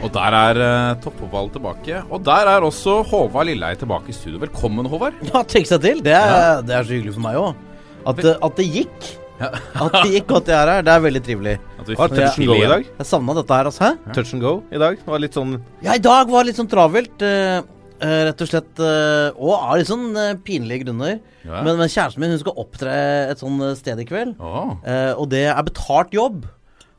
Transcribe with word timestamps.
Og 0.00 0.08
der 0.14 0.32
er 0.36 0.58
uh, 0.60 0.94
toppfotballen 1.04 1.50
tilbake. 1.52 1.98
Og 2.08 2.22
der 2.24 2.48
er 2.48 2.64
også 2.64 3.00
Håvard 3.10 3.50
Lilleheie 3.50 3.76
tilbake 3.80 4.08
i 4.12 4.16
studio. 4.16 4.40
Velkommen, 4.40 4.86
Håvard. 4.88 5.18
Ja, 5.28 5.42
tenk 5.44 5.68
seg 5.68 5.82
til. 5.84 6.00
Det 6.04 6.14
er, 6.16 6.62
det 6.64 6.76
er 6.78 6.86
så 6.88 6.94
hyggelig 6.96 7.16
for 7.18 7.24
meg 7.26 7.36
òg. 7.40 7.66
At, 8.08 8.22
det- 8.24 8.38
at 8.48 8.56
det 8.56 8.66
gikk. 8.72 9.10
At 9.40 9.94
det 10.04 10.10
gikk 10.14 10.26
godt, 10.28 10.48
er 10.52 10.56
her, 10.60 10.70
er, 10.78 10.82
det 10.84 10.92
er 10.94 11.02
veldig 11.04 11.20
trivelig. 11.24 11.52
At 11.80 11.88
vi 11.88 11.94
Var 11.96 12.10
fikk 12.12 12.18
touch 12.20 12.38
and 12.40 12.48
go 12.50 12.56
i 12.60 12.70
dag? 12.72 12.88
Jeg 13.00 13.08
savna 13.08 13.36
dette 13.40 13.56
her, 13.60 13.68
altså. 13.70 13.84
Hæ? 13.90 14.14
Touch 14.16 14.32
and 14.36 14.44
go 14.44 14.54
i 14.72 14.80
dag. 14.80 14.98
Det 15.04 15.12
var 15.14 15.22
litt 15.24 15.36
sånn 15.36 15.54
Ja, 15.84 15.94
i 15.96 16.02
dag 16.04 16.32
var 16.32 16.44
det 16.44 16.50
litt 16.52 16.62
sånn 16.62 16.72
travelt. 16.72 17.26
Uh, 17.26 17.76
Uh, 18.00 18.22
rett 18.30 18.40
og 18.40 18.48
slett. 18.48 18.78
Uh, 18.80 19.26
og 19.36 19.50
av 19.58 19.74
litt 19.76 19.88
sånn 19.90 20.06
uh, 20.16 20.30
pinlige 20.40 20.86
grunner. 20.86 21.18
Ja. 21.44 21.58
Men, 21.66 21.74
men 21.76 21.90
kjæresten 21.92 22.22
min 22.22 22.30
hun 22.32 22.38
skal 22.40 22.56
opptre 22.62 22.94
et 23.28 23.42
sånn 23.42 23.58
eh, 23.60 23.74
sted 23.76 24.00
i 24.00 24.06
kveld. 24.08 24.38
Oh. 24.40 24.70
eh, 24.88 25.10
og 25.20 25.26
det 25.34 25.42
er 25.52 25.60
betalt 25.66 26.16
jobb. 26.16 26.46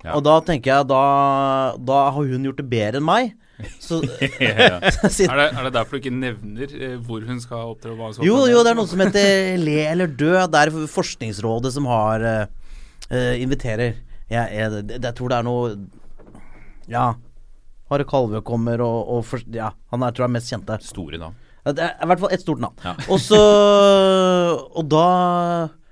Ja. 0.03 0.15
Og 0.17 0.23
da 0.25 0.39
tenker 0.41 0.71
jeg 0.73 0.87
da, 0.89 1.01
da 1.77 1.97
har 2.09 2.25
hun 2.31 2.45
gjort 2.47 2.57
det 2.61 2.67
bedre 2.71 2.97
enn 3.01 3.05
meg. 3.05 3.33
Så 3.79 3.99
Ja. 4.41 4.79
Er 4.81 5.37
det, 5.37 5.47
er 5.53 5.63
det 5.67 5.73
derfor 5.75 5.97
du 5.97 6.01
ikke 6.01 6.13
nevner 6.15 6.71
eh, 6.73 6.95
hvor 7.05 7.21
hun 7.27 7.37
skal 7.43 7.73
opptre? 7.75 7.93
hva 7.93 8.07
hun 8.09 8.15
skal 8.17 8.25
Jo, 8.25 8.39
jo, 8.49 8.63
det 8.65 8.71
er 8.71 8.79
noe 8.79 8.89
som 8.89 9.03
heter 9.03 9.57
Le 9.61 9.75
eller 9.91 10.07
dø. 10.09 10.31
Det 10.49 10.63
er 10.63 10.71
Forskningsrådet 10.89 11.73
som 11.75 11.85
har 11.91 12.25
eh, 12.25 12.45
eh, 13.13 13.35
inviterer. 13.43 13.99
Jeg, 14.31 14.47
jeg, 14.57 14.85
det- 14.89 14.97
jeg 15.03 15.13
tror 15.19 15.29
det 15.29 15.37
er 15.41 15.45
noe 15.45 15.75
Ja. 16.89 17.11
Are 17.91 18.05
Kalvø 18.07 18.39
kommer, 18.47 18.79
og, 18.81 18.99
og 19.17 19.25
for, 19.27 19.41
ja, 19.51 19.73
han 19.91 20.03
er 20.07 20.13
tror 20.15 20.23
jeg 20.25 20.29
er 20.31 20.35
mest 20.39 20.49
kjente. 20.53 20.77
Store 20.87 21.17
navn. 21.19 21.35
Det 21.67 21.83
er 21.83 21.97
i 22.01 22.07
hvert 22.09 22.21
fall 22.23 22.31
et 22.33 22.41
stort 22.41 22.61
navn. 22.63 22.73
Ja. 22.81 22.93
Og 23.11 23.19
så 23.21 23.37
Og 24.73 24.87
da 24.89 25.03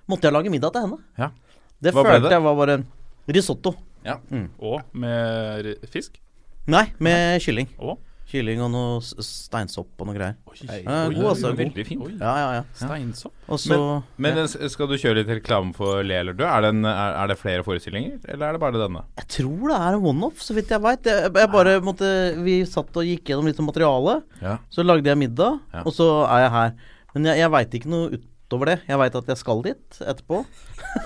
måtte 0.09 0.25
jeg 0.25 0.33
lage 0.33 0.49
middag 0.53 0.73
til 0.73 0.87
henne. 0.87 0.97
Ja. 1.19 1.27
Det 1.83 1.93
Hva 1.93 2.01
følte 2.07 2.25
det? 2.29 2.31
jeg 2.37 2.43
var 2.47 2.55
bare 2.57 2.77
risotto. 3.29 3.75
Ja. 4.05 4.19
Og 4.59 4.81
med 4.93 5.73
fisk? 5.91 6.19
Nei, 6.69 6.85
med 7.01 7.41
kylling. 7.43 7.67
Og? 7.79 7.97
Kylling 8.29 8.59
og 8.61 8.69
noe 8.69 8.97
steinsopp 9.25 10.03
og 10.03 10.05
noe 10.05 10.13
greier. 10.13 10.35
Oi, 10.45 10.53
Ja, 10.61 10.75
oi, 11.07 11.15
god, 11.15 11.23
oi, 11.23 11.29
altså. 11.31 11.49
Veldig 11.57 11.85
fint. 11.87 12.03
Ja, 12.21 12.33
ja, 12.37 12.49
ja. 12.59 12.65
Steinsopp? 12.77 13.33
Også, 13.49 13.79
men, 14.21 14.37
Men 14.37 14.69
skal 14.69 14.91
du 14.91 14.93
kjøre 15.01 15.17
litt 15.23 15.31
reklame 15.39 15.73
for 15.73 16.03
Le 16.05 16.19
eller 16.21 16.37
dø? 16.37 16.45
Er 16.45 16.61
det, 16.67 16.69
en, 16.75 16.85
er, 16.85 17.15
er 17.23 17.31
det 17.31 17.39
flere 17.41 17.65
forestillinger, 17.65 18.19
eller 18.29 18.45
er 18.51 18.53
det 18.59 18.61
bare 18.61 18.83
denne? 18.83 19.01
Jeg 19.17 19.31
tror 19.39 19.65
det 19.73 19.79
er 19.79 19.97
en 19.97 20.05
one-off, 20.13 20.45
så 20.45 20.53
vidt 20.53 20.69
jeg 20.75 20.83
veit. 20.85 21.09
Jeg, 21.09 21.33
jeg 21.41 22.43
Vi 22.45 22.59
satt 22.69 23.01
og 23.01 23.09
gikk 23.09 23.33
gjennom 23.33 23.49
litt 23.49 23.63
av 23.63 23.65
materialet 23.71 24.41
Ja. 24.45 24.57
Så 24.69 24.85
lagde 24.85 25.09
jeg 25.09 25.17
middag, 25.25 25.57
Ja. 25.73 25.81
og 25.81 25.93
så 25.97 26.11
er 26.29 26.45
jeg 26.45 26.51
her. 26.59 26.73
Men 27.15 27.25
jeg, 27.31 27.41
jeg 27.41 27.51
veit 27.57 27.73
ikke 27.81 27.89
noe 27.89 28.21
utover 28.49 28.73
det. 28.73 28.77
Jeg 28.89 28.97
veit 28.97 29.15
at 29.15 29.27
jeg 29.29 29.37
skal 29.39 29.61
dit 29.65 29.99
etterpå. 30.01 30.41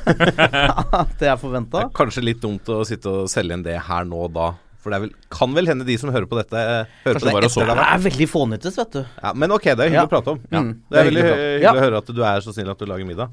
At 1.04 1.16
det 1.20 1.28
er 1.28 1.40
forventa. 1.42 1.88
Kanskje 1.96 2.24
litt 2.24 2.40
dumt 2.44 2.70
å 2.72 2.84
sitte 2.88 3.12
og 3.24 3.32
selge 3.32 3.58
inn 3.58 3.66
det 3.66 3.76
her 3.90 4.08
nå 4.08 4.26
og 4.30 4.32
da. 4.36 4.54
For 4.84 4.92
det 4.92 4.98
er 4.98 5.04
vel, 5.06 5.12
kan 5.32 5.54
vel 5.56 5.70
hende 5.70 5.86
de 5.88 5.96
som 6.00 6.12
hører 6.12 6.28
på 6.28 6.36
dette, 6.36 6.60
eh, 6.60 6.90
hører 7.06 7.16
Kanskje 7.16 7.24
på 7.24 7.30
det 7.30 7.36
bare 7.38 7.48
og 7.48 7.54
så 7.54 7.62
det 7.64 7.76
Det 7.80 7.84
er 7.88 8.02
veldig 8.04 8.26
fånyttes, 8.28 8.80
vet 8.82 8.96
du. 8.98 9.04
Ja, 9.24 9.32
men 9.40 9.54
ok, 9.56 9.64
det 9.70 9.80
er 9.80 9.88
hyggelig 9.88 10.02
Ja. 10.02 10.08
å 10.10 10.12
prate 10.12 10.34
om. 10.34 10.42
Ja. 10.52 10.62
Det 10.92 11.00
er 11.00 11.08
veldig 11.08 11.22
hyggelig 11.24 11.36
å 11.38 11.54
hyggelig 11.54 11.80
å 11.80 11.86
høre 11.86 12.02
at 12.04 12.12
du 12.18 12.24
er 12.28 12.44
så 12.44 12.56
snill 12.56 12.72
at 12.74 12.80
du 12.84 12.86
lager 12.90 13.08
middag. 13.08 13.32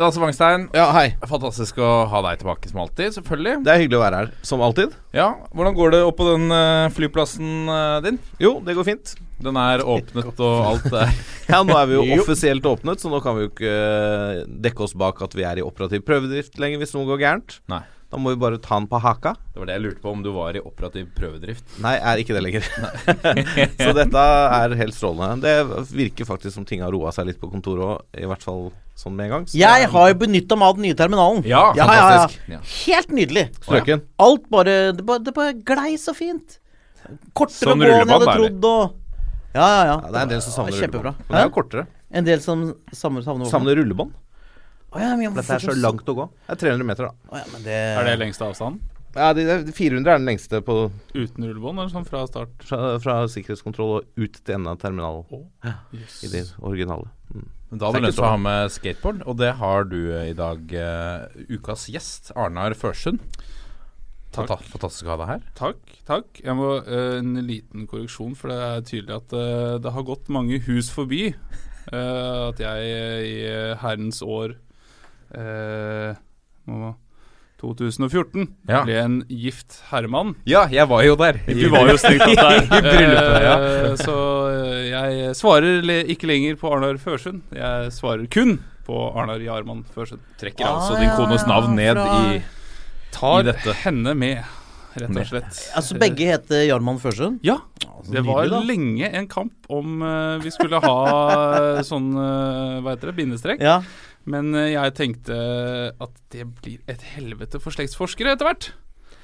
Lasse 0.00 0.20
Wangstein, 0.20 0.68
Ja, 0.76 0.90
hei. 0.92 1.16
fantastisk 1.28 1.76
å 1.80 2.06
ha 2.08 2.22
deg 2.22 2.40
tilbake 2.40 2.68
som 2.68 2.80
alltid, 2.80 3.12
selvfølgelig. 3.12 3.64
Det 3.64 3.72
er 3.74 3.78
hyggelig 3.80 3.98
å 4.00 4.04
være 4.04 4.16
her, 4.16 4.32
som 4.42 4.60
alltid. 4.60 4.92
Ja, 5.12 5.34
Hvordan 5.54 5.76
går 5.76 5.90
det 5.92 6.02
opp 6.04 6.16
på 6.16 6.32
den 6.32 6.50
eh, 6.50 6.88
flyplassen 6.96 7.68
eh, 7.68 8.00
din? 8.00 8.18
Jo, 8.40 8.60
det 8.64 8.76
går 8.76 8.84
fint. 8.84 9.14
Den 9.42 9.58
er 9.60 9.82
åpnet 9.84 10.38
og 10.40 10.54
alt 10.70 10.86
er 10.96 11.10
Ja, 11.52 11.60
nå 11.66 11.74
er 11.76 11.90
vi 11.90 11.96
jo 11.98 12.20
offisielt 12.20 12.64
åpnet, 12.66 13.02
så 13.02 13.10
nå 13.12 13.20
kan 13.24 13.36
vi 13.36 13.44
jo 13.46 13.50
ikke 13.52 13.74
eh, 13.74 14.40
dekke 14.66 14.86
oss 14.86 14.96
bak 14.98 15.20
at 15.26 15.36
vi 15.36 15.44
er 15.46 15.60
i 15.60 15.66
operativ 15.66 16.02
prøvedrift 16.06 16.56
lenger 16.62 16.80
hvis 16.82 16.94
noe 16.96 17.06
går 17.10 17.20
gærent. 17.22 17.60
Nei. 17.70 17.82
Da 18.06 18.20
må 18.22 18.30
vi 18.30 18.38
bare 18.38 18.58
ta 18.62 18.76
den 18.78 18.86
på 18.86 19.00
haka. 19.02 19.32
Det 19.52 19.58
var 19.58 19.66
det 19.66 19.74
jeg 19.76 19.82
lurte 19.82 20.00
på, 20.04 20.10
om 20.14 20.20
du 20.22 20.28
var 20.30 20.54
i 20.54 20.60
operativ 20.62 21.08
prøvedrift. 21.16 21.64
Nei, 21.82 21.96
er 21.98 22.20
ikke 22.22 22.36
det 22.36 22.42
lenger. 22.44 22.66
så 23.82 23.88
dette 23.98 24.22
er 24.22 24.74
helt 24.78 24.94
strålende. 24.94 25.42
Det 25.42 25.86
virker 25.90 26.28
faktisk 26.28 26.54
som 26.54 26.66
ting 26.68 26.84
har 26.86 26.94
roa 26.94 27.10
seg 27.14 27.26
litt 27.32 27.40
på 27.42 27.50
kontoret 27.50 27.82
òg, 27.82 28.04
i 28.22 28.28
hvert 28.30 28.46
fall 28.46 28.68
sånn 28.96 29.16
med 29.18 29.26
en 29.26 29.32
gang. 29.34 29.48
Så 29.50 29.58
Jeg 29.58 29.88
har 29.92 30.12
jo 30.12 30.18
benytta 30.22 30.56
meg 30.58 30.70
av 30.70 30.78
den 30.78 30.86
nye 30.86 30.98
terminalen. 30.98 31.42
Ja, 31.50 31.64
ja, 31.76 31.88
fantastisk. 31.90 32.46
Ja, 32.46 32.54
Ja. 32.54 32.60
Helt 32.86 33.10
nydelig. 33.18 33.44
Strøken. 33.58 34.04
Alt 34.22 34.46
bare 34.54 34.76
Det 34.96 35.04
bare, 35.10 35.24
det 35.26 35.34
bare 35.36 35.56
glei 35.66 35.96
så 36.00 36.14
fint. 36.16 36.60
Kortere 37.36 37.72
Sånn 37.72 37.82
gå 37.82 37.90
enn 37.90 38.00
jeg 38.06 38.12
hadde 38.14 38.38
trodd 38.38 38.70
og 38.70 38.94
Ja, 39.56 39.66
ja, 39.72 39.82
ja. 39.88 39.96
Ja, 40.04 40.10
det 40.12 40.20
er 40.20 40.26
en 40.28 40.32
del 40.34 40.42
som 40.44 40.52
savner 40.58 40.76
Kjempebra. 40.76 41.12
rullebånd. 41.16 41.28
Men 41.30 41.36
det 41.36 41.42
er 41.42 41.48
jo 41.48 41.54
kortere. 41.56 41.86
En 42.20 42.26
del 42.28 42.42
som 42.44 42.64
savner 42.92 43.24
savner 43.26 43.48
Savner 43.50 43.78
rullebånd. 43.80 44.12
Å 44.92 45.00
ja, 45.02 45.08
men 45.16 45.24
jeg 45.26 45.32
må 45.32 45.40
Dette 45.40 45.56
er 45.56 45.58
så 45.64 45.70
fortsatt- 45.72 45.82
langt 45.82 46.06
å 46.12 46.14
gå. 46.20 46.28
Det 46.46 46.54
er 46.54 46.60
300 46.70 46.86
meter, 46.92 47.08
da. 47.08 47.32
Å 47.32 47.40
ja, 47.40 47.48
men 47.52 47.64
det 47.66 47.78
Er 47.96 48.04
det 48.10 48.18
lengste 48.20 48.46
avstanden? 48.46 48.80
Ja, 49.16 49.30
de, 49.32 49.44
de 49.64 49.72
400 49.72 50.12
er 50.12 50.18
den 50.20 50.26
lengste 50.28 50.60
på, 50.60 50.74
Uten 51.16 51.44
rullebånd, 51.48 51.80
eller 51.80 51.88
sånn 51.88 52.04
fra 52.06 52.26
start? 52.28 52.52
fra, 52.68 52.98
fra 53.00 53.14
sikkerhetskontroll 53.32 53.94
og 53.96 54.04
ut 54.20 54.34
til 54.44 54.54
enden 54.58 54.68
av 54.74 54.78
terminalen. 54.82 55.24
I 55.64 56.28
det 56.28 56.42
originale. 56.60 57.08
Mm. 57.32 57.46
Men 57.70 57.78
Da 57.80 57.86
hadde 57.88 57.96
Det 57.96 58.02
du 58.02 58.06
lyst 58.10 58.18
til 58.20 58.26
å 58.28 58.32
ha 58.34 58.36
med 58.36 58.70
skateboard, 58.76 59.22
og 59.26 59.36
det 59.40 59.54
har 59.56 59.84
du 59.88 59.96
eh, 60.12 60.28
i 60.30 60.34
dag. 60.36 60.60
eh, 60.72 61.26
ukas 61.56 61.88
gjest, 61.90 62.30
Arnar 62.36 62.76
Førsund. 62.76 63.18
Fantastisk 64.36 65.06
å 65.08 65.12
ha 65.14 65.16
deg 65.22 65.30
her. 65.32 65.42
Takk. 65.58 65.94
takk 66.06 66.40
Jeg 66.44 66.54
må 66.58 66.68
uh, 66.84 67.18
En 67.18 67.34
liten 67.46 67.86
korreksjon, 67.90 68.34
for 68.38 68.52
det 68.52 68.58
er 68.66 68.84
tydelig 68.88 69.16
at 69.16 69.32
uh, 69.36 69.78
det 69.82 69.92
har 69.96 70.06
gått 70.12 70.28
mange 70.32 70.60
hus 70.68 70.90
forbi 70.92 71.32
Uh, 71.86 72.48
at 72.50 72.58
jeg 72.58 72.86
i 73.30 73.34
herrens 73.78 74.18
år 74.26 74.56
eh, 75.38 76.16
må- 76.66 76.96
2014 77.62 78.48
Ja. 78.68 78.80
ble 78.84 78.96
en 79.00 79.14
gift 79.30 79.78
herremann. 79.92 80.34
Ja, 80.50 80.66
jeg 80.68 80.82
var 80.90 81.04
jo 81.06 81.14
der. 81.16 81.38
Du 81.46 81.68
var 81.70 81.86
jo 81.88 81.94
strengt 81.96 82.26
tatt 82.26 82.42
der. 82.42 82.66
I 82.76 82.82
bryllupet, 82.82 83.46
ja. 83.46 83.94
Så 84.02 84.16
jeg 84.90 85.30
svarer 85.38 85.78
le 85.86 86.00
ikke 86.10 86.26
lenger 86.28 86.58
på 86.60 86.74
Arnar 86.74 86.98
Førsund. 87.00 87.46
Jeg 87.54 87.94
svarer 87.96 88.26
kun 88.34 88.58
på 88.84 88.98
Arnar 89.16 89.40
Jarman 89.46 89.84
Førsund. 89.94 90.20
Trekker 90.42 90.66
Ah, 90.66 90.76
altså 90.82 90.98
din 91.00 91.14
kones 91.16 91.46
navn 91.48 91.78
ned 91.78 91.96
fra- 91.96 92.34
i 92.34 92.42
Tar 93.16 93.46
dette. 93.48 93.74
henne 93.84 94.12
med, 94.18 94.42
rett 94.96 95.12
og 95.12 95.28
slett. 95.30 95.60
Altså, 95.78 95.96
begge 96.00 96.28
heter 96.28 96.66
Jarman 96.66 97.00
Førsund? 97.00 97.40
Ja. 97.46 97.58
Det 98.06 98.22
var 98.26 98.48
lenge 98.68 99.08
en 99.08 99.28
kamp 99.30 99.70
om 99.72 100.02
uh, 100.04 100.36
vi 100.42 100.52
skulle 100.54 100.78
ha 100.82 100.96
sånn 101.86 102.12
uh, 102.14 102.78
Hva 102.84 102.92
heter 102.94 103.10
det? 103.10 103.16
Bindestrek. 103.18 103.64
Ja. 103.64 103.80
Men 104.28 104.52
uh, 104.54 104.66
jeg 104.68 104.94
tenkte 104.98 105.36
at 105.92 106.18
det 106.34 106.46
blir 106.60 106.82
et 106.92 107.02
helvete 107.16 107.60
for 107.62 107.74
slektsforskere 107.74 108.36
etter 108.36 108.50
hvert. 108.50 108.70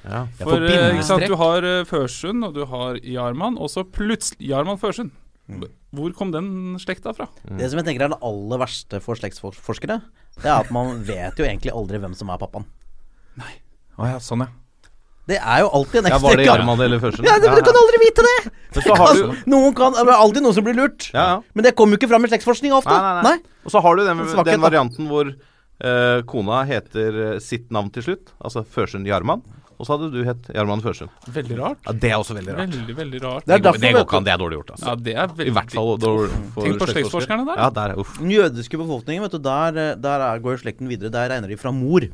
Ja. 0.03 0.25
For 0.41 0.65
eh, 0.67 0.99
sant, 1.07 1.29
du 1.31 1.37
har 1.39 1.63
Førsund, 1.87 2.43
og 2.43 2.57
du 2.57 2.65
har 2.67 2.97
Jarman, 3.07 3.55
og 3.55 3.71
så 3.71 3.85
plutselig 3.87 4.49
Jarman 4.51 4.81
Førsund. 4.83 5.13
Hvor 5.93 6.15
kom 6.17 6.33
den 6.35 6.79
slekta 6.81 7.13
fra? 7.15 7.29
Det 7.45 7.69
som 7.71 7.79
jeg 7.79 7.91
tenker 7.91 8.07
er 8.07 8.15
det 8.15 8.23
aller 8.25 8.63
verste 8.63 8.99
for 9.05 9.19
slektsforskere, 9.19 10.01
det 10.41 10.49
er 10.49 10.57
at 10.57 10.73
man 10.75 11.03
vet 11.07 11.39
jo 11.39 11.47
egentlig 11.47 11.75
aldri 11.77 12.01
hvem 12.03 12.17
som 12.19 12.33
er 12.33 12.41
pappaen. 12.41 12.67
Å 13.99 14.09
ja, 14.15 14.19
sånn 14.23 14.45
ja. 14.47 14.51
Det 15.31 15.37
er 15.39 15.61
jo 15.63 15.69
alltid 15.79 16.01
en 16.01 16.09
Ja, 16.11 16.17
ekstra 16.17 16.27
var 16.29 16.37
det 16.41 16.43
i 16.43 16.49
Jarman 16.49 16.81
eller 16.83 16.99
Førsund? 17.03 17.27
Ja, 17.29 17.37
det, 17.39 17.51
du 17.55 17.63
kan 17.63 17.77
aldri 17.79 17.99
vite 18.03 18.25
det! 18.27 18.37
Men 18.75 18.83
så 18.83 18.97
har 18.99 19.15
du 19.15 19.21
Altså, 19.23 19.51
noen 19.53 19.75
kan, 19.79 19.95
det 19.95 20.03
er 20.03 20.19
alltid 20.19 20.43
noen 20.43 20.57
som 20.57 20.65
blir 20.67 20.75
lurt. 20.81 21.07
Ja, 21.15 21.27
ja. 21.31 21.37
Men 21.55 21.67
det 21.69 21.75
kommer 21.79 21.95
jo 21.95 22.01
ikke 22.03 22.11
fram 22.11 22.27
i 22.27 22.31
slektsforskning 22.33 22.75
ofte. 22.75 22.91
Nei, 22.91 23.15
nei, 23.21 23.23
nei. 23.39 23.63
Og 23.63 23.71
så 23.71 23.83
har 23.85 23.97
du 23.97 24.03
den, 24.03 24.19
En 24.25 24.27
svakhet, 24.33 24.51
den 24.51 24.59
da. 24.61 24.67
varianten 24.67 25.07
hvor 25.13 25.31
eh, 25.31 26.23
kona 26.27 26.65
heter 26.67 27.21
eh, 27.29 27.39
sitt 27.45 27.71
navn 27.71 27.93
til 27.95 28.03
slutt, 28.09 28.33
altså 28.43 28.65
Førsund 28.67 29.07
Jarman. 29.07 29.45
Og 29.79 29.87
så 29.87 29.95
hadde 29.97 30.11
du 30.15 30.21
hett 30.27 30.51
Jarman 30.55 30.83
Førsund. 30.83 31.11
Veldig 31.35 31.57
rart. 31.59 31.79
Ja, 31.87 31.93
Det 32.03 32.11
er 32.11 32.19
også 32.19 32.35
veldig 32.37 32.53
rart. 32.59 32.75
Veldig, 32.75 32.97
veldig 32.99 33.23
rart. 33.23 33.47
Det 33.47 33.55
er 33.55 33.57
Det 33.57 33.63
går, 33.63 33.67
derfor, 33.71 33.81
det 33.83 33.93
går 33.93 33.99
vet 33.99 34.07
ikke 34.09 34.19
an, 34.19 34.27
det 34.27 34.33
er 34.35 34.43
dårlig 34.43 34.59
gjort, 34.59 34.71
altså. 34.75 34.87
Ja, 34.91 34.95
det 35.07 35.15
er 35.15 35.33
veldig 35.39 35.47
I 35.47 35.55
hvert 35.57 35.73
fall 35.79 35.89
dårlig 36.03 36.29
for 36.33 36.67
Tenk 36.67 36.83
på 36.83 36.87
slektsforskere. 36.87 36.93
slektsforskerne 36.99 37.47
der. 37.49 37.63
Ja, 37.63 37.71
der, 37.79 37.95
uff. 38.03 38.13
Den 38.19 38.31
jødiske 38.35 38.79
befolkningen, 38.83 39.23
vet 39.27 39.35
du, 39.39 39.41
der, 39.47 39.81
der 40.03 40.27
er, 40.29 40.43
går 40.45 40.59
jo 40.59 40.61
slekten 40.67 40.91
videre. 40.91 41.11
Der 41.15 41.31
regner 41.35 41.51
de 41.51 41.59
fra 41.59 41.73
mor. 41.75 42.07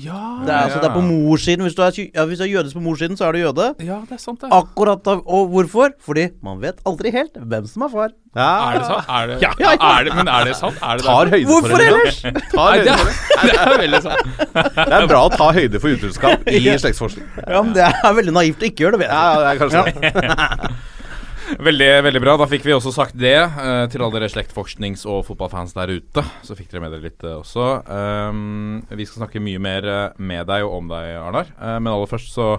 Ja, 0.00 0.20
Det 0.46 0.52
er, 0.54 0.58
altså, 0.64 0.78
det 0.80 0.88
er 0.88 0.94
på 0.94 1.00
morssiden. 1.04 1.64
Hvis 1.66 1.74
er, 1.84 1.96
ja, 2.14 2.24
hvis 2.28 2.38
du 2.40 2.44
er 2.44 2.48
jødisk 2.52 2.76
på 2.78 2.82
morssiden, 2.84 3.16
så 3.18 3.26
er 3.28 3.32
du 3.36 3.38
jøde. 3.42 3.66
ja, 3.84 3.98
det 4.08 4.16
er 4.16 4.22
sant, 4.22 4.40
det. 4.40 4.48
Akkurat 4.52 5.02
da, 5.04 5.16
Og 5.26 5.48
hvorfor? 5.52 5.90
Fordi 6.06 6.28
man 6.46 6.60
vet 6.62 6.78
aldri 6.88 7.10
helt 7.14 7.36
hvem 7.36 7.66
som 7.68 7.82
er 7.86 7.92
far. 7.92 8.10
Er 8.36 8.78
det 8.78 8.86
sant? 8.86 9.08
Er 9.10 9.26
det, 9.26 9.36
Ja, 9.42 9.50
ja, 9.58 9.72
ja. 9.74 9.90
Er 9.98 10.04
det, 10.06 10.14
men 10.16 10.28
er 10.28 10.44
det 10.48 10.56
sant? 10.56 10.78
Er 10.82 10.96
det 11.00 11.04
Tar 11.04 11.32
høyde 11.34 11.46
hvorfor 11.50 11.68
for 11.74 11.82
det. 11.82 11.88
ellers? 11.90 12.20
Tar 12.54 12.70
høyde 12.72 12.84
det, 12.84 12.98
for 12.98 13.10
det. 13.10 13.16
er, 13.40 13.50
det 13.50 13.58
er 13.66 13.78
veldig 13.82 14.02
sant. 14.06 14.22
Det 14.78 15.00
er 15.00 15.06
bra 15.10 15.24
å 15.26 15.32
ta 15.34 15.50
høyde 15.58 15.80
for 15.82 15.96
utroskap 15.98 16.48
i 16.48 16.62
slektsforskning. 16.78 17.26
Ja, 17.48 17.60
men 17.66 17.74
Det 17.74 17.82
er 17.90 18.14
veldig 18.20 18.36
naivt 18.38 18.62
å 18.62 18.70
ikke 18.70 18.86
gjøre 18.86 18.96
det. 18.96 19.04
vet 19.04 19.10
Ja, 19.10 19.26
det 19.42 19.50
er 19.50 19.60
kanskje 19.64 19.84
det. 19.90 20.70
Veldig 21.58 21.88
veldig 22.06 22.20
bra. 22.22 22.36
Da 22.38 22.46
fikk 22.50 22.66
vi 22.68 22.74
også 22.76 22.92
sagt 22.94 23.16
det 23.18 23.34
eh, 23.36 23.86
til 23.90 24.04
alle 24.04 24.20
dere 24.20 24.30
slektforsknings- 24.30 25.06
og 25.10 25.24
fotballfans 25.26 25.74
der 25.76 25.96
ute. 25.98 26.22
Så 26.46 26.54
fikk 26.58 26.70
dere 26.70 26.84
med 26.84 26.94
dere 26.94 27.08
litt 27.08 27.24
eh, 27.26 27.38
også. 27.40 27.70
Um, 27.90 28.82
vi 28.94 29.06
skal 29.08 29.24
snakke 29.24 29.42
mye 29.42 29.62
mer 29.62 29.88
eh, 29.90 30.20
med 30.22 30.46
deg 30.50 30.66
og 30.68 30.76
om 30.78 30.92
deg, 30.92 31.16
Arnar. 31.18 31.50
Eh, 31.58 31.78
men 31.82 31.90
aller 31.92 32.10
først 32.10 32.30
så 32.36 32.52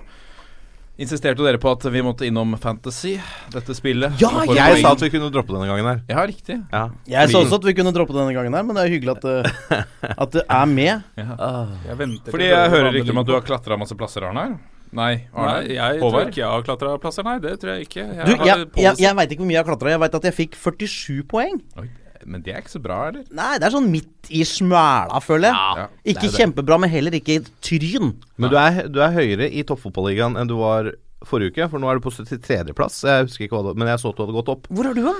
insisterte 1.01 1.39
jo 1.41 1.47
dere 1.47 1.57
på 1.57 1.71
at 1.71 1.85
vi 1.89 2.01
måtte 2.05 2.27
innom 2.27 2.51
Fantasy, 2.61 3.15
dette 3.53 3.73
spillet. 3.73 4.19
Ja, 4.21 4.29
Jeg 4.43 4.51
poeng. 4.51 4.81
sa 4.83 4.91
at 4.93 5.01
vi 5.01 5.09
kunne 5.15 5.31
droppe 5.33 5.55
denne 5.55 5.69
gangen 5.71 5.87
her. 5.87 6.01
Ja, 6.11 6.25
riktig. 6.29 6.59
Ja. 6.69 6.83
Jeg 7.09 7.31
sa 7.31 7.41
også 7.41 7.57
at 7.57 7.65
vi 7.65 7.73
kunne 7.79 7.93
droppe 7.95 8.13
denne 8.13 8.35
gangen 8.35 8.53
her, 8.53 8.67
men 8.67 8.77
det 8.77 8.83
er 8.83 8.93
hyggelig 8.93 9.15
at 9.15 9.25
det, 9.25 9.85
at 10.11 10.35
det 10.35 10.43
er 10.45 10.67
med. 10.69 11.07
Jeg 11.87 11.97
venter 12.03 12.27
til 12.27 12.35
Fordi 12.35 12.51
jeg 12.51 12.69
hører 12.75 12.93
rykter 12.93 13.15
om 13.15 13.21
at 13.23 13.31
du 13.31 13.33
har 13.33 13.47
klatra 13.47 13.79
masse 13.81 13.97
plasser, 13.97 14.27
Arnar. 14.29 14.59
Nei, 14.91 15.11
Arne? 15.31 15.51
Nei, 15.63 15.75
jeg 15.77 15.99
tror 16.01 16.17
ikke 16.25 16.41
jeg 16.41 16.49
har 16.51 16.63
klatra 16.67 16.93
plasser, 16.99 17.23
nei. 17.27 17.37
Det 17.43 17.53
tror 17.61 17.73
jeg 17.77 17.87
ikke. 17.87 18.03
Jeg 18.17 18.27
Du, 18.27 18.33
jeg, 18.43 18.65
jeg, 18.75 18.99
jeg 18.99 19.17
veit 19.21 19.31
ikke 19.31 19.43
hvor 19.43 19.49
mye 19.51 19.55
jeg 19.55 19.63
har 19.63 19.69
klatra. 19.69 19.93
Jeg 19.93 20.01
veit 20.03 20.17
at 20.19 20.27
jeg 20.27 20.35
fikk 20.37 20.57
47 20.59 21.21
poeng. 21.31 21.61
Oi, 21.79 21.87
men 22.25 22.43
det 22.45 22.53
er 22.53 22.59
ikke 22.63 22.73
så 22.75 22.81
bra, 22.83 22.97
eller? 23.11 23.23
Nei, 23.37 23.53
det 23.61 23.69
er 23.69 23.75
sånn 23.77 23.87
midt 23.93 24.31
i 24.35 24.43
smæla, 24.47 25.21
føler 25.23 25.47
jeg. 25.49 25.79
Ja, 25.79 25.87
ikke 26.13 26.33
kjempebra, 26.35 26.79
men 26.83 26.91
heller 26.91 27.15
ikke 27.17 27.39
tryn. 27.63 28.11
Men 28.35 28.51
du 28.51 28.59
er, 28.59 28.81
du 28.91 28.99
er 29.05 29.15
høyere 29.15 29.47
i 29.47 29.63
toppfotballigaen 29.67 30.35
enn 30.41 30.51
du 30.51 30.57
var 30.59 30.91
forrige 31.27 31.53
uke, 31.55 31.69
for 31.71 31.81
nå 31.81 31.87
er 31.91 31.99
du 31.99 32.05
på 32.05 32.11
73.-plass. 32.17 33.01
Jeg 33.07 33.27
husker 33.29 33.47
ikke 33.47 33.59
hva 33.59 33.71
det 33.71 33.79
men 33.79 33.91
jeg 33.93 34.01
så 34.01 34.11
at 34.11 34.17
du 34.19 34.25
hadde 34.25 34.37
gått 34.41 34.51
opp. 34.53 34.67
Hvor 34.73 34.89
er 34.89 34.97
du, 34.97 35.03
da? 35.07 35.15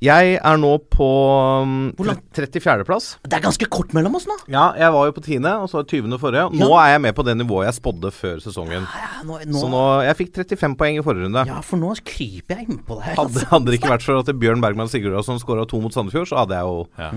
Jeg 0.00 0.38
er 0.40 0.56
nå 0.56 0.70
på 0.88 1.06
um, 1.60 1.72
34.-plass. 2.00 3.08
Det 3.28 3.36
er 3.36 3.42
ganske 3.44 3.66
kort 3.68 3.92
mellom 3.96 4.14
oss 4.16 4.24
nå. 4.28 4.36
Ja, 4.48 4.70
jeg 4.80 4.94
var 4.94 5.10
jo 5.10 5.12
på 5.16 5.20
10., 5.26 5.44
og 5.60 5.66
så 5.68 5.82
20. 5.84 6.16
forrige. 6.22 6.46
Nå 6.56 6.70
Ja. 6.70 6.78
er 6.86 6.92
jeg 6.94 7.02
med 7.04 7.14
på 7.18 7.24
det 7.26 7.34
nivået 7.36 7.66
jeg 7.68 7.76
spådde 7.82 8.10
før 8.16 8.40
sesongen. 8.40 8.86
Ja, 8.88 9.10
nå, 9.28 9.38
Så 9.44 9.68
nå, 9.68 9.70
nå 9.74 9.82
Jeg 10.06 10.16
fikk 10.16 10.32
35 10.40 10.76
poeng 10.80 10.96
i 10.98 11.04
forrige 11.04 11.26
runde. 11.28 11.44
ja, 11.46 11.60
for 11.60 11.76
nå 11.76 11.92
kryper 12.00 12.56
jeg 12.56 12.68
innpå 12.68 12.96
det 12.96 13.04
her. 13.10 13.14
Hadde, 13.20 13.44
hadde 13.52 13.66
det 13.66 13.80
ikke 13.80 13.92
vært 13.92 14.02
for 14.08 14.18
at 14.24 14.32
Bjørn 14.40 14.60
Bergman 14.64 14.88
Sigurdasson 14.88 15.38
skåra 15.38 15.68
to 15.68 15.80
mot 15.84 15.92
Sandefjord, 15.92 16.28
så 16.32 16.36
hadde 16.42 16.56
jeg 16.56 16.64
jo 16.64 16.88
Ja. 16.98 17.10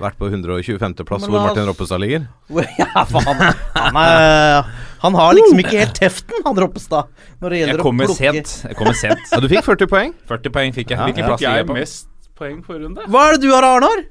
Vært 0.00 0.18
på 0.20 0.28
125.-plass, 0.30 1.26
hvor 1.28 1.40
Martin 1.46 1.66
Roppestad 1.68 2.00
ligger. 2.02 2.26
Ja, 2.80 3.04
faen. 3.08 3.26
han, 3.26 3.56
han, 3.74 3.98
er, 4.02 4.70
han 5.04 5.14
har 5.20 5.34
liksom 5.38 5.58
ikke 5.62 5.76
helt 5.80 5.94
teften, 5.98 6.42
han 6.46 6.60
Roppestad, 6.64 7.10
når 7.40 7.54
det 7.54 7.60
gjelder 7.62 7.82
å 7.84 7.90
plukke 7.90 8.16
sent. 8.18 8.54
Jeg 8.68 8.78
kommer 8.78 8.96
sent. 8.98 9.26
Ja, 9.32 9.40
du 9.44 9.48
fikk 9.52 9.64
40 9.68 9.90
poeng. 9.92 10.14
40 10.30 10.54
poeng 10.56 10.72
fikk 10.76 10.94
jeg. 10.94 10.98
Ja, 11.00 11.08
Hvilken 11.10 11.24
ja. 11.24 11.28
plass 11.32 11.40
Fikk 11.40 11.48
ligger 11.48 11.62
jeg 11.64 11.68
på? 11.70 11.78
mest 11.80 12.08
poeng 12.40 12.62
for 12.64 12.80
runde? 12.80 13.04
Hva 13.12 13.26
er 13.28 13.36
det 13.38 13.44
du 13.46 13.52
har, 13.54 13.66
Arnar? 13.76 14.02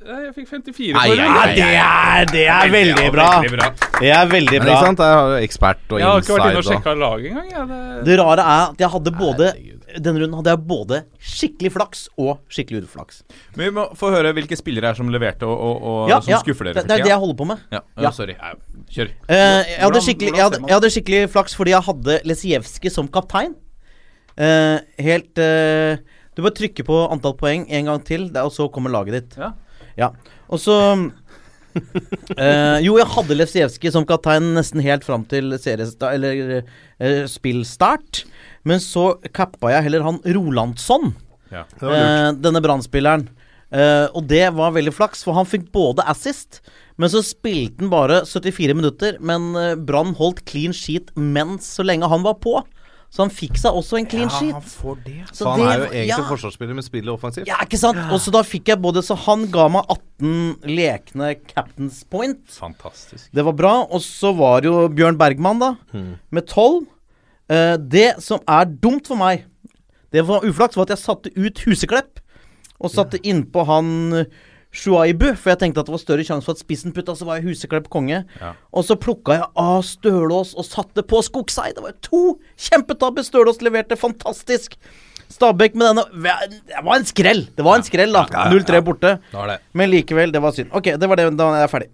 Jeg 0.00 0.30
fikk 0.32 0.46
54 0.48 0.94
for 0.96 1.10
runde. 1.12 1.24
nei. 1.28 1.48
det 1.58 1.64
er, 1.76 2.30
det 2.32 2.44
er 2.48 2.70
veldig 2.72 3.08
bra. 3.12 3.26
Veldig 3.42 3.50
bra. 3.58 3.66
Det 4.00 4.12
er 4.16 4.30
veldig 4.30 4.54
Men 4.56 4.64
bra. 4.64 4.76
ikke 4.78 4.86
sant, 4.86 5.02
Jeg 5.04 5.18
har 5.18 5.34
ekspert 5.44 5.82
og 5.92 5.98
inside. 5.98 6.00
Jeg 6.00 6.08
har 6.08 6.22
ikke 6.24 6.36
vært 6.38 6.46
inne 6.54 6.62
og 6.62 6.68
sjekka 6.70 6.94
laget 7.02 7.34
engang. 7.34 7.68
Det- 7.68 8.04
Det 8.08 8.16
rare 8.22 8.46
er 8.46 8.62
at 8.70 8.80
jeg 8.80 8.90
hadde 8.94 9.12
både 9.18 9.50
denne 9.98 10.20
runden 10.22 10.36
hadde 10.38 10.52
jeg 10.52 10.62
både 10.68 10.98
skikkelig 11.18 11.72
flaks 11.74 12.04
og 12.20 12.38
skikkelig 12.52 12.84
uflaks. 12.86 13.22
Men 13.56 13.66
vi 13.68 13.72
må 13.78 13.86
få 13.98 14.12
høre 14.14 14.32
hvilke 14.36 14.58
spillere 14.58 14.92
er 14.92 14.98
som 14.98 15.10
leverte 15.12 15.48
og, 15.48 15.56
og, 15.56 15.80
og 15.90 16.12
Ja, 16.12 16.20
som 16.22 16.34
ja, 16.34 16.40
skuffer 16.44 16.70
dere 16.70 16.80
det, 16.80 16.86
det 16.90 16.98
er 16.98 17.04
det 17.08 17.12
jeg 17.12 17.22
holder 17.22 17.38
på 17.40 17.48
med. 17.50 17.64
Ja, 17.74 17.82
Ja. 18.00 18.12
sorry. 18.14 18.36
Kjør. 18.90 19.10
Eh, 19.28 19.36
jeg, 19.36 19.80
hadde 19.82 20.02
jeg, 20.04 20.34
hadde, 20.36 20.60
jeg 20.66 20.76
hadde 20.76 20.92
skikkelig 20.94 21.22
flaks 21.34 21.56
fordi 21.58 21.74
jeg 21.74 21.86
hadde 21.88 22.20
Lesijevskij 22.30 22.94
som 22.94 23.10
kaptein. 23.10 23.56
Uh, 24.40 24.78
helt 25.02 25.36
uh, 25.42 25.98
Du 26.32 26.40
bare 26.40 26.54
trykker 26.56 26.86
på 26.86 27.00
antall 27.12 27.34
poeng 27.36 27.66
en 27.68 27.90
gang 27.90 28.04
til, 28.06 28.30
og 28.40 28.52
så 28.54 28.70
kommer 28.72 28.92
laget 28.94 29.18
ditt. 29.18 29.34
Ja. 29.40 29.50
Ja. 29.98 30.12
Og 30.48 30.62
så 30.62 30.76
Jo, 32.86 32.96
jeg 32.98 33.08
hadde 33.14 33.36
Lesijevskij 33.36 33.92
som 33.94 34.06
kaptein 34.08 34.52
nesten 34.56 34.82
helt 34.82 35.04
fram 35.06 35.26
til 35.28 35.54
seriesta, 35.60 36.14
eller 36.16 36.62
spillstart. 37.30 38.24
Men 38.68 38.82
så 38.82 39.14
kappa 39.36 39.72
jeg 39.74 39.86
heller 39.88 40.04
han 40.04 40.20
Rolandsson. 40.24 41.14
Ja. 41.50 41.64
Eh, 41.80 42.30
denne 42.38 42.62
brannspilleren. 42.62 43.28
Eh, 43.70 44.06
og 44.16 44.26
det 44.30 44.48
var 44.56 44.74
veldig 44.74 44.92
flaks, 44.94 45.22
for 45.26 45.36
han 45.38 45.48
fikk 45.48 45.68
både 45.74 46.04
assist, 46.10 46.58
men 47.00 47.10
så 47.12 47.22
spilte 47.24 47.84
han 47.84 47.92
bare 47.92 48.24
74 48.28 48.76
minutter. 48.76 49.16
Men 49.24 49.54
uh, 49.56 49.72
Brann 49.78 50.12
holdt 50.18 50.44
clean 50.48 50.74
sheet 50.76 51.14
mens 51.16 51.70
så 51.78 51.86
lenge 51.86 52.10
han 52.10 52.26
var 52.26 52.36
på. 52.42 52.58
Så 53.10 53.24
han 53.24 53.32
fikk 53.34 53.56
seg 53.58 53.74
også 53.74 53.98
en 53.98 54.06
clean 54.06 54.28
sheet. 54.30 54.68
får 54.76 54.98
det. 55.06 55.16
Så 55.32 55.40
Så 55.40 55.48
han 55.48 55.58
det 55.58 55.66
er 55.66 55.80
jo 55.80 55.86
egentlig 55.88 56.10
ja. 56.12 56.18
forsvarsspiller, 56.28 56.76
men 56.78 56.86
spiller 56.86 57.14
offensivt. 57.16 57.48
Ja, 57.48 57.56
ikke 57.64 57.80
sant? 57.80 57.98
Og 58.12 58.20
så 58.22 58.30
da 58.34 58.44
fikk 58.46 58.70
jeg 58.70 58.78
både 58.84 59.02
Så 59.02 59.16
han 59.24 59.48
ga 59.50 59.64
meg 59.72 59.90
18 59.96 60.70
lekne 60.76 61.32
captains 61.48 62.04
point. 62.06 62.44
Fantastisk. 62.54 63.26
Det 63.34 63.46
var 63.48 63.56
bra. 63.58 63.74
Og 63.88 64.04
så 64.04 64.30
var 64.36 64.62
det 64.62 64.70
jo 64.70 64.84
Bjørn 64.94 65.18
Bergman, 65.18 65.58
da, 65.62 65.72
med 66.30 66.46
12. 66.46 66.84
Eh, 67.50 67.76
det 67.80 68.08
som 68.22 68.42
er 68.48 68.70
dumt 68.70 69.10
for 69.10 69.18
meg, 69.20 69.44
det 70.14 70.24
var 70.26 70.46
uflaks, 70.46 70.78
var 70.78 70.88
at 70.88 70.94
jeg 70.96 71.04
satte 71.04 71.34
ut 71.36 71.64
Huseklepp. 71.66 72.22
Og 72.80 72.88
satte 72.88 73.18
innpå 73.28 73.66
han 73.68 73.90
Shuaibu, 74.72 75.32
for 75.34 75.50
jeg 75.50 75.58
tenkte 75.64 75.82
at 75.82 75.88
det 75.88 75.92
var 75.92 76.00
større 76.00 76.24
sjanse 76.24 76.46
for 76.46 76.54
at 76.56 76.62
spissen 76.62 76.94
putta, 76.94 77.12
så 77.18 77.26
var 77.26 77.40
jeg 77.40 77.50
Huseklepp 77.50 77.90
konge. 77.92 78.22
Ja. 78.40 78.52
Og 78.72 78.86
så 78.86 78.96
plukka 78.96 79.36
jeg 79.36 79.48
av 79.58 79.82
Stølås 79.84 80.54
og 80.54 80.64
satte 80.68 81.04
på 81.10 81.20
Skogseid. 81.26 81.74
Det 81.76 81.84
var 81.84 81.96
to 82.06 82.22
kjempetabber. 82.54 83.26
Stølås 83.26 83.60
leverte 83.66 83.98
fantastisk. 83.98 84.78
Stabæk 85.30 85.76
med 85.78 85.92
denne 85.92 86.32
Det 86.66 86.80
var 86.82 86.96
en 86.96 87.04
skrell! 87.06 87.44
Det 87.54 87.62
var 87.66 87.78
en 87.78 87.86
skrell, 87.86 88.14
da. 88.14 88.24
0-3 88.50 88.80
borte. 88.86 89.12
Men 89.78 89.90
likevel, 89.92 90.32
det 90.34 90.42
var 90.42 90.54
synd. 90.56 90.72
Ok, 90.74 90.94
det 90.98 91.10
var 91.10 91.20
det. 91.20 91.28
Da 91.38 91.50
er 91.54 91.64
jeg 91.66 91.70
ferdig. 91.74 91.90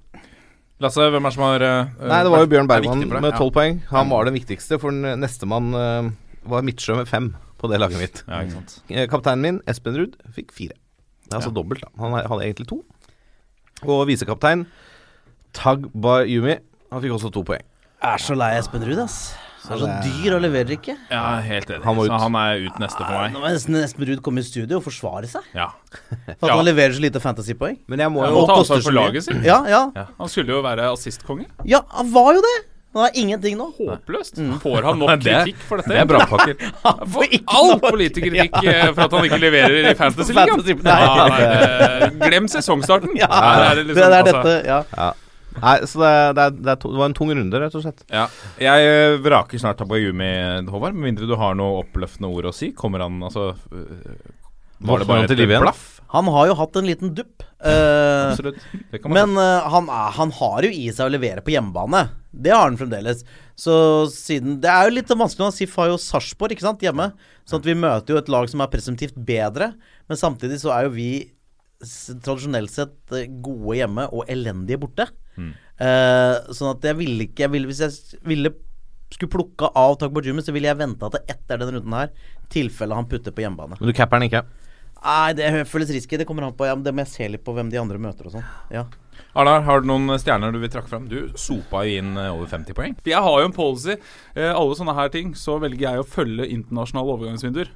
Lasse, 0.84 1.00
hvem 1.08 1.24
er 1.24 1.30
det 1.32 1.34
som 1.38 1.44
har 1.46 1.62
uh, 1.64 1.92
Nei, 2.04 2.18
det 2.26 2.30
var 2.32 2.42
jo 2.42 2.48
Bjørn 2.52 2.66
er 2.66 2.72
Bergman 2.74 3.04
med 3.08 3.32
tolv 3.38 3.48
Ja. 3.48 3.54
poeng. 3.56 3.78
Han 3.88 4.10
var 4.12 4.28
den 4.28 4.34
viktigste, 4.36 4.76
for 4.82 4.92
den 4.92 5.22
nestemann 5.22 5.70
uh, 5.72 6.10
var 6.44 6.66
Midtsjø 6.66 6.98
med 6.98 7.08
fem 7.08 7.30
på 7.56 7.70
det 7.72 7.78
laget 7.80 7.96
mitt. 8.02 8.20
Ja, 8.28 8.42
ikke 8.44 8.58
sant. 8.58 8.74
Eh, 8.92 9.06
Kapteinen 9.08 9.40
min, 9.46 9.60
Espen 9.66 9.96
Ruud, 9.96 10.18
fikk 10.36 10.52
fire. 10.52 10.76
Det 11.24 11.32
er 11.32 11.38
altså 11.40 11.54
dobbelt. 11.56 11.80
da 11.80 11.88
Han 12.02 12.12
hadde 12.12 12.44
egentlig 12.44 12.68
to. 12.68 12.82
Og 13.86 14.04
visekaptein 14.08 14.66
Tag 15.56 15.88
Bayumi, 15.96 16.58
han 16.92 17.02
fikk 17.02 17.16
også 17.16 17.32
to 17.32 17.42
poeng. 17.48 17.64
Jeg 18.02 18.12
er 18.12 18.22
så 18.22 18.36
lei 18.36 18.52
Espen 18.58 18.84
Ruud, 18.84 19.00
ass. 19.00 19.34
Han 19.68 19.76
er 19.76 19.80
så 19.80 19.86
det 19.86 19.96
er- 19.96 20.22
dyr 20.22 20.34
og 20.36 20.42
leverer 20.42 20.70
ikke. 20.76 20.96
Ja, 21.10 21.40
helt 21.40 21.70
enig. 21.70 21.84
Han 21.84 21.96
må 21.96 22.04
ut. 22.06 22.10
Så 22.10 22.18
han 22.22 22.34
er 22.42 22.66
ut 22.66 22.78
neste 22.78 22.98
for 23.02 23.12
meg. 23.16 23.32
Nå 23.34 23.40
må 23.42 23.50
nesten 23.50 23.74
Espen 23.82 24.06
Ruud 24.08 24.22
komme 24.22 24.38
i 24.38 24.46
studio 24.46 24.76
og 24.78 24.84
forsvare 24.84 25.26
seg. 25.30 25.42
Ja. 25.54 25.68
For 25.90 26.32
at 26.32 26.48
Ja. 26.50 26.56
han 26.56 26.64
leverer 26.64 26.92
så 26.94 27.00
lite 27.00 27.20
fantasypoeng. 27.20 27.78
Men 27.88 27.98
jeg 27.98 28.10
må 28.12 28.26
jo 28.28 28.46
ta 28.46 28.60
ansvar 28.60 28.82
for 28.82 28.92
laget 28.92 29.24
sitt. 29.24 29.42
Ja, 29.44 29.64
ja. 29.66 29.90
Han 30.18 30.28
skulle 30.28 30.48
jo 30.54 30.62
være 30.62 30.90
assistkonge. 30.92 31.46
Ja, 31.64 31.80
han 31.90 32.10
var 32.12 32.34
jo 32.34 32.40
det. 32.40 32.56
Han 32.96 33.02
har 33.04 33.10
ingenting 33.14 33.58
nå. 33.58 33.74
Håpløst. 33.76 34.38
Får 34.62 34.82
han 34.82 34.98
nok 34.98 35.10
er- 35.12 35.18
kritikk 35.44 35.56
for 35.68 35.76
dette? 35.76 35.88
Det 35.92 35.98
er 36.00 36.06
brannpakker. 36.06 36.56
Han 36.86 37.08
får 37.12 37.26
Altfor 37.46 37.98
lite 37.98 38.22
kritikk 38.24 38.54
eh, 38.64 38.86
for 38.94 39.02
at 39.04 39.12
han 39.12 39.24
ikke 39.28 39.40
leverer 39.42 39.90
i 39.90 39.94
Fantasy- 39.94 40.32
Fantasy-ligaen. 40.32 40.82
nei. 40.82 41.00
Ja, 41.02 41.26
nei, 41.28 42.08
det- 42.08 42.30
glem 42.30 42.48
sesongstarten. 42.48 43.12
Ja, 43.18 43.74
det, 43.74 43.84
liksom, 43.86 43.94
det 43.96 44.04
er 44.04 44.22
altså, 44.22 44.42
dette, 44.42 44.66
ja. 44.96 45.12
Nei, 45.62 45.76
så 45.88 46.02
det, 46.02 46.12
det, 46.36 46.46
er, 46.46 46.56
det, 46.56 46.70
er 46.74 46.80
to, 46.82 46.92
det 46.92 47.00
var 47.00 47.10
en 47.10 47.16
tung 47.16 47.32
runde, 47.32 47.60
rett 47.62 47.76
og 47.78 47.84
slett. 47.84 48.06
Ja. 48.12 48.26
Jeg 48.60 48.88
eh, 48.92 49.18
vraker 49.24 49.62
snart 49.62 49.80
Tabayumi, 49.80 50.30
Håvard, 50.70 50.96
med 50.96 51.10
mindre 51.10 51.28
du 51.28 51.36
har 51.40 51.56
noe 51.58 51.82
oppløftende 51.82 52.30
ord 52.32 52.50
å 52.50 52.54
si. 52.56 52.72
Kommer 52.76 53.04
han 53.06 53.18
altså 53.24 53.52
øh, 53.52 54.16
Var 54.86 55.02
det 55.02 55.08
bare 55.10 55.28
et 55.30 55.54
blaff? 55.56 55.84
Han 56.14 56.28
har 56.30 56.46
jo 56.50 56.54
hatt 56.60 56.76
en 56.78 56.86
liten 56.86 57.14
dupp. 57.16 57.42
eh, 57.66 59.00
men 59.16 59.34
eh, 59.40 59.66
han, 59.72 59.88
han 59.90 60.34
har 60.38 60.66
jo 60.66 60.70
i 60.70 60.86
seg 60.94 61.08
å 61.08 61.12
levere 61.12 61.42
på 61.44 61.54
hjemmebane. 61.56 62.04
Det 62.30 62.52
har 62.54 62.68
han 62.68 62.78
fremdeles. 62.78 63.24
Så 63.58 63.74
siden 64.12 64.60
Det 64.62 64.70
er 64.70 64.86
jo 64.86 64.96
litt 64.98 65.10
vanskelig 65.10 65.48
å 65.48 65.54
si 65.54 65.66
jo 65.66 65.98
Sarpsborg 66.00 66.54
ikke 66.54 66.66
sant, 66.68 66.84
hjemme. 66.84 67.10
Sånn 67.48 67.62
at 67.62 67.68
vi 67.68 67.78
møter 67.78 68.14
jo 68.14 68.20
et 68.20 68.30
lag 68.32 68.48
som 68.52 68.62
er 68.62 68.70
presumptivt 68.70 69.16
bedre. 69.16 69.72
Men 70.06 70.20
samtidig 70.20 70.60
så 70.62 70.74
er 70.76 70.86
jo 70.86 70.94
vi 70.94 71.10
tradisjonelt 72.24 72.72
sett 72.72 73.16
eh, 73.16 73.28
gode 73.28 73.80
hjemme 73.80 74.06
og 74.12 74.30
elendige 74.30 74.80
borte. 74.84 75.08
Eh, 75.36 76.52
sånn 76.56 76.72
at 76.72 76.86
jeg 76.88 76.96
ville 76.96 77.26
ikke 77.26 77.44
jeg 77.44 77.52
ville, 77.52 77.68
Hvis 77.68 77.82
jeg 77.84 78.20
ville 78.24 78.54
skulle 79.12 79.32
plukka 79.32 79.68
av 79.76 79.98
Takbo 80.00 80.22
Jumi, 80.24 80.42
så 80.42 80.54
ville 80.54 80.70
jeg 80.70 80.78
venta 80.80 81.10
til 81.12 81.20
etter 81.30 81.60
denne 81.60 81.76
runden 81.76 81.94
her. 81.94 82.14
Tilfelle 82.52 82.96
han 82.96 83.08
putter 83.10 83.34
på 83.34 83.44
hjemmebane. 83.44 83.78
Men 83.78 83.90
du 83.90 83.96
capper 83.96 84.18
den 84.18 84.30
ikke. 84.30 84.42
Nei, 85.06 85.32
det 85.38 85.50
føles 85.70 85.92
risky. 85.94 86.18
Det 86.18 86.26
kommer 86.26 86.46
an 86.46 86.56
på 86.56 86.66
ja, 86.66 86.74
men 86.74 86.82
Det 86.82 86.94
må 86.94 87.04
jeg 87.04 87.12
se 87.12 87.28
litt 87.30 87.44
på 87.46 87.54
hvem 87.54 87.70
de 87.70 87.78
andre 87.78 88.00
møter 88.02 88.26
og 88.26 88.38
sånn. 88.38 88.46
Ja. 88.72 88.86
Arnar, 89.36 89.62
har 89.66 89.82
du 89.82 89.88
noen 89.88 90.16
stjerner 90.20 90.52
du 90.52 90.58
vil 90.60 90.72
trakke 90.72 90.90
fram? 90.90 91.06
Du 91.08 91.32
sopa 91.38 91.84
jo 91.86 92.00
inn 92.00 92.16
eh, 92.18 92.32
over 92.32 92.48
50 92.50 92.76
poeng. 92.76 92.96
Jeg 93.06 93.22
har 93.22 93.40
jo 93.40 93.48
en 93.48 93.54
policy. 93.56 93.98
Eh, 94.34 94.50
alle 94.50 94.78
sånne 94.78 94.96
her 94.96 95.12
ting 95.12 95.34
så 95.38 95.58
velger 95.62 95.86
jeg 95.86 96.02
å 96.02 96.08
følge 96.08 96.48
internasjonale 96.56 97.14
overgangsvinduer. 97.14 97.70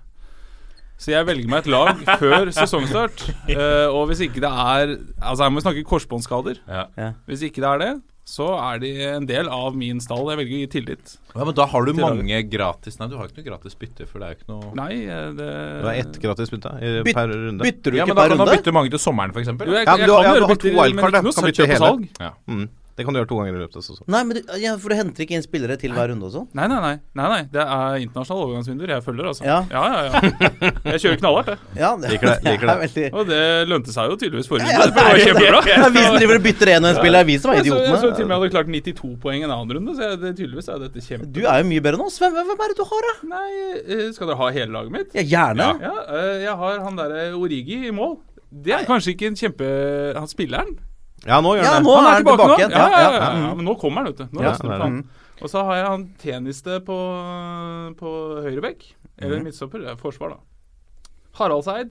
Så 1.01 1.15
jeg 1.15 1.25
velger 1.25 1.49
meg 1.49 1.63
et 1.65 1.71
lag 1.73 2.03
før 2.21 2.51
sesongstart. 2.53 3.23
Uh, 3.49 3.89
og 3.97 4.03
hvis 4.11 4.21
ikke 4.27 4.43
det 4.45 4.51
er 4.53 4.91
Altså 5.25 5.47
her 5.47 5.51
må 5.55 5.61
vi 5.63 5.65
snakke 5.65 5.85
korsbåndskader. 5.89 6.61
Ja. 6.69 6.83
Ja. 7.01 7.13
Hvis 7.31 7.45
ikke 7.49 7.63
det 7.65 7.71
er 7.71 7.79
det, 7.81 7.93
så 8.31 8.47
er 8.61 8.79
de 8.83 8.91
en 9.09 9.25
del 9.27 9.49
av 9.51 9.75
min 9.81 9.99
stall. 10.05 10.29
Jeg 10.31 10.39
velger 10.43 10.55
å 10.55 10.61
gi 10.61 10.67
tillit. 10.77 11.15
Ja, 11.33 11.47
Men 11.49 11.57
da 11.57 11.65
har 11.73 11.87
du 11.89 11.93
mange 11.97 12.37
gratis 12.53 12.99
Nei, 13.01 13.09
du 13.11 13.17
har 13.19 13.31
ikke 13.31 13.41
noe 13.41 13.49
gratis 13.49 13.75
bytte, 13.81 14.07
for 14.11 14.21
det 14.21 14.27
er 14.29 14.35
jo 14.35 14.39
ikke 14.39 14.51
noe 14.53 14.75
Nei, 14.77 14.93
eh, 15.07 15.31
det 15.39 15.49
Det 15.49 15.87
har 15.89 15.99
ett 16.03 16.19
gratis 16.27 16.53
bytte 16.53 16.73
i- 16.79 16.93
Byt- 17.07 17.17
per 17.17 17.33
runde. 17.33 17.65
Bytter 17.65 17.91
du 17.91 17.97
Ja, 17.97 18.05
ikke 18.05 18.15
men 18.15 18.17
da 18.21 18.29
kan 18.29 18.37
du 18.37 18.43
runde? 18.45 18.57
bytte 18.61 18.73
mange 18.77 18.91
til 18.93 19.03
sommeren, 19.03 19.33
f.eks. 19.35 19.47
Ja, 19.49 19.53
men 19.57 19.67
du 19.67 19.73
har- 19.75 20.25
ja, 20.29 20.35
du 20.37 20.47
har 20.47 20.55
to 20.55 20.69
wildcard, 20.69 20.95
men 20.95 21.13
da. 21.17 21.19
ikke 21.19 21.27
noe 21.31 21.33
Kan 21.41 21.49
bytte 21.49 21.67
hele. 21.73 21.79
salg. 21.87 22.09
Ja. 22.21 22.31
Mm. 22.47 22.69
Det 23.01 23.07
kan 23.09 23.17
du 23.17 23.21
gjøre 23.23 23.31
to 23.31 23.39
ganger 23.41 23.57
i 23.57 23.61
løpet 23.63 23.79
av 23.81 23.85
sesongen. 23.87 24.09
Nei, 24.13 24.21
men 24.29 24.37
du, 24.37 24.41
ja, 24.61 24.75
for 24.81 24.93
du 24.93 24.97
henter 24.99 25.25
ikke 25.25 25.39
inn 25.39 25.45
spillere 25.45 25.77
til 25.81 25.95
hver 25.97 26.11
runde 26.13 26.27
og 26.29 26.35
sånn? 26.35 26.47
Nei, 26.59 26.67
nei, 26.69 26.81
nei. 26.85 26.93
nei, 27.17 27.29
nei. 27.33 27.41
Det 27.55 27.63
er 27.65 27.97
internasjonale 28.05 28.47
overgangsvinduer 28.47 28.93
jeg 28.93 29.05
følger, 29.07 29.31
altså. 29.31 29.47
Ja. 29.49 29.59
ja, 29.73 29.85
ja. 29.89 30.03
ja. 30.05 30.73
Jeg 30.91 31.03
kjører 31.07 31.21
knallhardt, 31.23 31.51
jeg. 31.55 31.81
Ja, 31.81 31.91
det, 31.97 32.11
Liker 32.13 32.29
det, 32.29 32.37
liker 32.45 32.71
det. 32.71 32.77
veldig 32.85 33.07
Og 33.17 33.31
det 33.31 33.41
lønte 33.71 33.95
seg 33.95 34.13
jo 34.13 34.19
tydeligvis 34.21 34.51
forrige 34.53 34.69
Ja, 34.69 34.85
runde. 34.85 34.97
det 34.99 35.07
var 35.09 35.23
kjempebra. 35.25 35.63
Det 35.71 35.77
er 35.79 35.95
vi 35.97 36.05
som 36.05 36.19
driver 36.19 36.41
og 36.41 36.47
bytter 36.49 36.73
en 36.75 36.85
og 36.85 36.91
en 36.91 36.99
spiller. 37.01 37.17
Det 37.17 37.25
er 37.25 37.31
vi 37.31 37.39
som 37.41 37.55
er 37.55 37.61
Jeg 37.61 37.67
så, 37.71 37.79
jeg 37.87 38.03
så 38.05 38.13
til 38.13 38.27
og 38.27 38.31
med 38.31 38.37
jeg 38.37 38.43
hadde 38.45 38.53
klart 38.57 38.73
92 38.77 39.13
poeng 39.25 39.47
en 39.47 39.55
annen 39.57 39.75
runde, 39.79 39.97
så 39.97 40.11
jeg, 40.11 40.21
det, 40.21 40.35
tydeligvis 40.43 40.69
er 40.69 40.83
dette 40.85 41.07
kjempe... 41.07 41.31
Du 41.33 41.41
er 41.47 41.63
jo 41.63 41.71
mye 41.71 41.85
bedre 41.87 42.01
enn 42.01 42.07
oss. 42.07 42.19
Hvem, 42.21 42.37
hvem 42.37 42.65
er 42.67 42.75
det 42.75 42.79
du 42.81 42.85
har, 42.93 43.09
da? 43.09 43.15
Nei, 43.33 43.49
eh, 43.81 44.05
skal 44.17 44.31
dere 44.31 44.41
ha 44.43 44.51
hele 44.59 44.75
laget 44.77 44.97
mitt? 44.99 45.17
Ja, 45.17 45.27
gjerne. 45.33 45.71
Ja, 45.81 45.97
eh, 46.19 46.37
jeg 46.45 46.59
har 46.65 46.85
han 46.85 47.01
derre 47.01 47.31
Origi 47.39 47.81
i 47.89 47.95
mål. 47.95 48.19
Det 48.51 48.75
er 48.75 48.87
kanskje 48.89 49.15
ikke 49.15 49.31
en 49.31 49.39
kjempe... 49.39 49.67
Han 50.17 50.31
spilleren. 50.31 50.75
Ja, 51.27 51.41
nå 51.45 51.55
gjør 51.57 51.65
Ja, 51.67 51.73
han 51.77 51.83
det. 51.85 51.89
nå 51.91 51.95
Han 51.97 52.05
er 52.07 52.11
han 52.11 52.23
tilbake 52.25 52.47
nå. 52.49 52.57
igjen. 52.59 52.71
Ja, 52.71 52.85
ja, 52.89 53.01
ja, 53.01 53.11
ja. 53.13 53.31
ja, 53.49 53.55
men 53.55 53.65
nå 53.69 53.75
kommer 53.81 54.01
han, 54.05 54.13
vet 54.13 54.19
du. 54.23 54.25
Nå 54.37 54.43
Ja, 54.45 54.51
løsner 54.55 54.71
det 54.73 54.81
han. 54.87 55.01
Og 55.41 55.49
så 55.53 55.63
har 55.65 55.77
jeg 55.77 55.87
han 55.89 56.03
tjeneste 56.21 56.79
på, 56.85 56.97
på 58.01 58.11
høyrebekk. 58.45 58.87
Eller 59.21 59.43
midtstopper. 59.45 59.85
Er 59.93 59.97
forsvar, 60.01 60.35
da. 60.37 60.39
Haraldseid, 61.41 61.91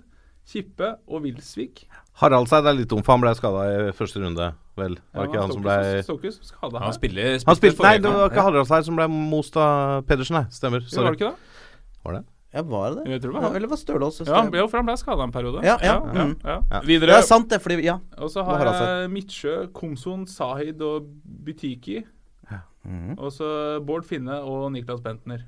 Kippe 0.50 0.95
og 1.07 1.21
Wilsvik. 1.25 1.83
Haraldseid 2.19 2.65
er 2.67 2.74
litt 2.79 2.89
dum, 2.91 3.03
for 3.05 3.15
han 3.15 3.21
ble 3.24 3.33
skada 3.38 3.67
i 3.69 3.91
første 3.95 4.19
runde, 4.24 4.50
vel? 4.79 4.98
Var 5.15 5.24
ja, 5.24 5.29
ikke 5.29 5.43
han 5.43 5.53
som 5.53 5.63
ble 5.63 5.77
Stokkes 6.03 6.39
skada 6.50 6.81
Han 6.81 6.89
her. 6.89 6.98
spiller, 6.98 7.29
Han 7.48 7.55
spilte, 7.59 7.86
Nei, 7.86 7.93
det 8.03 8.12
var 8.12 8.31
ikke 8.33 8.45
Haraldseid 8.50 8.89
som 8.89 8.98
ble 9.00 9.07
most 9.13 9.55
av 9.62 10.03
Pedersen, 10.09 10.39
nei. 10.41 10.45
Stemmer. 10.51 10.83
Sorry. 10.89 11.05
var 11.05 11.15
det 11.15 11.21
ikke 11.21 11.31
det? 11.31 11.63
Var 12.09 12.17
det? 12.17 12.24
Ja, 12.53 12.63
var 12.65 12.96
det 12.96 13.20
det? 13.22 13.29
Var. 13.29 13.56
Eller 13.56 13.70
var 13.70 13.77
Stølås? 13.77 14.22
Ja, 14.25 14.41
jo, 14.41 14.68
for 14.68 14.79
han 14.79 14.88
ble 14.88 14.96
skada 14.98 15.25
en 15.27 15.34
periode. 15.34 15.62
Ja, 15.62 15.75
ja, 15.86 16.00
ja, 16.01 16.24
mm. 16.25 16.32
ja. 16.41 16.56
Ja. 16.72 16.79
Det 16.82 17.12
er 17.13 17.22
sant, 17.25 17.50
det. 17.51 17.62
Fordi 17.62 17.84
Ja. 17.86 18.00
Og 18.18 18.32
så 18.34 18.44
har 18.44 18.65
jeg 18.65 19.12
Midtsjø, 19.13 19.68
Komson, 19.74 20.25
Sahid 20.27 20.82
og 20.82 21.06
Butiki. 21.46 22.01
Og 23.20 23.29
så 23.36 23.79
Bård 23.86 24.08
Finne 24.08 24.39
og 24.41 24.72
Niklas 24.74 25.01
Bentner. 25.01 25.44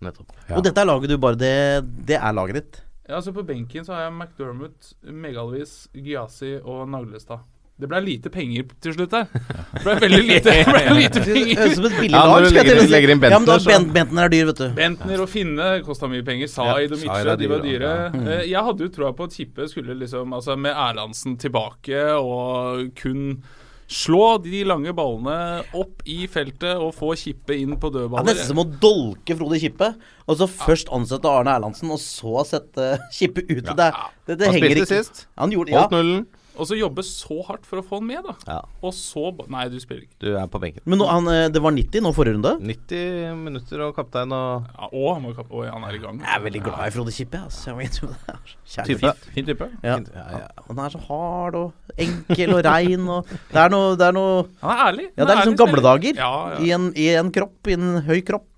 Nettopp. 0.00 0.32
Og 0.56 0.64
dette 0.64 0.80
er 0.80 0.88
laget 0.88 1.10
du 1.12 1.18
bare 1.20 1.36
Det, 1.36 1.84
det 2.08 2.16
er 2.16 2.32
laget 2.32 2.56
ditt. 2.56 2.78
Ja, 3.06 3.18
altså 3.18 3.34
På 3.36 3.44
benken 3.44 3.84
så 3.84 3.92
har 3.92 4.06
jeg 4.06 4.14
McDermott, 4.16 4.92
Megalvis, 5.02 5.88
Gyasi 5.92 6.56
og 6.62 6.88
Naglestad. 6.88 7.42
Det 7.80 7.88
ble 7.90 8.00
lite 8.04 8.30
penger 8.32 8.66
til 8.84 8.94
slutt 8.96 9.14
der. 9.14 9.26
Det 9.32 9.82
ble 9.84 9.94
veldig 10.04 10.20
lite, 10.28 10.54
ble 10.68 10.82
lite 10.98 11.22
Det 11.24 11.36
høres 11.36 11.40
ut 11.40 11.56
penger. 11.60 11.74
som 11.74 11.88
et 11.88 11.96
billig 12.00 12.10
lag. 12.14 12.30
skal 12.30 12.44
jeg 12.44 12.52
legger- 12.52 12.70
til 12.70 12.80
å 12.80 12.84
si. 12.84 12.92
legger 12.94 13.14
inn 13.14 13.22
Ja, 13.22 13.38
men 13.38 13.48
da, 13.48 13.58
Bentner, 13.70 13.94
Bentner 13.94 14.24
er 14.24 14.34
dyr, 14.34 14.44
vet 14.50 14.60
du. 14.62 14.68
Bentner 14.80 15.24
og 15.24 15.28
Finne 15.32 15.70
kosta 15.86 16.10
mye 16.10 16.24
penger. 16.26 16.48
Zaid 16.52 16.92
og 16.92 16.98
Ja, 16.98 17.04
Midtsjø, 17.04 17.38
de 17.38 17.48
var 17.54 17.64
dyre, 17.64 17.94
ja. 17.94 18.34
Eh, 18.36 18.44
Jeg 18.50 18.64
hadde 18.68 18.86
jo 18.86 18.88
troa 18.88 19.12
på 19.16 19.24
at 19.24 19.34
Kippe 19.36 19.68
skulle 19.70 19.96
liksom 19.98 20.32
Altså 20.34 20.56
med 20.58 20.74
Erlandsen 20.74 21.36
tilbake 21.40 22.04
og 22.20 22.94
kun 22.96 23.42
slå 23.90 24.38
de 24.42 24.62
lange 24.64 24.92
ballene 24.94 25.64
opp 25.74 26.04
i 26.06 26.26
feltet 26.30 26.78
og 26.78 26.92
få 26.94 27.10
Kippe 27.18 27.56
inn 27.58 27.74
på 27.80 27.90
Det 27.90 28.04
er 28.06 28.26
nesten 28.28 28.52
som 28.52 28.62
å 28.62 28.66
dolke 28.80 29.34
Frode 29.38 29.58
Kippe, 29.58 29.88
og 30.28 30.38
så 30.38 30.46
først 30.46 30.92
ansette 30.94 31.26
Arne 31.26 31.56
Erlandsen, 31.58 31.90
og 31.90 31.98
så 32.02 32.44
sette 32.46 32.92
Kippe 33.16 33.42
ut. 33.48 33.64
Det, 33.66 33.90
det, 34.28 34.38
det 34.38 34.46
Han 34.46 34.54
henger 34.54 34.68
spilte 34.68 34.84
ikke 34.84 34.92
sist. 34.92 35.24
Han 35.40 35.50
gjorde 35.50 35.74
ja. 35.74 35.82
Holdt 35.82 35.96
nullen. 35.96 36.26
Og 36.60 36.68
så 36.68 36.76
jobbe 36.78 37.02
så 37.06 37.38
hardt 37.48 37.64
for 37.66 37.80
å 37.80 37.84
få 37.86 37.98
han 38.00 38.06
med, 38.10 38.22
da. 38.26 38.34
Ja, 38.46 38.58
Og 38.84 38.92
så 38.96 39.22
Nei, 39.48 39.64
du 39.72 39.78
spiller 39.80 40.04
ikke. 40.04 40.18
du 40.20 40.28
er 40.36 40.46
på 40.52 40.60
benken. 40.60 40.82
Men 40.84 41.00
nå, 41.00 41.06
han, 41.08 41.26
eh, 41.32 41.48
det 41.48 41.62
var 41.64 41.72
90 41.72 42.04
nå 42.04 42.12
forrige 42.14 42.36
runde. 42.36 42.52
90 42.60 43.34
minutter 43.40 43.80
og 43.86 43.94
kaptein 43.96 44.30
og 44.36 44.66
Ja, 44.76 44.88
og 44.92 45.08
han, 45.16 45.24
var 45.30 45.34
kap- 45.40 45.50
og 45.56 45.64
han 45.66 45.84
er 45.88 45.96
i 45.96 46.02
gang. 46.02 46.20
Jeg 46.20 46.36
er 46.36 46.44
veldig 46.44 46.62
glad 46.68 46.84
i 46.86 46.90
Frode 46.94 47.14
Kippe. 47.16 47.40
Altså. 47.48 47.70
Jeg 47.70 47.76
vet 47.80 48.00
det. 48.00 48.36
Kjære 48.70 48.86
Type. 48.90 49.00
fint. 49.00 49.30
Fin 49.34 49.46
type. 49.50 49.68
Ja. 49.82 49.96
Ja, 50.14 50.26
ja. 50.38 50.46
Han 50.68 50.78
er 50.84 50.90
så 50.94 51.00
hard 51.08 51.54
og 51.54 51.96
enkel 51.98 52.54
og 52.58 52.64
rein 52.68 53.08
og 53.08 53.26
Det 53.50 53.56
er 53.64 53.72
noe, 53.72 53.96
det 53.96 54.06
er 54.06 54.12
noe 54.12 54.44
Han 54.60 54.70
er 54.76 54.82
ærlig. 54.90 55.06
Ja, 55.16 55.24
det 55.24 55.30
er 55.34 55.40
liksom 55.40 55.56
gamle 55.58 55.82
dager. 55.82 56.14
Ja, 56.20 56.30
ja. 56.54 56.60
I, 56.60 56.70
en, 56.76 56.92
I 56.94 57.08
en 57.20 57.32
kropp, 57.34 57.56
i 57.66 57.72
en 57.78 58.02
høy 58.06 58.20
kropp. 58.26 58.49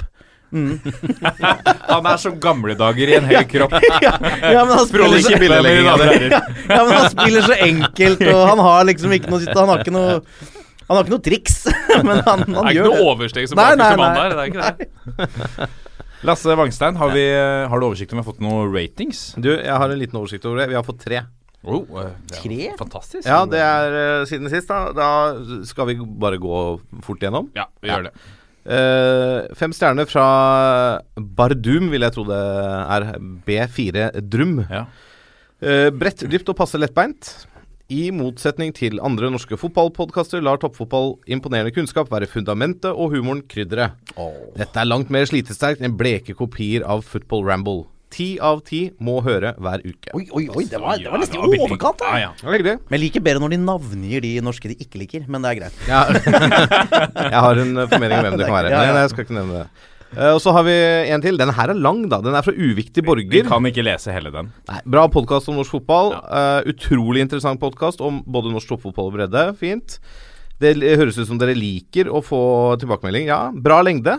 Han 1.93 2.09
er 2.11 2.19
som 2.21 2.35
gamle 2.43 2.75
dager 2.79 3.09
i 3.13 3.15
en 3.19 3.29
høy 3.31 3.39
kropp. 3.51 3.77
ja, 4.05 4.15
ja, 4.21 4.65
men 4.67 4.73
han 4.77 4.89
spiller 4.89 5.23
så, 5.23 5.33
Kippe, 5.33 5.49
lenger 5.49 6.03
ja, 6.33 6.81
men 6.83 6.93
han 6.93 7.07
spiller 7.13 7.47
så 7.47 7.57
enkelt, 7.69 8.25
og 8.33 8.43
han 8.51 8.65
har 8.67 8.89
liksom 8.91 9.15
ikke 9.17 9.33
noe 9.33 9.55
Han 9.57 9.73
har 9.73 9.85
ikke 9.85 9.95
noe 9.97 10.19
Han 10.89 10.97
har 10.99 11.05
ikke 11.07 11.15
noe 11.15 11.25
triks, 11.25 11.57
men 12.05 12.21
han, 12.27 12.45
han 12.45 12.53
Det 12.53 12.65
er 12.65 12.75
ikke 12.77 12.89
noe 12.89 12.99
det. 12.99 13.07
oversteg 13.13 13.49
som 13.51 13.61
bakerste 13.61 13.83
nei, 13.83 14.01
mann 14.03 14.19
der. 14.19 14.29
Det 14.33 14.43
er 14.43 14.49
ikke 14.53 14.63
det. 14.69 15.71
Lasse 16.23 16.55
Wangstein, 16.59 16.99
har, 17.01 17.11
vi, 17.17 17.23
har 17.67 17.81
du 17.83 17.87
oversikt 17.89 18.13
om 18.15 18.21
vi 18.21 18.23
har 18.23 18.29
fått 18.29 18.43
noen 18.45 18.69
ratings? 18.71 19.23
Du, 19.43 19.49
jeg 19.57 19.73
har 19.75 19.91
en 19.91 19.99
liten 19.99 20.21
oversikt 20.21 20.45
over 20.47 20.61
det. 20.63 20.69
Vi 20.71 20.77
har 20.79 20.85
fått 20.87 21.01
tre. 21.03 21.25
Oh, 21.63 21.83
eh, 22.03 22.13
Tre? 22.35 22.73
Fantastisk. 22.79 23.27
Ja, 23.27 23.41
det 23.47 23.59
er 23.63 23.97
eh, 23.99 24.23
siden 24.31 24.51
sist, 24.51 24.71
da. 24.71 24.93
Da 24.95 25.09
skal 25.67 25.91
vi 25.93 25.97
bare 25.99 26.39
gå 26.43 26.63
fort 27.07 27.23
gjennom. 27.23 27.51
Ja, 27.59 27.69
vi 27.83 27.91
gjør 27.91 28.09
det. 28.09 28.15
Eh, 28.63 29.55
fem 29.59 29.73
stjerner 29.75 30.07
fra 30.07 30.27
Bardum, 31.17 31.89
vil 31.91 32.07
jeg 32.07 32.15
tro 32.15 32.27
det 32.29 32.43
er. 32.97 33.09
B4 33.47 34.11
Drum. 34.31 34.61
Ja. 34.71 34.87
Uh, 35.63 35.93
bredt, 35.95 36.25
dypt 36.27 36.49
og 36.51 36.57
passe 36.59 36.79
lettbeint. 36.81 37.29
I 37.93 38.09
motsetning 38.15 38.73
til 38.75 38.99
andre 39.05 39.29
norske 39.31 39.55
fotballpodkaster 39.61 40.43
lar 40.43 40.59
toppfotball 40.59 41.13
imponerende 41.31 41.75
kunnskap 41.75 42.11
være 42.11 42.27
fundamentet 42.31 42.91
og 42.91 43.13
humoren 43.15 43.45
krydderet. 43.47 43.99
Dette 44.57 44.81
er 44.81 44.89
langt 44.89 45.13
mer 45.13 45.29
slitesterkt 45.29 45.85
enn 45.85 45.99
bleke 45.99 46.35
kopier 46.39 46.87
av 46.89 47.05
Football 47.07 47.45
Ramble. 47.51 47.85
Ti 48.13 48.27
av 48.45 48.61
ti 48.67 48.83
må 49.01 49.19
høre 49.25 49.55
hver 49.57 49.85
uke. 49.87 50.13
Oi, 50.17 50.27
oi, 50.29 50.45
oi, 50.53 50.65
det 50.69 50.81
var, 50.83 50.99
det 51.01 51.13
var 51.13 51.23
nesten 51.23 51.39
i 51.41 51.61
overkant. 51.63 52.03
da. 52.03 52.11
Ja, 52.21 52.33
ja. 52.33 52.59
Det. 52.63 52.75
Men 52.89 52.99
jeg 52.99 53.05
liker 53.07 53.25
bedre 53.25 53.41
når 53.41 53.55
de 53.55 53.61
navngir 53.63 54.25
de 54.25 54.35
norske 54.45 54.69
de 54.69 54.77
ikke 54.85 55.01
liker, 55.01 55.25
men 55.33 55.45
det 55.45 55.55
er 55.55 55.61
greit. 55.63 55.81
Ja. 55.89 56.03
jeg 57.33 57.41
har 57.47 57.63
en 57.63 57.73
eh, 57.81 57.89
formening 57.89 58.19
om 58.19 58.29
hvem 58.29 58.37
det 58.43 58.51
kan 58.51 58.59
være. 58.59 58.75
Men 58.77 59.01
jeg 59.01 59.15
skal 59.15 59.27
ikke 59.27 59.39
nevne 59.39 59.63
det. 59.63 59.89
Uh, 60.13 60.35
og 60.35 60.43
så 60.45 60.53
har 60.53 60.67
vi 60.67 60.75
en 61.09 61.23
til. 61.25 61.39
Den 61.41 61.55
her 61.57 61.73
er 61.73 61.79
lang, 61.79 62.03
da. 62.13 62.21
Den 62.25 62.37
er 62.37 62.45
fra 62.45 62.53
Uviktig 62.53 63.05
borger. 63.07 63.25
Vi 63.25 63.41
borger. 63.41 63.49
kan 63.49 63.69
ikke 63.71 63.85
lese 63.87 64.13
hele 64.13 64.33
den. 64.35 64.51
Nei, 64.69 64.83
bra 64.93 65.07
podkast 65.13 65.49
om 65.49 65.57
norsk 65.57 65.79
fotball. 65.79 66.13
Uh, 66.29 66.61
utrolig 66.69 67.25
interessant 67.25 67.61
podkast 67.63 68.05
om 68.05 68.21
både 68.29 68.53
norsk 68.53 68.75
toppfotball 68.75 69.09
og 69.09 69.17
bredde. 69.17 69.47
Fint. 69.61 69.97
Det 70.63 70.77
høres 70.79 71.17
ut 71.17 71.27
som 71.31 71.41
dere 71.41 71.57
liker 71.57 72.13
å 72.13 72.21
få 72.23 72.43
tilbakemelding. 72.83 73.27
Ja, 73.33 73.47
bra 73.57 73.81
lengde. 73.83 74.19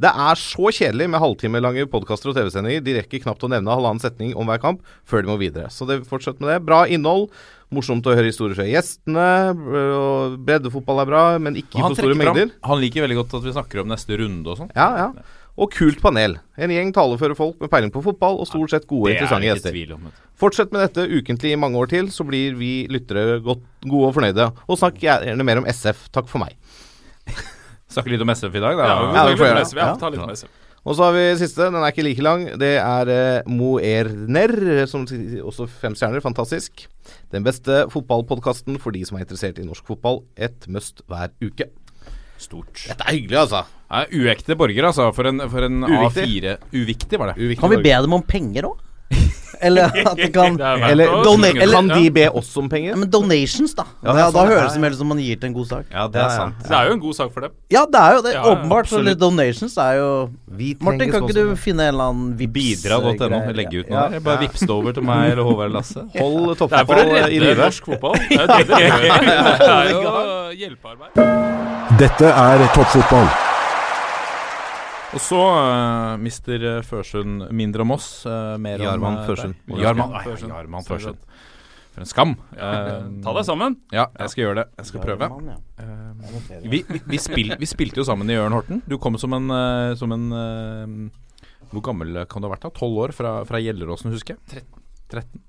Det 0.00 0.08
er 0.08 0.38
så 0.40 0.70
kjedelig 0.72 1.10
med 1.12 1.20
halvtimelange 1.20 1.84
podkaster 1.92 2.30
og 2.32 2.36
TV-sendinger. 2.38 2.80
De 2.86 2.94
rekker 2.96 3.20
knapt 3.26 3.42
å 3.44 3.50
nevne 3.52 3.68
halvannen 3.74 4.00
setning 4.00 4.30
om 4.38 4.48
hver 4.48 4.60
kamp 4.62 4.80
før 5.04 5.26
de 5.26 5.28
må 5.28 5.36
videre. 5.42 5.68
Så 5.68 5.84
det, 5.88 5.98
fortsett 6.08 6.40
med 6.40 6.48
det. 6.54 6.60
Bra 6.64 6.86
innhold. 6.88 7.28
Morsomt 7.70 8.06
å 8.08 8.14
høre 8.16 8.30
historier 8.32 8.56
fra 8.56 8.64
gjestene. 8.66 9.26
øh, 9.54 10.38
Breddefotball 10.40 11.02
er 11.04 11.10
bra, 11.10 11.24
men 11.38 11.54
ikke 11.60 11.84
for 11.84 11.94
store 12.00 12.16
mengder. 12.16 12.48
fram- 12.48 12.70
han 12.70 12.80
liker 12.80 13.04
veldig 13.04 13.20
godt 13.20 13.36
at 13.38 13.44
vi 13.44 13.52
snakker 13.52 13.82
om 13.84 13.92
neste 13.92 14.16
runde 14.18 14.48
og 14.48 14.58
sånn. 14.58 14.72
Ja, 14.74 14.88
ja. 14.96 15.12
Og 15.60 15.70
kult 15.74 16.00
panel. 16.00 16.38
En 16.56 16.70
gjeng 16.72 16.92
taleføre 16.96 17.36
folk 17.36 17.60
med 17.60 17.68
peiling 17.68 17.90
på 17.92 18.00
fotball 18.02 18.38
og 18.40 18.46
stort 18.48 18.70
sett 18.72 18.86
gode, 18.88 19.10
er 19.10 19.18
interessante 19.18 19.50
gjester. 19.50 19.94
om. 19.98 20.06
Fortsett 20.40 20.72
med 20.72 20.80
dette 20.88 21.04
ukentlig 21.10 21.52
i 21.52 21.58
mange 21.60 21.76
år 21.76 21.90
til, 21.90 22.06
så 22.08 22.24
blir 22.24 22.56
vi 22.56 22.86
lyttere 22.88 23.42
godt, 23.44 23.60
gode 23.84 24.08
og 24.08 24.14
fornøyde. 24.16 24.46
Og 24.66 24.78
snakk 24.80 24.96
gjerne 25.02 25.44
mer 25.44 25.58
om 25.60 25.66
SF. 25.68 26.08
Takk 26.10 26.26
for 26.32 26.38
meg. 26.38 26.56
Snakke 27.90 28.12
litt 28.12 28.22
om 28.24 28.32
SF 28.32 28.56
i 28.56 28.62
dag, 28.62 28.78
da. 28.78 28.88
Ja, 28.88 29.24
vi 29.28 29.78
Ja, 29.78 29.94
ta 29.98 30.10
litt 30.12 30.22
om 30.22 30.32
SF. 30.34 30.50
Og 30.80 30.96
så 30.96 31.04
har 31.04 31.12
vi 31.12 31.24
siste. 31.36 31.66
Den 31.68 31.76
er 31.76 31.92
ikke 31.92 32.06
like 32.06 32.24
lang. 32.24 32.46
Det 32.60 32.70
er 32.80 33.10
eh, 33.12 33.48
Moerner, 33.50 34.86
som 34.88 35.04
også 35.04 35.66
fem 35.68 35.96
stjerner. 35.98 36.22
Fantastisk. 36.24 36.86
Den 37.34 37.44
beste 37.44 37.82
fotballpodkasten 37.92 38.78
for 38.80 38.96
de 38.96 39.04
som 39.04 39.18
er 39.18 39.26
interessert 39.26 39.60
i 39.60 39.66
norsk 39.66 39.84
fotball. 39.90 40.22
Et 40.40 40.64
must 40.72 41.04
hver 41.10 41.34
uke. 41.44 41.68
Stort. 42.40 42.86
Dette 42.86 43.04
er 43.04 43.18
hyggelig, 43.18 43.42
altså. 43.42 43.66
Ja, 43.90 44.06
uekte 44.08 44.56
borger, 44.56 44.88
altså. 44.88 45.10
For 45.12 45.28
en, 45.28 45.44
for 45.52 45.66
en 45.68 45.84
Uviktig. 45.84 46.24
A4 46.40 46.56
Uviktig, 46.72 47.20
var 47.20 47.34
det. 47.34 47.42
Uviktig 47.42 47.60
Kan 47.60 47.74
vi 47.74 47.82
be 47.84 47.98
dem 48.06 48.16
om 48.16 48.24
penger 48.24 48.70
òg? 48.70 48.86
Eller 49.60 49.90
at 49.92 50.16
de 50.16 50.26
kan 50.32 50.54
Det 50.56 50.64
verdt 50.64 50.90
Eller 50.90 51.04
eller- 51.60 51.74
kan 51.74 51.88
de 51.92 52.10
be 52.16 52.22
oss 52.32 52.48
om 52.56 52.64
ja, 52.64 52.70
penger? 52.72 52.94
Men 52.96 53.10
donations, 53.12 53.74
da. 53.76 53.84
Ja, 54.02 54.14
Ja, 54.16 54.30
da 54.32 54.44
høres 54.48 54.72
det 54.72 54.80
mer 54.80 54.94
ut 54.94 54.96
som 54.96 55.10
man 55.12 55.18
gir 55.20 55.36
til 55.36 55.50
en 55.50 55.52
god 55.58 55.66
sak. 55.68 55.84
Ja, 55.92 56.06
det 56.08 56.16
Ja, 56.16 56.24
er 56.24 56.30
ja. 56.30 56.36
sant. 56.38 56.62
Det 56.64 56.76
er 56.78 56.86
jo 56.88 56.92
en 56.96 57.00
god 57.02 57.14
sak 57.18 57.32
for 57.34 57.40
dem. 57.44 57.50
Ja, 57.68 57.82
det 57.84 58.00
er 58.00 58.14
jo 58.16 58.22
det. 58.24 58.32
Ja, 58.32 58.40
ja, 58.46 58.54
Åpenbart. 58.54 58.88
Så 58.88 59.02
litt 59.04 59.20
donations 59.20 59.76
er 59.76 59.92
jo 59.98 60.30
Vi 60.48 60.70
Martin, 60.80 61.12
kan 61.12 61.22
ikke 61.28 61.34
du 61.36 61.52
finne 61.60 61.82
en 61.90 61.92
eller 61.94 62.08
annen 62.08 62.32
vips 62.40 62.52
Bidra.no. 62.82 63.12
greier? 63.20 63.52
Legge 63.60 63.82
ut 63.84 63.90
Ja. 63.90 64.00
noe 64.00 64.08
der. 64.16 64.20
Bare 64.30 64.38
vips 64.46 64.60
det 64.64 64.70
over 64.70 64.92
til 64.96 65.02
meg 65.02 65.32
eller 65.34 65.42
Håvard 65.44 65.72
Lasse. 65.76 66.06
Hold 66.16 66.56
Det 66.56 66.56
er 66.56 66.56
for 66.56 66.64
å 66.64 66.70
toppfotball 66.70 67.04
i 67.04 67.20
redde 67.20 67.44
live. 67.44 67.60
norsk 67.60 67.84
fotball. 67.84 68.16
Det 68.16 68.40
er 69.60 69.92
jo 69.92 70.00
hjelpearbeid. 70.64 71.98
Dette 72.00 72.24
er 72.32 72.68
toppfotball. 72.72 73.49
Og 75.10 75.22
så 75.24 75.38
uh, 75.42 76.16
mister 76.22 76.82
Førsund 76.86 77.48
mindre 77.56 77.82
om 77.82 77.96
oss. 77.96 78.10
Uh, 78.22 78.54
mer 78.62 78.82
Jarman 78.82 79.16
om, 79.16 79.22
uh, 79.22 79.26
Førsund. 79.26 79.56
Jarman, 79.80 80.14
Førsund. 80.22 80.52
Ai, 80.52 80.60
Jarman 80.60 80.86
Førsund. 80.86 81.24
For 81.90 82.04
en 82.04 82.08
skam. 82.08 82.36
Eh, 82.54 82.90
ta 83.24 83.34
deg 83.34 83.46
sammen. 83.46 83.76
Ja, 83.94 84.06
jeg 84.14 84.32
skal 84.32 84.44
gjøre 84.44 84.62
det. 84.62 84.66
Jeg 84.78 84.90
skal 84.90 85.04
prøve. 85.04 85.28
Eh, 85.82 86.60
vi, 86.62 86.82
vi, 86.86 87.00
vi, 87.02 87.20
spil, 87.22 87.54
vi 87.58 87.68
spilte 87.68 88.02
jo 88.02 88.06
sammen 88.06 88.30
i 88.30 88.36
Jørn 88.36 88.54
Horten. 88.54 88.82
Du 88.86 88.96
kom 89.02 89.18
som 89.18 89.34
en, 89.36 89.50
eh, 89.54 89.94
som 89.98 90.14
en 90.14 90.28
eh, 90.30 90.94
Hvor 91.72 91.84
gammel 91.90 92.22
kan 92.30 92.42
du 92.42 92.48
ha 92.48 92.54
vært? 92.54 92.68
da? 92.68 92.74
Tolv 92.76 93.02
år 93.06 93.14
fra, 93.16 93.40
fra 93.48 93.62
Gjelleråsen, 93.62 94.14
husker 94.14 94.36
jeg. 94.36 94.62
13. 94.62 94.84
13. 95.10 95.46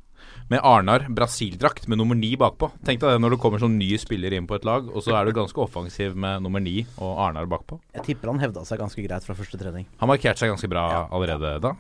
Med 0.52 0.60
Arnar 0.68 1.06
Brasil-drakt 1.08 1.86
med 1.88 2.02
nummer 2.02 2.18
ni 2.18 2.34
bakpå. 2.36 2.68
Tenk 2.84 3.00
deg 3.00 3.14
det 3.14 3.22
når 3.24 3.36
du 3.36 3.40
kommer 3.40 3.62
som 3.62 3.72
ny 3.78 3.94
spiller 4.02 4.34
inn 4.36 4.50
på 4.50 4.58
et 4.58 4.66
lag, 4.68 4.90
og 4.92 5.00
så 5.06 5.16
er 5.16 5.30
du 5.30 5.38
ganske 5.38 5.62
offensiv 5.64 6.18
med 6.20 6.44
nummer 6.44 6.60
ni 6.60 6.82
og 6.98 7.22
Arnar 7.24 7.48
bakpå. 7.48 7.78
Jeg 7.96 8.04
tipper 8.10 8.34
han 8.34 8.42
hevda 8.44 8.66
seg 8.68 8.82
ganske 8.82 9.06
greit 9.06 9.24
fra 9.24 9.38
første 9.38 9.60
trening. 9.62 9.88
Han 10.02 10.12
markerte 10.12 10.44
seg 10.44 10.52
ganske 10.52 10.68
bra 10.72 11.06
allerede 11.08 11.56
da. 11.64 11.72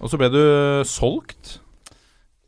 Og 0.00 0.12
så 0.12 0.20
ble 0.20 0.28
du 0.32 0.42
solgt. 0.88 1.58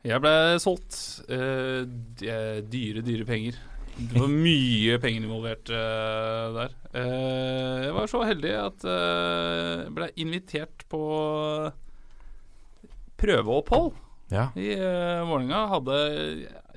Jeg 0.05 0.21
ble 0.21 0.35
solgt. 0.61 0.99
Uh, 1.31 1.89
dyre, 2.21 3.05
dyre 3.07 3.29
penger. 3.29 3.57
Det 3.97 4.17
var 4.17 4.29
mye 4.33 5.01
penger 5.01 5.25
involvert 5.25 5.73
uh, 5.73 6.53
der. 6.59 6.77
Uh, 6.93 7.77
jeg 7.87 7.97
var 7.97 8.13
så 8.13 8.23
heldig 8.29 8.55
at 8.61 8.89
jeg 8.89 9.93
ble 9.97 10.13
invitert 10.21 10.85
på 10.93 11.03
prøveopphold 13.23 13.93
Ja. 14.33 14.49
i 14.57 14.73
uh, 14.79 15.23
Vålerenga. 15.29 15.61
Hadde 15.75 15.99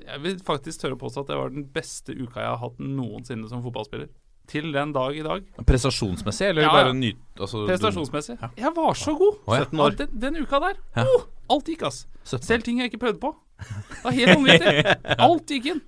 Jeg 0.04 0.22
vil 0.22 0.38
faktisk 0.44 0.82
tørre 0.82 0.98
å 0.98 1.00
påstå 1.00 1.24
at 1.24 1.32
det 1.32 1.38
var 1.40 1.52
den 1.54 1.66
beste 1.72 2.14
uka 2.14 2.42
jeg 2.42 2.50
har 2.52 2.60
hatt 2.62 2.78
noensinne 2.82 3.48
som 3.50 3.64
fotballspiller. 3.64 4.10
Til 4.46 4.68
den 4.70 4.92
dag 4.94 5.16
i 5.18 5.24
dag. 5.26 5.46
Prestasjonsmessig, 5.66 6.52
eller 6.52 6.62
Ja, 6.68 6.70
bare 6.70 6.92
nyt... 6.94 7.18
Altså, 7.34 7.64
du- 7.64 7.72
Prestasjonsmessig. 7.72 8.36
Jeg 8.60 8.70
var 8.76 8.94
så 8.94 9.16
god! 9.18 9.40
Oh, 9.42 9.56
ja. 9.56 9.64
17 9.66 9.80
år. 9.82 9.96
Den, 9.98 10.12
den 10.22 10.38
uka 10.44 10.60
der. 10.62 10.78
Oh, 11.02 11.24
alt 11.50 11.66
gikk, 11.72 11.82
ass. 11.88 12.04
17. 12.22 12.44
Selv 12.46 12.62
ting 12.68 12.78
jeg 12.78 12.92
ikke 12.92 13.02
prøvde 13.02 13.18
på. 13.24 13.32
Det 13.56 14.04
var 14.04 14.14
helt 14.14 14.34
vanvittig. 14.36 14.96
Alt 15.26 15.50
gikk 15.50 15.68
inn. 15.72 15.80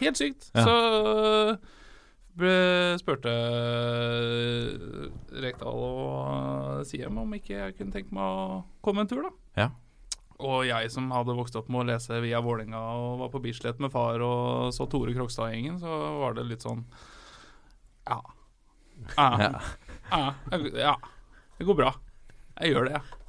Helt 0.00 0.20
sykt. 0.20 0.50
Ja. 0.54 0.62
Så 0.62 0.74
spurte 3.00 3.32
øh, 3.32 5.08
Rekdal 5.42 5.78
og 5.80 6.86
Siem 6.86 7.18
om 7.22 7.32
ikke 7.34 7.54
jeg 7.56 7.76
kunne 7.78 7.94
tenke 7.94 8.12
meg 8.14 8.24
å 8.24 8.60
komme 8.84 9.04
en 9.04 9.10
tur, 9.10 9.24
da. 9.24 9.32
Ja. 9.56 9.68
Og 10.44 10.66
jeg 10.68 10.90
som 10.92 11.08
hadde 11.14 11.36
vokst 11.36 11.56
opp 11.56 11.68
med 11.72 11.84
å 11.84 11.88
lese 11.92 12.20
via 12.20 12.42
Vålerenga 12.44 12.80
og 13.00 13.20
var 13.22 13.30
på 13.32 13.40
Bislett 13.44 13.78
med 13.80 13.92
far 13.94 14.20
og 14.24 14.72
så 14.76 14.84
Tore 14.90 15.14
Krokstad-gjengen, 15.16 15.78
så 15.80 16.00
var 16.20 16.36
det 16.36 16.48
litt 16.50 16.66
sånn 16.66 16.84
Ja. 18.06 18.20
Ja. 19.16 19.30
Ja. 19.40 19.62
ja. 20.10 20.58
ja. 20.76 20.96
Det 21.56 21.64
går 21.68 21.78
bra. 21.78 21.94
Jeg 22.60 22.74
gjør 22.74 22.88
det, 22.88 22.98
jeg. 22.98 23.25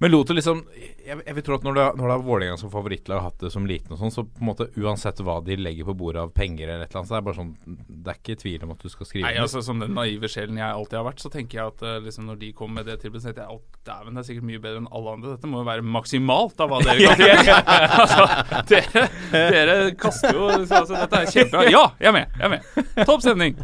Men 0.00 0.10
lot 0.14 0.30
det 0.30 0.34
liksom 0.38 0.62
Jeg, 1.04 1.18
jeg 1.26 1.34
vil 1.36 1.44
tro 1.44 1.54
at 1.58 1.64
når 1.66 1.76
har- 1.76 1.96
når 1.98 2.06
du 2.08 2.12
har 2.14 2.22
Vålerenga 2.24 2.56
som 2.58 2.70
favorittlag 2.72 3.20
hatt 3.20 3.38
det 3.42 3.50
som 3.52 3.66
liten 3.68 3.92
og 3.92 3.98
sånn, 4.00 4.12
så 4.14 4.22
på 4.24 4.40
en 4.40 4.46
måte 4.48 4.66
uansett 4.80 5.18
hva 5.26 5.34
de 5.44 5.56
legger 5.60 5.84
på 5.84 5.94
bordet 5.98 6.22
av 6.22 6.30
penger 6.32 6.68
eller 6.70 6.84
et 6.86 6.94
eller 6.94 7.00
annet, 7.02 7.10
så 7.10 7.16
er 7.16 7.20
det 7.20 7.26
bare 7.28 7.38
sånn 7.40 7.50
Det 7.88 8.12
er 8.14 8.18
ikke 8.20 8.36
tvil 8.40 8.64
om 8.64 8.70
at 8.72 8.78
du 8.84 8.88
skal 8.88 9.06
skrive 9.10 9.26
Nei, 9.28 9.34
altså 9.42 9.62
Som 9.66 9.82
den 9.82 9.92
naive 9.98 10.30
sjelen 10.32 10.56
jeg 10.56 10.72
alltid 10.72 10.96
har 11.00 11.04
vært, 11.10 11.20
så 11.20 11.30
tenker 11.34 11.58
jeg 11.60 11.66
at 11.74 11.82
uh, 11.84 11.98
liksom 12.06 12.26
når 12.30 12.40
de 12.40 12.52
kom 12.56 12.72
med 12.74 12.86
det 12.88 12.96
tilbudet, 13.02 13.22
så 13.22 13.28
tenkte 13.28 13.44
jeg 13.44 13.60
at 13.60 13.84
dæven, 13.90 14.14
det 14.16 14.22
er 14.24 14.28
sikkert 14.30 14.48
mye 14.50 14.62
bedre 14.64 14.80
enn 14.80 14.88
alle 14.90 15.14
andre. 15.18 15.34
Dette 15.36 15.50
må 15.52 15.60
jo 15.60 15.68
være 15.68 15.84
maksimalt 15.84 16.60
av 16.64 16.72
hva 16.72 16.80
dere 16.80 16.98
kan 17.10 17.24
gjøre. 17.26 17.60
altså, 18.00 18.26
dere, 18.72 19.06
dere 19.52 19.78
kaster 20.00 20.32
jo 20.36 20.48
så, 20.64 20.80
altså, 20.82 20.96
Dette 20.96 21.20
er 21.24 21.32
kjempebra. 21.36 21.64
Ja, 21.70 21.84
jeg 22.00 22.08
er 22.08 22.16
med! 22.16 22.36
Jeg 22.40 22.46
er 22.48 22.54
med. 22.56 23.04
Topp 23.04 23.20
stemning. 23.24 23.56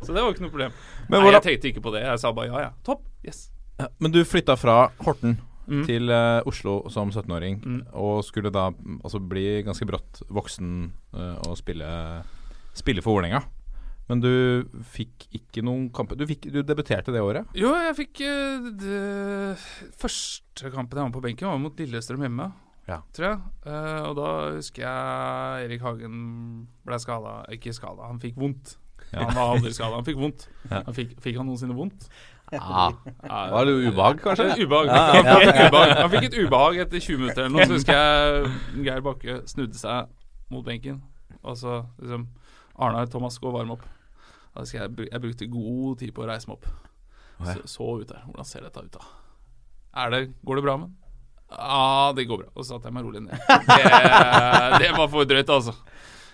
Så 0.00 0.12
det 0.12 0.20
var 0.24 0.32
ikke 0.32 0.44
noe 0.46 0.52
problem. 0.54 0.72
Men 1.08 1.20
Nei, 1.24 1.32
jeg 1.36 1.44
tenkte 1.50 1.68
ikke 1.74 1.84
på 1.84 1.92
det. 1.96 2.04
Jeg 2.08 2.20
sa 2.24 2.32
bare 2.36 2.48
ja, 2.52 2.64
ja. 2.68 2.70
Topp. 2.86 3.04
Yes. 3.24 3.50
Ja, 3.80 3.88
Men 4.00 4.12
du 4.14 4.22
flytta 4.24 4.56
fra 4.56 4.86
Horten 5.04 5.36
Mm. 5.66 5.82
til 5.88 6.10
uh, 6.12 6.42
Oslo 6.46 6.82
som 6.92 7.08
17-åring, 7.10 7.60
Mm. 7.64 7.82
og 7.96 8.22
skulle 8.26 8.50
da 8.52 8.66
altså 9.02 9.20
bli 9.20 9.62
ganske 9.64 9.86
brått 9.88 10.20
voksen 10.28 10.92
uh, 11.16 11.38
og 11.48 11.56
spille, 11.56 11.88
spille 12.76 13.00
for 13.04 13.16
Vålerenga. 13.16 13.40
Men 14.04 14.20
du 14.20 14.28
fikk 14.92 15.24
ikke 15.32 15.62
noen 15.64 15.86
kamper 15.88 16.18
Du, 16.20 16.26
du 16.28 16.58
debuterte 16.60 17.08
det 17.14 17.22
året? 17.24 17.48
Jo, 17.56 17.70
jeg 17.72 17.94
fikk 17.96 18.20
eh, 18.20 18.66
det, 18.76 18.98
Første 19.96 20.68
kampen 20.74 21.00
jeg 21.00 21.08
var 21.08 21.14
på 21.14 21.22
benken, 21.24 21.48
var 21.48 21.62
mot 21.62 21.80
Lillestrøm 21.80 22.20
hjemme. 22.26 22.50
Ja. 22.84 22.98
Tror 23.16 23.30
jeg. 23.30 23.38
Uh, 23.64 24.02
og 24.10 24.14
da 24.18 24.28
husker 24.58 24.84
jeg 24.84 25.64
Erik 25.70 25.80
Hagen 25.86 26.18
ble 26.84 26.98
skada. 27.00 27.38
Ikke 27.56 27.72
skada, 27.72 28.10
han 28.10 28.20
fikk 28.20 28.36
vondt. 28.36 28.74
Ja. 29.14 29.24
Han 29.24 29.36
var 29.38 29.54
aldri 29.54 29.72
skada, 29.72 29.96
han 29.96 30.04
fikk 30.04 30.20
vondt. 30.20 30.48
Ja. 30.68 30.82
Han 30.84 30.96
fikk, 30.96 31.16
fikk 31.24 31.40
han 31.40 31.48
noensinne 31.48 31.76
vondt? 31.76 32.04
Ja. 32.52 32.90
Ja, 33.24 33.38
Var 33.50 33.64
det 33.66 33.72
ubehag, 33.88 34.20
kanskje? 34.22 34.44
Eh, 34.52 34.60
Ubehag. 34.66 34.86
Ja, 34.86 35.22
Han, 35.24 35.40
fikk 35.40 35.48
et 35.54 35.66
ubehag. 35.72 35.92
han 35.98 36.10
fikk 36.12 36.26
et 36.28 36.36
ubehag 36.44 36.76
etter 36.84 37.00
20 37.00 37.18
minutter 37.22 37.42
eller 37.46 37.54
noe. 37.56 37.66
Så 37.66 37.78
husker 37.78 37.98
jeg 37.98 38.84
Geir 38.86 39.00
Bakke 39.06 39.36
snudde 39.50 39.78
seg 39.80 40.10
mot 40.52 40.64
benken, 40.66 41.00
og 41.42 41.56
så 41.58 41.80
liksom 41.98 42.26
Arnar 42.78 43.06
Thomas 43.10 43.38
går 43.42 43.54
varm 43.56 43.72
opp. 43.74 43.84
Da 44.54 44.62
husker 44.62 44.84
jeg 44.84 45.08
jeg 45.10 45.22
brukte 45.24 45.48
god 45.50 45.98
tid 46.02 46.12
på 46.14 46.22
å 46.22 46.28
reise 46.30 46.50
meg 46.50 46.58
opp. 46.60 46.68
Så, 47.44 47.56
så 47.66 47.88
ut 48.02 48.08
der. 48.12 48.22
Hvordan 48.28 48.46
ser 48.46 48.62
dette 48.68 48.84
ut, 48.84 48.92
da? 48.94 49.08
Er 50.04 50.10
det, 50.14 50.20
går 50.46 50.60
det 50.60 50.64
bra 50.68 50.76
med 50.78 50.88
den? 50.92 51.00
Ja, 51.54 52.12
det 52.16 52.24
går 52.28 52.38
bra. 52.44 52.48
Og 52.54 52.62
så 52.64 52.74
satte 52.76 52.88
jeg 52.90 52.94
meg 52.96 53.04
rolig 53.06 53.20
ned. 53.24 53.34
Det, 53.74 53.82
det 54.84 54.92
var 54.96 55.08
for 55.12 55.26
drøyt, 55.28 55.50
altså. 55.54 55.74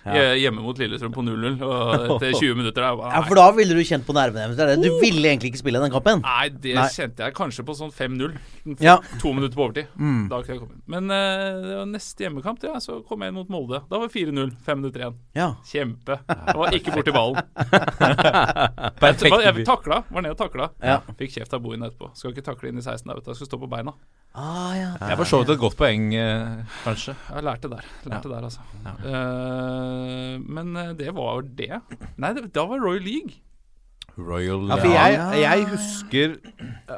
Ja. 0.01 0.31
Hjemme 0.33 0.63
mot 0.65 0.79
Lillestrøm 0.81 1.11
på 1.13 1.21
0-0, 1.21 1.59
og 1.61 1.91
etter 2.17 2.31
20 2.41 2.55
minutter 2.57 2.81
der 2.81 2.95
bare, 2.97 3.11
Ja, 3.13 3.21
For 3.27 3.37
da 3.37 3.43
ville 3.53 3.75
du 3.77 3.81
kjent 3.85 4.05
på 4.07 4.15
nervene 4.17 4.47
deres. 4.47 4.57
det 4.57 4.63
er 4.65 4.71
det. 4.73 4.87
Du 4.87 4.97
ville 5.03 5.27
egentlig 5.29 5.51
ikke 5.51 5.61
spille 5.61 5.81
den 5.83 5.93
kampen. 5.93 6.23
Nei, 6.25 6.47
det 6.49 6.73
Nei. 6.79 6.87
kjente 6.95 7.27
jeg 7.27 7.35
kanskje 7.37 7.65
på 7.67 7.75
sånn 7.77 7.91
5-0. 7.93 8.33
Ja. 8.81 8.95
To 9.21 9.33
minutter 9.37 9.53
på 9.59 9.65
overtid. 9.67 9.91
Mm. 10.01 10.23
Da 10.31 10.39
kunne 10.41 10.55
jeg 10.55 10.63
komme 10.63 10.73
inn. 10.79 10.81
Men 10.95 11.13
eh, 11.13 11.61
det 11.67 11.75
var 11.81 11.89
neste 11.91 12.25
hjemmekamp, 12.25 12.63
ja, 12.65 12.79
så 12.81 12.97
kom 13.05 13.21
jeg 13.21 13.33
inn 13.33 13.37
mot 13.37 13.51
Molde. 13.53 13.83
Da 13.91 13.99
var 14.01 14.09
det 14.09 14.15
4-0. 14.17 14.55
Fem 14.65 14.81
minutter 14.81 15.05
igjen. 15.05 15.19
Ja. 15.37 15.49
Kjempe. 15.69 16.17
Jeg 16.31 16.57
var 16.63 16.77
ikke 16.79 16.95
borti 16.97 17.13
ballen. 17.15 17.41
Perfekt 19.01 19.29
Jeg, 19.29 19.53
jeg 19.61 19.67
takla. 19.67 20.01
Var 20.09 20.25
nede 20.25 20.33
og 20.35 20.41
takla. 20.41 20.71
Ja. 20.81 20.97
Fikk 21.19 21.37
kjeft 21.37 21.53
av 21.57 21.61
Bohin 21.63 21.85
etterpå. 21.85 22.09
Skal 22.17 22.33
ikke 22.33 22.45
takle 22.49 22.71
inn 22.73 22.81
i 22.81 22.85
16 22.85 23.05
der, 23.05 23.19
vet 23.21 23.25
du. 23.27 23.31
Jeg 23.33 23.39
skal 23.41 23.51
stå 23.51 23.61
på 23.61 23.69
beina. 23.71 23.93
Ah, 24.31 24.71
ja. 24.77 24.89
Jeg 25.09 25.17
for 25.19 25.27
så 25.27 25.41
vidt 25.41 25.49
et 25.57 25.59
godt 25.59 25.75
poeng, 25.75 26.05
eh, 26.15 26.61
kanskje. 26.85 27.15
Jeg 27.35 27.43
lærte 27.43 27.67
der. 27.73 27.87
Lærte 28.07 28.29
der, 28.31 28.45
altså. 28.47 28.63
Eh, 28.87 29.90
men 30.41 30.75
eh, 30.77 30.91
det 30.99 31.13
var 31.17 31.41
det. 31.43 31.81
Nei, 32.17 32.33
det, 32.37 32.47
da 32.55 32.65
var 32.69 32.79
Royal 32.83 33.03
League. 33.05 33.39
Royal 34.17 34.65
Ja, 34.67 34.75
for 34.81 34.91
jeg, 34.91 35.19
jeg 35.39 35.65
husker 35.71 36.33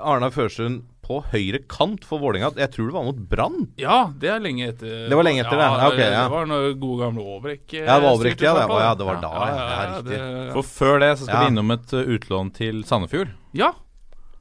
Arna 0.02 0.32
Førsund 0.34 0.82
på 1.04 1.18
høyre 1.34 1.60
kant 1.70 2.06
for 2.08 2.18
Vålerenga. 2.24 2.54
Jeg 2.58 2.72
tror 2.74 2.88
det 2.90 2.96
var 2.96 3.04
mot 3.06 3.18
Brann. 3.30 3.58
Ja, 3.78 3.98
det 4.18 4.30
er 4.32 4.40
lenge 4.42 4.70
etter. 4.72 4.94
Det 5.12 5.18
var 5.20 5.28
lenge 5.28 5.44
etter 5.44 5.60
det. 5.60 5.68
Okay, 5.92 6.08
ja. 6.10 6.22
Det 6.24 6.32
var 6.34 6.48
når 6.50 6.68
gode 6.82 7.02
gamle 7.04 7.26
Aabrekk 7.36 7.74
eh, 7.76 7.84
Ja, 7.86 7.98
det 8.00 8.06
var 8.06 8.16
Aabrekk, 8.16 8.44
ja, 8.48 8.54
det 8.56 8.80
ja, 8.86 8.94
det 9.02 9.08
var 9.10 9.20
da, 9.22 9.32
ja. 9.36 9.48
Ja, 9.54 9.82
riktig. 9.98 10.12
det- 10.18 10.54
For 10.56 10.70
før 10.70 11.00
det 11.04 11.12
så 11.20 11.26
skal 11.28 11.36
Ja. 11.36 11.42
vi 11.44 11.52
innom 11.54 11.72
et 11.76 11.94
eh, 11.94 12.14
utlån 12.18 12.54
til 12.56 12.84
Sandefjord. 12.88 13.34
ja, 13.54 13.74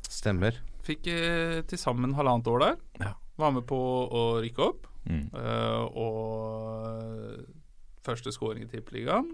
Stemmer. 0.09 0.53
fikk 0.87 1.07
eh, 1.11 1.61
til 1.67 1.79
sammen 1.79 2.15
halvannet 2.15 2.47
år 2.47 2.59
der. 2.61 2.77
Ja. 3.01 3.13
Var 3.39 3.51
med 3.59 3.67
på 3.67 3.77
å 4.13 4.25
rykke 4.43 4.63
opp. 4.71 4.87
Mm. 5.03 5.25
Uh, 5.35 5.83
og 5.99 7.62
første 8.05 8.33
scoring 8.35 8.65
i 8.67 8.71
Tippeligaen. 8.71 9.33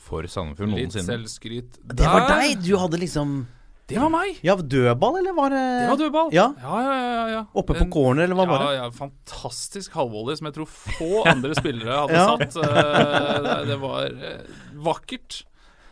For 0.00 0.24
Sandefjord 0.24 0.70
Litt 0.72 0.88
noensinne. 0.88 1.04
selvskryt 1.18 1.74
Det 1.84 2.06
var 2.08 2.24
deg! 2.30 2.62
Du 2.64 2.76
hadde 2.80 2.96
liksom 3.02 3.42
Det 3.90 3.98
var 4.00 4.08
meg! 4.08 4.38
Ja, 4.46 4.54
dødball, 4.56 5.18
eller 5.20 5.34
var 5.36 5.50
det 5.52 5.60
Det 5.82 5.88
var 5.90 5.98
dødball. 6.00 6.30
Ja. 6.32 6.46
ja, 6.62 6.78
ja, 6.80 6.94
ja, 6.96 7.26
ja. 7.34 7.42
Oppe 7.60 7.74
på 7.76 7.88
corner, 7.92 8.24
eller 8.24 8.38
hva 8.38 8.46
var 8.48 8.62
det? 8.64 8.70
Ja, 8.78 8.86
ja, 8.86 8.90
fantastisk 8.96 9.92
halvvolley 9.98 10.38
som 10.40 10.48
jeg 10.48 10.56
tror 10.56 10.70
få 10.72 11.10
andre 11.34 11.52
spillere 11.58 11.98
hadde 12.06 12.16
Ja. 12.16 12.24
satt. 12.30 12.56
Eh, 12.56 13.42
det- 13.50 13.66
det 13.68 13.78
var 13.84 14.06
eh, 14.06 14.40
vakkert. 14.88 15.42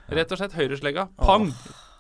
Rett 0.09 0.33
og 0.33 0.41
slett 0.41 0.57
høyreslegga. 0.57 1.09
Pang! 1.21 1.53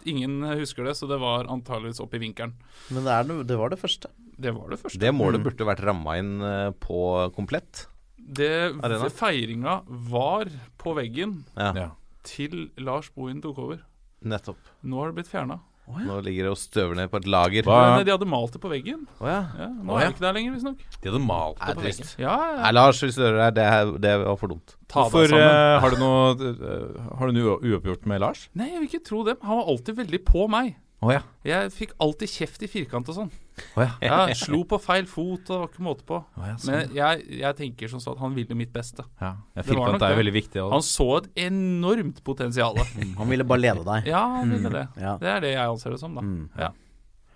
Ingen 0.08 0.40
husker 0.56 0.84
det, 0.88 0.96
så 0.96 1.04
det 1.06 1.20
var 1.20 1.44
antageligvis 1.52 2.00
opp 2.00 2.14
i 2.16 2.18
vinkelen. 2.22 2.54
Men 2.88 3.04
det, 3.04 3.12
er, 3.12 3.44
det 3.44 3.58
var 3.60 3.68
det 3.68 3.78
første. 3.78 4.08
Det 4.40 4.54
var 4.56 4.70
det 4.72 4.80
første. 4.80 4.98
Det 4.98 5.12
målet 5.12 5.44
burde 5.44 5.66
vært 5.68 5.84
ramma 5.84 6.16
inn 6.16 6.40
eh, 6.40 6.70
på 6.80 7.28
komplett. 7.36 7.84
Det, 8.32 8.50
Arena. 8.84 9.08
feiringa 9.10 9.80
var 9.88 10.46
på 10.78 10.94
veggen 10.94 11.44
Ja, 11.56 11.72
Ja. 11.74 11.88
til 12.22 12.70
Lars 12.78 13.08
Bohin 13.10 13.40
tok 13.42 13.58
over. 13.58 13.80
nettopp. 14.24 14.56
Nå 14.84 15.00
har 15.00 15.10
det 15.12 15.16
blitt 15.24 15.28
fjerna. 15.32 15.60
Nå 15.90 16.20
ligger 16.22 16.44
det 16.46 16.50
og 16.52 16.58
støver 16.60 16.94
ned 16.94 17.10
på 17.10 17.16
et 17.18 17.24
lager. 17.26 17.64
Hva- 17.66 17.96
Men 17.96 18.04
de 18.06 18.12
hadde 18.12 18.26
malt 18.28 18.52
det 18.52 18.60
på 18.62 18.68
veggen. 18.70 19.08
Å 19.20 19.26
ja. 19.26 19.40
Ja, 19.58 19.66
nå 19.82 19.90
Å, 19.90 19.96
er 19.96 20.00
ja. 20.04 20.06
det 20.06 20.14
ikke 20.14 20.20
der 20.20 20.32
lenger, 20.36 20.52
visstnok. 20.54 20.78
De 21.02 21.08
hadde 21.10 21.22
malt 21.26 21.58
det 21.58 21.74
på 21.74 21.82
veggen. 21.82 22.10
Ja, 22.20 22.36
ja, 22.54 22.62
Nei. 22.62 22.70
Lars, 22.76 23.00
hvis 23.02 23.16
du 23.16 23.22
hører 23.22 23.38
det, 23.50 23.54
det, 23.56 23.64
er- 23.66 23.98
det 23.98 24.12
var 24.24 24.36
for 24.36 24.46
dumt. 24.52 24.76
Ta 24.86 25.02
deg 25.02 25.10
Hvorfor 25.10 25.28
sammen. 25.34 25.50
eh, 25.50 25.80
har 25.80 25.90
du 25.90 25.96
noe 25.96 26.30
eh, 26.30 27.16
Har 27.18 27.26
du 27.26 27.32
noe 27.32 27.58
uoppgjort 27.58 28.06
med 28.06 28.20
Lars? 28.20 28.48
Nei, 28.54 28.68
jeg 28.70 28.78
vil 28.78 28.88
ikke 28.88 29.04
tro 29.04 29.24
det. 29.24 29.36
Han 29.42 29.56
var 29.56 29.66
alltid 29.66 29.96
veldig 29.96 30.24
på 30.24 30.48
meg. 30.48 30.76
Å 31.00 31.12
ja. 31.14 31.20
Jeg 31.48 31.70
fikk 31.72 31.92
alltid 32.04 32.28
kjeft 32.28 32.64
i 32.66 32.68
firkant 32.68 33.08
og 33.08 33.16
sånn. 33.16 33.30
Oh, 33.72 33.80
ja. 33.80 33.92
Ja, 34.04 34.34
slo 34.36 34.60
på 34.68 34.76
feil 34.82 35.06
fot 35.08 35.48
og 35.48 35.62
var 35.62 35.70
ikke 35.70 35.84
måte 35.84 36.04
på. 36.08 36.18
Oh, 36.36 36.44
ja, 36.44 36.58
sånn. 36.60 36.74
Men 36.74 36.92
jeg, 36.96 37.22
jeg 37.40 37.56
tenker 37.56 37.92
som 37.92 38.02
sånn 38.04 38.18
at 38.18 38.20
han 38.20 38.36
ville 38.36 38.56
mitt 38.58 38.72
beste. 38.74 39.06
ja. 39.22 39.30
ja 39.56 39.62
Det 39.62 39.64
nok 39.64 39.70
Firkant 39.70 40.04
er 40.04 40.12
jo 40.12 40.20
veldig 40.20 40.34
viktig. 40.36 40.60
Også. 40.60 40.74
Han 40.76 40.84
så 40.84 41.08
et 41.22 41.30
enormt 41.46 42.20
potensial. 42.26 42.76
Han 43.20 43.32
ville 43.32 43.48
bare 43.48 43.64
lede 43.64 43.86
deg. 43.86 44.10
Ja, 44.12 44.20
han 44.40 44.52
ville 44.52 44.72
det. 44.74 44.84
Ja. 45.00 45.16
Det 45.20 45.32
er 45.32 45.42
det 45.44 45.54
jeg 45.54 45.64
anser 45.64 45.96
det 45.96 46.00
som, 46.02 46.14
da. 46.20 46.24
Mm. 46.24 46.44
Ja. 46.60 46.70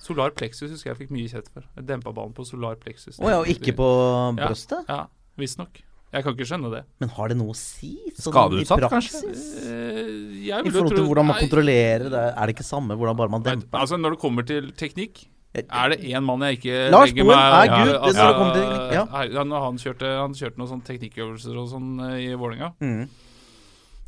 Solar 0.05 0.37
plexus 0.37 0.69
husker 0.69 0.93
jeg 0.93 1.01
fikk 1.01 1.17
mye 1.17 1.33
kjeft 1.33 1.49
for. 1.55 1.65
Jeg 1.79 1.89
dempa 1.89 2.13
ballen 2.13 2.37
på 2.37 2.45
solar 2.45 2.77
plexus. 2.81 3.17
Å 3.17 3.33
ja, 3.33 3.41
og 3.41 3.49
ikke 3.49 3.73
på 3.79 3.89
Ja. 4.37 4.51
brøstet? 4.51 4.85
Ja, 4.93 5.07
visstnok. 5.41 5.81
Jeg 6.15 6.23
kan 6.25 6.35
ikke 6.37 6.47
skjønne 6.47 6.71
det. 6.71 6.81
Men 7.03 7.11
har 7.17 7.31
det 7.33 7.37
noe 7.41 7.51
å 7.51 7.59
si? 7.59 7.91
Sånn 8.15 8.31
Skadeutsatt, 8.31 8.85
i 8.87 8.91
kanskje? 8.93 9.23
Eh, 9.67 10.03
I 10.47 10.71
forhold 10.71 10.93
til 10.93 11.01
tro- 11.01 11.07
hvordan 11.11 11.27
man 11.33 11.41
kontrollerer 11.43 12.07
det, 12.13 12.25
er 12.31 12.47
det 12.47 12.55
ikke 12.55 12.67
samme 12.69 12.95
hvordan 12.99 13.19
bare 13.19 13.33
man 13.35 13.43
demper? 13.43 13.81
Altså 13.81 13.99
Når 13.99 14.15
det 14.15 14.21
kommer 14.23 14.47
til 14.47 14.71
teknikk, 14.79 15.25
er 15.55 15.91
det 15.95 16.01
én 16.11 16.23
mann 16.27 16.43
jeg 16.47 16.59
ikke 16.59 16.79
Lars 16.91 17.11
legger 17.13 17.27
meg 17.29 17.39
er 17.39 17.67
ja, 17.67 17.77
Gud, 17.79 17.91
det 17.91 17.99
altså, 18.09 18.47
til 18.55 19.35
ja. 19.35 19.45
når 19.47 19.61
han 19.69 19.77
kjørte, 19.79 20.09
han 20.19 20.33
kjørte 20.35 20.59
noen 20.59 20.71
sånne 20.73 20.89
teknikkøvelser 20.89 21.61
og 21.63 21.69
sånn 21.71 21.91
eh, 22.09 22.17
i 22.25 22.35
Vålerenga. 22.39 22.73
Mm. 22.83 23.05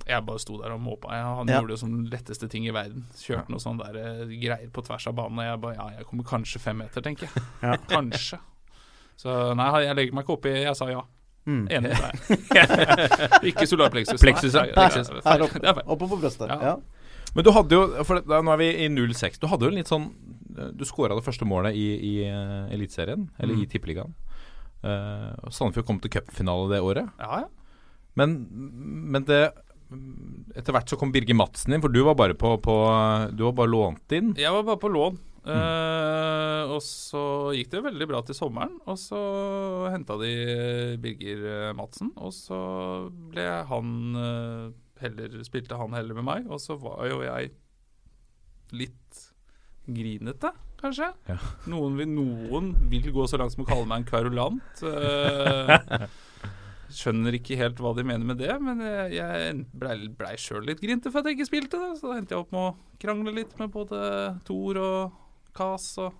Jeg 0.06 0.22
bare 0.26 0.38
sto 0.42 0.56
der 0.62 0.70
og 0.74 0.80
måpa. 0.82 1.10
Han 1.10 1.48
Ja. 1.50 1.60
gjorde 1.60 1.74
det 1.74 1.78
som 1.82 1.94
letteste 2.06 2.48
ting 2.50 2.66
i 2.66 2.74
verden. 2.74 3.06
Kjørte 3.18 3.50
noe 3.50 3.62
sånn 3.62 3.78
der 3.82 3.96
eh, 3.98 4.26
greier 4.38 4.70
på 4.70 4.84
tvers 4.86 5.06
av 5.10 5.14
banen. 5.18 5.38
Og 5.38 5.44
jeg 5.48 5.60
bare 5.64 5.74
Ja, 5.74 5.86
jeg 5.98 6.06
kommer 6.06 6.24
kanskje 6.24 6.60
fem 6.62 6.78
meter, 6.78 7.02
tenker 7.02 7.26
jeg. 7.26 7.42
Ja. 7.62 7.74
Kanskje. 7.90 8.38
Så 9.18 9.54
nei, 9.58 9.70
jeg 9.86 9.96
legger 9.98 10.14
meg 10.14 10.24
ikke 10.26 10.36
oppi. 10.38 10.52
Jeg 10.62 10.76
sa 10.78 10.86
ja. 10.92 11.02
Mm. 11.46 11.64
Enig 11.70 11.90
med 11.92 12.02
deg. 12.02 13.42
ikke 13.52 13.66
solarpleksus. 13.70 14.20
Plexus, 14.22 14.54
ja. 14.56 14.64
Nei, 14.66 14.72
Plexus. 14.74 15.10
det 15.12 15.20
er 15.22 15.28
Her 15.30 15.44
oppe, 15.46 15.60
er 15.62 15.76
feil. 15.78 15.86
oppe 15.94 16.08
på 16.10 16.18
brøstet. 16.24 16.50
Ja. 16.50 16.72
Ja. 16.72 16.76
Men 17.36 17.44
du 17.46 17.50
hadde 17.52 17.76
jo 17.76 18.04
for 18.08 18.22
da, 18.24 18.40
Nå 18.42 18.52
er 18.54 18.60
vi 18.62 18.68
i 18.86 18.88
06. 18.90 19.38
Du 19.42 19.46
hadde 19.50 19.68
jo 19.68 19.74
litt 19.74 19.90
sånn 19.90 20.06
Du 20.78 20.84
skåra 20.88 21.14
det 21.18 21.24
første 21.26 21.44
målet 21.44 21.76
i, 21.76 21.84
i 22.00 22.12
uh, 22.30 22.66
Eliteserien, 22.72 23.26
eller 23.38 23.54
Mm. 23.58 23.62
i 23.62 23.66
Tippeligaen. 23.70 24.14
Uh, 24.82 25.34
Sandefjord 25.52 25.86
kom 25.88 25.98
til 26.00 26.10
cupfinale 26.16 26.70
det 26.72 26.80
året. 26.84 27.10
Ja, 27.20 27.42
ja. 27.44 27.48
Men, 28.16 28.38
men 29.12 29.26
det 29.28 29.42
Etter 30.56 30.72
hvert 30.74 30.88
så 30.90 30.96
kom 30.98 31.12
Birger 31.14 31.36
Madsen 31.38 31.76
inn, 31.76 31.82
for 31.84 31.92
du 31.92 32.00
var 32.08 32.16
bare 32.18 32.34
på, 32.34 32.56
på 32.64 32.74
Du 33.36 33.44
var 33.46 33.52
bare 33.60 33.70
lånt 33.70 34.16
inn. 34.16 34.32
Jeg 34.40 34.50
var 34.50 34.64
bare 34.66 34.80
på 34.82 34.90
lån. 34.90 35.18
Eh, 35.46 36.72
og 36.74 36.80
så 36.82 37.22
gikk 37.54 37.70
det 37.70 37.84
veldig 37.86 38.08
bra 38.10 38.22
til 38.26 38.36
sommeren. 38.38 38.76
Og 38.90 38.98
så 39.00 39.20
henta 39.92 40.18
de 40.20 40.32
eh, 40.32 40.96
Birger 41.02 41.46
eh, 41.52 41.76
Madsen. 41.78 42.12
Og 42.18 42.34
så 42.34 42.58
ble 43.30 43.46
han 43.70 43.94
heller 44.96 45.40
Spilte 45.46 45.78
han 45.78 45.96
heller 45.96 46.18
med 46.18 46.26
meg. 46.26 46.50
Og 46.50 46.62
så 46.62 46.78
var 46.80 47.06
jo 47.10 47.22
jeg 47.24 47.52
litt 48.74 49.24
grinete, 49.86 50.50
kanskje. 50.80 51.12
Ja. 51.30 51.36
Noen, 51.70 51.94
vil, 52.00 52.08
noen 52.10 52.72
vil 52.90 53.12
gå 53.14 53.26
så 53.30 53.38
langt 53.38 53.54
som 53.54 53.62
å 53.62 53.68
kalle 53.68 53.86
meg 53.86 54.02
en 54.02 54.08
kverulant. 54.08 54.80
Uh, 54.82 56.08
skjønner 56.90 57.36
ikke 57.38 57.58
helt 57.60 57.78
hva 57.78 57.92
de 57.94 58.02
mener 58.08 58.26
med 58.26 58.40
det, 58.42 58.50
men 58.58 58.82
jeg, 59.14 59.60
blei 59.78 59.94
ble 60.10 60.32
sjøl 60.42 60.66
litt 60.66 60.82
grinte 60.82 61.12
for 61.12 61.22
at 61.22 61.30
jeg 61.30 61.38
ikke 61.38 61.48
spilte 61.52 61.78
det. 61.78 61.92
Så 62.00 62.10
da 62.10 62.18
endte 62.18 62.34
jeg 62.34 62.42
opp 62.42 62.50
med 62.56 62.64
å 62.64 62.98
krangle 62.98 63.36
litt 63.36 63.54
med 63.62 63.70
både 63.76 64.00
Thor 64.48 64.82
og 64.82 65.22
Kas. 65.56 65.88
Og 66.02 66.12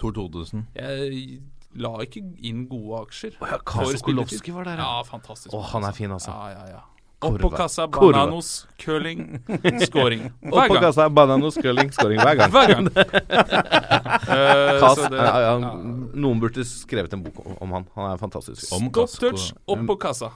Tor 0.00 0.12
Thodesen. 0.16 0.66
jeg 0.74 1.38
la 1.76 1.92
ikke 2.02 2.22
inn 2.48 2.66
gode 2.70 3.04
aksjer. 3.06 3.36
ja, 3.38 3.56
for 3.60 3.64
Kas 3.70 4.02
var 4.02 4.64
der, 4.66 4.76
ja. 4.80 4.82
ja. 4.82 5.02
Fantastisk. 5.06 5.54
Oh, 5.54 5.62
han 5.74 5.84
er 5.84 5.92
fin, 5.96 6.10
altså. 6.10 6.30
Ja, 6.34 6.48
ja, 6.56 6.68
ja. 6.76 6.84
Opp 7.26 7.38
på 7.40 7.48
kassa, 7.48 7.86
bananos, 7.88 8.66
curling, 8.78 9.22
scoring. 9.86 10.26
Opp 10.44 10.52
Hver 10.52 10.68
gang. 10.68 10.82
kassa, 10.84 11.06
bananos, 11.08 11.56
curling, 11.56 11.88
scoring 11.92 12.20
hver 12.20 12.36
gang. 12.36 12.52
Hver 12.52 12.72
gang. 12.74 12.90
uh, 12.92 14.80
Kass, 14.82 15.00
det- 15.00 15.16
ja, 15.16 15.38
ja, 15.40 15.54
ja. 15.56 15.70
Noen 16.12 16.42
burde 16.42 16.64
skrevet 16.68 17.16
en 17.16 17.24
bok 17.24 17.40
om 17.56 17.72
han. 17.72 17.86
Han 17.96 18.10
er 18.12 18.20
fantastisk. 18.20 18.68
Om 18.76 18.90
Stop 18.92 19.16
touch, 19.20 19.48
opp 19.66 19.86
på 19.88 19.96
kassa. 20.04 20.30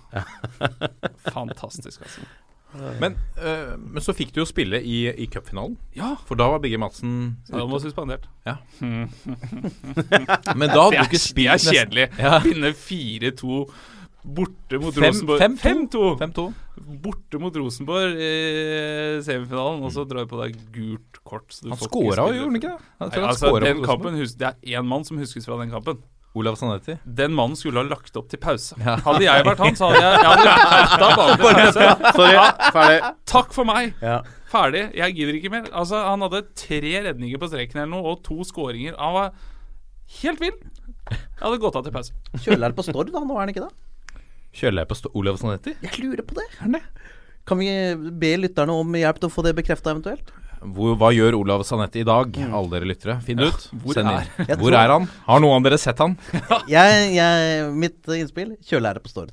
Fantastisk, 1.37 2.01
altså. 2.01 2.25
Men, 3.01 3.17
eh, 3.37 3.73
men 3.79 4.03
så 4.05 4.15
fikk 4.15 4.33
du 4.35 4.41
jo 4.43 4.47
spille 4.49 4.79
i, 4.83 5.09
i 5.11 5.27
cupfinalen. 5.27 5.77
Ja. 5.97 6.13
For 6.29 6.39
da 6.39 6.47
var 6.53 6.61
Bigge 6.63 6.79
Madsen 6.79 7.37
Han 7.51 7.71
var 7.73 7.83
suspendert. 7.83 8.29
Ja. 8.47 8.57
Men 8.81 10.69
da 10.71 10.85
hadde 10.87 11.01
du 11.01 11.07
ikke 11.09 11.23
det 11.37 11.47
er 11.51 11.63
kjedelig. 11.65 12.07
Ja. 12.19 12.39
Vinne 12.45 12.71
4-2 12.77 13.65
borte 14.21 14.77
mot 14.81 14.93
Fem- 14.95 15.07
Rosenborg. 15.09 15.41
fem- 15.41 15.57
5-2. 15.89 16.03
5-2. 16.21 16.45
Borte 17.01 17.41
mot 17.41 17.57
Rosenborg 17.57 18.19
i 18.21 18.33
semifinalen, 19.25 19.83
og 19.87 19.93
så 19.95 20.05
drar 20.09 20.27
du 20.27 20.31
på 20.33 20.41
deg 20.43 20.59
gult 20.75 21.21
kort. 21.25 21.49
så 21.53 21.65
du 21.65 21.71
Han 21.73 21.81
skåra 21.81 22.27
jo, 22.29 22.37
gjorde 22.37 22.51
han 22.51 22.61
ikke 22.61 22.73
det? 22.75 22.91
Nei, 23.01 23.25
altså, 23.31 23.53
den 23.65 23.83
kampen 23.85 24.21
Det 24.21 24.51
er 24.53 24.77
én 24.79 24.87
mann 24.87 25.05
som 25.09 25.19
huskes 25.21 25.49
fra 25.49 25.57
den 25.63 25.73
kampen. 25.73 26.03
Olav 26.39 26.55
Sanetti. 26.61 26.95
Den 27.05 27.33
mannen 27.35 27.57
skulle 27.59 27.83
ha 27.83 27.89
lagt 27.91 28.15
opp 28.17 28.29
til 28.31 28.39
pause. 28.39 28.77
Hadde 28.79 29.25
jeg 29.25 29.45
vært 29.49 29.59
han, 29.65 29.75
så 29.79 29.89
hadde 29.91 30.03
jeg, 30.05 30.21
jeg 30.21 30.29
hadde 30.31 30.53
flytta 30.93 31.09
banen 31.19 31.41
til 31.41 31.57
pause. 31.59 32.13
Sorry, 32.15 32.37
ferdig. 32.77 32.99
Takk 33.33 33.57
for 33.57 33.67
meg. 33.67 33.95
Ja. 34.05 34.21
Ferdig. 34.53 34.85
Jeg 34.99 35.17
gidder 35.19 35.39
ikke 35.41 35.51
mer. 35.57 35.67
Altså, 35.75 35.99
Han 36.07 36.23
hadde 36.27 36.43
tre 36.59 36.93
redninger 37.09 37.39
på 37.43 37.49
streken 37.51 37.83
eller 37.83 37.91
noe, 37.97 38.13
og 38.15 38.23
to 38.27 38.39
skåringer. 38.47 38.95
Han 38.99 39.17
var 39.17 39.33
helt 40.23 40.43
vill. 40.43 40.55
Jeg 41.11 41.19
hadde 41.43 41.59
gått 41.63 41.79
av 41.81 41.87
til 41.89 41.95
pause. 41.99 42.15
Kjøler 42.47 42.75
på 42.79 42.87
Stord, 42.87 43.11
da? 43.15 43.23
Nå 43.27 43.35
er 43.35 43.43
han 43.45 43.51
ikke 43.55 43.67
det? 43.67 44.23
Kjøler 44.61 44.85
jeg 44.85 44.91
på 44.91 44.99
sto- 44.99 45.11
Olav 45.19 45.39
Sanetti? 45.43 45.75
Jeg 45.83 45.99
lurer 46.03 46.23
på 46.27 46.39
det. 46.39 46.47
Er 46.63 46.71
det? 46.77 46.83
Kan 47.47 47.59
vi 47.59 47.71
be 48.23 48.31
lytterne 48.45 48.75
om 48.79 48.95
hjelp 48.99 49.19
til 49.23 49.31
å 49.31 49.35
få 49.35 49.43
det 49.47 49.57
bekrefta 49.59 49.91
eventuelt? 49.97 50.31
Hvor, 50.61 50.93
hva 51.01 51.09
gjør 51.17 51.39
Olav 51.39 51.63
Sanetti 51.65 52.03
i 52.03 52.05
dag, 52.05 52.35
alle 52.37 52.69
dere 52.75 52.89
lyttere? 52.91 53.15
Finn 53.25 53.39
det 53.41 53.47
ut. 53.49 53.63
hvor 53.83 53.97
Send 53.97 54.11
er- 54.13 54.57
Hvor 54.61 54.75
er 54.77 54.93
han? 54.93 55.07
Har 55.27 55.41
noen 55.41 55.57
av 55.57 55.65
dere 55.71 55.79
sett 55.81 55.99
han? 56.05 56.19
Jeg, 56.69 57.15
jeg, 57.17 57.71
mitt 57.81 58.05
innspill 58.19 58.57
kjølelære 58.69 59.01
på 59.01 59.09
Stord. 59.09 59.31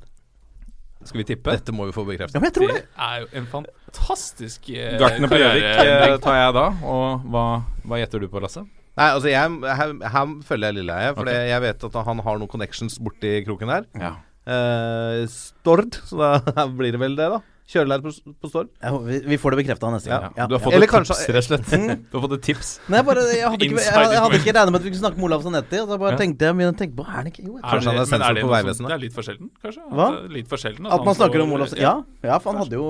Skal 1.04 1.20
vi 1.20 1.26
tippe? 1.28 1.52
Dette 1.54 1.72
må 1.72 1.84
vi 1.88 1.92
få 1.94 2.02
Ja, 2.06 2.08
bekreftet. 2.10 2.40
men 2.40 2.48
jeg 2.48 2.54
tror 2.56 2.72
Det 2.72 2.78
det. 2.80 2.86
er 3.06 3.20
jo 3.22 3.28
en 3.38 3.46
fantastisk 3.52 4.70
eh, 4.74 4.96
Gartner 5.00 5.30
på 5.30 5.38
Gjøvik 5.38 5.68
eh, 5.68 6.16
tar 6.24 6.38
jeg 6.40 6.56
da. 6.56 6.64
Og 6.84 7.28
hva, 7.32 7.44
hva 7.86 8.00
gjetter 8.00 8.24
du 8.24 8.28
på, 8.32 8.40
Lasse? 8.42 8.64
Nei, 8.98 9.06
altså 9.14 9.30
jeg, 9.30 9.52
her, 9.78 9.92
her 10.16 10.32
følger 10.48 10.72
jeg 10.72 10.78
Lilleheie, 10.80 11.12
for 11.14 11.28
okay. 11.28 11.44
jeg 11.52 11.62
vet 11.62 11.84
at 11.86 12.00
han 12.08 12.18
har 12.26 12.40
noen 12.40 12.50
connections 12.50 12.96
borti 12.98 13.36
kroken 13.46 13.70
her. 13.70 13.86
Ja. 14.00 14.10
Eh, 14.48 15.22
Stord, 15.30 16.00
så 16.08 16.18
da 16.18 16.66
blir 16.80 16.96
det 16.96 17.00
vel 17.04 17.14
det, 17.20 17.28
da. 17.36 17.40
Kjørelærer 17.68 18.00
på, 18.00 18.10
på 18.40 18.48
Stord. 18.48 18.68
Ja, 18.80 18.90
vi, 19.04 19.18
vi 19.28 19.36
får 19.36 19.52
det 19.52 19.58
bekrefta 19.60 19.90
neste 19.92 20.08
gang. 20.08 20.32
Du 20.48 20.54
har 20.56 20.62
fått 20.64 20.72
Eller 20.72 20.86
et 20.88 20.92
kanskje- 20.94 21.18
tips, 21.20 21.28
rett 21.36 21.50
og 21.52 21.66
slett. 21.68 22.04
Du 22.08 22.14
har 22.16 22.22
fått 22.24 22.32
et 22.38 22.44
tips. 22.46 22.70
Nei, 22.88 23.02
bare, 23.04 23.24
jeg, 23.28 23.44
hadde 23.44 23.66
ikke, 23.68 23.76
jeg, 23.76 23.84
jeg 23.84 23.92
hadde 23.92 24.08
ikke 24.08 24.24
information. 24.24 24.56
regnet 24.56 24.72
med 24.72 24.78
at 24.80 24.84
vi 24.86 24.92
kunne 24.94 25.02
snakke 25.02 25.20
med 25.20 25.26
Olav 25.28 25.42
Sanetti. 25.44 25.80
Og 25.82 25.88
så 25.92 25.98
bare 26.00 26.12
Ja. 26.14 26.20
tenkte 26.22 26.48
jeg 26.48 26.56
men 26.56 26.64
jeg 26.70 26.76
tenkte, 26.80 26.96
på 26.96 27.04
Er 27.12 27.22
det 27.28 27.32
ikke 27.34 27.44
Jo, 27.44 27.52
jeg 27.58 27.64
Er 27.64 27.68
Kanskje 27.68 27.90
han 27.92 28.00
er 28.00 28.08
sensor 28.08 28.34
det 28.34 28.42
på 28.42 28.48
noe 28.48 28.56
Vegvesenet? 28.56 28.88
Det 28.88 28.96
er 28.96 29.02
litt 29.04 29.16
for 29.18 29.22
sjelden, 29.28 29.50
kanskje? 29.62 29.82
At 29.84 29.92
Hva? 30.00 30.08
Litt 30.38 30.48
for 30.48 30.56
sjelden 30.64 30.86
At 30.88 30.96
man 30.98 31.06
han 31.12 31.14
snakker 31.20 31.38
får- 31.38 31.44
om 31.44 31.52
Olav 31.58 31.74
Ja, 31.76 31.94
ja, 32.24 32.38
for 32.38 32.52
han 32.52 32.62
hadde 32.64 32.72
jo 32.80 32.86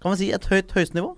Kan 0.00 0.12
vi 0.12 0.16
si 0.24 0.32
et 0.32 0.44
høyt 0.48 0.72
høystenivå? 0.72 1.12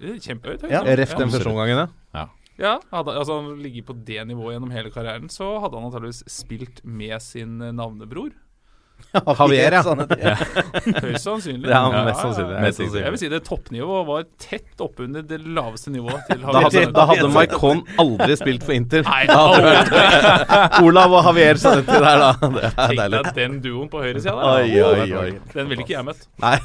Kjempehøyt. 0.00 0.64
Ja. 0.70 0.80
høyt, 0.84 0.98
Ref 0.98 1.14
den 1.20 1.30
første 1.30 1.52
omgangen, 1.52 1.84
ja. 2.14 2.26
Ja, 2.58 2.78
hadde, 2.90 3.12
altså 3.12 3.34
han 3.44 3.58
ligger 3.60 3.82
på 3.92 3.94
det 4.08 4.22
nivået 4.26 4.54
gjennom 4.56 4.70
hele 4.72 4.88
karrieren, 4.90 5.28
så 5.28 5.60
hadde 5.60 5.76
han 5.76 5.90
antakeligvis 5.90 6.22
spilt 6.32 6.78
med 6.88 7.20
sin 7.20 7.60
eh, 7.60 7.68
navnebror. 7.76 8.30
Javier, 9.38 9.72
ja. 9.72 9.82
Høyst 11.06 11.22
sannsynlig. 11.24 11.68
Ja, 11.70 11.82
mest 12.04 12.20
sannsynlig. 12.20 12.56
Mest 12.60 12.80
sannsynlig. 12.80 13.02
Jeg 13.04 13.12
vil 13.14 13.20
si 13.22 13.28
det 13.32 13.40
toppnivået 13.46 14.06
var 14.08 14.24
tett 14.42 14.82
oppunder 14.84 15.24
det 15.24 15.38
laveste 15.46 15.92
nivået 15.94 16.26
til 16.30 16.42
Da 16.44 16.62
hadde, 16.66 16.82
da 16.96 17.04
hadde 17.10 17.28
Maikon 17.32 17.80
aldri 18.02 18.36
spilt 18.40 18.66
for 18.66 18.76
Inter. 18.76 19.06
Nei, 19.08 19.22
Da 19.30 20.82
Olav 20.86 21.14
og 21.16 21.28
Javier 21.30 21.60
Sanetti 21.62 21.96
der, 21.96 22.24
da. 22.24 22.32
Det 22.56 22.64
er 22.66 22.74
Tenk 22.76 23.14
deg 23.14 23.30
den 23.38 23.56
duoen 23.64 23.88
på 23.92 24.02
høyresida 24.04 24.34
Oi, 24.36 24.66
der. 24.74 24.84
oi, 24.90 25.08
oi. 25.22 25.30
Den 25.54 25.70
ville 25.72 25.86
ikke 25.86 25.96
jeg 25.96 26.08
møtt. 26.10 26.26
Nei, 26.42 26.56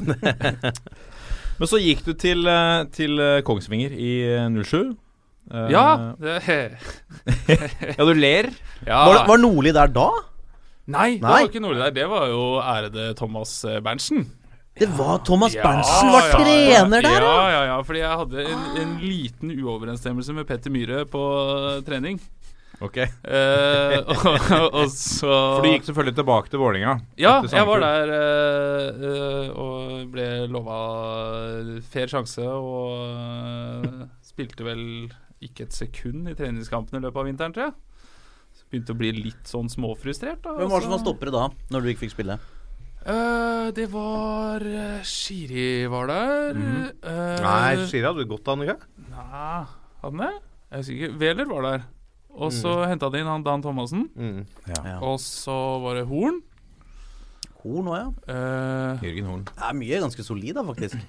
Men 1.62 1.70
så 1.70 1.78
gikk 1.78 2.02
du 2.08 2.14
til, 2.18 2.42
eh, 2.50 2.84
til 2.96 3.20
eh, 3.22 3.40
Kongsvinger 3.46 3.94
i 3.94 4.12
eh, 4.26 4.50
07. 4.66 4.96
Eh, 5.52 5.68
Ja, 5.72 5.86
ja, 6.26 8.04
du 8.08 8.14
ler. 8.18 8.50
ja. 8.88 9.02
Var, 9.08 9.26
var 9.30 9.38
Nordli 9.42 9.74
der 9.76 9.92
da? 9.94 10.10
Nei, 10.92 11.10
det 11.22 11.26
var 11.28 11.48
ikke 11.48 11.64
Nordli 11.64 11.82
der. 11.86 11.96
Det 11.96 12.08
var 12.12 12.28
jo 12.32 12.44
ærede 12.62 13.08
Thomas 13.20 13.56
eh, 13.66 13.80
Berntsen. 13.84 14.28
Det 14.80 14.88
var 14.96 15.20
Thomas 15.28 15.56
Ja, 15.56 15.66
Berntsen 15.66 16.12
var 16.14 16.30
ja, 16.30 16.38
trener 16.40 17.04
der, 17.04 17.26
Ja, 17.26 17.40
ja! 17.52 17.64
ja. 17.74 17.80
Fordi 17.84 18.00
jeg 18.00 18.20
hadde 18.22 18.46
en, 18.54 18.62
en 18.82 18.94
liten 19.04 19.52
uoverensstemmelse 19.52 20.36
med 20.38 20.48
Petter 20.48 20.72
Myhre 20.74 21.04
på 21.12 21.24
eh, 21.58 21.82
trening. 21.88 22.22
Ok 22.82 22.98
Eh, 22.98 23.98
og, 24.10 24.74
og 24.74 24.88
så 24.90 25.30
For 25.58 25.62
du 25.66 25.70
gikk 25.70 25.86
selvfølgelig 25.86 26.16
tilbake 26.18 26.50
til 26.50 26.62
Vålinga 26.64 26.96
Ja, 27.20 27.36
jeg 27.46 27.68
var 27.70 27.84
der 27.84 28.14
eh, 28.16 29.04
eh, 29.12 29.52
og 29.54 30.08
ble 30.16 30.26
lova 30.50 30.80
fair 31.94 32.10
sjanse 32.10 32.42
og 32.42 33.86
spilte 34.26 34.66
vel 34.66 34.82
ikke 35.46 35.68
et 35.68 35.78
sekund 35.78 36.30
i 36.32 36.36
treningskampen 36.38 36.98
i 36.98 37.04
løpet 37.04 37.22
av 37.22 37.28
vinteren, 37.30 37.54
tror 37.54 37.68
jeg. 37.70 37.78
Begynte 38.72 38.96
å 38.96 39.00
bli 39.00 39.12
litt 39.18 39.50
sånn 39.50 39.68
småfrustrert. 39.72 40.42
da, 40.46 40.56
Hvem 40.56 40.72
var 40.72 40.80
det 40.80 40.88
som 40.88 40.96
var 40.96 41.04
stoppere 41.04 41.34
da, 41.36 41.48
når 41.74 41.84
du 41.84 41.92
ikke 41.92 42.06
fikk 42.06 42.16
spille? 42.16 42.40
Uh, 43.02 43.72
det 43.76 43.88
var 43.92 44.64
uh, 44.64 45.02
Shiri 45.08 45.88
var 45.92 46.08
der. 46.12 46.54
Mm. 46.56 46.84
Uh, 47.02 47.40
Nei 47.42 47.88
Shiri 47.90 48.06
hadde 48.06 48.28
gått 48.30 48.48
av 48.52 48.62
ikke? 48.64 48.78
Nei, 49.10 49.66
hadde 50.04 50.12
han 50.12 50.22
det? 50.22 50.36
Jeg 50.72 50.78
er 50.78 50.88
sikker. 50.88 51.18
Wæler 51.20 51.50
var 51.50 51.68
der. 51.68 51.90
Og 52.32 52.54
så 52.56 52.72
mm. 52.72 52.86
henta 52.94 53.10
de 53.12 53.20
inn 53.20 53.28
han 53.28 53.44
Dan 53.44 53.64
Thomassen. 53.66 54.06
Mm. 54.16 54.46
Ja. 54.72 55.00
Og 55.04 55.20
så 55.20 55.58
var 55.84 56.00
det 56.00 56.06
Horn. 56.08 56.40
Horn 57.62 57.90
òg, 57.92 57.98
ja. 58.00 58.06
Eh, 58.34 59.04
Jørgen 59.06 59.28
Horn. 59.30 59.44
Det 59.50 59.66
er 59.68 59.76
mye 59.78 60.00
ganske 60.06 60.26
solid, 60.26 60.56
da, 60.58 60.64
faktisk. 60.66 61.02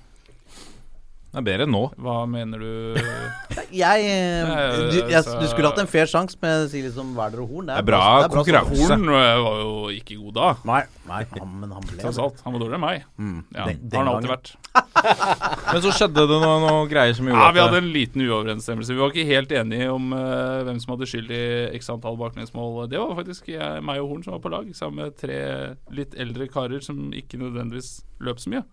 Det 1.33 1.41
er 1.41 1.45
bedre 1.47 1.65
enn 1.65 1.73
nå. 1.73 1.81
Hva 1.97 2.15
mener 2.29 2.61
du? 2.61 2.99
Jeg, 3.73 4.03
eh, 4.05 4.49
du, 4.93 4.97
jeg 5.09 5.15
altså- 5.17 5.39
du 5.41 5.47
skulle 5.49 5.71
hatt 5.71 5.79
en 5.81 5.89
fair 5.89 6.05
sjanse 6.11 6.37
med 6.43 6.67
å 6.67 6.69
si 6.69 6.83
liksom 6.85 7.15
Hvaler 7.17 7.41
og 7.41 7.49
Horn. 7.55 7.71
Det 7.71 7.77
er 7.81 7.87
bra 7.89 8.01
det 8.21 8.27
er 8.27 8.29
bra 8.35 8.43
konkurranse. 8.43 8.83
Horn 8.91 9.07
eh, 9.17 9.39
var 9.47 9.61
jo 9.63 9.71
ikke 9.97 10.19
god 10.21 10.35
da. 10.37 10.49
Nei, 10.69 10.83
nei 11.09 11.21
han, 11.39 11.55
men 11.63 11.73
han 11.73 11.87
ble 11.89 11.97
Tross 12.03 12.19
alt. 12.21 12.43
Han 12.45 12.53
var 12.53 12.61
dårligere 12.67 12.77
enn 12.77 12.85
meg. 12.85 13.07
Mm, 13.17 13.39
Ja, 13.57 13.65
den- 13.71 13.81
det 13.81 13.91
den 13.95 13.97
har 13.97 14.05
han 14.05 14.13
alltid 14.19 14.33
vært. 14.35 14.53
Men 15.73 15.83
så 15.85 15.91
skjedde 15.97 16.23
det 16.29 16.37
noe, 16.45 16.61
noe 16.63 16.85
greier 16.89 17.17
som 17.17 17.27
gjorde 17.29 17.41
Ja, 17.43 17.51
Vi 17.57 17.61
hadde 17.65 17.81
en 17.81 17.91
liten 17.97 18.23
uoverensstemmelse. 18.29 18.93
Vi 18.93 19.01
var 19.01 19.13
ikke 19.13 19.27
helt 19.33 19.53
enige 19.57 19.89
om 19.93 20.13
uh, 20.13 20.63
hvem 20.69 20.79
som 20.85 20.93
hadde 20.95 21.09
skyld 21.09 21.33
i 21.33 21.43
x 21.81 21.89
antall 21.93 22.17
baklengsmål. 22.21 22.87
Det 22.93 23.01
var 23.01 23.17
faktisk 23.19 23.49
jeg, 23.53 23.83
meg 23.89 24.01
og 24.05 24.13
Horn 24.13 24.25
som 24.29 24.37
var 24.37 24.43
på 24.45 24.53
lag, 24.53 24.69
sammen 24.77 25.01
med 25.07 25.17
tre 25.21 25.39
litt 25.97 26.17
eldre 26.21 26.49
karer 26.53 26.85
som 26.85 27.09
ikke 27.17 27.41
nødvendigvis 27.41 28.03
løp 28.21 28.41
så 28.45 28.53
mye. 28.53 28.65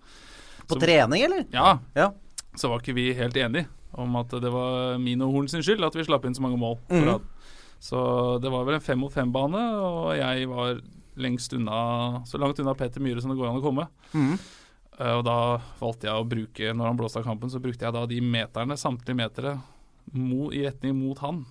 På 0.69 0.75
Så- 0.75 0.83
trening, 0.83 1.23
eller? 1.23 1.45
Ja, 1.55 1.77
Ja. 1.95 2.11
Så 2.59 2.71
var 2.71 2.83
ikke 2.83 2.97
vi 2.97 3.09
helt 3.17 3.37
enige 3.39 3.67
om 3.99 4.15
at 4.19 4.33
det 4.43 4.51
var 4.53 4.99
min 5.01 5.23
og 5.25 5.33
Horn 5.33 5.47
sin 5.49 5.63
skyld 5.65 5.85
at 5.87 5.95
vi 5.97 6.05
slapp 6.05 6.27
inn 6.27 6.37
så 6.37 6.43
mange 6.45 6.59
mål. 6.61 6.77
Mhm. 6.91 7.19
Så 7.79 7.99
det 8.43 8.51
var 8.51 8.65
vel 8.67 8.75
en 8.75 8.83
fem 8.83 8.99
mot 8.99 9.13
fem-bane, 9.13 9.59
og 9.79 10.11
jeg 10.17 10.47
var 10.51 10.81
lengst 11.19 11.53
unna 11.55 12.23
så 12.27 12.39
langt 12.39 12.59
unna 12.59 12.75
Peter 12.75 12.99
Myhre 13.03 13.23
som 13.23 13.31
det 13.31 13.39
går 13.39 13.49
an 13.49 13.59
å 13.59 13.63
komme. 13.63 13.85
Mm. 14.11 14.35
Uh, 14.99 15.13
og 15.15 15.23
da 15.27 15.37
valgte 15.79 16.09
jeg 16.09 16.19
å 16.19 16.27
bruke 16.27 16.73
Når 16.75 16.89
han 16.89 16.97
blåste 16.99 17.21
av 17.21 17.27
kampen, 17.29 17.51
så 17.51 17.61
brukte 17.63 17.87
jeg 17.87 17.95
da 17.95 18.03
de 18.09 18.19
meterne, 18.19 18.75
samtlige 18.75 19.15
metere, 19.15 19.55
mo, 20.11 20.49
i 20.51 20.65
retning 20.65 20.97
mot 20.99 21.19
han. 21.23 21.45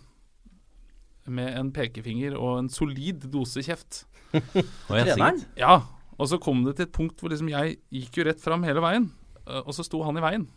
Med 1.29 1.57
en 1.57 1.73
pekefinger 1.73 2.37
og 2.37 2.59
en 2.59 2.69
solid 2.73 3.25
dose 3.33 3.65
kjeft. 3.65 4.03
Treneren? 4.89 5.41
Ja, 5.57 5.81
og 6.19 6.29
så 6.29 6.41
kom 6.43 6.61
det 6.67 6.77
til 6.77 6.89
et 6.89 6.95
punkt 6.95 7.21
hvor 7.21 7.33
liksom 7.33 7.49
jeg 7.53 7.79
gikk 7.95 8.21
jo 8.21 8.29
rett 8.29 8.43
fram 8.43 8.65
hele 8.69 8.83
veien, 8.85 9.09
eh, 9.47 9.63
og 9.63 9.73
så 9.77 9.87
sto 9.87 10.03
han 10.05 10.19
i 10.21 10.25
veien. 10.25 10.49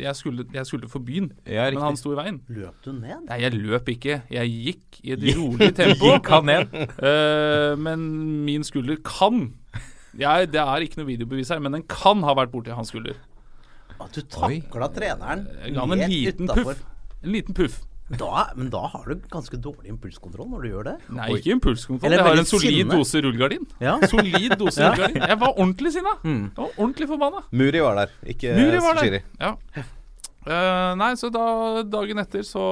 Jeg 0.00 0.16
skulle, 0.18 0.44
jeg 0.52 0.66
skulle 0.68 0.88
for 0.92 1.04
byen, 1.04 1.30
Ja, 1.48 1.68
men 1.70 1.82
han 1.82 1.96
sto 1.98 2.12
i 2.12 2.18
veien. 2.18 2.40
Løp 2.52 2.80
du 2.84 2.92
ned? 2.92 3.26
Nei, 3.28 3.38
jeg 3.42 3.54
løp 3.56 3.88
ikke. 3.92 4.20
Jeg 4.32 4.52
gikk 4.52 5.00
i 5.02 5.14
et 5.16 5.24
rolig 5.38 5.70
tempo. 5.76 6.12
Gikk 6.14 6.32
han 6.34 6.50
ned? 6.50 6.76
Uh, 7.00 7.72
men 7.86 8.06
min 8.46 8.66
skulder 8.66 9.00
kan 9.04 9.48
jeg, 10.16 10.48
Det 10.52 10.60
er 10.62 10.84
ikke 10.84 11.02
noe 11.02 11.10
videobevis 11.10 11.50
her, 11.52 11.60
men 11.60 11.76
den 11.76 11.84
kan 11.90 12.22
ha 12.24 12.32
vært 12.38 12.52
borti 12.54 12.72
hans 12.72 12.88
skulder. 12.92 13.18
At 14.00 14.12
du 14.12 14.22
takla 14.28 14.88
treneren 14.92 15.46
Jeg 15.62 15.74
ga 15.76 15.84
han 15.84 15.96
en 15.96 16.04
helt 16.04 16.12
liten 16.12 16.50
puff. 16.52 16.82
En 17.22 17.32
liten 17.32 17.56
puff. 17.56 17.80
Da, 18.06 18.44
men 18.54 18.68
da 18.70 18.84
har 18.92 19.02
du 19.10 19.16
ganske 19.32 19.58
dårlig 19.58 19.88
impulskontroll 19.90 20.46
når 20.52 20.62
du 20.62 20.68
gjør 20.70 20.84
det. 20.86 20.92
Nei, 21.10 21.26
ikke 21.34 21.50
impulskontroll. 21.56 22.06
Eller 22.06 22.20
Jeg 22.22 22.26
har 22.28 22.38
en 22.38 22.46
solid 22.46 22.76
sinne. 22.76 22.94
dose 23.00 23.22
rullegardin. 23.24 23.64
Ja. 23.82 23.96
Solid 24.06 24.54
dose 24.60 24.78
Ja. 24.84 24.92
rullegardin. 24.94 25.24
Jeg 25.32 25.40
var 25.40 25.52
ordentlig 25.58 25.92
sinna. 25.96 26.12
Mm. 26.22 26.44
Jeg 26.44 26.62
var 26.62 26.70
ordentlig 26.78 27.08
forbanna. 27.10 27.42
Muri 27.50 27.80
var 27.82 27.94
der, 27.98 28.14
ikke 28.26 28.54
Muri 28.60 28.78
var 28.84 29.00
Shiri. 29.02 29.20
Ja. 29.40 29.54
Eh, 30.46 30.90
nei, 30.94 31.08
så 31.18 31.26
da, 31.34 31.82
dagen 31.90 32.20
etter 32.22 32.44
så 32.46 32.62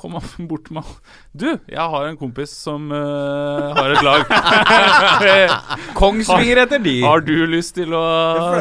kom 0.00 0.16
han 0.18 0.46
bort 0.50 0.64
til 0.66 0.74
meg. 0.80 0.88
Du, 1.30 1.46
jeg 1.70 1.78
har 1.92 2.06
en 2.08 2.16
kompis 2.18 2.50
som 2.64 2.88
uh, 2.90 3.70
har 3.76 3.92
et 3.94 4.02
lag. 4.02 4.24
Kongsvinger 6.00 6.64
etter 6.64 6.82
de. 6.82 6.96
har 7.04 7.22
du 7.22 7.32
lyst 7.50 7.76
til 7.76 7.94
å 7.94 8.00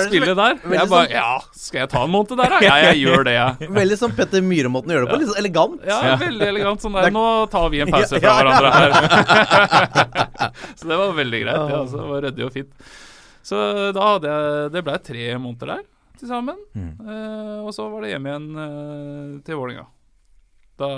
spille 0.05 0.29
ve- 0.31 0.37
der? 0.37 0.59
Jeg 0.61 0.89
bare 0.91 1.07
sånn- 1.07 1.15
Ja, 1.15 1.31
skal 1.57 1.81
jeg 1.83 1.89
ta 1.95 2.03
en 2.05 2.13
måned 2.13 2.35
der, 2.37 2.53
da? 2.53 2.59
Ja, 2.65 2.75
jeg 2.91 3.01
gjør 3.07 3.25
det, 3.25 3.33
jeg. 3.39 3.69
Veldig 3.79 3.97
sånn 4.03 4.13
Petter 4.17 4.45
Myhre-måten 4.45 4.93
å 4.93 4.97
gjøre 4.97 5.07
det 5.07 5.13
på. 5.15 5.19
Litt 5.23 5.31
sånn 5.31 5.41
elegant. 5.41 5.79
Ja, 5.89 5.97
veldig 6.21 6.49
elegant 6.53 6.85
sånn 6.85 6.97
der. 6.99 7.09
Nå 7.15 7.25
tar 7.53 7.69
vi 7.73 7.81
en 7.85 7.93
pause 7.93 8.19
fra 8.19 8.21
Ja, 8.21 8.35
ja, 8.37 8.43
hverandre 8.43 8.69
her. 8.77 10.53
så 10.77 10.91
det 10.93 10.99
var 11.01 11.17
veldig 11.17 11.41
greit. 11.47 11.57
Ja, 11.73 11.81
altså, 11.81 11.97
det 12.03 12.09
var 12.13 12.21
ryddig 12.29 12.45
og 12.47 12.53
fint. 12.53 12.93
Så 13.43 13.57
da 13.97 14.05
hadde 14.13 14.29
jeg 14.31 14.69
Det 14.71 14.81
ble 14.87 14.93
tre 15.03 15.25
måneder 15.41 15.73
der 15.73 15.81
til 16.23 16.31
sammen. 16.31 16.63
Eh, 16.73 17.59
og 17.61 17.73
så 17.75 17.89
var 17.91 18.05
det 18.05 18.13
hjem 18.13 18.29
igjen 18.31 18.47
uh, 18.55 19.35
til 19.45 19.59
Vålerenga. 19.59 19.85
Da 20.79 20.89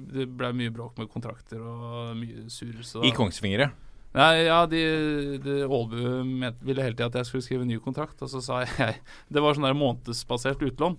det 0.00 0.26
ble 0.34 0.50
mye 0.58 0.72
bråk 0.74 0.98
med 0.98 1.10
kontrakter 1.12 1.62
og 1.62 2.16
mye 2.18 2.48
surr. 2.50 2.80
så 2.86 3.04
I 3.06 3.14
Kongsvinger, 3.14 3.68
ja. 3.68 3.70
Nei, 4.10 4.46
ja, 4.48 4.64
de, 4.66 4.80
de 5.38 5.60
Aalbu 5.68 6.00
ville 6.66 6.82
hele 6.82 6.96
tida 6.96 7.06
at 7.06 7.20
jeg 7.20 7.28
skulle 7.28 7.46
skrive 7.46 7.66
ny 7.68 7.76
kontrakt, 7.78 8.18
og 8.26 8.32
så 8.32 8.40
sa 8.42 8.64
jeg 8.64 8.96
Det 9.34 9.42
var 9.42 9.54
sånn 9.54 9.68
der 9.68 9.78
månedsbasert 9.78 10.64
utlån. 10.66 10.98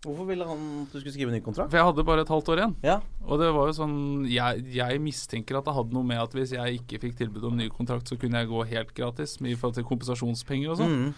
Hvorfor 0.00 0.24
ville 0.30 0.46
han 0.48 0.60
at 0.86 0.94
du 0.94 0.96
skulle 0.96 1.12
skrive 1.12 1.32
ny 1.34 1.42
kontrakt? 1.44 1.68
For 1.68 1.76
jeg 1.76 1.84
hadde 1.84 2.04
bare 2.08 2.22
et 2.24 2.30
halvt 2.32 2.48
år 2.54 2.62
igjen. 2.62 2.74
Ja. 2.86 2.96
Og 3.26 3.42
det 3.42 3.50
var 3.52 3.68
jo 3.68 3.74
sånn 3.76 3.98
jeg, 4.32 4.62
jeg 4.72 5.02
mistenker 5.04 5.58
at 5.58 5.66
det 5.66 5.74
hadde 5.76 5.92
noe 5.92 6.08
med 6.08 6.22
at 6.22 6.32
hvis 6.36 6.54
jeg 6.56 6.80
ikke 6.80 7.02
fikk 7.02 7.18
tilbud 7.18 7.44
om 7.50 7.60
ny 7.60 7.66
kontrakt, 7.68 8.08
så 8.08 8.16
kunne 8.16 8.40
jeg 8.40 8.48
gå 8.48 8.64
helt 8.70 8.94
gratis 8.96 9.36
i 9.42 9.52
forhold 9.52 9.76
til 9.76 9.88
kompensasjonspenger 9.90 10.72
og 10.72 10.80
sånn. 10.80 10.94
Mm. 10.96 11.12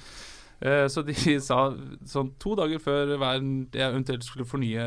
Eh, 0.62 0.84
så 0.92 1.02
de 1.02 1.14
sa 1.42 1.64
sånn 2.06 2.34
to 2.42 2.54
dager 2.58 2.82
før 2.82 3.16
hver 3.16 3.40
jeg 3.40 3.82
eventuelt 3.88 4.26
skulle 4.26 4.46
fornye 4.48 4.84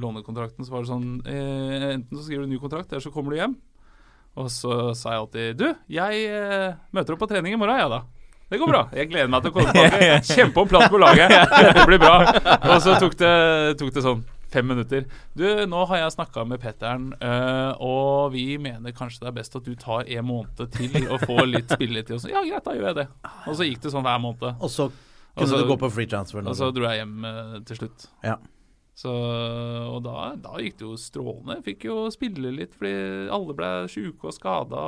lånekontrakten, 0.00 0.66
så 0.66 0.74
var 0.74 0.84
det 0.84 0.92
sånn 0.92 1.08
eh, 1.24 1.88
Enten 1.94 2.18
så 2.18 2.26
skriver 2.26 2.44
du 2.44 2.52
ny 2.52 2.60
kontrakt, 2.60 2.92
eller 2.92 3.04
så 3.04 3.14
kommer 3.14 3.32
du 3.32 3.40
hjem. 3.40 3.56
Og 4.36 4.50
så 4.52 4.92
sa 4.92 5.14
jeg 5.14 5.22
alltid 5.22 5.62
Du, 5.62 5.66
jeg 5.96 6.28
eh, 6.28 6.76
møter 6.92 7.16
opp 7.16 7.24
på 7.24 7.30
trening 7.30 7.56
i 7.56 7.60
morgen, 7.60 7.80
jeg, 7.80 7.92
da. 7.92 8.02
Det 8.46 8.60
går 8.60 8.68
bra. 8.70 8.80
Jeg 8.94 9.08
gleder 9.10 9.30
meg 9.32 9.42
til 9.42 9.50
å 9.50 9.56
komme 9.56 9.72
tilbake. 9.74 10.18
Kjempe 10.28 10.62
om 10.62 10.68
plass 10.70 10.90
på 10.92 11.00
laget. 11.02 11.32
Dette 11.50 11.86
blir 11.88 11.98
bra. 11.98 12.18
Og 12.60 12.76
så 12.84 12.94
tok 13.02 13.16
det, 13.18 13.32
tok 13.80 13.90
det 13.96 14.04
sånn 14.04 14.20
fem 14.52 14.68
minutter. 14.70 15.08
Du, 15.34 15.44
nå 15.66 15.80
har 15.90 16.04
jeg 16.04 16.14
snakka 16.14 16.44
med 16.46 16.60
Petteren, 16.62 17.08
eh, 17.18 17.72
og 17.82 18.30
vi 18.36 18.44
mener 18.62 18.94
kanskje 18.96 19.24
det 19.24 19.32
er 19.32 19.36
best 19.40 19.58
at 19.58 19.66
du 19.66 19.74
tar 19.80 20.06
en 20.06 20.28
måned 20.28 20.62
til 20.76 21.08
og 21.08 21.24
får 21.26 21.42
litt 21.50 21.74
spilletid. 21.74 22.14
Og 22.16 22.22
så, 22.22 22.30
ja, 22.32 22.44
greit, 22.46 22.64
da 22.68 22.76
gjør 22.76 22.88
jeg 22.92 22.98
det. 23.00 23.08
Og 23.50 23.58
så 23.58 23.66
gikk 23.66 23.82
det 23.82 23.92
sånn 23.96 24.06
hver 24.06 24.22
måned. 24.22 24.62
Og 24.62 24.72
så 24.72 24.88
kunne 25.36 25.48
så- 25.52 25.62
du 25.62 25.68
gå 25.68 25.78
på 25.78 25.90
free 25.92 26.06
transfer. 26.06 26.40
Og 26.46 26.56
så 26.56 26.72
dro 26.74 26.82
jeg 26.88 27.02
hjem 27.04 27.24
eh, 27.24 27.60
til 27.68 27.76
slutt. 27.76 28.06
Ja. 28.24 28.36
Så, 28.96 29.10
og 29.12 29.98
da, 30.06 30.34
da 30.40 30.56
gikk 30.56 30.78
det 30.80 30.86
jo 30.86 30.94
strålende. 30.96 31.58
Fikk 31.66 31.84
jo 31.84 31.96
spille 32.14 32.48
litt 32.54 32.72
fordi 32.74 33.28
alle 33.28 33.52
ble 33.58 33.72
sjuke 33.92 34.30
og 34.30 34.32
skada. 34.32 34.84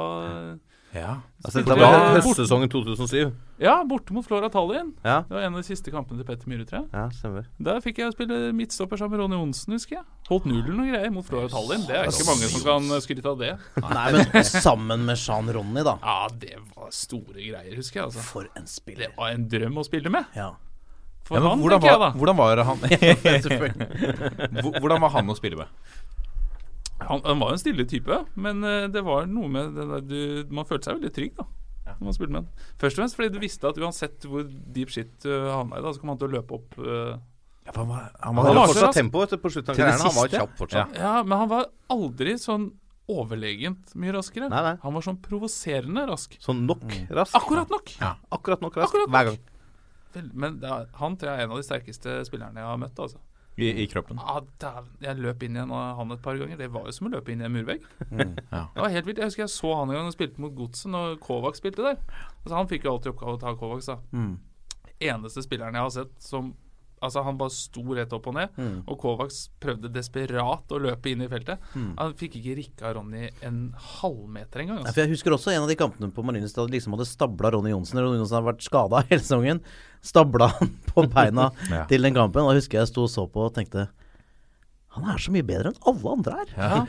Ja. 0.95 1.19
Altså, 1.45 1.61
dette 1.63 1.75
var 1.79 2.17
høstsesongen 2.17 2.71
2007. 2.73 3.33
Ja, 3.63 3.75
borte 3.87 4.15
mot 4.15 4.25
Flora 4.27 4.49
Tallinn. 4.51 4.95
Ja, 5.05 5.21
Det 5.29 5.35
var 5.37 5.43
en 5.47 5.55
av 5.59 5.61
de 5.61 5.67
siste 5.67 5.91
kampene 5.93 6.19
til 6.21 6.27
Petter 6.29 6.49
Myhre, 6.51 6.65
tror 6.67 6.79
jeg. 6.81 6.89
ja 6.95 7.03
stemmer. 7.15 7.45
Der 7.69 7.81
fikk 7.85 7.99
jeg 8.03 8.15
spille 8.15 8.39
midtstopper 8.57 8.99
sammen 9.01 9.17
med 9.17 9.23
Ronny 9.25 9.37
Johnsen, 9.39 9.75
husker 9.77 9.99
jeg. 9.99 10.05
Holdt 10.31 10.47
nullen 10.51 10.81
og 10.83 10.89
greier 10.93 11.13
mot 11.15 11.27
Flora 11.29 11.51
Tallinn. 11.53 11.85
Det 11.89 11.97
er 11.99 12.09
ikke 12.11 12.29
mange 12.31 12.49
som 12.53 12.65
kan 12.67 12.89
skryte 13.05 13.29
av 13.33 13.43
det. 13.43 13.53
Nei, 13.99 14.07
men 14.17 14.47
sammen 14.49 15.05
med 15.09 15.21
Jean 15.21 15.51
Ronny, 15.59 15.85
da. 15.87 15.97
Ja, 16.03 16.17
det 16.47 16.57
var 16.77 16.89
store 16.95 17.37
greier, 17.43 17.75
husker 17.77 18.01
jeg. 18.03 18.09
altså. 18.09 18.25
For 18.31 18.49
en 18.59 18.67
spiller. 18.71 19.11
Det 19.13 19.19
var 19.21 19.37
en 19.37 19.47
drøm 19.53 19.79
å 19.83 19.87
spille 19.87 20.11
med. 20.15 20.25
Ja. 20.39 20.53
For 21.29 21.37
Ja, 21.37 21.43
men 21.45 21.51
han, 21.53 21.61
hvordan, 21.61 21.83
tenker 21.83 21.93
jeg 21.93 22.01
da. 22.01 22.11
hvordan 22.17 22.37
var 22.39 22.63
han 22.65 22.79
Hvordan 24.81 25.03
var 25.05 25.11
han 25.19 25.29
å 25.29 25.37
spille 25.37 25.59
med? 25.61 25.69
Han, 27.01 27.21
han 27.25 27.39
var 27.39 27.53
jo 27.53 27.57
en 27.59 27.63
stille 27.63 27.85
type, 27.87 28.17
men 28.37 28.65
eh, 28.67 28.89
det 28.91 29.05
var 29.07 29.27
noe 29.31 29.49
med 29.49 29.77
det 29.77 29.85
der, 29.87 30.01
du, 30.03 30.49
Man 30.51 30.67
følte 30.67 30.91
seg 30.91 30.99
veldig 30.99 31.13
trygg 31.15 31.37
da 31.39 31.47
når 31.89 32.05
man 32.05 32.13
spilte 32.15 32.33
med 32.35 32.43
han. 32.43 32.65
Først 32.79 32.99
og 32.99 33.01
fremst 33.01 33.17
fordi 33.17 33.29
du 33.33 33.39
visste 33.41 33.65
at 33.71 33.79
uansett 33.81 34.25
hvor 34.29 34.43
deep 34.45 34.91
shit 34.93 35.25
uh, 35.25 35.47
havna 35.57 35.79
i, 35.79 35.83
da, 35.83 35.93
så 35.97 36.03
kom 36.03 36.11
han 36.13 36.19
til 36.21 36.29
å 36.29 36.35
løpe 36.35 36.55
opp. 36.59 36.75
uh, 36.79 37.17
Ja, 37.65 37.73
han 37.75 37.89
var, 37.89 38.03
han 38.21 38.37
var, 38.37 38.45
han 38.51 38.59
var 38.59 38.69
fortsatt 38.69 38.95
tempo 38.99 39.23
på 39.25 39.51
slutten 39.55 39.73
av 39.73 39.79
karrieren. 39.81 40.05
Han 40.05 40.15
var 40.19 40.29
kjapp 40.35 40.53
fortsatt. 40.61 40.93
ja, 41.01 41.15
men 41.25 41.39
han 41.41 41.49
var 41.49 41.65
aldri 41.97 42.35
sånn 42.39 42.69
overlegent 43.09 43.95
mye 43.97 44.13
raskere. 44.19 44.51
Nei, 44.53 44.61
nei. 44.69 44.75
Han 44.85 44.95
var 44.99 45.07
sånn 45.07 45.19
provoserende 45.25 46.05
rask. 46.11 46.37
Sånn 46.45 46.67
nok 46.69 46.85
Mm. 46.85 47.09
rask. 47.23 47.35
Akkurat 47.41 47.73
nok! 47.73 47.95
Akkurat 48.37 48.61
nok 48.61 48.77
rask. 48.77 48.93
Akkurat 48.93 49.09
nok. 49.09 49.17
Hver 49.17 49.25
gang. 49.31 49.39
Vel, 50.15 50.31
men 50.35 50.61
er, 50.65 50.87
han 51.01 51.17
tror 51.17 51.31
jeg 51.33 51.41
er 51.41 51.45
en 51.49 51.57
av 51.57 51.57
de 51.63 51.67
sterkeste 51.67 52.19
spillerne 52.29 52.61
jeg 52.61 52.69
har 52.69 52.77
møtt. 52.85 53.01
altså. 53.01 53.19
I, 53.59 53.69
I 53.83 53.87
kroppen. 53.91 54.21
Ah, 54.23 54.39
dæven, 54.63 54.91
jeg 55.03 55.19
løp 55.19 55.43
inn 55.43 55.57
igjen 55.59 55.67
en 55.69 55.75
av 55.75 55.97
han 55.99 56.15
et 56.15 56.23
par 56.25 56.39
ganger. 56.39 56.57
Det 56.61 56.71
var 56.75 56.87
jo 56.87 56.95
som 56.95 57.09
å 57.09 57.13
løpe 57.17 57.33
inn 57.35 57.43
i 57.43 57.49
en 57.49 57.57
murvegg. 57.57 57.83
Ja. 58.55 58.63
Det 58.75 58.81
var 58.85 58.95
helt 58.95 59.07
vilt. 59.11 59.19
Jeg 59.21 59.29
husker 59.33 59.45
jeg 59.45 59.53
så 59.53 59.75
han 59.77 59.91
en 59.91 59.97
gang 59.99 60.07
han 60.09 60.15
spilte 60.15 60.41
mot 60.41 60.55
Godset 60.57 60.91
når 60.95 61.19
Kovac 61.25 61.59
spilte 61.59 61.85
der. 61.85 61.99
Altså, 62.45 62.55
han 62.57 62.71
fikk 62.71 62.87
jo 62.87 62.95
alltid 62.95 63.13
oppgave 63.13 63.37
å 63.37 63.43
ta 63.43 63.53
Kovacs. 63.59 63.91
da. 63.91 63.99
Mm. 64.15 64.39
Eneste 65.11 65.45
spilleren 65.45 65.77
jeg 65.79 65.87
har 65.89 65.95
sett 66.01 66.17
som 66.23 66.55
Altså 66.99 67.23
Han 67.23 67.37
bare 67.39 67.55
sto 67.55 67.85
rett 67.95 68.11
opp 68.11 68.25
og 68.27 68.35
ned, 68.35 68.57
og 68.91 68.97
Kovacs 68.99 69.37
prøvde 69.63 69.87
desperat 69.95 70.73
å 70.75 70.81
løpe 70.83 71.13
inn 71.13 71.21
i 71.23 71.29
feltet. 71.31 71.63
Han 71.95 72.15
fikk 72.19 72.41
ikke 72.41 72.57
rikka 72.59 72.91
Ronny 72.97 73.29
en 73.47 73.61
halvmeter 74.01 74.65
engang. 74.65 74.81
Altså. 74.83 74.97
Ja, 74.99 75.05
Jeg 75.07 75.13
husker 75.15 75.37
også 75.37 75.53
en 75.55 75.63
av 75.63 75.71
de 75.71 75.77
kampene 75.79 76.11
på 76.11 76.25
Marienlyst 76.27 76.59
da 76.59 76.65
de 76.67 76.75
liksom 76.75 76.97
hadde 76.97 77.07
stabla 77.07 77.53
Ronny 77.55 77.71
Johnsen. 77.71 78.01
Ronny 78.03 78.19
Johnsen 78.19 78.41
hadde 78.41 78.49
vært 78.51 78.67
skada 78.67 79.05
hele 79.13 79.23
sesongen. 79.23 79.63
Stabla 80.05 80.47
han 80.59 80.71
på 80.93 81.05
beina 81.13 81.51
Ja. 81.73 81.85
til 81.91 82.03
den 82.07 82.15
kampen. 82.17 82.43
Og 82.45 82.53
jeg 82.55 82.63
husker 82.63 82.79
jeg 82.83 82.91
sto 82.93 83.07
og 83.07 83.11
så 83.13 83.27
på 83.31 83.47
og 83.49 83.55
tenkte 83.57 83.89
Han 84.97 85.05
er 85.13 85.19
så 85.23 85.31
mye 85.35 85.45
bedre 85.47 85.71
enn 85.73 85.79
alle 85.91 86.15
andre 86.17 86.33
her. 86.39 86.49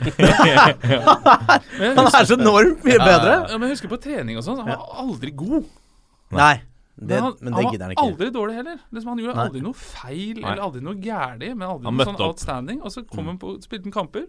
Men 1.78 1.84
jeg 1.84 1.94
Han 1.98 2.08
er 2.08 2.24
så 2.30 2.36
enormt 2.38 2.82
mye 2.86 2.98
bedre. 2.98 3.34
Ja, 3.50 3.58
men 3.58 3.68
jeg 3.68 3.76
husker 3.76 3.92
på 3.92 3.98
trening 4.02 4.38
og 4.40 4.44
sånn, 4.46 4.58
han 4.62 4.70
var 4.72 4.98
aldri 5.04 5.30
god. 5.36 5.68
Nei, 6.34 6.54
det, 7.00 7.16
Men 7.16 7.22
han, 7.24 7.34
men 7.40 7.54
han 7.56 7.68
det 7.72 7.80
han 7.80 7.92
var 7.94 8.02
aldri 8.04 8.28
dårlig 8.34 8.56
heller. 8.60 8.76
Liksom, 8.92 9.08
han 9.12 9.20
gjorde 9.22 9.36
Nei. 9.38 9.44
aldri 9.48 9.62
noe 9.64 9.78
feil 9.78 10.36
Nei. 10.40 10.50
eller 10.52 10.62
aldri 10.66 10.82
noe 10.84 10.98
gærent, 11.00 11.46
men 11.56 11.66
aldri 11.68 11.88
Han 11.88 11.96
noe 11.98 12.06
sånn 12.08 12.18
opp. 12.18 12.26
outstanding. 12.34 12.82
Og 12.84 12.92
så 12.94 13.02
kom 13.08 13.30
han 13.30 13.38
på, 13.40 13.54
spilte 13.64 13.88
han 13.88 13.94
kamper, 13.94 14.26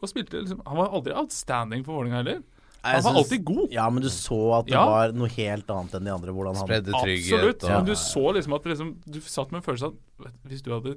og 0.00 0.08
spilte 0.12 0.40
liksom 0.44 0.62
Han 0.66 0.78
var 0.80 0.94
aldri 0.96 1.12
outstanding 1.18 1.82
for 1.86 1.98
Vålerenga 1.98 2.20
heller. 2.22 2.40
Han 2.82 3.02
var 3.04 3.14
alltid 3.20 3.44
god. 3.44 3.68
Ja, 3.72 3.90
men 3.90 4.02
du 4.02 4.08
så 4.08 4.58
at 4.58 4.66
det 4.66 4.72
Ja. 4.72 4.84
var 4.88 5.12
noe 5.12 5.28
helt 5.28 5.66
annet 5.68 5.92
enn 5.98 6.04
de 6.04 6.10
andre. 6.14 6.32
Hvordan 6.32 6.56
han 6.56 6.66
Spredde 6.66 6.92
trygghet. 6.92 7.32
Absolutt. 7.32 7.64
og- 7.64 7.70
Men 7.70 7.84
du 7.84 7.92
så 7.92 8.32
liksom 8.34 8.54
at 8.54 8.64
liksom, 8.64 8.96
du 9.06 9.20
satt 9.20 9.52
med 9.52 9.58
en 9.60 9.66
følelse 9.68 9.84
av 9.84 9.92
at 9.92 10.24
vet, 10.26 10.36
hvis 10.48 10.62
du 10.62 10.70
hadde 10.70 10.96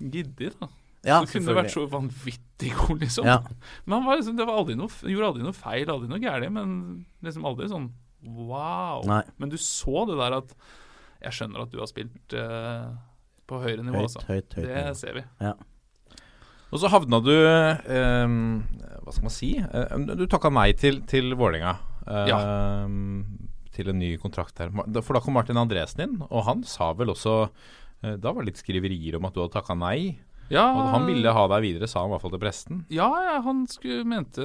giddet, 0.00 0.58
da, 0.60 0.68
Ja, 1.04 1.20
så 1.24 1.32
kunne 1.32 1.46
det 1.46 1.56
vært 1.56 1.72
så 1.72 1.88
vanvittig 1.90 2.74
god, 2.76 3.00
liksom. 3.00 3.24
Ja. 3.24 3.38
Men 3.86 3.98
han 3.98 4.06
var 4.06 4.16
liksom, 4.18 4.36
det 4.36 4.46
var 4.46 4.58
aldri 4.58 4.76
noe, 4.76 4.88
gjorde 4.88 5.26
aldri 5.32 5.42
noe 5.42 5.52
feil, 5.52 5.86
aldri 5.88 6.08
noe 6.08 6.20
gærent, 6.20 6.52
men 6.52 7.06
liksom 7.22 7.44
aldri 7.44 7.68
sånn 7.68 7.90
wow. 8.24 9.02
Nei. 9.04 9.22
Men 9.38 9.48
du 9.48 9.56
så 9.56 10.06
det 10.06 10.16
der 10.16 10.32
at 10.38 10.54
Jeg 11.22 11.32
skjønner 11.32 11.62
at 11.62 11.70
du 11.70 11.78
har 11.78 11.86
spilt 11.86 12.34
eh, 12.34 12.86
på 13.46 13.58
høyere 13.62 13.82
nivå, 13.84 13.94
Høyt, 13.94 14.08
altså. 14.10 14.26
høyt, 14.26 14.54
høyt 14.54 14.66
det 14.66 14.84
nivå. 14.84 14.96
ser 14.96 15.12
vi. 15.14 15.22
Ja. 15.40 15.52
Og 16.72 16.80
så 16.80 16.88
havna 16.88 17.18
du 17.20 17.32
ehm, 17.36 18.36
Hva 19.04 19.12
skal 19.12 19.26
man 19.28 19.34
si? 19.34 19.50
Eh, 19.60 19.96
du 20.16 20.24
takka 20.30 20.50
nei 20.52 20.70
til, 20.78 21.02
til 21.10 21.34
Vålerenga. 21.38 21.74
ehm, 22.40 23.24
Til 23.72 23.88
en 23.92 23.98
ny 24.00 24.14
kontrakt 24.20 24.58
her. 24.60 24.72
For 25.02 25.16
da 25.16 25.20
kom 25.24 25.36
Martin 25.36 25.60
Andresen 25.60 26.02
inn, 26.06 26.16
og 26.28 26.44
han 26.48 26.64
sa 26.68 26.90
vel 26.98 27.12
også 27.14 27.36
eh, 28.02 28.16
Da 28.16 28.32
var 28.32 28.42
det 28.42 28.52
litt 28.52 28.62
skriverier 28.64 29.16
om 29.20 29.28
at 29.28 29.36
du 29.36 29.42
hadde 29.44 29.54
takka 29.58 29.76
nei. 29.78 30.18
Ja, 30.50 30.66
Og 30.74 30.88
han 30.92 31.06
ville 31.06 31.32
ha 31.32 31.44
deg 31.48 31.62
videre, 31.64 31.86
sa 31.88 32.02
han 32.02 32.10
i 32.10 32.12
hvert 32.12 32.24
fall 32.26 32.32
til 32.34 32.40
presten. 32.42 32.80
Ja, 32.92 33.06
ja, 33.24 33.36
han 33.44 33.62
skulle, 33.70 34.02
mente 34.04 34.42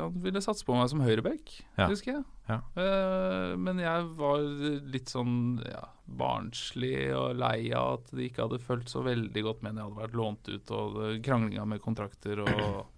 Han 0.00 0.16
ville 0.24 0.42
satse 0.42 0.64
på 0.66 0.74
meg 0.76 0.88
som 0.90 1.02
høyreback, 1.04 1.52
Ja. 1.78 1.86
husker 1.90 2.12
jeg. 2.16 2.24
Ja. 2.48 2.60
Uh, 2.78 3.56
men 3.58 3.78
jeg 3.82 4.04
var 4.18 4.42
litt 4.86 5.10
sånn 5.10 5.60
ja, 5.66 5.84
barnslig 6.06 7.10
og 7.18 7.36
lei 7.40 7.72
av 7.74 7.96
at 8.00 8.12
de 8.14 8.28
ikke 8.28 8.44
hadde 8.46 8.60
fulgt 8.62 8.92
så 8.92 9.02
veldig 9.02 9.42
godt 9.42 9.62
med 9.66 9.74
når 9.74 9.82
jeg 9.82 9.88
hadde 9.90 10.02
vært 10.04 10.20
lånt 10.20 10.50
ut, 10.52 10.70
og 10.70 11.00
kranglinga 11.26 11.66
med 11.66 11.82
kontrakter 11.82 12.44
og 12.46 12.84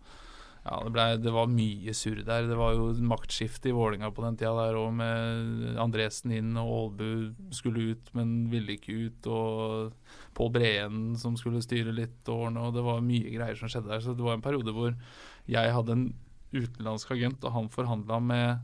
Ja, 0.68 0.82
det, 0.84 0.90
ble, 0.92 1.04
det 1.22 1.32
var 1.32 1.46
mye 1.48 1.92
surr 1.96 2.18
der. 2.26 2.44
Det 2.44 2.56
var 2.58 2.74
jo 2.76 2.90
maktskifte 3.08 3.70
i 3.70 3.72
Vålinga 3.72 4.10
på 4.12 4.20
den 4.20 4.34
tida 4.36 4.50
der 4.66 4.76
òg, 4.76 4.90
med 4.98 5.78
Andresen 5.80 6.34
inn, 6.34 6.50
og 6.60 6.68
Aalbu 6.98 7.52
skulle 7.56 7.94
ut, 7.94 8.10
men 8.18 8.50
ville 8.52 8.74
ikke 8.74 8.92
ut, 9.06 9.28
og 9.32 9.94
Pål 10.38 10.52
Breen 10.54 11.02
som 11.18 11.34
skulle 11.40 11.58
styre 11.64 11.90
litt 11.96 12.28
årene, 12.30 12.62
og 12.68 12.76
det 12.78 12.84
var 12.86 13.02
mye 13.02 13.32
greier 13.34 13.58
som 13.58 13.70
skjedde 13.72 13.90
der. 13.90 14.02
Så 14.04 14.14
det 14.14 14.22
var 14.22 14.38
en 14.38 14.44
periode 14.44 14.70
hvor 14.76 14.92
jeg 15.50 15.74
hadde 15.74 15.94
en 15.96 16.08
utenlandsk 16.54 17.10
agent, 17.16 17.42
og 17.44 17.56
han 17.56 17.66
forhandla 17.74 18.20
med 18.22 18.60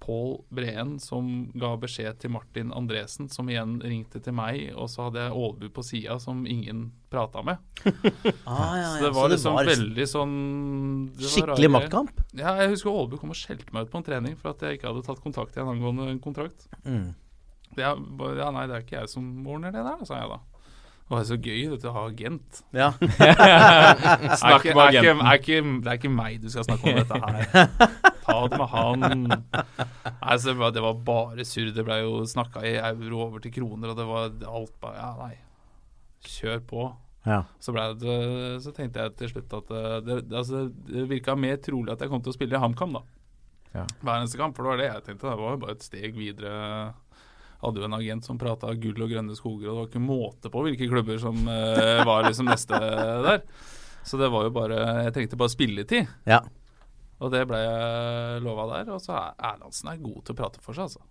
Pål 0.00 0.38
Breen, 0.48 0.94
som 0.98 1.26
ga 1.60 1.74
beskjed 1.76 2.16
til 2.22 2.32
Martin 2.32 2.70
Andresen, 2.72 3.28
som 3.28 3.50
igjen 3.52 3.74
ringte 3.84 4.22
til 4.24 4.32
meg, 4.32 4.70
og 4.72 4.88
så 4.88 5.10
hadde 5.10 5.26
jeg 5.26 5.34
Aalbu 5.36 5.66
på 5.76 5.84
sida, 5.84 6.16
som 6.24 6.40
ingen 6.48 6.86
prata 7.12 7.42
med. 7.44 7.60
Ah, 8.48 8.72
ja, 8.80 8.86
Så 8.96 9.04
det 9.04 9.10
var 9.14 9.28
Så 9.28 9.34
liksom 9.34 9.58
veldig 9.68 10.06
sånn 10.08 10.34
Skikkelig 11.20 11.68
rare- 11.68 11.74
maktkamp? 11.76 12.22
Ja, 12.32 12.54
jeg 12.62 12.72
husker 12.72 12.90
Aalbu 12.96 13.18
kom 13.20 13.34
og 13.34 13.38
skjelte 13.38 13.76
meg 13.76 13.84
ut 13.86 13.92
på 13.92 14.00
en 14.00 14.06
trening 14.08 14.38
for 14.40 14.54
at 14.54 14.64
jeg 14.64 14.78
ikke 14.80 14.88
hadde 14.88 15.04
tatt 15.06 15.20
kontakt 15.22 15.54
igjen 15.58 15.68
angående 15.76 16.08
en 16.14 16.22
kontrakt. 16.24 16.64
Mm. 16.88 17.10
Det 17.76 17.84
er, 17.86 18.00
ja, 18.40 18.48
nei, 18.56 18.64
det 18.66 18.78
er 18.80 18.86
ikke 18.88 19.02
jeg 19.02 19.12
som 19.12 19.28
ordner 19.46 19.70
det 19.76 19.84
der, 19.84 20.00
sa 20.08 20.16
jeg 20.24 20.32
da. 20.32 20.40
Det 21.10 21.16
var 21.16 21.24
så 21.26 21.36
gøy 21.42 21.64
vet 21.72 21.82
du, 21.82 21.88
å 21.90 21.92
ha 21.96 22.02
agent. 22.06 22.60
Ja. 22.70 22.92
Snakk 24.38 24.68
med 24.68 24.76
er 24.76 24.82
agenten. 24.84 25.22
er 25.26 25.40
ikke, 25.40 25.56
Det 25.82 25.90
er 25.90 25.98
ikke 25.98 26.12
meg 26.14 26.36
du 26.38 26.46
skal 26.52 26.68
snakke 26.68 26.86
om 26.86 27.00
dette 27.00 27.18
her. 27.24 27.72
Ta 28.28 28.36
det 28.46 28.60
med 28.60 28.70
han. 28.70 29.26
Nei, 29.26 30.36
så 30.38 30.54
det, 30.54 30.84
var, 30.84 31.00
bare 31.08 31.46
surr. 31.50 31.72
Det 31.74 31.82
ble 31.88 31.98
jo 32.04 32.20
snakka 32.30 32.62
i 32.62 32.76
euro 32.78 33.24
over 33.26 33.42
til 33.42 33.56
kroner, 33.58 33.90
og 33.90 33.98
det 33.98 34.06
var 34.06 34.30
alt 34.30 34.76
bare 34.86 35.00
Ja, 35.00 35.10
nei. 35.18 35.34
Kjør 36.30 36.62
på. 36.70 36.86
Ja. 37.26 37.42
Så, 37.58 37.74
det, 37.74 38.16
så 38.62 38.70
tenkte 38.76 39.02
jeg 39.02 39.16
til 39.18 39.34
slutt 39.34 39.58
at 39.58 39.74
eh, 39.74 39.96
det, 40.06 40.22
det, 40.30 40.36
altså, 40.44 40.68
det 40.86 41.08
virka 41.10 41.34
mer 41.34 41.58
trolig 41.58 41.90
at 41.92 42.06
jeg 42.06 42.12
kom 42.12 42.22
til 42.22 42.30
å 42.30 42.38
spille 42.38 42.54
i 42.54 42.62
HamKam, 42.62 42.94
da. 43.00 43.02
Ja. 43.74 43.88
Hver 43.98 44.14
eneste 44.14 44.38
kamp. 44.38 44.54
For 44.54 44.62
det 44.62 44.76
var 44.76 44.80
det 44.84 44.90
jeg 44.92 45.08
tenkte. 45.08 45.26
Det 45.26 45.42
var 45.42 45.58
jo 45.58 45.62
bare 45.66 45.74
et 45.74 45.90
steg 45.90 46.14
videre. 46.14 46.54
Hadde 47.60 47.82
jo 47.82 47.88
en 47.88 47.98
agent 47.98 48.24
som 48.24 48.38
prata 48.40 48.72
gull 48.80 49.04
og 49.04 49.12
grønne 49.12 49.36
skoger, 49.36 49.68
og 49.68 49.74
det 49.74 49.80
var 49.80 49.90
ikke 49.90 50.02
måte 50.04 50.52
på 50.52 50.64
hvilke 50.64 50.88
klubber 50.88 51.20
som 51.20 51.36
uh, 51.44 52.00
var 52.08 52.24
liksom 52.24 52.48
neste 52.48 52.78
der. 53.26 53.44
Så 54.06 54.16
det 54.16 54.30
var 54.32 54.46
jo 54.46 54.52
bare 54.54 54.78
Jeg 55.04 55.12
trengte 55.12 55.38
bare 55.40 55.52
spilletid. 55.52 56.08
Ja. 56.24 56.40
Og 57.20 57.32
det 57.34 57.44
ble 57.48 57.60
jeg 57.60 58.42
lova 58.44 58.66
der. 58.72 58.92
Og 58.96 59.02
så 59.04 59.12
er 59.18 59.34
Erlandsen 59.52 59.92
er 59.92 60.00
god 60.00 60.22
til 60.24 60.36
å 60.36 60.40
prate 60.40 60.62
for 60.64 60.76
seg, 60.76 60.88
altså. 60.88 61.04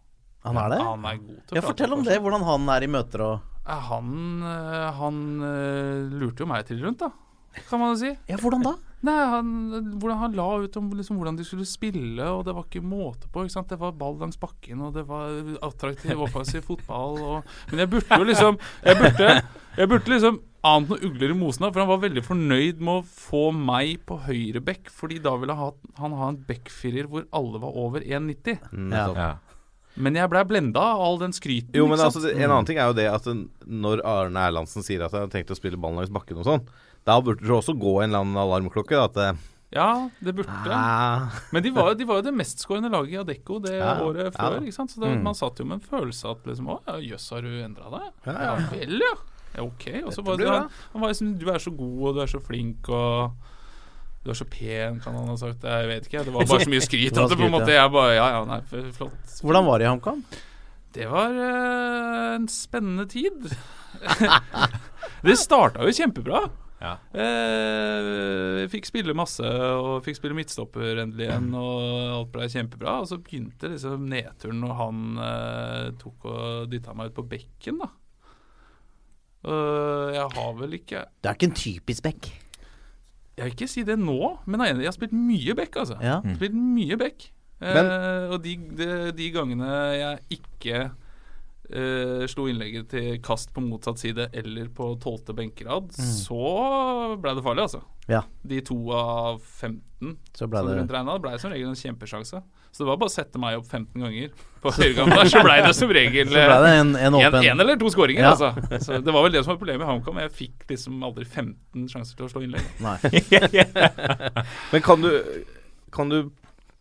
Han 0.48 0.58
er 0.58 0.72
det? 0.72 0.80
Han 0.88 1.06
er 1.06 1.18
god 1.22 1.40
til 1.44 1.54
å 1.54 1.60
Ja, 1.60 1.64
fortell 1.66 1.94
om 1.94 2.04
for 2.04 2.10
det, 2.10 2.20
hvordan 2.24 2.46
han 2.48 2.70
er 2.72 2.86
i 2.86 2.92
møter 2.92 3.26
og 3.26 3.56
Han, 3.70 4.14
eh, 4.50 4.86
han 4.98 5.18
eh, 5.46 6.14
lurte 6.22 6.42
jo 6.42 6.48
meg 6.50 6.64
til 6.66 6.80
rundt, 6.82 7.04
da. 7.04 7.12
Kan 7.70 7.82
man 7.82 7.94
jo 7.94 8.00
si. 8.04 8.14
Ja, 8.30 8.38
hvordan 8.42 8.66
da? 8.66 8.76
Nei, 9.08 9.16
han, 9.32 9.52
hvordan 9.96 10.18
han 10.20 10.34
la 10.36 10.46
ut 10.60 10.76
om 10.76 10.90
liksom, 10.92 11.22
hvordan 11.22 11.38
de 11.40 11.46
skulle 11.48 11.64
spille, 11.68 12.20
og 12.20 12.44
det 12.44 12.52
var 12.56 12.66
ikke 12.68 12.84
måte 12.84 13.30
på. 13.32 13.46
ikke 13.46 13.56
sant? 13.56 13.70
Det 13.72 13.80
var 13.80 13.96
ball 13.96 14.18
langs 14.20 14.40
bakken, 14.42 14.82
og 14.84 14.92
det 14.98 15.06
var 15.08 15.32
attraktiv 15.64 16.20
offensiv 16.26 16.66
fotball. 16.68 17.16
Og, 17.24 17.56
men 17.72 17.86
jeg 17.86 17.92
burde 17.94 18.20
jo 18.20 18.28
liksom 18.28 18.60
Jeg 18.84 19.00
burde, 19.00 19.30
jeg 19.80 19.92
burde 19.94 20.16
liksom 20.16 20.42
ant 20.68 20.90
noen 20.92 21.06
ugler 21.08 21.32
i 21.32 21.38
mosen, 21.40 21.64
da, 21.64 21.70
for 21.72 21.86
han 21.86 21.92
var 21.94 22.02
veldig 22.04 22.24
fornøyd 22.28 22.82
med 22.84 23.00
å 23.00 23.06
få 23.08 23.46
meg 23.56 24.02
på 24.10 24.18
høyre 24.26 24.60
bekk, 24.68 24.92
fordi 24.92 25.22
da 25.24 25.38
ville 25.40 25.56
han, 25.56 25.78
han 26.02 26.18
ha 26.20 26.34
en 26.34 26.42
backfirer 26.50 27.08
hvor 27.08 27.24
alle 27.32 27.62
var 27.64 27.78
over 27.80 28.04
1,90. 28.04 28.68
Nettopp. 28.76 29.22
Ja. 29.22 29.30
Men 30.00 30.16
jeg 30.16 30.32
blei 30.32 30.44
blenda 30.48 30.84
av 30.94 31.02
all 31.04 31.18
den 31.20 31.34
skryten. 31.36 31.74
Jo, 31.76 31.88
men 31.90 32.00
altså, 32.00 32.22
En 32.30 32.52
annen 32.52 32.68
ting 32.68 32.78
er 32.80 32.92
jo 32.92 32.96
det 32.96 33.08
at 33.12 33.26
når 33.66 34.04
Arne 34.08 34.44
Erlandsen 34.48 34.86
sier 34.86 35.02
at 35.04 35.16
han 35.16 35.26
har 35.26 35.34
tenkt 35.34 35.52
å 35.52 35.58
spille 35.58 35.80
ballen 35.80 36.00
langs 36.00 36.14
bakken 36.14 36.40
og 36.40 36.48
sånn, 36.48 36.68
da 37.06 37.20
burde 37.22 37.42
det 37.46 37.50
også 37.56 37.74
gå 37.80 38.02
en 38.04 38.10
eller 38.10 38.20
annen 38.26 38.38
alarmklokke. 38.38 38.96
da, 38.96 39.04
At 39.06 39.14
det, 39.14 39.30
Ja, 39.72 40.10
det 40.22 40.34
burde. 40.36 40.50
ah, 40.74 41.30
Men 41.54 41.62
de 41.64 41.70
var, 41.72 41.94
de 41.94 42.06
var 42.06 42.16
jo 42.20 42.22
det 42.26 42.34
mestskårende 42.34 42.90
laget 42.90 43.14
i 43.14 43.18
Adecco 43.22 43.60
det 43.62 43.76
Ja, 43.78 44.00
året 44.02 44.34
før. 44.34 44.56
Ja. 44.58 44.62
ikke 44.66 44.74
sant? 44.74 44.92
Så 44.92 45.00
det, 45.02 45.10
Mm. 45.18 45.24
Man 45.24 45.36
satt 45.36 45.60
jo 45.60 45.66
med 45.66 45.78
en 45.82 45.88
følelse 45.90 46.30
at 46.32 46.44
liksom, 46.46 46.68
Å 46.74 46.80
ja, 46.88 46.96
jøss, 47.12 47.30
har 47.30 47.42
du 47.42 47.48
endra 47.64 47.90
deg? 47.94 48.08
Ja, 48.26 48.32
Ja, 48.34 48.56
ja. 48.58 48.68
vel, 48.72 49.00
ja. 49.00 49.14
ja 49.56 49.62
ok. 49.64 49.86
Og 50.06 50.14
så 50.14 50.24
var 50.26 50.38
det, 50.38 50.48
han, 50.50 50.70
han 50.94 51.02
var 51.02 51.10
liksom 51.14 51.38
Du 51.40 51.48
er 51.50 51.58
så 51.60 51.72
god, 51.72 52.02
og 52.10 52.16
du 52.16 52.22
er 52.22 52.26
så 52.28 52.42
flink, 52.42 52.90
og 52.90 53.32
du 54.26 54.32
er 54.32 54.36
så 54.36 54.46
pen, 54.50 55.00
kan 55.00 55.14
han 55.16 55.28
ha 55.30 55.36
sagt. 55.38 55.64
Jeg 55.64 55.88
vet 55.88 56.06
ikke. 56.10 56.26
Det 56.26 56.34
var 56.34 56.46
bare 56.46 56.66
så 56.66 56.70
mye 56.70 56.82
skryt 56.84 57.18
at 57.22 57.30
det 57.30 57.38
på 57.40 57.46
en 57.46 57.52
måte 57.54 57.72
Jeg 57.72 57.92
bare 57.94 58.16
Ja, 58.18 58.30
ja, 58.40 58.46
nei, 58.46 58.60
flott. 58.92 59.38
Hvordan 59.42 59.66
var 59.70 59.78
det 59.80 59.86
i 59.86 59.90
HamKam? 59.94 60.24
Det 60.92 61.06
var 61.10 61.30
eh, 61.30 62.36
en 62.36 62.48
spennende 62.50 63.06
tid. 63.08 63.54
det 65.28 65.38
starta 65.38 65.86
jo 65.86 65.94
kjempebra. 65.94 66.48
Ja. 66.80 66.94
Eh, 67.12 68.64
fikk 68.72 68.88
spille 68.88 69.16
masse, 69.18 69.44
og 69.44 70.00
fikk 70.06 70.20
spille 70.20 70.38
midtstopper 70.38 71.02
endelig 71.04 71.28
igjen, 71.28 71.50
og 71.60 71.80
alt 72.16 72.34
ble 72.34 72.48
kjempebra. 72.52 73.00
Og 73.04 73.10
så 73.12 73.20
begynte 73.20 73.74
liksom 73.74 74.06
nedturen 74.12 74.62
når 74.64 74.78
han 74.80 75.02
eh, 75.26 75.88
tok 76.00 76.30
og 76.32 76.70
dytta 76.72 76.96
meg 76.96 77.12
ut 77.12 77.18
på 77.20 77.28
bekken, 77.36 77.82
da. 77.84 77.92
Uh, 79.40 80.12
jeg 80.12 80.26
har 80.36 80.56
vel 80.60 80.74
ikke 80.76 81.06
Det 81.24 81.30
er 81.30 81.38
ikke 81.38 81.48
en 81.48 81.54
typisk 81.56 82.04
bekk? 82.04 82.26
Jeg 83.38 83.46
vil 83.46 83.54
ikke 83.54 83.70
si 83.72 83.86
det 83.88 83.96
nå, 83.96 84.18
men 84.52 84.66
jeg 84.68 84.82
har 84.84 84.96
spilt 84.96 85.16
mye 85.16 85.56
bekk, 85.56 85.78
altså. 85.86 85.96
Ja. 86.04 86.18
Spilt 86.36 86.58
mye 86.60 86.98
bekk. 87.00 87.30
Eh, 87.60 88.26
og 88.32 88.38
de, 88.44 88.56
de, 88.76 88.88
de 89.16 89.30
gangene 89.36 89.70
jeg 89.96 90.40
ikke 90.40 90.84
eh, 91.72 92.26
slo 92.32 92.48
innlegget 92.50 92.90
til 92.94 93.20
kast 93.26 93.54
på 93.56 93.62
motsatt 93.64 94.00
side 94.02 94.30
eller 94.34 94.70
på 94.76 94.92
tolvte 95.04 95.36
benkerad, 95.38 95.92
så 95.96 97.16
ble 97.22 97.36
det 97.38 97.44
farlig, 97.46 97.66
altså. 97.68 97.82
Ja. 98.10 98.24
De 98.42 98.62
to 98.66 98.78
av 98.96 99.38
15 99.44 100.16
Så 100.34 100.48
ble 100.50 100.64
som 100.66 100.72
det 100.88 100.96
regna, 100.96 101.18
ble 101.22 101.36
som 101.38 101.52
regel 101.54 101.70
en 101.70 101.78
kjempesjanse. 101.78 102.40
Så 102.72 102.84
det 102.84 102.88
var 102.88 102.98
bare 103.02 103.10
å 103.10 103.14
sette 103.14 103.40
meg 103.42 103.58
opp 103.58 103.66
15 103.70 104.02
ganger 104.02 104.30
på 104.62 104.72
høyrekant 104.76 105.14
der, 105.14 105.30
så 105.30 105.42
ble 105.46 105.56
det 105.66 105.72
som 105.78 105.90
regel 105.94 106.30
det 106.30 106.44
en, 106.50 106.92
en 106.96 107.18
en, 107.18 107.38
en 107.42 107.64
eller 107.66 107.78
to 107.82 107.90
skåringer, 107.94 108.22
Ja. 108.26 108.32
altså. 108.36 108.80
Så 108.86 109.00
det 109.02 109.14
var 109.14 109.26
vel 109.26 109.34
det 109.34 109.44
som 109.46 109.54
var 109.56 109.60
problemet 109.62 109.86
i 109.86 109.90
HamKam. 109.90 110.20
Jeg 110.26 110.34
fikk 110.38 110.66
liksom 110.70 111.02
aldri 111.06 111.26
15 111.26 111.88
sjanser 111.90 112.18
til 112.18 112.28
å 112.28 112.32
slå 112.34 112.44
innlegg. 112.46 112.66
Men 114.72 114.82
kan 114.86 115.02
du, 115.02 115.12
kan 115.94 116.10
du 116.14 116.20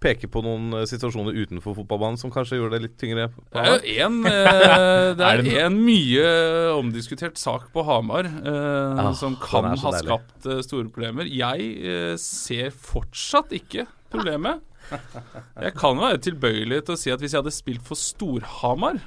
peke 0.00 0.28
på 0.30 0.42
noen 0.46 0.72
eh, 0.78 0.84
situasjoner 0.86 1.34
utenfor 1.34 1.74
fotballbanen 1.74 2.18
som 2.20 2.30
kanskje 2.30 2.58
gjorde 2.60 2.76
det 2.78 2.82
litt 2.86 2.96
tyngre? 3.00 3.26
på 3.34 3.42
Det 3.50 3.64
er 3.64 3.68
jo 3.74 4.06
en, 4.06 4.18
eh, 4.30 5.08
det 5.18 5.28
er 5.32 5.42
en 5.66 5.78
mye 5.82 6.28
omdiskutert 6.78 7.38
sak 7.40 7.68
på 7.74 7.82
Hamar 7.88 8.28
eh, 8.28 9.02
Ah, 9.02 9.12
som 9.18 9.34
kan 9.42 9.72
ha 9.72 9.74
deilig. 9.96 10.06
skapt 10.06 10.46
eh, 10.46 10.62
store 10.66 10.88
problemer. 10.88 11.26
Jeg 11.26 11.68
eh, 11.82 12.14
ser 12.22 12.70
fortsatt 12.70 13.52
ikke 13.58 13.88
problemet. 14.12 14.62
Jeg 14.88 15.74
kan 15.76 15.98
være 16.00 16.22
tilbøyelig 16.24 16.84
til 16.86 16.94
å 16.94 17.00
si 17.02 17.10
at 17.12 17.20
hvis 17.20 17.34
jeg 17.34 17.42
hadde 17.42 17.52
spilt 17.52 17.82
for 17.84 17.98
Storhamar, 18.00 19.02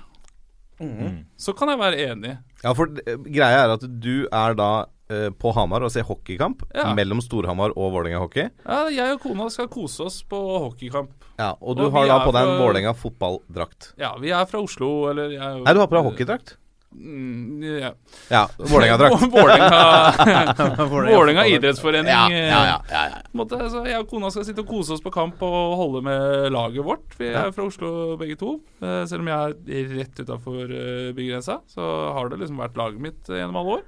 så 1.37 1.53
kan 1.57 1.69
jeg 1.69 1.77
være 1.77 2.05
enig. 2.11 2.35
Ja, 2.63 2.71
for 2.77 2.89
eh, 3.05 3.17
greia 3.29 3.63
er 3.65 3.73
at 3.75 3.83
du 4.01 4.27
er 4.27 4.55
da 4.57 4.69
eh, 4.81 5.00
på 5.41 5.51
Hamar 5.55 5.83
og 5.87 5.91
se 5.93 6.01
hockeykamp 6.07 6.63
Ja. 6.75 6.93
mellom 6.97 7.21
Storhamar 7.21 7.73
og 7.75 7.91
Vålerenga 7.95 8.19
hockey. 8.23 8.49
Ja, 8.65 8.85
jeg 8.89 9.13
og 9.17 9.21
kona 9.25 9.49
skal 9.49 9.67
kose 9.67 10.05
oss 10.07 10.21
på 10.23 10.39
hockeykamp. 10.67 11.09
Ja, 11.39 11.53
og 11.61 11.77
du 11.77 11.85
Og 11.87 11.91
har 11.95 12.07
da 12.07 12.19
på 12.25 12.31
deg 12.35 12.41
en 12.41 12.55
fra- 12.55 12.65
Vålerenga 12.65 12.93
fotballdrakt. 12.95 13.93
Ja, 13.97 14.15
vi 14.21 14.29
er 14.31 14.45
fra 14.45 14.59
Oslo, 14.61 15.09
eller 15.09 15.29
jeg 15.31 15.41
er 15.41 15.57
jo- 15.57 15.63
Nei, 15.63 15.73
du 15.73 15.79
har 15.79 15.87
på 15.87 15.97
deg 15.97 16.05
hockeydrakt. 16.11 16.57
Mm, 16.93 17.63
ja. 17.79 17.91
Ja, 18.29 18.47
Vålerenga-drakt. 18.59 19.31
Vålerenga 20.91 21.45
idrettsforening. 21.55 22.11
Ja, 22.11 22.29
ja, 22.29 22.37
ja, 22.37 22.81
ja, 22.91 23.03
ja. 23.13 23.21
Måte, 23.37 23.55
altså, 23.63 23.83
jeg 23.87 23.99
og 24.03 24.09
kona 24.11 24.31
skal 24.33 24.43
sitte 24.47 24.63
og 24.65 24.67
kose 24.71 24.91
oss 24.97 25.03
på 25.03 25.11
kamp 25.13 25.41
og 25.45 25.75
holde 25.79 26.01
med 26.03 26.51
laget 26.53 26.83
vårt. 26.85 27.15
Vi 27.19 27.29
er 27.31 27.51
fra 27.55 27.63
Oslo 27.69 28.17
begge 28.19 28.37
to. 28.41 28.57
Eh, 28.81 29.05
selv 29.09 29.23
om 29.23 29.31
jeg 29.31 29.55
er 29.71 29.95
rett 30.01 30.19
utafor 30.23 30.75
bygrensa, 31.15 31.61
så 31.71 31.87
har 32.15 32.29
det 32.31 32.39
liksom 32.43 32.59
vært 32.61 32.75
laget 32.79 32.99
mitt 33.07 33.29
eh, 33.31 33.39
gjennom 33.41 33.61
alle 33.61 33.79
år. 33.79 33.83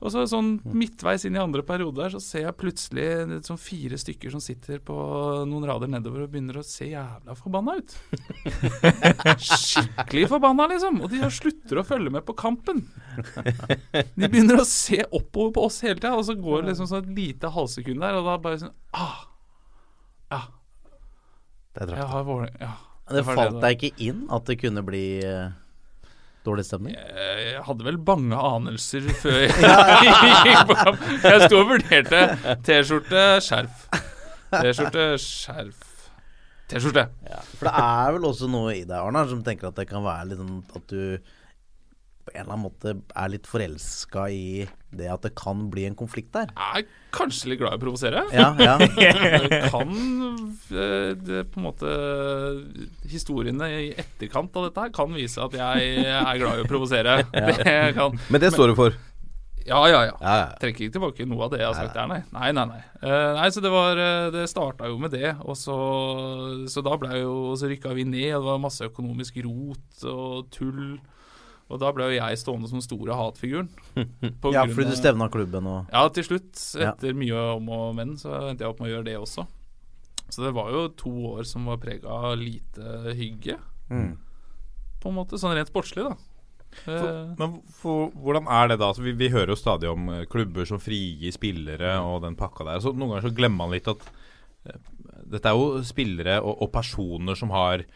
Og 0.00 0.12
så 0.12 0.22
sånn 0.28 0.54
midtveis 0.64 1.26
inn 1.28 1.36
i 1.36 1.42
andre 1.42 1.60
periode 1.66 2.00
der, 2.00 2.14
så 2.14 2.20
ser 2.24 2.46
jeg 2.46 2.56
plutselig 2.60 3.06
sånn 3.44 3.60
fire 3.60 3.98
stykker 4.00 4.32
som 4.32 4.40
sitter 4.40 4.80
på 4.84 4.96
noen 5.48 5.66
rader 5.68 5.90
nedover 5.92 6.24
og 6.24 6.32
begynner 6.32 6.60
å 6.60 6.64
se 6.64 6.88
jævla 6.88 7.36
forbanna 7.36 7.76
ut. 7.80 7.96
Skikkelig 9.44 10.26
forbanna, 10.32 10.70
liksom. 10.72 11.02
Og 11.04 11.12
de 11.12 11.20
slutter 11.36 11.82
å 11.82 11.86
følge 11.86 12.14
med 12.16 12.24
på 12.24 12.36
kampen. 12.38 12.86
De 13.92 14.24
begynner 14.24 14.62
å 14.62 14.68
se 14.68 15.02
oppover 15.04 15.52
på 15.58 15.66
oss 15.68 15.80
hele 15.84 16.00
tida, 16.00 16.16
og 16.16 16.24
så 16.28 16.36
går 16.38 16.64
det 16.64 16.72
liksom 16.72 16.88
sånn 16.88 17.04
et 17.04 17.14
lite 17.20 17.52
halvsekund 17.52 18.00
der, 18.00 18.20
og 18.20 18.28
da 18.30 18.38
bare 18.40 18.60
sånn 18.64 18.76
ah, 18.96 19.26
Ja, 20.30 20.44
Det 21.76 21.88
er 21.90 21.98
jeg 21.98 22.12
har 22.14 22.30
ja, 22.60 22.70
Det 23.10 23.24
falt 23.28 23.60
deg 23.60 23.76
ikke 23.76 24.08
inn 24.08 24.24
at 24.32 24.48
det 24.48 24.56
kunne 24.62 24.84
bli 24.86 25.04
eh, 25.26 25.50
dårlig 26.46 26.64
stemning? 26.66 26.94
Jeg 26.96 27.60
hadde 27.66 27.86
vel 27.86 27.98
bange 28.10 28.38
anelser 28.50 29.06
før 29.20 29.38
jeg 29.44 29.52
gikk 30.46 30.62
på 30.70 30.78
kamp. 30.78 31.04
Jeg 31.24 31.46
sto 31.46 31.60
og 31.60 31.72
vurderte 31.74 32.22
T-skjorte, 32.66 33.24
skjerf. 33.44 33.86
T-skjorte, 34.54 35.06
skjerf. 35.20 35.86
T-skjorte. 36.70 37.04
For 37.58 37.68
det 37.68 37.74
er 37.82 38.16
vel 38.16 38.26
også 38.30 38.48
noe 38.50 38.72
i 38.78 38.84
deg, 38.84 38.96
Arnar, 39.00 39.28
som 39.30 39.44
tenker 39.46 39.70
at 39.70 39.78
det 39.80 39.88
kan 39.90 40.04
være 40.06 40.30
litt 40.30 40.40
sånn 40.40 40.60
at 40.78 40.92
du 40.94 41.36
på 42.24 42.34
en 42.34 42.42
eller 42.42 42.52
annen 42.52 42.66
måte 42.66 42.94
er 43.16 43.32
litt 43.32 43.48
forelska 43.48 44.26
i 44.30 44.68
det 44.90 45.08
at 45.10 45.22
det 45.24 45.32
kan 45.38 45.68
bli 45.72 45.86
en 45.88 45.96
konflikt 45.98 46.32
der. 46.34 46.50
Jeg 46.52 46.84
er 46.84 46.88
kanskje 47.14 47.52
litt 47.52 47.60
glad 47.62 47.76
i 47.76 47.80
å 47.80 47.82
provosere. 47.82 48.24
Ja, 48.34 48.48
ja. 48.58 48.76
Det 49.50 49.60
kan 49.72 49.92
eh, 50.70 51.12
det 51.18 51.44
på 51.50 51.60
en 51.60 51.66
måte 51.66 51.92
Historiene 53.10 53.68
i 53.70 53.90
etterkant 53.98 54.54
av 54.58 54.68
dette 54.68 54.84
her 54.84 54.92
kan 54.94 55.14
vise 55.14 55.42
at 55.42 55.54
jeg 55.56 56.04
er 56.06 56.42
glad 56.42 56.60
i 56.60 56.66
å 56.66 56.70
provosere. 56.70 57.20
Det 57.62 57.78
kan 57.96 58.18
Men 58.28 58.42
det 58.42 58.52
står 58.54 58.74
du 58.74 58.78
for. 58.78 58.98
Ja, 59.66 59.80
ja, 59.88 60.00
ja. 60.08 60.14
Ja, 60.20 60.34
ja. 60.40 60.46
Trekker 60.60 60.86
ikke 60.86 60.96
tilbake 60.96 61.26
noe 61.28 61.44
av 61.46 61.52
det 61.52 61.60
jeg 61.60 61.68
har 61.68 61.76
sagt 61.76 61.94
der, 61.94 62.08
nei. 62.10 62.20
Nei, 62.32 62.50
nei, 62.56 62.64
nei. 62.70 62.80
Uh, 63.04 63.36
nei 63.36 63.48
så 63.52 63.62
det 63.62 63.70
var 63.72 64.00
eh, 64.00 64.30
Det 64.32 64.46
starta 64.50 64.88
jo 64.90 64.96
med 65.00 65.12
det, 65.14 65.34
og 65.44 65.56
så 65.58 65.76
Så 66.70 66.82
da 66.84 66.96
blei 67.00 67.20
jo 67.22 67.54
Så 67.58 67.68
rykka 67.70 67.94
vi 67.96 68.06
ned, 68.08 68.32
og 68.34 68.44
det 68.44 68.50
var 68.50 68.62
masse 68.64 68.88
økonomisk 68.88 69.40
rot 69.46 70.06
og 70.10 70.50
tull. 70.54 70.98
Og 71.70 71.78
da 71.78 71.92
ble 71.94 72.08
jo 72.10 72.16
jeg 72.18 72.38
stående 72.40 72.68
som 72.70 72.80
store 72.82 73.14
hatfiguren. 73.14 73.68
På 74.42 74.50
ja, 74.54 74.64
fordi 74.66 74.90
du 74.90 74.96
stevna 74.98 75.28
klubben 75.30 75.66
og 75.70 75.92
Ja, 75.94 76.02
til 76.10 76.26
slutt, 76.26 76.58
Ja. 76.80 76.92
etter 76.92 77.14
mye 77.14 77.44
om 77.56 77.68
og 77.70 77.94
men, 77.98 78.16
så 78.18 78.32
endte 78.50 78.64
jeg 78.66 78.72
opp 78.72 78.80
med 78.82 78.90
å 78.90 78.94
gjøre 78.96 79.06
det 79.06 79.16
også. 79.20 79.46
Så 80.30 80.44
det 80.46 80.52
var 80.54 80.70
jo 80.70 80.88
to 80.94 81.10
år 81.34 81.46
som 81.46 81.64
var 81.66 81.78
prega 81.82 82.06
av 82.10 82.36
lite 82.38 83.14
hygge, 83.18 83.56
Mm. 83.90 84.16
på 85.02 85.08
en 85.10 85.16
måte. 85.16 85.38
Sånn 85.38 85.54
rent 85.56 85.70
sportslig, 85.70 86.04
da. 86.06 86.16
For, 86.84 87.34
Men 87.38 87.56
for, 87.74 88.10
hvordan 88.14 88.46
er 88.46 88.68
det 88.70 88.76
da? 88.78 88.90
Altså, 88.92 89.02
vi, 89.02 89.10
vi 89.18 89.28
hører 89.28 89.50
jo 89.50 89.58
stadig 89.58 89.88
om 89.90 90.08
eh, 90.14 90.24
klubber 90.30 90.64
som 90.68 90.78
frigir 90.78 91.32
spillere 91.34 91.96
og 91.98 92.22
den 92.22 92.36
pakka 92.38 92.62
der. 92.68 92.78
Så 92.78 92.92
Noen 92.94 93.10
ganger 93.16 93.26
så 93.26 93.34
glemmer 93.34 93.64
man 93.64 93.72
litt 93.74 93.88
at 93.90 94.04
eh, 94.66 94.78
dette 95.34 95.50
er 95.50 95.58
jo 95.58 95.82
spillere 95.82 96.36
og, 96.42 96.62
og 96.62 96.70
personer 96.74 97.34
som 97.34 97.50
har 97.50 97.82
eh, 97.82 97.86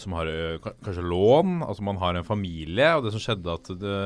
som 0.00 0.14
har 0.16 0.30
eh, 0.30 0.56
kanskje 0.84 1.04
lån, 1.04 1.60
altså 1.62 1.84
man 1.86 2.00
har 2.00 2.16
en 2.16 2.26
familie, 2.26 2.94
og 2.96 3.04
det 3.04 3.14
som 3.14 3.22
skjedde 3.22 3.52
at 3.52 3.70
det, 3.78 3.98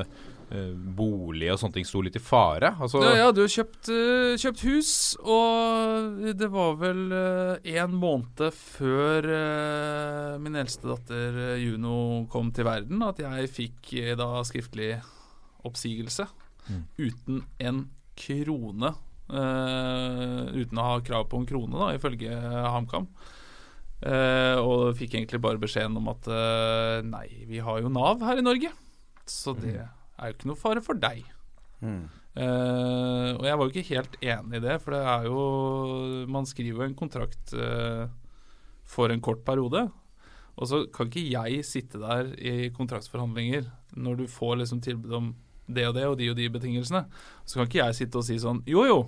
eh, 0.51 0.73
bolig 0.99 1.51
og 1.53 1.61
sånne 1.61 1.79
ting 1.79 1.87
sto 1.89 2.03
litt 2.05 2.19
i 2.19 2.23
fare. 2.23 2.75
Altså, 2.77 3.01
Ja, 3.05 3.15
jeg 3.17 3.27
hadde 3.29 3.45
jo 3.45 3.53
kjøpt, 3.55 3.91
eh, 3.95 4.35
kjøpt 4.43 4.65
hus, 4.67 4.93
og 5.23 6.19
det 6.39 6.51
var 6.53 6.77
vel 6.83 7.03
en 7.79 7.95
måned 7.95 8.43
før 8.59 9.31
eh, 9.39 10.39
min 10.43 10.59
eldste 10.61 10.91
datter 10.91 11.41
eh, 11.55 11.63
Juno 11.65 12.27
kom 12.33 12.53
til 12.53 12.69
verden, 12.69 13.03
at 13.07 13.23
jeg 13.23 13.53
fikk 13.55 13.95
eh, 14.03 14.15
da 14.19 14.43
skriftlig 14.45 14.97
oppsigelse 15.65 16.29
uten 16.99 17.45
en 17.59 17.87
krone. 18.19 18.93
Uh, 19.29 20.49
uten 20.57 20.79
å 20.81 20.85
ha 20.87 21.01
krav 21.05 21.27
på 21.29 21.37
en 21.37 21.45
krone, 21.49 21.77
da, 21.77 21.91
ifølge 21.97 22.33
HamKam. 22.73 23.05
Eh, 23.99 24.59
og 24.63 24.95
fikk 24.99 25.17
egentlig 25.17 25.41
bare 25.43 25.59
beskjeden 25.59 25.97
om 25.99 26.11
at 26.13 26.29
uh, 26.31 27.01
nei, 27.03 27.27
vi 27.51 27.59
har 27.65 27.81
jo 27.83 27.91
Nav 27.91 28.23
her 28.23 28.39
i 28.39 28.45
Norge, 28.47 28.71
så 29.27 29.57
det 29.59 29.75
er 29.75 30.31
jo 30.31 30.37
ikke 30.37 30.51
noe 30.53 30.61
fare 30.61 30.83
for 30.85 30.99
deg. 31.03 31.25
Eh, 32.39 33.31
og 33.35 33.43
jeg 33.47 33.59
var 33.59 33.65
jo 33.65 33.73
ikke 33.73 33.97
helt 33.97 34.15
enig 34.23 34.61
i 34.61 34.63
det, 34.63 34.77
for 34.83 34.95
det 34.95 35.01
er 35.11 35.27
jo 35.27 35.43
Man 36.31 36.47
skriver 36.47 36.83
jo 36.83 36.87
en 36.87 36.97
kontrakt 36.99 37.55
for 38.89 39.15
en 39.15 39.23
kort 39.25 39.43
periode. 39.47 39.89
Og 40.59 40.71
så 40.71 40.81
kan 40.95 41.11
ikke 41.11 41.27
jeg 41.27 41.67
sitte 41.67 42.01
der 42.03 42.31
i 42.39 42.71
kontraktsforhandlinger 42.75 43.69
når 43.99 44.23
du 44.23 44.25
får 44.31 44.59
liksom 44.63 44.83
tilbud 44.83 45.15
om 45.19 45.29
det 45.69 45.85
og 45.87 45.95
det 45.99 46.07
og 46.09 46.17
de 46.19 46.31
og 46.33 46.39
de 46.39 46.49
betingelsene. 46.51 47.05
Så 47.45 47.59
kan 47.59 47.69
ikke 47.69 47.83
jeg 47.83 47.99
sitte 47.99 48.21
og 48.21 48.27
si 48.27 48.39
sånn 48.43 48.63
Jo, 48.71 48.87
jo. 48.87 48.99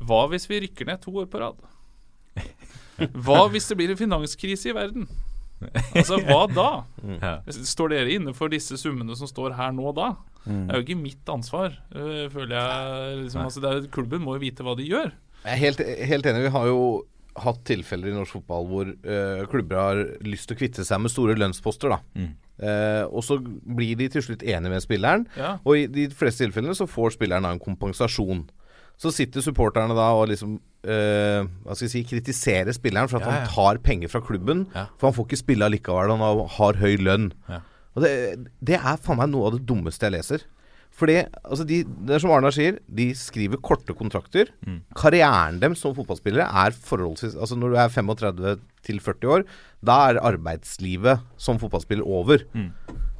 Hva 0.00 0.24
hvis 0.32 0.46
vi 0.50 0.62
rykker 0.66 0.88
ned 0.90 1.02
to 1.02 1.14
år 1.22 1.30
på 1.30 1.42
rad? 1.42 1.58
Hva 3.24 3.44
hvis 3.52 3.68
det 3.70 3.76
blir 3.80 3.92
en 3.94 4.00
finanskrise 4.00 4.70
i 4.70 4.76
verden? 4.76 5.08
Altså, 5.92 6.16
hva 6.24 6.46
da? 6.48 6.68
Står 7.52 7.92
dere 7.92 8.14
inne 8.16 8.32
for 8.36 8.48
disse 8.52 8.78
summene 8.80 9.16
som 9.18 9.28
står 9.28 9.56
her 9.58 9.72
nå 9.76 9.92
da? 9.96 10.14
Det 10.46 10.72
er 10.72 10.78
jo 10.80 10.86
ikke 10.86 10.96
mitt 11.02 11.28
ansvar, 11.28 11.74
øh, 11.92 12.26
føler 12.32 12.54
jeg. 12.56 13.16
Liksom, 13.26 13.42
altså, 13.44 13.60
det 13.60 13.70
er, 13.74 13.88
klubben 13.92 14.22
må 14.24 14.38
jo 14.38 14.44
vite 14.46 14.64
hva 14.64 14.72
de 14.78 14.86
gjør. 14.88 15.10
Jeg 15.44 15.52
er 15.52 15.60
helt, 15.60 15.82
helt 16.08 16.28
enig. 16.30 16.46
Vi 16.46 16.54
har 16.56 16.68
jo 16.70 16.78
hatt 17.40 17.60
tilfeller 17.68 18.10
i 18.10 18.14
norsk 18.16 18.38
fotball 18.40 18.64
hvor 18.68 18.88
uh, 18.90 19.42
klubber 19.52 19.78
har 19.78 20.00
lyst 20.26 20.48
til 20.50 20.56
å 20.56 20.60
kvitte 20.60 20.84
seg 20.84 20.98
med 21.04 21.12
store 21.12 21.36
lønnsposter. 21.40 21.96
da 21.96 22.00
Uh, 22.60 23.06
Og 23.08 23.22
så 23.24 23.38
blir 23.40 23.94
de 23.96 24.10
til 24.12 24.20
slutt 24.20 24.42
enige 24.44 24.68
med 24.68 24.82
spilleren, 24.84 25.22
Ja. 25.32 25.54
og 25.64 25.78
i 25.78 25.86
de 25.88 26.02
fleste 26.12 26.44
tilfellene 26.44 26.74
så 26.76 26.84
får 26.84 27.14
spilleren 27.14 27.46
da 27.46 27.54
en 27.54 27.62
kompensasjon. 27.62 28.42
Så 29.00 29.08
sitter 29.16 29.40
supporterne 29.40 29.96
da 29.96 30.10
og 30.12 30.26
liksom 30.28 30.58
eh, 30.84 31.42
Hva 31.64 31.74
skal 31.76 31.86
jeg 31.88 31.92
si 31.94 32.04
kritisere 32.08 32.74
spilleren 32.76 33.10
for 33.10 33.20
at 33.20 33.26
Ja, 33.26 33.32
ja. 33.32 33.40
han 33.42 33.50
tar 33.52 33.82
penger 33.84 34.08
fra 34.12 34.20
klubben. 34.24 34.66
Ja. 34.74 34.86
For 34.98 35.10
han 35.10 35.16
får 35.18 35.28
ikke 35.28 35.42
spille 35.42 35.66
allikevel, 35.68 36.14
han 36.14 36.24
har, 36.24 36.44
har 36.58 36.80
høy 36.80 36.96
lønn. 37.00 37.32
Ja. 37.50 37.60
Og 37.98 38.04
det, 38.06 38.14
det 38.62 38.78
er 38.78 38.96
faen 39.02 39.18
meg 39.18 39.30
noe 39.32 39.48
av 39.50 39.56
det 39.58 39.64
dummeste 39.68 40.06
jeg 40.06 40.14
leser. 40.18 40.46
Fordi, 41.00 41.20
altså 41.46 41.64
de, 41.64 41.84
det 41.86 42.16
er 42.16 42.22
som 42.22 42.32
Arnar 42.34 42.52
sier, 42.52 42.80
de 42.90 43.06
skriver 43.16 43.60
korte 43.62 43.94
kontrakter. 43.96 44.50
Karrieren 44.98 45.60
dem 45.62 45.76
som 45.78 45.94
fotballspillere 45.96 46.44
er 46.64 46.74
forholdsvis 46.74 47.36
Altså 47.38 47.56
Når 47.56 47.70
du 47.72 47.76
er 47.78 47.92
35 47.94 48.56
til 48.84 48.98
40 49.00 49.30
år, 49.36 49.44
da 49.86 49.96
er 50.10 50.18
arbeidslivet 50.32 51.22
som 51.40 51.60
fotballspiller 51.62 52.04
over. 52.06 52.42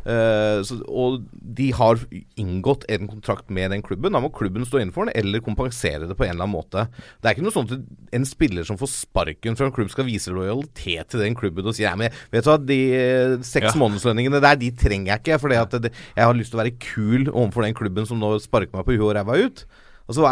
Eh, 0.00 0.60
så, 0.64 0.78
og 0.88 1.20
de 1.30 1.66
har 1.76 2.00
inngått 2.40 2.86
en 2.88 3.08
kontrakt 3.10 3.50
med 3.52 3.70
den 3.74 3.82
klubben. 3.84 4.14
Da 4.14 4.22
må 4.22 4.30
klubben 4.32 4.64
stå 4.64 4.80
innenfor 4.80 5.08
den, 5.08 5.14
eller 5.20 5.42
kompensere 5.44 6.08
det 6.08 6.16
på 6.16 6.24
en 6.24 6.34
eller 6.34 6.46
annen 6.46 6.56
måte. 6.56 6.86
Det 7.20 7.28
er 7.28 7.36
ikke 7.36 7.44
noe 7.46 7.56
sånt 7.56 7.74
at 7.76 8.16
en 8.16 8.26
spiller 8.28 8.66
som 8.68 8.78
får 8.80 8.92
sparken 8.94 9.58
fra 9.58 9.68
en 9.68 9.74
klubb, 9.76 9.92
skal 9.92 10.08
vise 10.08 10.32
lojalitet 10.32 11.12
til 11.12 11.24
den 11.24 11.36
klubben 11.38 11.66
og 11.66 11.76
si 11.76 11.84
Nei, 11.84 11.96
men 12.06 12.16
vet 12.32 12.46
du 12.46 12.50
hva, 12.52 12.58
de 12.70 12.80
eh, 12.96 13.36
seks 13.46 13.72
Ja. 13.72 13.76
månedslønningene 13.82 14.40
der, 14.42 14.56
de 14.60 14.70
trenger 14.78 15.14
jeg 15.14 15.24
ikke. 15.24 15.40
Fordi 15.42 15.58
jeg 15.58 16.24
har 16.24 16.34
lyst 16.38 16.54
til 16.54 16.60
å 16.60 16.64
være 16.64 16.78
kul 16.80 17.28
overfor 17.30 17.66
den 17.66 17.76
klubben 17.76 18.08
som 18.08 18.20
nå 18.22 18.36
sparker 18.42 18.76
meg 18.76 18.86
på 18.88 18.96
huet 18.96 19.08
og 19.10 19.16
ræva 19.18 19.38
ut. 19.44 19.64
Altså, 20.10 20.26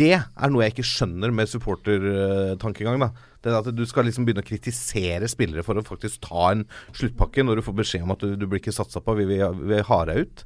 det 0.00 0.14
er 0.16 0.48
noe 0.52 0.64
jeg 0.64 0.72
ikke 0.72 0.86
skjønner 0.88 1.32
med 1.34 1.50
supportertankegang. 1.50 3.02
da 3.02 3.10
Det 3.42 3.54
at 3.56 3.70
Du 3.74 3.86
skal 3.88 4.04
liksom 4.04 4.26
begynne 4.28 4.42
å 4.44 4.48
kritisere 4.50 5.28
spillere 5.32 5.62
for 5.64 5.80
å 5.80 5.84
faktisk 5.86 6.20
ta 6.28 6.50
en 6.52 6.66
sluttpakke 6.92 7.44
når 7.46 7.60
du 7.60 7.66
får 7.70 7.76
beskjed 7.78 8.02
om 8.04 8.12
at 8.12 8.20
du, 8.24 8.34
du 8.36 8.46
blir 8.46 8.60
ikke 8.60 8.74
satsa 8.76 9.00
på, 9.00 9.14
vi 9.16 9.24
vil, 9.30 9.46
vi 9.70 9.80
ha 9.88 10.00
deg 10.10 10.26
ut. 10.26 10.42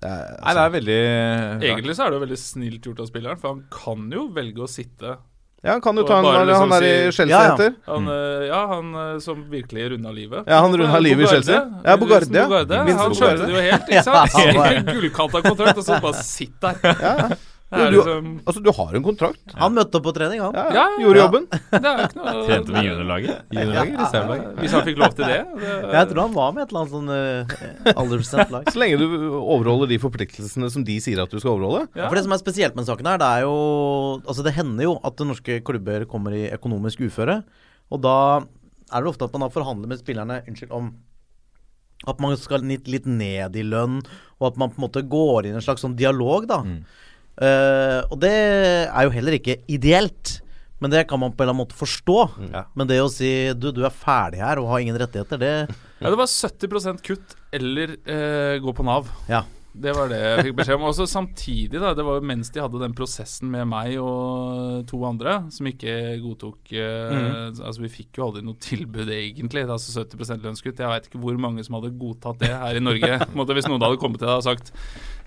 Det 0.00 0.08
er, 0.08 0.22
altså, 0.40 0.44
Nei, 0.46 0.52
det 0.56 0.62
er 0.62 0.70
veldig 0.78 1.00
Egentlig 1.68 1.94
så 1.98 2.04
er 2.06 2.10
det 2.14 2.16
jo 2.16 2.22
veldig 2.22 2.38
snilt 2.40 2.86
gjort 2.88 3.02
av 3.04 3.10
spilleren, 3.10 3.40
for 3.42 3.52
han 3.52 3.66
kan 3.74 4.06
jo 4.16 4.22
velge 4.32 4.64
å 4.64 4.68
sitte. 4.72 5.18
Ja, 5.60 5.74
han 5.74 5.82
kan 5.84 5.98
jo 6.00 6.06
ta 6.08 6.22
en 6.22 6.24
han 6.24 6.46
liksom 6.48 6.70
der 6.72 6.84
i 6.86 6.92
si- 7.10 7.16
Chelsea 7.18 7.36
Ja, 7.36 7.40
ja. 7.44 7.50
heter. 7.52 7.74
Han, 7.90 8.06
øh, 8.08 8.44
ja, 8.48 8.60
han 8.70 8.94
øh, 8.96 9.18
som 9.20 9.42
virkelig 9.52 9.90
runda 9.92 10.14
livet. 10.16 10.48
Ja, 10.48 10.62
han 10.64 10.72
runda 10.80 11.00
livet 11.04 11.26
i 11.26 11.34
Chelsea. 11.34 11.58
Ja, 11.84 11.96
Bogarde, 12.00 12.32
ja. 12.32 12.46
Han 12.96 13.12
kjørte 13.12 13.44
det 13.44 13.52
jo 13.52 13.64
helt, 13.66 13.92
ikke 13.92 14.06
sant? 14.08 14.88
Gullkanta 14.94 15.42
kontrakt, 15.44 15.76
og 15.76 15.84
så 15.84 16.00
bare 16.00 16.24
sitt 16.24 16.56
der. 16.64 16.80
Ja. 16.88 17.12
Er 17.28 17.36
Du, 17.70 17.78
liksom 17.94 18.40
altså, 18.42 18.60
du 18.64 18.68
har 18.74 18.96
en 18.98 19.04
kontrakt. 19.04 19.52
Han 19.54 19.74
møtte 19.76 19.98
opp 20.00 20.06
på 20.08 20.12
trening, 20.16 20.40
han. 20.42 20.56
Ja, 20.58 20.64
Ja, 20.74 20.84
Gjorde 20.98 21.20
ja. 21.20 21.26
jobben. 21.28 21.44
Det 21.50 21.78
er 21.78 22.00
jo 22.00 22.06
ikke 22.08 22.18
noe 22.18 22.40
Trente 22.48 22.72
med 22.74 22.86
juniorlaget? 22.88 23.42
Juniorlaget? 23.54 24.46
Hvis 24.58 24.74
han 24.74 24.86
fikk 24.88 24.98
lov 24.98 25.12
til 25.14 25.28
det. 25.30 25.36
det 25.60 25.74
Jeg 25.94 26.08
tror 26.10 26.20
han 26.24 26.34
var 26.34 26.56
med 26.56 26.64
et 26.64 26.72
eller 26.72 26.80
annet 26.80 26.94
sånn 26.96 27.12
uh, 27.14 27.92
aldersbestemt 27.94 28.54
lag. 28.56 28.70
Så 28.74 28.80
lenge 28.82 28.98
du 28.98 29.06
overholder 29.38 29.92
de 29.92 30.00
forpliktelsene 30.02 30.70
som 30.74 30.86
de 30.88 30.96
sier 31.04 31.22
at 31.22 31.30
du 31.30 31.38
skal 31.38 31.52
overholde. 31.52 31.84
Ja. 31.94 32.08
For 32.08 32.18
det 32.18 32.24
som 32.26 32.34
er 32.34 32.40
spesielt 32.42 32.78
med 32.78 32.88
saken 32.88 33.06
her, 33.12 33.20
det 33.22 33.28
er 33.38 33.44
jo 33.46 33.54
Altså, 34.24 34.42
det 34.46 34.56
hender 34.56 34.88
jo 34.88 34.96
at 35.06 35.22
norske 35.22 35.60
klubber 35.66 36.04
kommer 36.10 36.34
i 36.34 36.48
økonomisk 36.50 37.04
uføre. 37.06 37.38
Og 37.94 38.02
da 38.02 38.16
er 38.90 39.04
det 39.04 39.12
ofte 39.12 39.28
at 39.28 39.36
man 39.36 39.46
da 39.46 39.50
forhandler 39.54 39.92
med 39.92 40.00
spillerne 40.02 40.40
Unnskyld, 40.50 40.72
om 40.74 40.90
At 42.10 42.18
man 42.18 42.34
skal 42.40 42.64
litt, 42.66 42.88
litt 42.90 43.06
ned 43.06 43.54
i 43.54 43.62
lønn, 43.62 44.00
og 44.40 44.48
at 44.48 44.58
man 44.58 44.72
på 44.72 44.80
en 44.80 44.86
måte 44.88 45.04
går 45.06 45.46
inn 45.46 45.54
i 45.54 45.60
en 45.60 45.64
slags 45.64 45.84
sånn 45.84 45.94
dialog, 46.00 46.48
da. 46.50 46.62
Eh, 47.40 48.00
og 48.12 48.20
det 48.20 48.32
er 48.36 49.06
jo 49.06 49.14
heller 49.14 49.36
ikke 49.38 49.60
ideelt. 49.72 50.40
Men 50.80 50.92
det 50.92 51.04
kan 51.10 51.20
man 51.20 51.32
på 51.32 51.42
en 51.42 51.44
eller 51.44 51.52
annen 51.52 51.66
måte 51.66 51.76
forstå. 51.76 52.18
Men 52.72 52.88
det 52.88 53.02
å 53.04 53.12
si 53.12 53.30
du, 53.52 53.68
du 53.76 53.82
er 53.84 53.92
ferdig 53.92 54.40
her 54.40 54.62
og 54.62 54.70
har 54.72 54.84
ingen 54.84 54.96
rettigheter, 55.00 55.40
det 55.40 55.54
Ja, 56.00 56.08
det 56.08 56.16
var 56.16 56.28
70% 56.30 57.02
kutt 57.04 57.34
eller 57.52 57.98
uh, 58.08 58.56
gå 58.64 58.72
på 58.72 58.86
Nav. 58.86 59.10
Ja. 59.28 59.44
Det 59.70 59.92
var 59.94 60.08
det 60.10 60.18
jeg 60.18 60.44
fikk 60.48 60.56
beskjed 60.58 60.80
om. 60.80 60.86
Også 60.88 61.04
samtidig, 61.06 61.78
da, 61.78 61.92
det 61.94 62.02
var 62.06 62.16
jo 62.18 62.26
mens 62.26 62.48
de 62.50 62.62
hadde 62.62 62.80
den 62.80 62.94
prosessen 62.96 63.52
med 63.52 63.68
meg 63.70 64.00
og 64.02 64.80
to 64.90 64.98
andre, 65.06 65.36
som 65.54 65.68
ikke 65.70 65.94
godtok 66.24 66.72
mm. 66.74 67.28
Altså, 67.52 67.76
vi 67.84 67.92
fikk 67.92 68.18
jo 68.18 68.26
aldri 68.26 68.42
noe 68.46 68.58
tilbud, 68.58 69.12
egentlig. 69.14 69.62
Altså 69.70 70.02
70% 70.02 70.42
lønnskutt. 70.48 70.82
Jeg 70.82 70.90
veit 70.90 71.06
ikke 71.06 71.22
hvor 71.22 71.38
mange 71.38 71.62
som 71.66 71.78
hadde 71.78 71.92
godtatt 72.00 72.42
det 72.42 72.50
her 72.50 72.80
i 72.80 72.82
Norge. 72.82 73.12
På 73.28 73.30
en 73.30 73.42
måte, 73.44 73.58
hvis 73.58 73.70
noen 73.70 73.86
hadde 73.86 74.00
kommet 74.02 74.22
til 74.22 74.30
deg 74.30 74.42
og 74.42 74.48
sagt 74.48 74.74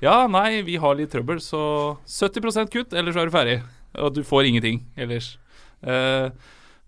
ja, 0.03 0.27
nei, 0.27 0.61
vi 0.67 0.75
har 0.81 0.97
litt 0.99 1.11
trøbbel, 1.13 1.39
så 1.43 1.61
70 2.05 2.67
kutt, 2.73 2.93
ellers 2.99 3.15
er 3.19 3.29
du 3.29 3.33
ferdig. 3.33 3.57
Og 4.03 4.13
du 4.15 4.21
får 4.25 4.49
ingenting 4.49 4.81
ellers. 4.99 5.37
Eh, 5.85 6.29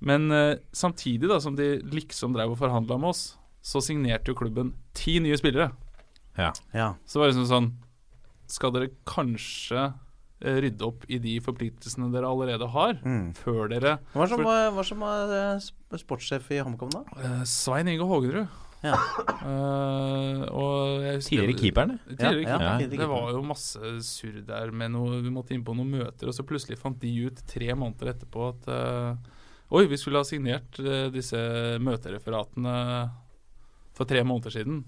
men 0.06 0.28
eh, 0.36 0.56
samtidig 0.76 1.30
da 1.32 1.40
som 1.44 1.56
de 1.58 1.78
liksom 1.94 2.34
drev 2.36 2.54
og 2.56 2.60
forhandla 2.60 2.98
med 3.00 3.14
oss, 3.14 3.24
så 3.66 3.82
signerte 3.82 4.30
jo 4.34 4.38
klubben 4.38 4.74
ti 4.98 5.18
nye 5.24 5.38
spillere. 5.40 5.72
Ja. 6.38 6.52
Ja. 6.76 6.90
Så 7.08 7.22
var 7.22 7.30
det 7.30 7.36
liksom 7.38 7.48
sånn 7.48 7.68
Skal 8.52 8.74
dere 8.76 8.90
kanskje 9.08 9.86
eh, 10.44 10.58
rydde 10.62 10.84
opp 10.86 11.06
i 11.10 11.18
de 11.24 11.38
forpliktelsene 11.42 12.12
dere 12.14 12.28
allerede 12.30 12.68
har, 12.74 13.00
før 13.40 13.72
dere 13.72 13.94
Hva 14.14 14.28
som 14.28 14.42
For- 14.44 14.50
var, 14.50 14.68
hva 14.76 14.84
som 14.86 15.00
var 15.02 15.98
sportssjef 15.98 16.52
i 16.54 16.60
HamKam, 16.62 16.92
da? 16.94 17.06
Eh, 17.24 17.40
Svein 17.50 17.88
Inge 17.90 18.06
Hågenrud. 18.06 18.52
Ja. 18.86 18.96
Husker- 21.16 21.30
Tidligere 21.30 21.58
keeperen. 21.60 21.96
Tidligere 22.08 22.42
Ja, 22.44 22.58
ja, 22.62 22.78
tidligere 22.80 23.02
Det 23.06 23.08
var 23.10 23.32
jo 23.34 23.42
masse 23.46 23.80
surr 24.06 24.42
der 24.46 24.72
med 24.72 24.92
noe 24.96 25.22
Vi 25.24 25.32
måtte 25.34 25.56
inn 25.56 25.64
på 25.66 25.76
noen 25.76 25.92
møter, 25.96 26.28
og 26.30 26.34
så 26.36 26.46
plutselig 26.48 26.78
fant 26.82 27.00
de 27.02 27.12
ut 27.28 27.42
tre 27.50 27.74
måneder 27.74 28.14
etterpå 28.14 28.50
at 28.54 28.68
uh, 28.70 29.16
Oi, 29.76 29.86
vi 29.90 29.98
skulle 29.98 30.22
ha 30.22 30.28
signert 30.28 30.78
uh, 30.80 31.08
disse 31.14 31.38
møtereferatene 31.82 32.76
for 33.96 34.06
tre 34.06 34.22
måneder 34.28 34.52
siden. 34.54 34.84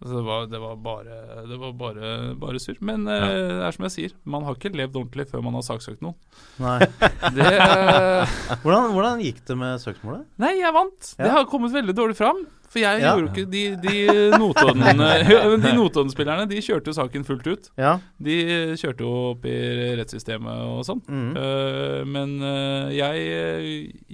Så 0.00 0.14
det 0.16 0.22
var, 0.24 0.46
det 0.48 0.58
var 0.62 0.76
bare, 0.80 1.16
det 1.44 1.56
var 1.60 1.72
bare, 1.76 2.10
bare 2.40 2.60
surr. 2.62 2.78
Men 2.88 3.02
eh, 3.04 3.24
det 3.26 3.64
er 3.66 3.74
som 3.76 3.84
jeg 3.84 3.92
sier, 3.96 4.14
man 4.24 4.46
har 4.46 4.56
ikke 4.56 4.70
levd 4.72 4.96
ordentlig 4.96 5.26
før 5.28 5.42
man 5.44 5.58
har 5.58 5.66
saksøkt 5.66 6.00
noen. 6.04 6.16
Nei. 6.62 6.78
Det, 7.36 7.44
eh, 7.50 8.32
Hvordan, 8.62 8.94
hvordan 8.96 9.20
gikk 9.26 9.42
det 9.50 9.58
med 9.60 9.82
søksmålet? 9.82 10.24
Nei, 10.40 10.54
jeg 10.62 10.72
vant. 10.72 11.10
Det 11.20 11.28
har 11.34 11.44
kommet 11.52 11.74
veldig 11.76 11.94
dårlig 11.98 12.16
fram. 12.16 12.40
For 12.70 12.78
jeg 12.78 13.00
Ja. 13.02 13.16
gjorde 13.18 13.26
jo 13.26 13.30
ikke 13.34 13.50
De, 13.50 13.62
de 13.82 13.94
Notodden- 14.38 15.00
ja, 15.34 15.40
men 15.50 15.60
de 15.64 15.72
Notodden-spillerne 15.74 16.44
De 16.46 16.60
kjørte 16.62 16.92
jo 16.92 16.94
saken 16.96 17.24
fullt 17.26 17.48
ut. 17.50 17.64
Ja. 17.76 17.96
De 18.22 18.36
kjørte 18.78 19.02
jo 19.02 19.14
opp 19.32 19.44
i 19.50 19.56
rettssystemet 19.98 20.60
og 20.70 20.84
sånn. 20.86 21.00
Mm. 21.10 21.32
Uh, 21.34 22.00
men 22.06 22.36
uh, 22.44 22.86
jeg 22.94 23.24
eh, 23.34 23.66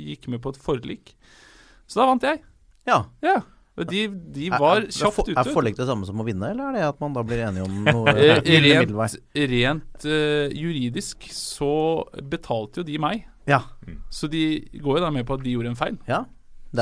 gikk 0.09 0.27
med 0.33 0.41
på 0.43 0.55
et 0.55 0.61
forlik. 0.67 1.13
Så 1.87 2.01
da 2.01 2.09
vant 2.11 2.25
jeg. 2.27 2.41
ja. 2.89 3.05
Ja. 3.23 3.43
De, 3.77 4.07
de 4.09 4.47
var 4.55 4.87
kjapt 4.89 5.27
ute. 5.29 5.37
Er 5.37 5.51
forlik 5.53 5.77
det 5.77 5.85
samme 5.89 6.07
som 6.09 6.21
å 6.23 6.25
vinne, 6.25 6.49
eller 6.55 6.71
er 6.71 6.79
det 6.79 6.85
at 6.89 7.01
man 7.03 7.13
da 7.13 7.25
blir 7.27 7.43
enige 7.45 7.67
om 7.67 7.83
noe 7.85 8.15
Eh, 8.17 8.39
rent 8.65 9.19
rent 9.53 10.07
uh, 10.09 10.47
juridisk 10.49 11.29
så 11.35 11.75
betalte 12.25 12.81
jo 12.81 12.87
de 12.89 12.97
meg. 13.03 13.27
Ja. 13.47 13.61
Så 14.11 14.31
de 14.33 14.65
går 14.81 14.99
jo 14.99 15.05
da 15.05 15.13
med 15.13 15.29
på 15.29 15.37
at 15.37 15.45
de 15.45 15.53
gjorde 15.53 15.75
en 15.75 15.79
feil. 15.79 16.01
ja. 16.09 16.25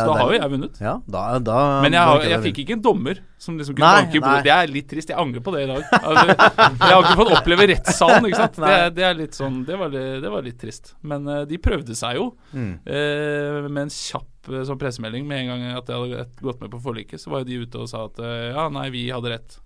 Så 0.03 0.11
da 0.11 0.16
har 0.18 0.32
jo 0.32 0.38
jeg 0.40 0.51
vunnet. 0.55 0.80
Ja, 0.82 0.95
da, 1.07 1.22
da 1.38 1.59
Men 1.84 1.95
jeg, 1.95 2.03
har, 2.11 2.24
jeg 2.26 2.40
fikk 2.49 2.59
ikke 2.64 2.74
en 2.78 2.82
dommer 2.82 3.20
som 3.38 3.59
liksom 3.61 3.76
kunne 3.78 3.90
banke 4.01 4.18
i 4.18 4.22
bordet. 4.24 4.42
Det 4.47 4.53
er 4.57 4.72
litt 4.72 4.88
trist. 4.90 5.12
Jeg 5.12 5.20
angrer 5.20 5.45
på 5.47 5.55
det 5.55 5.62
i 5.64 5.68
dag. 5.70 5.84
Altså, 6.01 6.24
jeg 6.34 6.90
har 6.90 7.01
ikke 7.05 7.18
fått 7.20 7.32
oppleve 7.38 7.66
rettssalen, 7.70 8.28
ikke 8.30 8.40
sant. 8.40 8.59
Det, 8.64 8.78
det 8.97 9.05
er 9.07 9.18
litt 9.18 9.36
sånn 9.38 9.59
Det 9.68 9.76
var, 9.78 9.92
det 9.95 10.30
var 10.34 10.47
litt 10.47 10.59
trist. 10.61 10.95
Men 11.07 11.28
uh, 11.30 11.42
de 11.47 11.59
prøvde 11.62 11.95
seg 11.99 12.18
jo. 12.18 12.30
Mm. 12.57 12.72
uh, 12.88 13.68
med 13.68 13.82
en 13.86 13.92
kjapp 13.92 14.51
uh, 14.51 14.62
sånn 14.66 14.80
pressemelding 14.80 15.28
med 15.28 15.45
en 15.45 15.53
gang 15.53 15.66
at 15.78 15.92
jeg 15.92 16.01
hadde 16.01 16.26
gått 16.42 16.64
med 16.64 16.72
på 16.74 16.80
forliket. 16.88 17.22
Så 17.22 17.30
var 17.30 17.45
jo 17.45 17.51
de 17.53 17.61
ute 17.66 17.84
og 17.84 17.90
sa 17.92 18.07
at 18.09 18.18
ja, 18.24 18.66
nei, 18.72 18.88
vi 18.95 19.07
hadde 19.12 19.34
rett. 19.36 19.59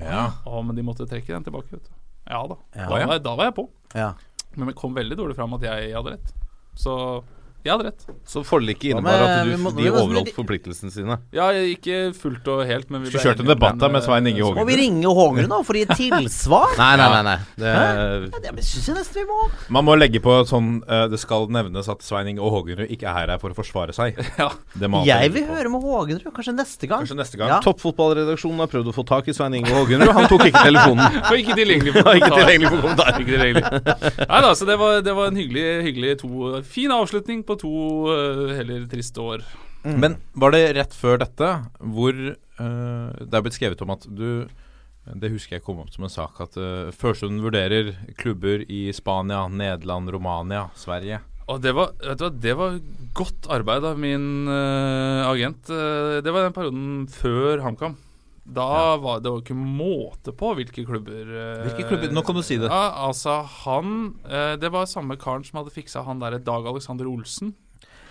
Ja. 0.00 0.26
Å, 0.46 0.62
men 0.62 0.76
de 0.78 0.84
måtte 0.86 1.06
trekke 1.08 1.32
den 1.34 1.46
tilbake, 1.46 1.72
vet 1.74 1.86
du. 1.88 1.94
Ja 2.26 2.42
da. 2.50 2.56
Ja. 2.74 2.86
Da, 2.86 2.90
var, 2.90 3.00
jeg- 3.04 3.22
da 3.22 3.34
var 3.38 3.48
jeg 3.50 3.54
på. 3.56 3.68
Ja. 3.94 4.10
Men 4.56 4.70
det 4.70 4.76
kom 4.78 4.94
veldig 4.96 5.16
dårlig 5.18 5.36
fram 5.38 5.54
at 5.56 5.62
jeg 5.66 5.92
hadde 5.94 6.16
rett. 6.16 6.32
Så 6.76 6.92
jeg 7.66 7.74
hadde 7.74 7.88
rett. 7.90 8.04
Så 8.26 8.42
forliket 8.46 8.92
innebar 8.94 9.22
at 9.26 9.46
du, 9.48 9.56
må- 9.62 9.72
de 9.76 9.88
overholdt 9.90 10.32
forpliktelsene 10.36 10.92
sine? 10.94 11.16
Ja, 11.36 11.48
ikke 11.52 12.12
fullt 12.16 12.46
og 12.52 12.62
helt, 12.68 12.88
men 12.90 13.02
vi 13.04 13.10
Skulle 13.12 13.24
kjørt 13.32 13.42
en 13.44 13.50
debatt 13.50 13.78
da 13.82 13.88
med 13.92 14.04
Svein 14.06 14.26
Inge 14.30 14.42
Hågenrud. 14.44 14.62
Må 14.62 14.66
vi 14.70 14.76
ringe 14.80 15.12
Hågerud 15.18 15.50
nå 15.50 15.60
for 15.66 15.78
å 15.78 15.82
gi 15.82 15.98
tilsvar? 15.98 16.74
Nei, 16.78 16.92
nei, 17.00 17.08
nei. 17.12 17.22
nei. 17.30 17.36
Det, 17.58 17.74
Ja, 17.76 18.40
det 18.56 18.64
syns 18.66 18.88
jeg 18.90 18.96
nesten 18.98 19.20
vi 19.22 19.26
må. 19.30 19.40
Man 19.76 19.86
må 19.88 19.96
legge 19.98 20.20
på 20.24 20.34
sånn 20.48 20.80
eh, 20.86 21.06
Det 21.12 21.18
skal 21.22 21.46
nevnes 21.52 21.88
at 21.92 22.02
Svein 22.06 22.28
Inge 22.32 22.40
Hågenrud 22.44 22.90
ikke 22.92 23.08
er 23.10 23.32
her 23.32 23.38
for 23.42 23.50
å 23.54 23.58
forsvare 23.58 23.94
seg. 23.96 24.18
Ja. 24.40 24.50
Det 24.76 24.88
må 24.92 25.00
Jeg 25.06 25.30
vil 25.32 25.46
høre 25.48 25.70
med 25.72 25.80
Hågerud, 25.82 26.26
kanskje 26.36 26.52
neste 26.56 26.86
gang. 26.90 27.02
Kanskje 27.06 27.16
neste 27.18 27.38
gang. 27.40 27.48
Ja. 27.54 27.60
Toppfotballredaksjonen 27.64 28.60
har 28.60 28.68
prøvd 28.70 28.90
å 28.90 28.94
få 28.96 29.04
tak 29.08 29.28
i 29.30 29.34
Svein 29.36 29.54
Inge 29.56 29.72
Hågenrud. 29.72 30.12
Han 30.16 30.28
tok 30.30 30.44
ikke 30.50 30.62
telefonen. 30.66 31.18
Og 31.30 31.38
ikke 31.40 31.56
tilgjengelig 31.58 31.94
for 31.96 32.06
Var 32.10 32.18
ikke 32.20 32.28
kommentar. 32.28 32.44
tilgjengelig 32.44 32.70
for 32.74 32.84
kommentar. 32.84 33.20
Ikke 33.20 33.32
tilgjengelig. 33.32 34.26
Nei 34.30 34.40
da, 34.44 34.50
så 34.58 34.68
det 34.68 34.76
var, 34.80 35.00
det 35.06 35.14
var 35.16 35.30
en 35.32 35.40
hyggelig, 35.40 35.64
hyggelig 35.88 36.12
to 36.22 36.60
Fin 36.76 36.92
avslutning 36.94 37.40
på 37.48 37.55
to 37.60 37.72
uh, 38.10 38.52
heller 38.56 38.86
triste 38.90 39.22
år. 39.22 39.46
Men 39.86 40.16
var 40.34 40.50
det 40.54 40.62
rett 40.74 40.94
før 40.98 41.20
dette 41.22 41.48
hvor 41.78 42.14
uh, 42.16 43.10
det 43.20 43.36
er 43.36 43.44
blitt 43.44 43.54
skrevet 43.54 43.82
om 43.84 43.92
at 43.94 44.06
du 44.10 44.48
Det 45.06 45.30
husker 45.30 45.54
jeg 45.54 45.62
kom 45.62 45.78
opp 45.78 45.92
som 45.94 46.02
en 46.08 46.10
sak 46.10 46.40
at 46.42 46.56
uh, 46.58 46.90
Førsund 46.90 47.38
vurderer 47.44 47.92
klubber 48.18 48.64
i 48.66 48.88
Spania, 48.96 49.44
Nederland, 49.46 50.10
Romania, 50.10 50.64
Sverige. 50.74 51.20
Og 51.46 51.60
det 51.62 51.76
var, 51.76 51.92
vet 52.02 52.18
du 52.18 52.24
hva, 52.26 52.32
det 52.42 52.54
var 52.58 52.80
godt 53.14 53.46
arbeid 53.54 53.86
av 53.86 54.00
min 54.02 54.48
uh, 54.50 55.22
agent. 55.28 55.70
Uh, 55.70 56.18
det 56.18 56.34
var 56.34 56.48
den 56.48 56.56
perioden 56.56 56.88
før 57.06 57.62
HamKam. 57.62 57.94
Da 58.46 58.94
var 59.02 59.20
det 59.20 59.30
var 59.32 59.40
ikke 59.42 59.56
måte 59.58 60.30
på 60.36 60.52
hvilke 60.54 60.84
klubber 60.86 61.26
uh, 61.26 61.64
Hvilke 61.66 61.88
klubber? 61.88 62.12
Nå 62.14 62.22
kan 62.22 62.36
du 62.38 62.44
si 62.46 62.58
det. 62.62 62.70
Ja, 62.70 63.06
altså, 63.08 63.40
han 63.64 64.14
uh, 64.22 64.54
Det 64.60 64.70
var 64.70 64.86
samme 64.86 65.16
karen 65.18 65.42
som 65.46 65.58
hadde 65.60 65.74
fiksa 65.74 66.04
han 66.06 66.22
derre 66.22 66.38
Dag 66.38 66.68
Alexander 66.70 67.08
Olsen. 67.10 67.56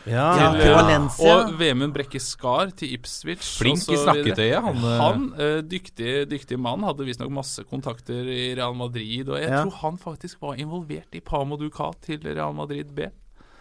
Ja, 0.05 0.27
til, 0.37 0.59
til 0.59 0.69
uh, 0.69 0.77
Valencia. 0.77 1.31
Og 1.33 1.55
Vemund 1.57 1.95
Brekke 1.95 2.19
Skar 2.21 2.69
til 2.77 2.91
Ipswich. 2.93 3.55
Flink 3.57 3.87
i 3.89 3.97
snakketøyet, 3.97 4.59
han, 4.61 4.83
Han, 5.01 5.23
uh, 5.39 5.61
dyktig, 5.65 6.27
dyktig 6.29 6.59
mann, 6.61 6.83
hadde 6.85 7.07
visstnok 7.07 7.31
masse 7.33 7.63
kontakter 7.65 8.27
i 8.29 8.51
Real 8.59 8.75
Madrid. 8.77 9.31
Og 9.31 9.39
jeg 9.39 9.49
Ja. 9.49 9.63
tror 9.63 9.79
han 9.81 9.97
faktisk 9.97 10.43
var 10.43 10.59
involvert 10.61 11.15
i 11.17 11.23
Pamo 11.25 11.57
Ducat 11.57 12.03
til 12.05 12.19
Real 12.27 12.53
Madrid 12.53 12.91
B. 12.93 13.07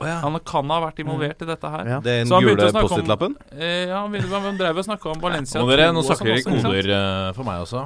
ja. 0.07 0.20
Han 0.22 0.38
kan 0.46 0.70
ha 0.72 0.78
vært 0.84 1.02
involvert 1.02 1.42
i 1.44 1.48
dette 1.48 1.70
her. 1.74 1.90
Ja. 1.94 1.98
Det 2.05 2.14
er 2.14 2.22
han 2.24 2.46
gule 2.46 2.55
å 2.55 2.70
snakke 2.70 2.84
om- 2.84 2.88
Post-It-lappen? 2.92 3.36
Eh, 3.52 3.84
ja, 3.90 4.00
han, 4.05 4.46
han 4.48 4.59
drev 4.61 4.80
og 4.82 4.86
snakka 4.86 5.12
om 5.14 5.20
Valencia. 5.22 5.61
Nå, 5.61 5.68
dere, 5.70 5.90
nå 5.94 6.02
snakker 6.07 6.30
dere 6.30 6.44
sånn 6.44 6.64
koder 6.64 6.90
eh, 6.96 7.28
for 7.36 7.48
meg 7.48 7.64
også. 7.66 7.84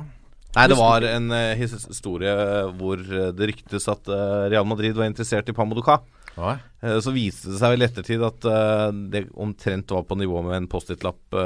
Nei, 0.56 0.64
det 0.72 0.78
var 0.78 1.04
en 1.04 1.26
uh, 1.30 1.54
historie 1.60 2.32
hvor 2.78 3.02
det 3.36 3.48
ryktes 3.50 3.84
at 3.92 4.08
uh, 4.08 4.48
Real 4.48 4.64
Madrid 4.66 4.96
var 4.96 5.04
interessert 5.06 5.50
i. 5.52 5.54
Eh, 5.54 6.98
Så 7.04 7.12
viste 7.12 7.52
det 7.52 7.60
seg 7.60 7.74
vel 7.74 7.84
i 7.84 7.86
ettertid 7.86 8.24
at 8.24 8.48
det 9.12 9.26
omtrent 9.36 9.90
var 9.92 10.06
på 10.08 10.16
nivå 10.18 10.42
med 10.46 10.56
en 10.56 10.68
Post-It-lapp 10.70 11.36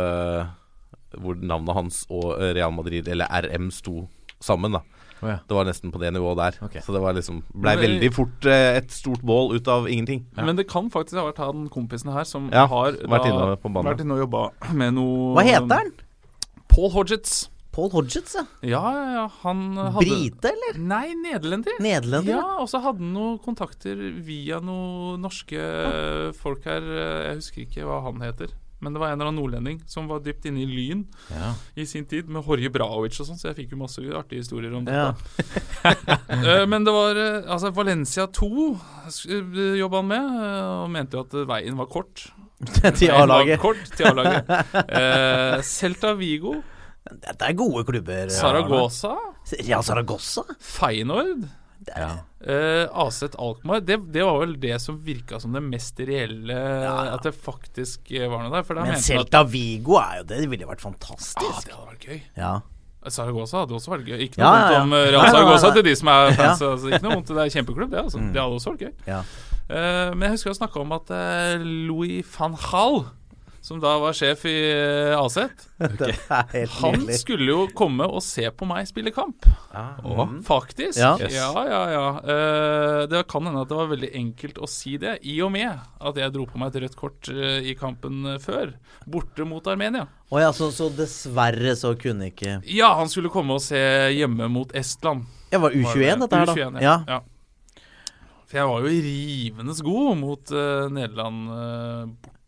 hvor 1.12 1.36
navnet 1.36 1.76
hans 1.76 2.06
og 2.08 2.38
Real 2.40 2.72
Madrid, 2.72 3.08
eller 3.08 3.28
RM, 3.28 3.70
sto 3.74 4.06
sammen. 4.40 4.78
da 4.78 4.80
Å 5.22 5.28
ja. 5.30 5.38
Det 5.46 5.54
var 5.54 5.68
nesten 5.68 5.92
på 5.94 6.00
det 6.02 6.10
nivået 6.16 6.36
der. 6.40 6.56
Okay. 6.66 6.82
Så 6.82 6.92
det 6.96 7.00
var 7.04 7.14
liksom 7.14 7.42
blei 7.54 7.76
veldig 7.78 8.08
fort 8.14 8.46
eh, 8.50 8.78
et 8.80 8.90
stort 8.90 9.22
bål 9.22 9.54
ut 9.54 9.68
av 9.70 9.86
ingenting. 9.86 10.24
Men 10.34 10.58
det 10.58 10.66
kan 10.70 10.90
faktisk 10.90 11.20
ha 11.20 11.28
vært 11.30 11.38
han 11.44 11.68
kompisen 11.70 12.10
her 12.12 12.26
som 12.28 12.50
Ja, 12.52 12.66
har 12.66 12.98
vært 13.06 13.28
inne 13.30 13.54
på 13.62 13.70
banen. 13.70 13.92
vært 13.92 14.02
inne 14.02 14.18
og 14.18 14.24
jobba 14.26 14.44
med 14.74 14.94
noe 14.98 15.32
Hva 15.38 15.46
heter 15.46 15.78
han? 15.78 15.92
Paul 16.72 16.90
Hodgetts. 16.94 17.48
Paul 17.72 17.88
Hodgetts, 17.94 18.34
ja. 18.36 18.42
Ja, 18.68 18.80
ja, 18.92 19.04
ja. 19.16 19.26
Han 19.46 19.62
hadde 19.78 20.02
Brite, 20.04 20.50
eller? 20.50 20.76
Nei, 20.76 21.14
nederlender. 21.16 21.78
Nederlender? 21.80 22.34
Ja, 22.34 22.58
og 22.60 22.68
så 22.68 22.82
hadde 22.84 23.00
han 23.00 23.14
noen 23.14 23.38
kontakter 23.40 23.96
via 24.26 24.58
noen 24.60 25.22
norske 25.24 25.62
folk 26.36 26.66
her. 26.68 26.84
Jeg 27.30 27.38
husker 27.38 27.64
ikke 27.64 27.86
hva 27.88 28.02
han 28.08 28.20
heter. 28.26 28.52
Men 28.82 28.92
det 28.96 28.98
var 29.00 29.12
en 29.12 29.20
eller 29.20 29.30
annen 29.30 29.38
nordlending 29.40 29.76
som 29.86 30.08
var 30.10 30.18
dypt 30.24 30.44
inne 30.50 30.64
i 30.64 30.66
Lyn 30.66 31.04
Ja. 31.30 31.52
i 31.78 31.84
sin 31.86 32.04
tid, 32.10 32.26
med 32.28 32.42
Horje 32.44 32.68
Braovic 32.74 33.14
og 33.22 33.28
sånn, 33.28 33.38
så 33.38 33.52
jeg 33.52 33.60
fikk 33.62 33.72
jo 33.76 33.78
masse 33.84 34.02
artige 34.18 34.42
historier 34.42 34.74
om 34.74 34.84
Ja. 34.90 35.12
dette. 35.14 35.56
Eh, 36.32 36.66
Men 36.66 36.84
det 36.84 36.92
var 36.94 37.16
eh, 37.16 37.46
altså 37.46 37.70
Valencia 37.74 38.26
2 38.26 38.48
sk- 39.08 39.78
jobba 39.78 40.00
han 40.02 40.08
med, 40.08 40.36
eh, 40.42 40.82
og 40.82 40.90
mente 40.90 41.14
jo 41.16 41.22
at 41.22 41.34
veien 41.46 41.76
var 41.78 41.86
kort. 41.86 42.26
Til 42.98 43.10
A-laget. 43.10 43.58
Kort 43.62 43.80
til 43.96 44.06
A-laget. 44.06 44.50
Eh, 44.98 45.62
Celta 45.62 46.12
Vigo, 46.18 46.60
Dette 47.02 47.42
er 47.48 47.56
gode 47.58 47.82
klubber. 47.84 48.30
Saragossa, 48.30 49.16
Ja, 49.66 49.80
Saragossa. 49.82 50.44
Feyenoord. 51.88 52.28
uh, 52.48 53.04
Aset 53.06 53.38
Alkmaar, 53.38 53.82
det, 53.86 54.00
det 54.12 54.26
var 54.26 54.40
vel 54.42 54.54
det 54.60 54.76
som 54.82 54.98
virka 55.02 55.38
som 55.42 55.54
det 55.54 55.62
mest 55.64 56.00
reelle 56.02 56.56
At 57.12 57.24
det 57.26 57.32
faktisk 57.38 58.10
eh, 58.12 58.28
var 58.30 58.44
noe 58.44 58.52
der. 58.52 58.82
Men 58.82 59.00
Celta 59.02 59.44
at 59.46 59.52
Vigo 59.52 59.98
er 60.00 60.20
jo 60.20 60.28
det. 60.28 60.42
Det 60.42 60.50
ville 60.50 60.68
vært 60.68 60.82
vært 60.82 60.84
ah, 60.84 60.90
fantastisk. 60.90 61.68
det 61.68 61.74
hadde 61.76 61.88
vært 61.90 62.06
gøy. 62.06 62.20
Ja. 62.36 62.52
Saragossa 63.10 63.64
hadde 63.64 63.74
også 63.74 63.90
vært 63.96 64.10
gøy. 64.12 64.18
Ikke 64.28 64.38
noe 64.38 64.50
ja, 64.50 64.58
ja. 64.58 64.66
vondt 64.66 64.84
om 64.84 64.92
eh, 64.96 65.08
Real 65.10 65.30
Saragossa 65.34 65.72
til 65.74 65.86
de 65.86 65.94
som 65.98 66.10
er 66.12 66.28
fans. 66.36 66.38
Ja. 66.38 66.68
Mm. 66.68 66.72
Altså, 66.72 66.92
ikke 66.92 67.02
noe 67.06 67.16
vondt, 67.16 67.32
det 67.32 67.42
er 67.44 67.56
kjempeklubb, 67.56 67.90
det. 67.90 68.04
Altså. 68.04 68.22
Det 68.22 68.42
hadde 68.42 68.60
også 68.60 68.74
vært 68.74 68.84
gøy. 68.86 68.92
Ja. 69.08 69.22
Eh, 69.72 70.12
men 70.14 70.26
jeg 70.26 70.36
husker 70.36 70.52
å 70.52 70.58
snakke 70.58 70.82
om 70.82 70.94
at 70.94 71.10
uh, 71.14 71.64
Louis 71.88 72.22
van 72.36 72.54
Hall, 72.68 73.02
som 73.62 73.78
da 73.82 73.94
var 74.02 74.14
sjef 74.16 74.42
i 74.50 74.56
uh, 74.74 75.20
Aset, 75.22 75.68
helt 76.52 76.72
han 76.80 77.04
skulle 77.14 77.46
jo 77.46 77.66
komme 77.78 78.08
og 78.10 78.22
se 78.24 78.48
på 78.50 78.66
meg 78.66 78.88
spille 78.90 79.12
kamp. 79.14 79.46
Faktisk. 80.46 80.98
Ja. 80.98 81.14
Ja, 81.30 81.50
ja, 81.68 81.82
ja. 81.90 82.06
Eh, 82.22 83.08
det 83.08 83.22
kan 83.30 83.46
hende 83.46 83.62
at 83.62 83.70
det 83.70 83.78
var 83.78 83.90
veldig 83.92 84.10
enkelt 84.18 84.58
å 84.58 84.68
si 84.70 84.96
det, 85.00 85.18
i 85.22 85.38
og 85.44 85.52
med 85.54 85.70
at 85.72 86.18
jeg 86.18 86.34
dro 86.34 86.46
på 86.50 86.60
meg 86.60 86.72
et 86.72 86.82
rødt 86.84 86.98
kort 86.98 87.30
eh, 87.32 87.62
i 87.70 87.76
kampen 87.78 88.34
eh, 88.34 88.40
før, 88.42 88.74
borte 89.06 89.46
mot 89.48 89.66
Armenia. 89.70 90.08
Oh, 90.32 90.40
ja, 90.40 90.50
så, 90.56 90.70
så 90.74 90.88
dessverre 90.96 91.74
så 91.76 91.94
kunne 92.00 92.30
ikke 92.30 92.58
Ja, 92.72 92.94
han 92.98 93.10
skulle 93.12 93.32
komme 93.32 93.58
og 93.58 93.64
se 93.64 93.80
hjemme 94.16 94.48
mot 94.52 94.74
Estland. 94.76 95.26
Det 95.52 95.60
var 95.60 95.74
U21 95.76 96.24
dette 96.24 96.42
her, 96.42 96.50
da. 96.50 96.56
U21, 96.56 96.82
Ja. 96.82 96.96
ja. 97.08 97.22
For 98.48 98.60
jeg 98.60 98.68
var 98.68 98.84
jo 98.84 98.92
rivende 99.06 99.74
god 99.80 100.16
mot 100.20 100.50
uh, 100.52 100.88
Nederland 100.92 101.48
uh, 101.48 102.08
borte. 102.20 102.41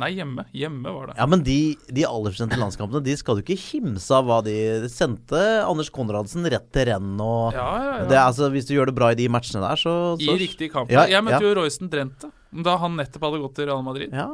Nei, 0.00 0.08
hjemme. 0.16 0.46
Hjemme 0.56 0.92
var 0.94 1.10
det. 1.10 1.14
Ja, 1.18 1.26
men 1.28 1.42
de, 1.44 1.56
de 1.92 2.04
aldersbestemte 2.08 2.56
landskampene 2.58 3.02
De 3.04 3.12
skal 3.20 3.36
du 3.36 3.42
ikke 3.44 3.58
kimse 3.60 4.14
av 4.16 4.24
hva 4.24 4.38
de 4.46 4.54
sendte 4.90 5.40
Anders 5.66 5.90
Konradsen 5.92 6.48
rett 6.48 6.70
til 6.72 6.88
renn 6.88 7.10
og 7.20 7.52
Ja, 7.52 7.66
ja, 7.76 7.90
ja. 8.00 8.06
Det, 8.08 8.16
altså, 8.22 8.48
Hvis 8.54 8.70
du 8.70 8.72
gjør 8.74 8.88
det 8.88 8.96
bra 8.96 9.10
i 9.12 9.18
de 9.20 9.28
matchene 9.32 9.60
der, 9.62 9.76
så, 9.78 9.92
I 10.16 10.30
så 10.30 10.38
riktig 10.40 10.70
kamp. 10.72 10.90
Ja, 10.90 11.04
jeg 11.10 11.22
møtte 11.26 11.44
jo 11.44 11.52
Royston 11.60 11.92
Drente 11.92 12.32
da 12.52 12.74
han 12.82 12.96
nettopp 13.00 13.22
hadde 13.28 13.38
gått 13.40 13.54
til 13.56 13.68
Real 13.70 13.84
Madrid. 13.84 14.10
Ja. 14.12 14.26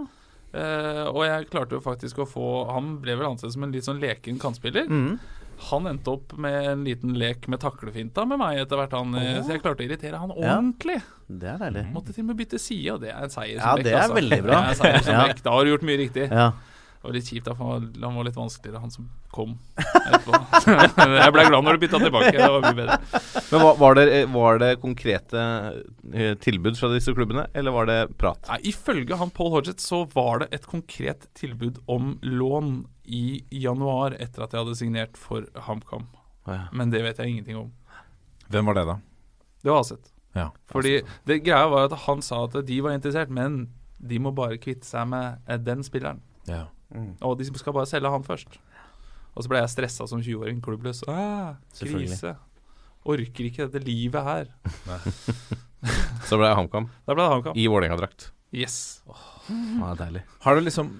Eh, 0.50 1.04
og 1.10 1.20
jeg 1.26 1.50
klarte 1.52 1.76
jo 1.76 1.82
faktisk 1.84 2.22
å 2.22 2.26
få 2.26 2.46
Han 2.72 2.94
ble 3.02 3.14
vel 3.20 3.28
ansett 3.28 3.52
som 3.52 3.66
en 3.66 3.74
litt 3.74 3.84
sånn 3.86 4.00
leken 4.02 4.38
kantspiller. 4.42 4.88
Mhm. 4.88 5.18
Han 5.70 5.86
endte 5.90 6.12
opp 6.12 6.32
med 6.38 6.54
en 6.70 6.84
liten 6.86 7.14
lek 7.18 7.48
med 7.50 7.60
taklefinta 7.60 8.24
med 8.28 8.38
meg 8.38 8.60
etter 8.62 8.78
hvert. 8.78 8.94
Han, 8.94 9.14
oh. 9.18 9.42
Så 9.42 9.56
jeg 9.56 9.62
klarte 9.64 9.82
å 9.82 9.86
irritere 9.88 10.20
han 10.22 10.30
Ja. 10.36 10.54
ordentlig. 10.56 11.00
Det 11.28 11.48
er 11.50 11.58
deilig. 11.58 11.84
Måtte 11.92 12.14
til 12.14 12.22
og 12.24 12.30
med 12.30 12.38
bytte 12.38 12.58
side, 12.62 12.94
og 12.94 13.00
det 13.02 13.10
er 13.10 13.22
en 13.26 13.32
seier 13.34 13.58
Ja, 13.58 13.74
som 13.74 13.82
det 13.84 13.92
er 13.92 14.14
veldig 14.14 14.42
bra. 14.46 14.60
Det 14.60 14.64
er 14.64 14.70
en 14.70 14.80
seier 14.82 15.02
som 15.04 15.14
Ja. 15.18 15.26
Da 15.44 15.50
har 15.56 15.64
du 15.64 15.70
gjort 15.76 15.82
mye 15.90 15.98
riktig. 16.00 16.28
Ja. 16.30 16.52
Det 16.98 17.06
var 17.06 17.14
litt 17.14 17.28
kjipt, 17.30 17.46
da, 17.46 17.52
for 17.54 17.78
han 17.78 18.16
var, 18.16 18.26
litt 18.26 18.36
vanskeligere, 18.36 18.80
han 18.82 18.90
som 18.90 19.04
kom 19.30 19.52
etterpå. 19.78 20.38
jeg 21.22 21.34
ble 21.36 21.44
glad 21.46 21.62
når 21.62 21.76
du 21.76 21.82
bytta 21.84 22.00
tilbake. 22.02 22.32
Det 22.34 22.48
var 22.50 22.64
mye 22.64 22.74
bedre. 22.74 22.96
Men 23.52 23.62
var, 23.62 23.76
var, 23.78 23.98
det, 23.98 24.22
var 24.34 24.58
det 24.58 24.70
konkrete 24.82 25.44
eh, 26.10 26.32
tilbud 26.42 26.74
fra 26.80 26.90
disse 26.90 27.14
klubbene, 27.14 27.46
eller 27.54 27.76
var 27.76 27.86
det 27.86 27.98
prat? 28.18 28.42
Nei, 28.50 28.58
Ifølge 28.72 29.18
han 29.20 29.30
Paul 29.30 29.52
Hodgett 29.54 29.84
så 29.84 30.02
var 30.10 30.42
det 30.42 30.48
et 30.58 30.66
konkret 30.66 31.28
tilbud 31.38 31.78
om 31.86 32.16
lån 32.26 32.80
i 33.06 33.44
januar 33.54 34.16
etter 34.18 34.44
at 34.44 34.56
jeg 34.56 34.64
hadde 34.64 34.78
signert 34.80 35.20
for 35.20 35.46
HamKam. 35.68 36.08
Ja. 36.50 36.64
Men 36.74 36.90
det 36.90 37.04
vet 37.06 37.22
jeg 37.22 37.36
ingenting 37.36 37.60
om. 37.62 37.70
Hvem 38.50 38.66
var 38.72 38.80
det, 38.80 38.88
da? 38.88 38.96
Det 39.62 39.70
var 39.70 39.84
Aset. 39.84 40.10
Ja. 40.34 40.50
Fordi 40.66 40.98
det 41.30 41.38
greia 41.46 41.70
var 41.70 41.86
at 41.86 41.94
han 42.08 42.26
sa 42.26 42.42
at 42.48 42.58
de 42.66 42.80
var 42.82 42.98
interessert, 42.98 43.30
men 43.30 43.68
de 43.98 44.18
må 44.22 44.34
bare 44.34 44.58
kvitte 44.58 44.86
seg 44.86 45.06
med 45.10 45.46
eh, 45.46 45.62
den 45.62 45.86
spilleren. 45.86 46.20
Ja. 46.48 46.66
Og 47.22 47.38
de 47.38 47.44
skal 47.50 47.74
bare 47.76 47.88
selge 47.90 48.10
han 48.12 48.24
først. 48.24 48.58
Og 49.36 49.44
så 49.44 49.50
ble 49.52 49.60
jeg 49.62 49.70
stressa 49.70 50.06
som 50.10 50.22
20-åring, 50.24 50.60
klubbløs. 50.64 51.04
Ah, 51.10 51.58
krise. 51.78 52.36
Orker 53.08 53.46
ikke 53.48 53.68
dette 53.68 53.84
livet 53.86 54.24
her. 54.26 54.48
Så 56.26 56.38
ble 56.38 56.48
det 56.48 56.56
HamKam 56.58 56.88
det 57.06 57.54
i 57.56 57.68
Vålerenga-drakt. 57.70 58.30
Yes. 58.56 59.02
Ja, 59.48 59.92
deilig. 59.98 60.24
Har 60.40 60.56
du 60.56 60.64
liksom 60.64 60.94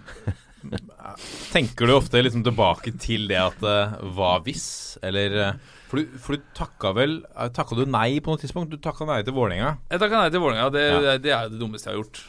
Tenker 1.52 1.86
du 1.86 1.94
ofte 1.94 2.20
liksom 2.22 2.42
tilbake 2.44 2.90
til 3.00 3.28
det 3.30 3.38
at 3.40 3.60
det 3.62 3.76
var 4.16 4.40
hvis, 4.44 4.98
eller 5.06 5.36
eh, 5.38 5.60
For 5.88 6.00
du, 6.02 6.16
for 6.18 6.34
du 6.34 6.48
takka 6.58 6.90
vel 6.96 7.14
eh, 7.30 7.48
Takka 7.54 7.78
du 7.78 7.84
nei 7.88 8.18
på 8.20 8.34
noe 8.34 8.42
tidspunkt? 8.42 8.72
Du 8.74 8.82
takka 8.82 9.06
nei 9.08 9.20
til 9.24 9.36
Vålerenga. 9.36 9.76
Jeg 9.88 10.02
takka 10.02 10.24
nei 10.24 10.32
til 10.34 10.42
Vålerenga. 10.44 10.72
Det, 10.74 10.82
Ja. 10.88 10.98
det, 11.06 11.14
det 11.24 11.34
er 11.36 11.52
det 11.54 11.60
dummeste 11.62 11.88
jeg 11.88 11.94
har 11.96 12.02
gjort. 12.02 12.22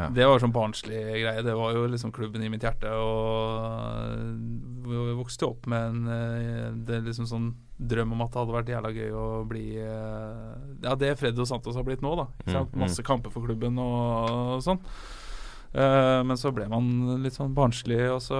Ja. 0.00 0.08
Det 0.16 0.26
var 0.30 0.42
sånn 0.42 0.54
barnslig 0.54 1.00
greie. 1.20 1.44
Det 1.44 1.54
var 1.56 1.76
jo 1.76 1.86
liksom 1.92 2.12
klubben 2.16 2.44
i 2.44 2.50
mitt 2.52 2.64
hjerte. 2.64 2.90
Og 2.96 4.80
vi 4.90 5.16
vokste 5.18 5.48
opp 5.50 5.68
med 5.70 5.90
en 5.90 6.10
eh, 6.10 6.68
Det 6.86 6.96
er 6.96 7.06
liksom 7.06 7.28
sånn 7.28 7.50
drøm 7.76 8.16
om 8.16 8.24
at 8.24 8.32
det 8.32 8.42
hadde 8.42 8.56
vært 8.56 8.72
jævla 8.74 8.90
gøy 8.96 9.14
å 9.16 9.26
bli 9.48 9.64
eh, 9.78 10.50
Ja, 10.84 10.96
det 10.98 11.14
Fred 11.20 11.38
og 11.40 11.48
Santos 11.48 11.78
har 11.78 11.86
blitt 11.86 12.04
nå, 12.04 12.14
da. 12.18 12.28
Mm, 12.46 12.54
mm. 12.56 12.76
Masse 12.82 13.04
kamper 13.06 13.32
for 13.34 13.46
klubben 13.46 13.78
og, 13.80 14.30
og 14.56 14.64
sånn. 14.66 14.80
Uh, 15.70 16.18
men 16.26 16.34
så 16.34 16.50
ble 16.50 16.64
man 16.66 16.86
litt 17.22 17.36
sånn 17.36 17.54
barnslig. 17.54 18.00
Og 18.10 18.18
så 18.24 18.38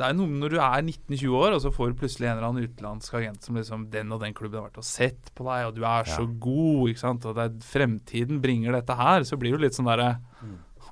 Det 0.00 0.06
er 0.06 0.16
noe 0.16 0.40
når 0.40 0.54
du 0.54 0.58
er 0.62 0.80
19-20 0.80 1.36
år, 1.36 1.56
og 1.56 1.60
så 1.64 1.72
får 1.74 1.92
du 1.92 2.00
plutselig 2.00 2.30
en 2.30 2.38
eller 2.38 2.48
annen 2.48 2.70
utenlandsk 2.70 3.18
agent 3.20 3.44
som 3.44 3.58
liksom 3.58 3.88
Den 3.92 4.14
og 4.16 4.22
den 4.24 4.36
klubben 4.36 4.62
har 4.62 4.70
vært 4.70 4.80
og 4.80 4.88
sett 4.88 5.28
på 5.36 5.44
deg, 5.44 5.68
og 5.68 5.76
du 5.76 5.84
er 5.84 6.08
så 6.08 6.24
god, 6.24 6.88
ikke 6.88 7.04
sant. 7.04 7.28
Og 7.28 7.36
det 7.36 7.46
er 7.46 7.68
fremtiden 7.68 8.40
bringer 8.40 8.78
dette 8.78 8.96
her. 8.96 9.28
Så 9.28 9.36
blir 9.40 9.56
du 9.56 9.66
litt 9.66 9.76
sånn 9.76 9.90
derre 9.90 10.14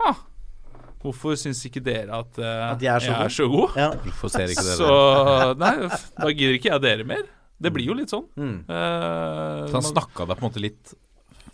Ha! 0.03 0.13
Hvorfor 0.99 1.37
syns 1.39 1.61
ikke 1.69 1.81
dere 1.87 2.11
at, 2.19 2.39
uh, 2.43 2.73
At 2.73 2.81
jeg 2.83 2.91
er 2.91 3.03
så 3.05 3.11
jeg 3.13 3.19
god? 3.19 3.25
er 3.29 3.35
så 3.37 3.49
god? 3.53 3.77
Ja. 3.79 3.91
Hvorfor 4.03 4.33
ser 4.35 4.51
ikke 4.51 4.65
dere 4.67 4.79
Så? 4.81 4.95
Nei, 5.63 5.75
da 6.19 6.31
gidder 6.35 6.57
ikke 6.59 6.73
jeg 6.73 6.83
dere 6.83 7.05
mer. 7.07 7.27
Det 7.59 7.71
blir 7.75 7.87
jo 7.91 7.95
litt 7.99 8.11
sånn. 8.11 8.25
Mm. 8.39 8.57
Uh, 8.71 9.67
Så 9.71 9.79
han 9.79 9.87
snakka 9.87 10.27
deg 10.27 10.39
på 10.39 10.43
en 10.45 10.49
måte 10.51 10.63
litt 10.63 10.95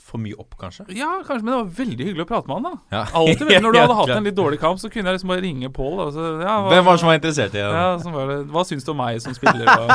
for 0.05 0.21
mye 0.23 0.37
opp, 0.39 0.53
kanskje? 0.61 0.85
ja, 0.95 1.09
kanskje, 1.27 1.43
men 1.43 1.51
det 1.51 1.57
var 1.59 1.71
veldig 1.79 2.05
hyggelig 2.07 2.25
å 2.25 2.29
prate 2.29 2.47
med 2.51 2.59
han, 2.61 2.67
da. 2.69 2.73
Ja. 2.95 3.01
Alltid, 3.19 3.49
Når 3.65 3.73
du 3.75 3.79
hadde 3.83 3.97
hatt 3.99 4.13
en 4.15 4.27
litt 4.29 4.37
dårlig 4.39 4.59
kamp, 4.63 4.79
så 4.79 4.91
kunne 4.93 5.11
jeg 5.11 5.17
liksom 5.19 5.33
bare 5.33 5.43
ringe 5.43 5.71
Pål. 5.75 6.03
Ja, 6.45 6.57
Hvem 6.69 6.85
var 6.87 6.93
det 6.93 7.01
som 7.03 7.09
var 7.11 7.17
interessert 7.19 7.57
i 7.57 7.59
det? 7.59 7.65
ja, 7.65 7.87
var. 8.15 8.35
Hva 8.55 8.65
syns 8.69 8.87
du 8.87 8.93
om 8.95 9.01
meg 9.01 9.19
som 9.25 9.35
spiller? 9.37 9.65
Og, 9.65 9.91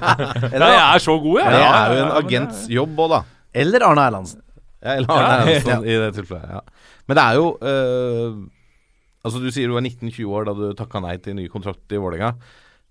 ja, 0.52 0.68
jeg 0.70 0.84
er 0.84 1.02
så 1.02 1.16
god, 1.24 1.40
jeg. 1.40 1.56
Det 1.56 1.62
er 1.66 1.96
jo 1.96 2.02
en 2.04 2.12
ja, 2.12 2.20
agents 2.20 2.66
jobb 2.76 3.00
òg, 3.06 3.14
da. 3.16 3.20
Eller 3.64 3.86
Arne 3.88 4.04
Erlandsen. 4.12 4.44
Ja, 4.84 4.96
eller 5.00 5.16
Arne 5.16 5.56
Ja. 5.56 5.80
I 5.82 5.98
det 6.04 6.10
tilfellet. 6.20 6.52
Ja. 6.60 6.62
Men 7.06 7.18
det 7.18 7.24
er 7.24 7.38
jo 7.38 7.48
øh, 7.62 8.38
Altså 9.26 9.42
Du 9.42 9.50
sier 9.50 9.70
du 9.70 9.74
var 9.74 9.82
19-20 9.82 10.30
år 10.30 10.46
da 10.46 10.54
du 10.54 10.64
takka 10.78 11.02
nei 11.02 11.16
til 11.18 11.34
ny 11.34 11.48
kontrakt 11.50 11.90
i 11.90 11.98
Vålerenga. 11.98 12.36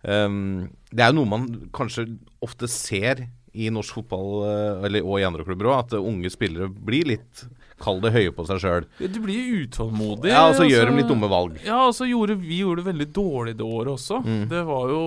Um, 0.03 0.67
det 0.91 1.01
er 1.01 1.13
jo 1.13 1.21
noe 1.21 1.29
man 1.31 1.45
kanskje 1.73 2.03
ofte 2.43 2.67
ser 2.69 3.23
i 3.55 3.69
norsk 3.71 4.01
fotball, 4.01 4.43
øh, 4.49 4.83
eller, 4.85 5.05
og 5.07 5.21
i 5.21 5.25
andre 5.25 5.45
klubber 5.47 5.71
òg, 5.71 5.85
at 5.85 5.95
unge 5.95 6.29
spillere 6.33 6.67
blir 6.67 7.07
litt 7.07 7.45
Kall 7.75 7.97
det 7.99 8.13
høye 8.15 8.31
på 8.31 8.45
seg 8.47 8.61
sjøl. 8.63 8.85
Du 9.01 9.17
blir 9.19 9.65
utålmodig. 9.65 10.29
Ja, 10.31 10.45
og 10.47 10.55
så 10.55 10.63
gjør 10.63 10.85
altså. 10.85 10.93
de 10.93 11.01
litt 11.01 11.09
dumme 11.11 11.27
valg. 11.31 11.57
Ja, 11.65 11.81
og 11.89 11.91
så 11.97 12.07
gjorde 12.07 12.37
vi 12.39 12.61
gjorde 12.61 12.81
det 12.81 12.87
veldig 12.87 13.07
dårlig 13.17 13.55
det 13.59 13.65
året 13.67 13.91
også. 13.97 14.21
Mm. 14.23 14.45
Det 14.51 14.61
var 14.69 14.93
jo 14.93 15.01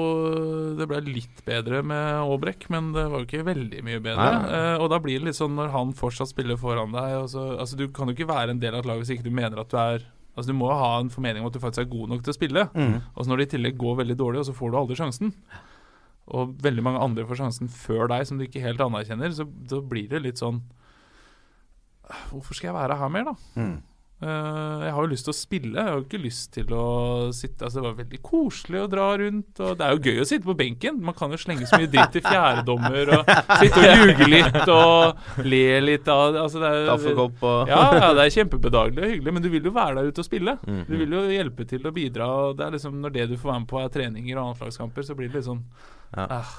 Det 0.77 0.89
ble 0.91 1.01
litt 1.07 1.41
bedre 1.47 1.81
med 1.87 2.19
Aabrek, 2.21 2.69
men 2.75 2.93
det 2.93 3.07
var 3.09 3.23
jo 3.23 3.29
ikke 3.29 3.47
veldig 3.47 3.81
mye 3.87 4.03
bedre. 4.05 4.29
Eh, 4.59 4.75
og 4.83 4.91
da 4.93 5.01
blir 5.01 5.23
det 5.23 5.31
litt 5.31 5.39
sånn 5.41 5.57
når 5.57 5.73
han 5.73 5.95
fortsatt 5.97 6.33
spiller 6.35 6.61
foran 6.61 6.93
deg 6.93 7.17
så, 7.33 7.47
Altså, 7.59 7.79
du 7.81 7.89
kan 7.89 8.11
jo 8.11 8.17
ikke 8.17 8.29
være 8.29 8.53
en 8.53 8.61
del 8.61 8.77
av 8.77 8.85
et 8.85 8.91
lag 8.91 9.01
hvis 9.01 9.17
ikke 9.17 9.27
du 9.27 9.35
mener 9.35 9.63
at 9.63 9.73
du 9.73 9.81
er 9.81 10.05
Altså, 10.39 10.53
Du 10.53 10.59
må 10.61 10.69
ha 10.71 10.93
en 11.01 11.11
formening 11.11 11.43
om 11.43 11.49
at 11.49 11.57
du 11.57 11.63
faktisk 11.63 11.83
er 11.83 11.91
god 11.91 12.13
nok 12.13 12.21
til 12.23 12.31
å 12.31 12.37
spille. 12.37 12.69
Mm. 12.71 13.01
Og 13.11 13.25
så 13.25 13.31
når 13.31 13.41
det 13.41 13.47
i 13.49 13.53
tillegg 13.57 13.81
går 13.81 13.97
veldig 14.05 14.17
dårlig, 14.21 14.45
og 14.45 14.47
så 14.47 14.55
får 14.55 14.71
du 14.71 14.77
aldri 14.79 14.99
sjansen, 15.01 15.33
og 16.29 16.53
veldig 16.63 16.85
mange 16.85 17.01
andre 17.03 17.25
får 17.27 17.41
sjansen 17.41 17.71
før 17.73 18.07
deg 18.13 18.29
som 18.29 18.39
du 18.39 18.45
ikke 18.45 18.63
helt 18.63 18.85
anerkjenner, 18.85 19.33
så 19.35 19.49
da 19.49 19.81
blir 19.83 20.07
det 20.13 20.21
litt 20.23 20.39
sånn 20.39 20.61
Hvorfor 22.31 22.55
skal 22.57 22.71
jeg 22.73 22.79
være 22.79 22.97
her 22.99 23.09
mer, 23.15 23.31
da? 23.33 23.37
Mm. 23.61 23.77
Uh, 24.19 24.81
jeg 24.83 24.91
har 24.97 25.05
jo 25.05 25.11
lyst 25.13 25.29
til 25.29 25.31
å 25.31 25.37
spille. 25.39 25.75
Jeg 25.79 25.87
har 25.87 25.95
jo 25.95 26.03
ikke 26.03 26.19
lyst 26.19 26.49
til 26.57 26.73
å 26.75 26.87
sitte 27.31 27.63
Altså 27.69 27.79
Det 27.79 27.85
var 27.85 27.99
veldig 28.01 28.19
koselig 28.27 28.81
å 28.83 28.89
dra 28.91 29.05
rundt. 29.21 29.61
Og 29.63 29.77
det 29.79 29.85
er 29.87 29.93
jo 29.95 30.01
gøy 30.09 30.23
å 30.25 30.27
sitte 30.27 30.49
på 30.49 30.57
benken. 30.59 30.97
Man 31.07 31.15
kan 31.15 31.31
jo 31.31 31.39
slenge 31.39 31.69
så 31.71 31.79
mye 31.79 31.91
dritt 31.93 32.17
til 32.17 32.25
fjerdedommer 32.27 33.13
og 33.15 33.31
sitte 33.61 33.79
og 33.79 33.87
ljuge 33.87 34.27
litt 34.33 34.59
og 34.75 35.45
le 35.47 35.63
litt 35.87 36.11
av 36.11 36.35
altså 36.43 36.65
det 36.65 36.73
er, 36.73 36.89
Kaffekopp 36.91 37.47
og 37.47 37.71
ja, 37.71 37.79
ja, 37.95 38.09
det 38.19 38.25
er 38.25 38.35
kjempebedagelig 38.41 39.05
og 39.05 39.13
hyggelig, 39.15 39.37
men 39.39 39.45
du 39.47 39.49
vil 39.55 39.71
jo 39.71 39.75
være 39.79 40.01
der 40.01 40.11
ute 40.11 40.25
og 40.25 40.27
spille. 40.33 40.57
Mm, 40.67 40.83
Du 40.91 40.97
vil 40.99 41.15
jo 41.15 41.23
hjelpe 41.37 41.69
til 41.71 41.87
å 41.87 41.95
bidra. 41.95 42.29
Og 42.49 42.59
det 42.59 42.67
er 42.67 42.75
liksom 42.75 42.99
Når 43.05 43.15
det 43.21 43.29
du 43.31 43.37
får 43.39 43.53
være 43.53 43.63
med 43.63 43.71
på, 43.71 43.79
er 43.85 43.95
treninger 44.01 44.35
og 44.35 44.49
annetslagskamper, 44.49 45.07
så 45.07 45.15
blir 45.15 45.31
det 45.31 45.39
litt 45.39 45.47
sånn 45.53 45.63
Ja. 46.17 46.27
ah. 46.41 46.57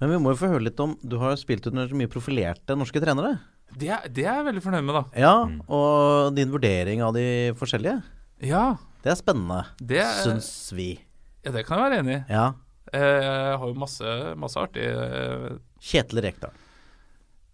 Men 0.00 0.12
vi 0.12 0.18
må 0.22 0.30
jo 0.32 0.38
få 0.38 0.50
høre 0.52 0.62
litt 0.68 0.78
om 0.80 0.92
Du 1.02 1.16
har 1.18 1.34
spilt 1.40 1.66
under 1.70 1.88
så 1.90 1.96
mye 1.98 2.10
profilerte 2.10 2.76
norske 2.78 3.00
trenere. 3.02 3.38
det, 3.76 3.88
er, 3.90 4.06
det 4.08 4.24
er 4.26 4.36
jeg 4.38 4.46
veldig 4.46 4.62
fornøyd 4.64 4.84
med, 4.86 4.94
da. 4.94 5.02
Ja, 5.18 5.32
og 5.68 6.34
din 6.36 6.52
vurdering 6.54 7.02
av 7.04 7.12
de 7.16 7.24
forskjellige. 7.58 7.98
Ja, 8.46 8.76
Det 9.02 9.10
er 9.12 9.18
spennende, 9.18 9.64
det, 9.80 10.04
syns 10.22 10.72
vi. 10.74 10.98
ja, 11.44 11.50
det 11.54 11.64
kan 11.66 11.78
jeg 11.78 11.90
være 11.90 11.98
enig 12.04 12.16
i. 12.16 12.22
Ja. 12.32 12.46
Eh, 12.92 13.00
Jeg 13.00 13.58
har 13.58 13.66
jo 13.68 13.74
masse, 13.76 14.12
masse 14.40 14.56
artig 14.62 14.86
eh, 14.86 15.58
Kjetil 15.82 16.22
Rekdal. 16.24 16.54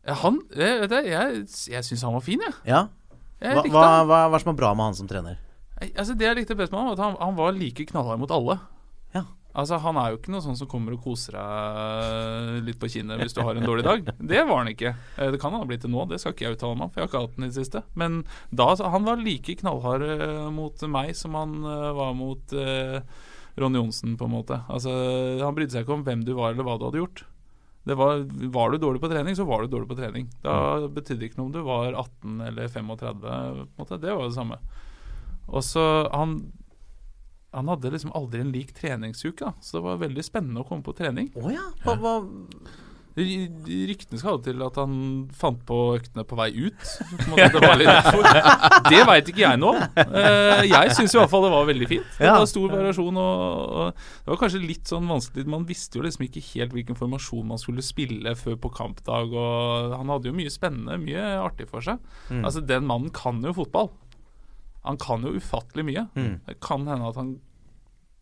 Ja, 0.06 0.14
Han 0.20 0.42
Jeg, 0.54 0.80
vet 0.84 0.90
du, 0.92 0.96
Jeg, 1.08 1.46
jeg 1.72 1.84
syns 1.88 2.02
han 2.04 2.12
var 2.14 2.20
fin, 2.22 2.40
jeg. 2.44 2.54
Ja. 2.68 2.84
jeg 3.40 3.56
Hva, 3.56 3.64
hva, 3.72 4.04
hva, 4.04 4.20
hva 4.28 4.36
er 4.36 4.44
som 4.44 4.52
er 4.52 4.58
bra 4.60 4.74
med 4.76 4.84
han 4.90 4.94
som 5.00 5.08
trener? 5.10 5.40
Altså 5.96 6.14
Det 6.14 6.28
jeg 6.28 6.36
likte 6.38 6.54
best 6.56 6.70
med 6.72 6.80
han, 6.80 6.92
var 6.92 6.94
at 7.00 7.02
han, 7.02 7.16
han 7.20 7.36
var 7.40 7.56
like 7.56 7.86
knallhard 7.90 8.20
mot 8.20 8.30
alle. 8.30 8.58
Altså, 9.54 9.78
Han 9.78 9.96
er 10.00 10.10
jo 10.10 10.16
ikke 10.18 10.32
noe 10.34 10.42
sånn 10.42 10.56
som 10.58 10.66
kommer 10.70 10.96
og 10.96 11.02
koser 11.04 11.36
deg 11.38 12.64
litt 12.66 12.78
på 12.82 12.88
kinnet 12.90 13.20
hvis 13.22 13.36
du 13.36 13.42
har 13.46 13.54
en 13.54 13.66
dårlig 13.66 13.84
dag. 13.86 14.08
Det 14.18 14.40
var 14.48 14.62
han 14.64 14.70
ikke. 14.72 14.94
Eh, 15.18 15.30
Det 15.30 15.40
kan 15.42 15.54
han 15.54 15.62
ha 15.62 15.68
blitt 15.68 15.84
til 15.84 15.92
nå, 15.94 16.06
det 16.10 16.18
skal 16.22 16.34
ikke 16.34 16.48
jeg 16.48 16.56
uttale 16.58 16.74
meg 16.78 16.88
om, 16.88 16.90
for 16.90 17.00
jeg 17.00 17.06
har 17.06 17.12
ikke 17.12 17.22
hatt 17.26 17.36
den 17.38 17.46
i 17.46 17.52
det 17.52 17.58
siste. 17.60 17.84
Men 17.94 18.24
da, 18.50 18.66
han 18.94 19.06
var 19.06 19.22
like 19.22 19.54
knallhard 19.60 20.02
eh, 20.08 20.48
mot 20.54 20.82
meg 20.90 21.14
som 21.18 21.36
han 21.38 21.54
eh, 21.62 21.92
var 22.00 22.16
mot 22.18 22.56
eh, 22.58 22.98
Ronny 23.62 23.78
Johnsen, 23.78 24.16
på 24.18 24.26
en 24.26 24.34
måte. 24.34 24.58
Altså, 24.66 24.90
Han 25.44 25.54
brydde 25.54 25.76
seg 25.76 25.84
ikke 25.86 25.94
om 26.00 26.02
hvem 26.08 26.24
du 26.26 26.34
var 26.34 26.50
eller 26.50 26.66
hva 26.66 26.74
du 26.80 26.88
hadde 26.88 27.02
gjort. 27.04 27.22
Det 27.84 27.94
var, 28.00 28.24
var 28.50 28.72
du 28.72 28.78
dårlig 28.80 29.02
på 29.02 29.10
trening, 29.12 29.36
så 29.36 29.44
var 29.46 29.62
du 29.62 29.68
dårlig 29.70 29.90
på 29.90 29.98
trening. 29.98 30.26
Da 30.42 30.88
betydde 30.88 31.20
det 31.20 31.28
ikke 31.30 31.38
noe 31.42 31.50
om 31.50 31.54
du 31.54 31.60
var 31.66 31.92
18 31.92 32.40
eller 32.48 32.66
35. 32.72 33.20
På 33.20 33.28
en 33.28 33.68
måte. 33.78 33.98
Det 34.00 34.14
var 34.16 34.24
det 34.24 34.34
samme. 34.38 34.56
Og 35.52 35.60
så 35.62 35.84
han 36.10 36.38
han 37.54 37.68
hadde 37.70 37.92
liksom 37.94 38.12
aldri 38.18 38.40
en 38.44 38.52
lik 38.54 38.74
treningsuke, 38.76 39.44
da. 39.46 39.54
så 39.62 39.78
det 39.78 39.84
var 39.86 40.02
veldig 40.02 40.24
spennende 40.26 40.64
å 40.64 40.68
komme 40.68 40.82
på 40.86 40.96
trening. 40.98 41.30
Oh, 41.38 41.50
ja. 41.52 41.68
Hva, 41.84 41.94
hva 42.02 42.16
Ryktene 43.14 44.18
skal 44.18 44.32
ha 44.32 44.38
det 44.42 44.48
til 44.48 44.62
at 44.66 44.78
han 44.80 44.94
fant 45.38 45.60
på 45.68 45.76
øktene 45.94 46.24
på 46.26 46.34
vei 46.38 46.48
ut. 46.66 46.80
På 47.28 47.36
det 47.38 47.60
var. 47.62 47.82
Det 48.90 49.00
veit 49.06 49.28
ikke 49.30 49.44
jeg 49.44 49.60
nå. 49.62 49.70
Eh, 50.02 50.64
Jeg 50.66 50.90
syns 50.96 51.14
i 51.14 51.18
hvert 51.20 51.30
fall 51.30 51.44
det 51.46 51.52
var 51.54 51.68
veldig 51.68 51.86
fint. 51.92 52.08
Det 52.18 52.26
var 52.34 52.48
stor 52.50 52.66
variasjon. 52.72 53.20
Og, 53.22 53.62
og 53.84 54.02
det 54.26 54.32
var 54.34 54.40
kanskje 54.42 54.62
litt 54.64 54.90
sånn 54.90 55.06
vanskelig 55.08 55.46
Man 55.54 55.64
visste 55.68 56.00
jo 56.00 56.04
liksom 56.04 56.26
ikke 56.26 56.42
helt 56.50 56.74
hvilken 56.74 56.98
formasjon 56.98 57.46
man 57.54 57.60
skulle 57.62 57.84
spille 57.86 58.34
før 58.38 58.58
på 58.66 58.72
kampdag. 58.74 59.30
Og 59.30 59.94
han 59.94 60.10
hadde 60.10 60.32
jo 60.32 60.36
mye 60.36 60.52
spennende, 60.52 60.98
mye 61.06 61.24
artig 61.44 61.68
for 61.70 61.86
seg. 61.86 62.02
Mm. 62.34 62.42
Altså 62.42 62.64
Den 62.66 62.90
mannen 62.90 63.14
kan 63.14 63.38
jo 63.46 63.54
fotball. 63.62 63.92
Han 64.84 64.98
kan 65.00 65.24
jo 65.24 65.34
ufattelig 65.38 65.84
mye. 65.88 66.06
Mm. 66.14 66.38
Det 66.46 66.58
kan 66.60 66.86
hende 66.88 67.08
at 67.08 67.16
han 67.20 67.34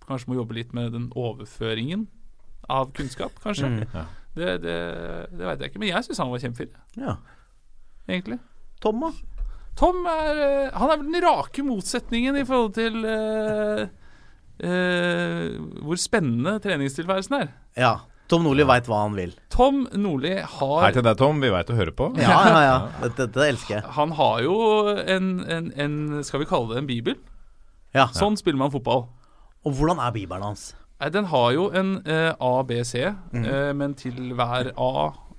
kanskje 0.07 0.31
må 0.31 0.37
jobbe 0.41 0.57
litt 0.57 0.73
med 0.77 0.93
den 0.95 1.09
overføringen 1.19 2.07
av 2.71 2.93
kunnskap, 2.97 3.35
kanskje. 3.43 3.71
Mm. 3.71 3.83
Ja. 3.95 4.05
Det, 4.33 4.53
det, 4.63 4.77
det 5.35 5.45
veit 5.45 5.61
jeg 5.61 5.73
ikke, 5.73 5.83
men 5.83 5.91
jeg 5.91 6.07
syns 6.07 6.23
han 6.23 6.31
var 6.33 6.41
kjempefin, 6.41 6.71
Ja. 6.97 7.17
egentlig. 8.09 8.39
Tom, 8.81 9.03
da? 9.05 9.11
Tom 9.79 10.07
er 10.09 10.39
eh, 10.45 10.71
Han 10.77 10.91
er 10.91 10.99
vel 11.01 11.11
den 11.13 11.23
rake 11.25 11.63
motsetningen 11.65 12.37
i 12.41 12.45
forhold 12.49 12.73
til 12.77 12.97
uh, 13.05 13.83
uh, 14.65 15.85
hvor 15.85 16.01
spennende 16.01 16.57
treningstilværelsen 16.65 17.39
er. 17.39 17.53
Ja. 17.79 17.93
Tom 18.33 18.47
Nordli 18.47 18.65
veit 18.65 18.87
hva 18.89 19.03
han 19.05 19.17
vil. 19.19 19.35
Tom 19.53 19.83
Nordli 20.01 20.35
har 20.41 20.79
Hei 20.87 20.93
til 20.97 21.05
deg, 21.05 21.19
Tom. 21.21 21.41
Vi 21.45 21.51
veit 21.53 21.69
å 21.69 21.77
høre 21.77 21.93
på. 21.93 22.07
Ja, 22.17 22.37
ja, 22.49 22.61
ja. 22.71 22.77
Dette, 23.03 23.27
dette 23.29 23.49
elsker 23.53 23.75
jeg. 23.77 23.85
Han 23.99 24.15
har 24.17 24.39
jo 24.47 24.55
en, 25.05 25.27
en, 25.53 25.67
en 25.85 25.99
Skal 26.25 26.41
vi 26.41 26.49
kalle 26.49 26.73
det 26.73 26.81
en 26.83 26.89
bibel? 26.89 27.19
Ja. 27.93 28.07
Sånn 28.17 28.39
spiller 28.41 28.57
man 28.63 28.73
fotball. 28.73 29.05
Og 29.69 29.77
hvordan 29.77 30.01
er 30.01 30.15
bibelen 30.17 30.47
hans? 30.49 30.71
Nei, 31.03 31.11
Den 31.13 31.29
har 31.29 31.51
jo 31.53 31.67
en 31.77 31.97
eh, 32.07 32.31
A, 32.41 32.53
B, 32.65 32.81
C, 32.89 33.05
Mhm. 33.35 33.45
eh, 33.45 33.73
men 33.77 33.95
til 34.01 34.33
hver 34.39 34.73
A 34.81 34.91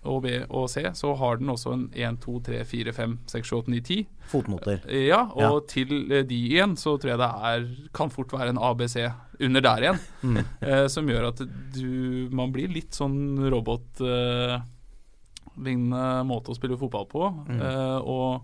og 0.06 0.22
B 0.26 0.32
og 0.50 0.70
C 0.70 0.84
så 0.98 1.14
har 1.20 1.38
den 1.40 1.50
også 1.54 1.74
en 1.74 1.84
1, 1.94 2.18
2, 2.24 2.40
3, 2.48 2.64
4, 2.68 2.94
5, 2.94 3.18
6, 3.32 3.48
7, 3.50 3.56
8, 3.58 3.72
9, 3.72 3.80
10. 3.88 3.98
Fotnoter. 4.32 4.80
Ja, 5.08 5.22
og 5.32 5.42
Ja. 5.42 5.52
til 5.68 6.12
eh, 6.12 6.24
de 6.28 6.36
igjen 6.50 6.76
så 6.80 6.98
tror 7.00 7.10
jeg 7.14 7.20
det 7.22 7.32
er 7.52 7.68
kan 7.94 8.10
fort 8.14 8.32
være 8.34 8.50
en 8.54 8.58
ABC 8.62 8.98
under 9.40 9.62
der 9.62 9.78
igjen. 9.88 10.00
Mm. 10.24 10.38
eh, 10.62 10.88
som 10.88 11.08
gjør 11.08 11.28
at 11.32 11.42
du 11.74 12.30
Man 12.32 12.52
blir 12.54 12.68
litt 12.72 12.94
sånn 12.96 13.38
robotlignende 13.52 14.64
måte 16.30 16.52
å 16.52 16.56
spille 16.58 16.78
fotball 16.80 17.06
på. 17.12 17.24
Mm. 17.50 17.62
Eh, 17.62 18.00
og 18.04 18.44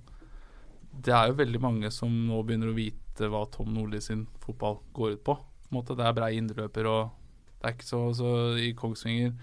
det 1.04 1.14
er 1.16 1.28
jo 1.32 1.38
veldig 1.40 1.62
mange 1.64 1.92
som 1.96 2.10
nå 2.28 2.42
begynner 2.46 2.72
å 2.72 2.78
vite 2.78 3.30
hva 3.30 3.46
Tom 3.52 3.74
Nordli 3.76 4.02
sin 4.04 4.26
fotball 4.44 4.80
går 4.96 5.18
ut 5.18 5.24
på. 5.24 5.36
på 5.36 5.72
en 5.72 5.78
måte. 5.82 5.96
Det 5.98 6.06
er 6.06 6.14
brei 6.18 6.32
indreløper, 6.40 6.86
og 6.88 7.10
det 7.60 7.68
er 7.68 7.74
ikke 7.76 7.88
så, 7.90 8.02
så 8.16 8.30
i 8.60 8.72
Kongsvinger 8.78 9.34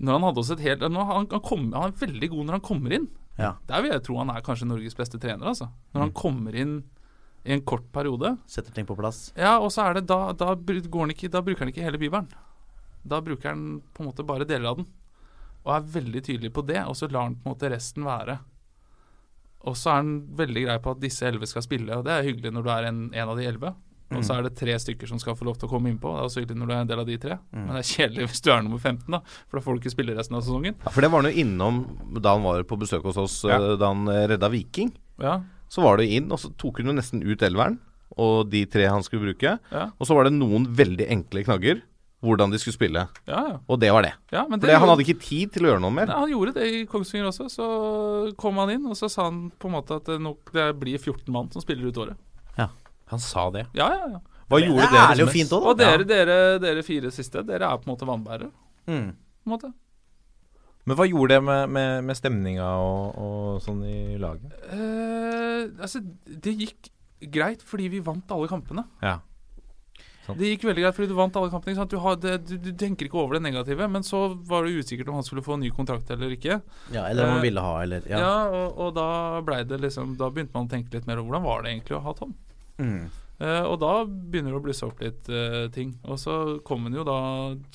Når 0.00 0.16
han 0.16 0.24
hadde 0.28 0.40
også 0.42 0.56
et 0.56 0.62
helt 0.64 0.82
han, 0.86 0.96
han, 0.96 1.26
kom, 1.44 1.66
han 1.76 1.90
er 1.92 1.98
veldig 2.00 2.28
god 2.32 2.46
når 2.48 2.56
han 2.56 2.64
kommer 2.64 2.94
inn. 2.96 3.08
Ja. 3.40 3.54
Der 3.68 3.82
vil 3.84 3.92
jeg 3.92 4.02
tro 4.06 4.16
han 4.20 4.30
er 4.32 4.40
kanskje 4.44 4.68
Norges 4.68 4.96
beste 4.96 5.20
trener, 5.20 5.46
altså. 5.52 5.68
Når 5.92 6.00
Mm. 6.00 6.04
han 6.06 6.12
kommer 6.16 6.56
inn 6.56 6.72
i 7.44 7.52
en 7.54 7.62
kort 7.64 7.86
periode. 7.92 8.34
Setter 8.46 8.72
ting 8.76 8.86
på 8.88 8.96
plass. 8.96 9.32
Ja, 9.36 9.58
og 9.60 9.70
så 9.72 9.86
er 9.88 9.94
det 10.00 10.06
da, 10.08 10.32
da, 10.32 10.54
ikke, 10.54 11.30
da 11.32 11.40
bruker 11.44 11.64
han 11.64 11.72
ikke 11.72 11.84
hele 11.84 12.00
bibelen. 12.00 12.28
Da 13.04 13.20
bruker 13.24 13.48
han 13.52 13.82
på 13.94 14.02
en 14.02 14.10
måte 14.10 14.24
bare 14.28 14.44
deler 14.48 14.68
av 14.72 14.76
den. 14.80 14.86
Og 15.64 15.74
er 15.76 15.88
veldig 16.00 16.22
tydelig 16.24 16.52
på 16.52 16.64
det, 16.68 16.80
og 16.88 16.96
så 16.96 17.08
lar 17.12 17.28
han 17.28 17.36
på 17.36 17.48
en 17.48 17.54
måte 17.54 17.70
resten 17.72 18.04
være. 18.04 18.38
Og 19.68 19.76
så 19.76 19.90
er 19.92 19.96
han 20.00 20.12
veldig 20.36 20.62
grei 20.66 20.78
på 20.80 20.90
at 20.94 21.00
disse 21.02 21.26
elleve 21.28 21.48
skal 21.48 21.62
spille, 21.64 21.96
og 21.96 22.04
det 22.06 22.12
er 22.16 22.24
hyggelig 22.28 22.52
når 22.56 22.64
du 22.64 22.70
er 22.72 22.86
en, 22.88 23.00
en 23.12 23.28
av 23.28 23.36
de 23.36 23.44
elleve. 23.48 23.74
Og 24.10 24.24
så 24.26 24.34
er 24.38 24.42
det 24.42 24.56
tre 24.58 24.74
stykker 24.82 25.06
som 25.06 25.20
skal 25.22 25.36
få 25.38 25.44
lov 25.46 25.56
til 25.60 25.68
å 25.68 25.70
komme 25.70 25.86
innpå. 25.92 26.10
Det 26.16 26.18
er 26.22 26.26
også 26.28 26.40
hyggelig 26.42 26.58
når 26.58 26.66
du 26.66 26.72
er 26.74 26.80
en 26.82 26.88
del 26.90 27.02
av 27.02 27.06
de 27.06 27.18
tre. 27.22 27.36
Men 27.52 27.68
det 27.76 27.82
er 27.84 27.90
kjedelig 27.90 28.26
hvis 28.32 28.40
du 28.42 28.48
er 28.50 28.62
nummer 28.66 28.78
15, 28.82 29.04
da, 29.14 29.20
for 29.46 29.58
da 29.60 29.64
får 29.66 29.76
du 29.76 29.80
ikke 29.84 29.92
spille 29.94 30.16
resten 30.18 30.34
av 30.38 30.42
sesongen. 30.42 30.74
Ja, 30.82 30.90
for 30.90 31.00
det 31.06 31.10
var 31.12 31.22
han 31.22 31.30
jo 31.30 31.44
innom 31.44 31.78
da 32.18 32.32
han 32.34 32.42
var 32.42 32.64
på 32.66 32.78
besøk 32.80 33.06
hos 33.06 33.20
oss, 33.22 33.36
Ja. 33.46 33.60
eh, 33.60 33.76
da 33.78 33.92
han 33.92 34.08
eh, 34.08 34.26
redda 34.34 34.50
Viking. 34.50 34.90
Ja, 35.22 35.40
Så 35.70 35.82
var 35.86 35.98
det 36.02 36.08
inn, 36.10 36.26
og 36.32 36.40
så 36.42 36.50
tok 36.58 36.78
hun 36.82 36.90
jo 36.90 36.96
nesten 36.98 37.22
ut 37.22 37.38
elveren 37.46 37.78
og 38.18 38.50
de 38.50 38.64
tre 38.66 38.88
han 38.90 39.04
skulle 39.06 39.22
bruke. 39.30 39.58
ja, 39.70 39.84
Og 40.00 40.06
så 40.08 40.16
var 40.18 40.24
det 40.26 40.32
noen 40.34 40.66
veldig 40.66 41.06
enkle 41.08 41.44
knagger 41.46 41.82
hvordan 42.20 42.50
de 42.52 42.58
skulle 42.58 42.74
spille. 42.76 43.06
ja. 43.30 43.38
ja. 43.48 43.58
Og 43.70 43.78
det 43.80 43.88
var 43.94 44.02
det. 44.02 44.12
ja 44.32 44.42
det 44.50 44.60
det, 44.66 44.74
han 44.76 44.88
hadde 44.90 45.06
ikke 45.06 45.22
tid 45.22 45.52
til 45.54 45.64
å 45.64 45.70
gjøre 45.70 45.80
noe 45.80 45.94
mer. 45.94 46.06
Nei, 46.10 46.18
han 46.18 46.28
gjorde 46.34 46.52
det 46.58 46.66
i 46.68 46.82
Kongsvinger 46.90 47.30
også. 47.30 47.46
Så 47.48 48.36
kom 48.36 48.58
han 48.60 48.70
inn, 48.74 48.84
og 48.90 48.98
så 48.98 49.08
sa 49.08 49.24
han 49.30 49.50
på 49.56 49.70
en 49.70 49.76
måte 49.78 49.96
at 49.96 50.04
det, 50.10 50.18
nok, 50.20 50.50
det 50.52 50.66
blir 50.80 50.98
14 50.98 51.30
mann 51.32 51.48
som 51.54 51.62
spiller 51.64 51.86
ut 51.88 51.96
året. 52.02 52.18
Han 53.10 53.18
sa 53.22 53.48
det. 53.54 53.66
Ja, 53.74 53.88
ja, 53.94 54.08
ja. 54.16 54.20
Hva 54.50 54.58
Det 54.58 54.66
gjorde 54.66 54.86
er 54.88 55.14
dere 55.14 55.26
og 55.28 55.30
fint 55.34 55.46
mest? 55.46 55.54
òg, 55.54 55.66
Og 55.70 55.78
dere, 55.78 56.04
dere, 56.06 56.38
dere 56.62 56.82
fire 56.86 57.10
siste, 57.14 57.42
dere 57.46 57.68
er 57.70 57.78
på 57.78 57.86
en 57.88 57.92
måte 57.94 58.06
vannbærere. 58.08 58.50
Mm. 58.90 59.10
På 59.14 59.50
en 59.50 59.54
måte. 59.54 59.72
Men 60.88 60.96
hva 60.96 61.04
gjorde 61.06 61.34
det 61.36 61.42
med, 61.44 61.68
med, 61.76 62.04
med 62.08 62.16
stemninga 62.18 62.66
og, 62.82 63.18
og 63.20 63.60
sånn 63.62 63.82
i 63.86 64.16
laget? 64.18 64.54
Eh, 64.72 65.68
altså, 65.84 66.00
det 66.26 66.54
gikk 66.64 66.88
greit 67.30 67.60
fordi 67.62 67.90
vi 67.92 68.00
vant 68.02 68.30
alle 68.32 68.48
kampene. 68.50 68.86
Ja. 69.04 69.18
Det 70.30 70.46
gikk 70.52 70.62
veldig 70.68 70.82
greit 70.84 70.94
fordi 70.94 71.08
du 71.10 71.16
vant 71.18 71.34
alle 71.36 71.50
kampene. 71.50 71.72
ikke 71.74 71.82
sant? 71.82 71.90
Du, 71.94 71.98
har, 72.02 72.16
det, 72.22 72.34
du, 72.46 72.52
du 72.62 72.70
tenker 72.78 73.06
ikke 73.08 73.18
over 73.18 73.34
det 73.36 73.42
negative, 73.48 73.86
men 73.90 74.04
så 74.06 74.22
var 74.46 74.64
det 74.66 74.76
usikkert 74.78 75.08
om 75.10 75.16
han 75.18 75.26
skulle 75.26 75.42
få 75.46 75.56
en 75.58 75.64
ny 75.64 75.70
kontrakt 75.74 76.10
eller 76.14 76.30
ikke. 76.36 76.60
Ja, 76.94 77.06
eller 77.10 77.26
om 77.26 77.32
Eh, 77.32 77.34
han 77.38 77.42
ville 77.46 77.64
ha, 77.64 77.72
eller 77.82 78.06
Ja, 78.10 78.20
Ja. 78.22 78.34
og, 78.50 78.78
og 78.86 78.94
da 78.98 79.08
ble 79.46 79.62
det 79.66 79.80
liksom 79.82 80.16
Da 80.20 80.28
begynte 80.30 80.54
man 80.54 80.68
å 80.68 80.70
tenke 80.70 80.94
litt 80.94 81.06
mer 81.10 81.18
over 81.18 81.28
hvordan 81.32 81.46
var 81.48 81.62
det 81.66 81.72
egentlig 81.74 81.98
å 81.98 82.02
ha 82.06 82.14
Tom. 82.18 82.34
Mm. 82.80 83.10
Eh, 83.40 83.64
og 83.64 83.78
da 83.80 83.92
begynner 84.04 84.52
det 84.52 84.60
å 84.60 84.64
blusse 84.64 84.86
opp 84.86 85.00
litt 85.00 85.28
uh, 85.32 85.66
ting. 85.72 85.94
Og 86.04 86.20
så 86.20 86.36
kom 86.66 86.88
han 86.88 86.96
jo 86.96 87.04
da 87.08 87.20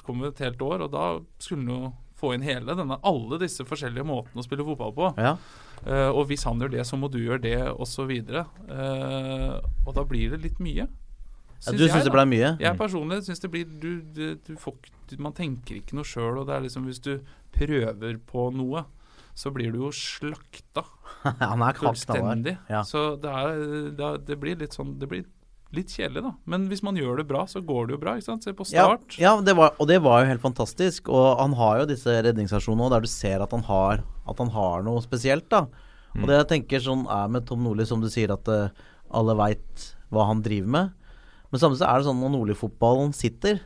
kom 0.06 0.26
et 0.28 0.42
helt 0.46 0.62
år, 0.62 0.86
og 0.86 0.92
da 0.94 1.06
skulle 1.42 1.66
han 1.66 1.72
jo 1.74 1.94
få 2.16 2.36
inn 2.36 2.46
hele 2.46 2.76
denne, 2.78 2.98
alle 3.04 3.40
disse 3.42 3.66
forskjellige 3.68 4.06
måtene 4.08 4.42
å 4.42 4.46
spille 4.46 4.66
fotball 4.68 4.94
på. 4.98 5.14
ja. 5.22 5.38
Uh, 5.86 6.10
og 6.16 6.24
hvis 6.30 6.46
han 6.48 6.62
gjør 6.62 6.72
det, 6.72 6.86
så 6.88 6.98
må 6.98 7.10
du 7.12 7.20
gjøre 7.20 7.44
det, 7.44 7.58
osv. 7.70 8.10
Uh, 8.10 9.58
og 9.86 9.92
da 9.94 10.06
blir 10.08 10.32
det 10.34 10.40
litt 10.42 10.62
mye. 10.64 10.88
ja 10.88 11.74
du 11.76 11.84
syns 11.86 12.06
det 12.08 12.14
ble 12.14 12.24
mye? 12.30 12.56
Jeg 12.62 12.78
personlig 12.80 13.20
syns 13.26 13.44
det 13.44 13.52
blir 13.54 13.68
du, 13.68 14.00
du, 14.16 14.24
du 14.48 14.54
får, 14.62 14.90
Man 15.22 15.36
tenker 15.36 15.78
ikke 15.80 15.98
noe 15.98 16.08
sjøl, 16.08 16.40
og 16.42 16.48
det 16.50 16.56
er 16.56 16.66
liksom 16.66 16.88
hvis 16.90 17.04
du 17.06 17.20
prøver 17.54 18.18
på 18.32 18.48
noe, 18.56 18.86
så 19.36 19.52
blir 19.52 19.74
du 19.74 19.82
jo 19.84 19.92
slakta 19.94 20.86
fullstendig. 21.82 22.56
Ja. 22.72 22.84
Så 22.88 23.16
det, 23.22 23.32
er, 23.32 23.58
det, 23.92 24.06
er, 24.06 24.22
det 24.30 24.38
blir 24.40 24.60
litt 24.62 24.76
sånn 24.78 24.96
Det 25.00 25.10
blir 25.12 25.26
litt 25.76 25.92
kjedelig, 25.92 26.24
da. 26.24 26.32
Men 26.48 26.70
hvis 26.72 26.84
man 26.86 26.96
gjør 26.96 27.20
det 27.20 27.26
bra, 27.28 27.42
så 27.52 27.60
går 27.66 27.90
det 27.90 27.96
jo 27.98 28.02
bra. 28.06 28.14
ikke 28.16 28.30
sant? 28.30 28.46
Se 28.46 28.54
på 28.56 28.68
Ja, 28.72 28.86
Start. 28.88 29.18
ja 29.20 29.34
det 29.44 29.58
var, 29.58 29.74
og 29.82 29.90
det 29.90 29.98
var 30.06 30.22
jo 30.24 30.30
helt 30.30 30.44
fantastisk. 30.44 31.10
Og 31.12 31.40
han 31.42 31.56
har 31.60 31.82
jo 31.82 31.90
disse 31.90 32.16
redningsaksjonene 32.28 32.94
der 32.94 33.04
du 33.04 33.12
ser 33.12 33.44
at 33.44 33.52
han 33.56 33.66
har, 33.68 34.06
at 34.24 34.40
han 34.40 34.54
har 34.56 34.86
noe 34.88 35.04
spesielt. 35.04 35.50
da 35.52 35.66
Og 36.16 36.30
det 36.30 36.40
jeg 36.40 36.52
tenker 36.54 36.86
sånn 36.86 37.04
er 37.12 37.28
med 37.34 37.48
Tom 37.50 37.66
Nordli, 37.66 37.88
som 37.90 38.00
du 38.00 38.08
sier, 38.14 38.32
at 38.32 38.48
uh, 38.48 38.72
alle 39.12 39.36
veit 39.36 39.90
hva 40.14 40.30
han 40.30 40.44
driver 40.46 40.72
med. 40.78 40.94
Men 41.52 41.62
samtidig 41.62 41.82
så 41.84 41.90
er 41.90 42.00
det 42.00 42.08
sånn 42.08 42.22
når 42.24 42.34
Nordli-fotballen 42.38 43.12
sitter, 43.16 43.60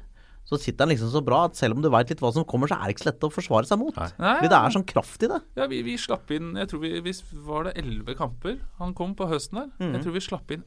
så 0.49 0.57
sitter 0.57 0.85
han 0.87 0.89
liksom 0.95 1.11
så 1.13 1.21
bra 1.23 1.43
at 1.45 1.55
selv 1.59 1.75
om 1.77 1.81
du 1.85 1.89
veit 1.93 2.09
litt 2.09 2.21
hva 2.23 2.31
som 2.33 2.43
kommer, 2.49 2.65
så 2.71 2.79
er 2.79 2.89
det 2.89 2.95
ikke 2.95 3.03
så 3.05 3.11
lett 3.11 3.27
å 3.27 3.29
forsvare 3.35 3.69
seg 3.69 3.77
mot. 3.77 3.93
Nei. 3.95 4.09
Fordi 4.17 4.49
det 4.49 4.57
er 4.59 4.73
sånn 4.73 4.85
kraft 4.89 5.23
i 5.27 5.29
det. 5.29 5.39
Ja, 5.59 5.67
vi, 5.69 5.83
vi 5.85 5.93
slapp 6.01 6.31
inn 6.33 6.55
Jeg 6.57 6.69
tror 6.71 6.81
vi, 6.81 6.91
vi 7.05 7.13
Var 7.45 7.67
det 7.69 7.73
elleve 7.83 8.15
kamper 8.17 8.57
han 8.79 8.95
kom 8.97 9.13
på 9.19 9.27
høsten 9.29 9.59
der? 9.61 9.69
Mm. 9.77 9.93
Jeg 9.93 10.03
tror 10.07 10.15
vi 10.17 10.23
slapp 10.25 10.51
inn 10.57 10.63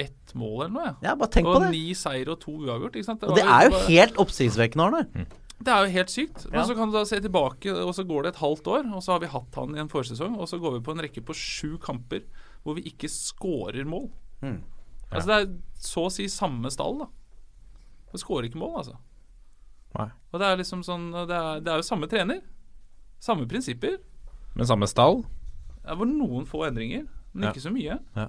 ett 0.00 0.32
mål 0.34 0.64
eller 0.64 0.72
noe, 0.74 0.84
jeg. 0.88 0.96
Ja, 1.04 1.14
bare 1.20 1.28
tenk 1.30 1.46
og 1.46 1.58
på 1.58 1.62
det. 1.66 1.70
ni 1.76 1.94
seier 1.94 2.30
og 2.32 2.40
to 2.40 2.54
uavgjort. 2.56 2.94
ikke 2.96 3.04
sant? 3.06 3.22
Og 3.28 3.36
det 3.36 3.44
er 3.44 3.66
jo 3.68 3.74
bare- 3.76 3.86
helt 3.90 4.16
oppsiktsvekkende, 4.24 4.86
Arne. 4.88 5.26
Det 5.60 5.68
er 5.74 5.84
jo 5.84 5.90
helt 5.92 6.08
sykt. 6.08 6.46
Men 6.50 6.60
Ja. 6.60 6.64
så 6.66 6.74
kan 6.74 6.88
du 6.90 6.96
da 6.96 7.04
se 7.04 7.20
tilbake, 7.20 7.68
og 7.68 7.92
så 7.94 8.02
går 8.08 8.22
det 8.24 8.28
et 8.34 8.40
halvt 8.40 8.64
år, 8.66 8.86
og 8.96 9.02
så 9.04 9.12
har 9.12 9.20
vi 9.20 9.26
hatt 9.28 9.54
han 9.60 9.76
i 9.76 9.80
en 9.82 9.88
forsesong, 9.92 10.38
og 10.40 10.48
så 10.48 10.58
går 10.58 10.78
vi 10.78 10.80
på 10.86 10.92
en 10.96 11.02
rekke 11.04 11.20
på 11.22 11.34
sju 11.36 11.76
kamper 11.78 12.22
hvor 12.64 12.74
vi 12.80 12.82
ikke 12.88 13.10
scorer 13.12 13.84
mål. 13.84 14.08
Mm. 14.42 14.62
Altså 15.12 15.26
det 15.26 15.36
er 15.36 15.52
så 15.76 16.06
å 16.06 16.10
si 16.10 16.24
samme 16.32 16.70
stall, 16.72 16.98
da. 17.04 17.06
Vi 18.14 18.18
scorer 18.24 18.48
ikke 18.48 18.56
mål, 18.62 18.78
altså. 18.80 18.96
Nei. 19.98 20.08
Og 20.32 20.38
det 20.40 20.46
er 20.46 20.56
liksom 20.60 20.84
sånn 20.86 21.08
Det 21.26 21.34
er, 21.34 21.60
det 21.60 21.72
er 21.72 21.80
jo 21.80 21.86
samme 21.86 22.06
trener. 22.10 22.40
Samme 23.20 23.46
prinsipper. 23.50 23.98
Men 24.54 24.66
samme 24.66 24.86
stall? 24.90 25.24
Det 25.84 25.96
var 25.98 26.06
noen 26.06 26.46
få 26.46 26.64
endringer, 26.68 27.06
men 27.32 27.48
Ja. 27.48 27.52
ikke 27.52 27.64
så 27.64 27.72
mye. 27.74 27.98
Ja. 28.16 28.28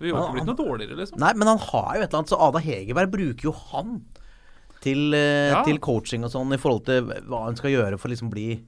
Vi 0.00 0.10
har 0.10 0.22
ikke 0.26 0.34
blitt 0.38 0.46
noe 0.50 0.58
dårligere, 0.58 0.96
liksom. 0.98 1.18
Nei, 1.18 1.32
men 1.34 1.48
han 1.48 1.58
har 1.58 1.94
jo 1.96 2.02
et 2.02 2.08
eller 2.10 2.18
annet, 2.18 2.28
så 2.32 2.38
Ada 2.48 2.58
Hegerberg 2.60 3.10
bruker 3.12 3.42
jo 3.48 3.52
han 3.52 4.04
til, 4.82 5.14
eh, 5.14 5.50
Ja. 5.52 5.62
til 5.64 5.78
coaching 5.78 6.24
og 6.24 6.30
sånn 6.30 6.52
i 6.52 6.58
forhold 6.58 6.84
til 6.84 7.02
hva 7.24 7.44
hun 7.46 7.56
skal 7.56 7.70
gjøre 7.70 7.98
for 7.98 8.08
liksom 8.08 8.30
bli 8.30 8.64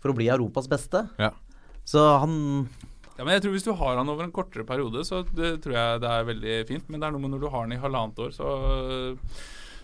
For 0.00 0.12
å 0.12 0.14
bli 0.14 0.28
Europas 0.28 0.68
beste. 0.68 1.08
Ja. 1.18 1.30
Så 1.84 2.20
han 2.20 2.68
Ja, 3.18 3.24
men 3.24 3.34
jeg 3.34 3.42
tror 3.42 3.52
Hvis 3.52 3.64
du 3.64 3.72
har 3.74 3.96
han 3.96 4.08
over 4.08 4.22
en 4.24 4.30
kortere 4.32 4.64
periode, 4.64 5.02
så 5.04 5.24
det, 5.34 5.60
tror 5.62 5.74
jeg 5.74 6.00
det 6.00 6.08
er 6.10 6.24
veldig 6.24 6.66
fint. 6.68 6.88
Men 6.88 7.00
det 7.00 7.06
er 7.08 7.12
noe 7.12 7.20
med 7.20 7.30
når 7.32 7.40
du 7.40 7.48
har 7.48 7.60
han 7.62 7.72
i 7.72 7.76
halvannet 7.76 8.14
år, 8.16 8.30
så 8.30 8.46
øh, 8.46 9.18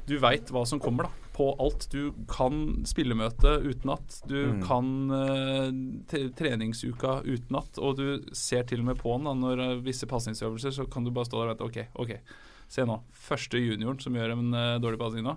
du 0.09 0.19
veit 0.21 0.51
hva 0.53 0.65
som 0.69 0.81
kommer 0.83 1.09
da 1.09 1.25
på 1.35 1.49
alt. 1.59 1.89
Du 1.91 2.13
kan 2.31 2.85
spillemøte 2.87 3.57
utenat. 3.65 4.21
Du 4.31 4.61
kan 4.63 4.91
uh, 5.11 5.71
treningsuka 6.39 7.21
utenat. 7.27 7.81
Og 7.83 7.99
du 7.99 8.35
ser 8.37 8.67
til 8.69 8.85
og 8.85 8.91
med 8.93 9.01
på 9.01 9.17
den 9.17 9.27
da, 9.27 9.35
når 9.39 9.65
uh, 9.65 9.83
visse 9.85 10.07
pasningsøvelser, 10.11 10.77
så 10.77 10.87
kan 10.91 11.07
du 11.07 11.11
bare 11.15 11.27
stå 11.29 11.41
der 11.41 11.55
og 11.55 11.55
vente. 11.55 11.67
OK, 11.67 12.05
OK. 12.05 12.37
Se 12.71 12.87
nå. 12.87 13.01
Første 13.27 13.59
junioren 13.61 13.99
som 14.03 14.15
gjør 14.15 14.37
en 14.37 14.55
uh, 14.55 14.77
dårlig 14.83 15.01
pasning 15.03 15.27
nå. 15.27 15.35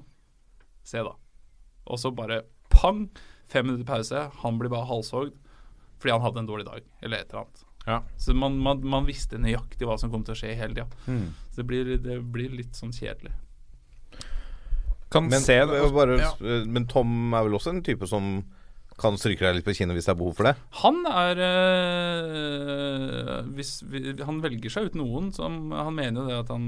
Se, 0.86 1.02
da. 1.02 1.16
Og 1.88 2.02
så 2.02 2.14
bare 2.14 2.44
pang! 2.74 3.08
Fem 3.48 3.66
minutter 3.66 3.88
pause. 3.88 4.28
Han 4.44 4.60
blir 4.60 4.72
bare 4.74 4.90
halshogd 4.90 5.36
fordi 5.98 6.14
han 6.14 6.22
hadde 6.22 6.44
en 6.44 6.46
dårlig 6.46 6.66
dag, 6.68 6.84
eller 7.02 7.24
et 7.24 7.32
eller 7.32 7.40
annet. 7.40 7.62
Ja. 7.88 7.96
Så 8.22 8.36
man, 8.38 8.60
man, 8.62 8.84
man 8.86 9.08
visste 9.08 9.40
nøyaktig 9.42 9.88
hva 9.88 9.96
som 9.98 10.12
kom 10.14 10.22
til 10.28 10.36
å 10.36 10.38
skje 10.38 10.52
hele 10.60 10.76
tida. 10.76 10.86
Mm. 11.08 11.32
Så 11.50 11.62
det 11.64 11.66
blir, 11.72 11.90
det 12.04 12.18
blir 12.36 12.54
litt 12.54 12.78
sånn 12.78 12.94
kjedelig. 12.94 13.32
Kan 15.12 15.30
Men, 15.32 15.40
se 15.40 15.56
eh, 15.64 15.92
bare, 15.96 16.18
ja. 16.20 16.32
men 16.68 16.88
Tom 16.92 17.34
er 17.34 17.48
vel 17.48 17.56
også 17.60 17.72
en 17.76 17.84
type 17.86 18.08
som 18.10 18.42
kan 18.98 19.14
stryke 19.20 19.46
deg 19.46 19.60
litt 19.60 19.68
på 19.68 19.76
kinnet 19.78 19.94
hvis 19.98 20.08
det 20.10 20.14
er 20.16 20.20
behov 20.20 20.34
for 20.40 20.46
det? 20.50 20.56
Han 20.82 20.98
er 21.06 21.36
øh, 21.46 23.52
hvis 23.54 23.72
vi, 23.92 24.00
Han 24.26 24.42
velger 24.42 24.74
seg 24.74 24.90
ut 24.90 24.98
noen 24.98 25.30
som 25.36 25.70
Han 25.76 25.94
mener 25.98 26.24
jo 26.24 26.28
det 26.32 26.40
at 26.42 26.50
han, 26.54 26.66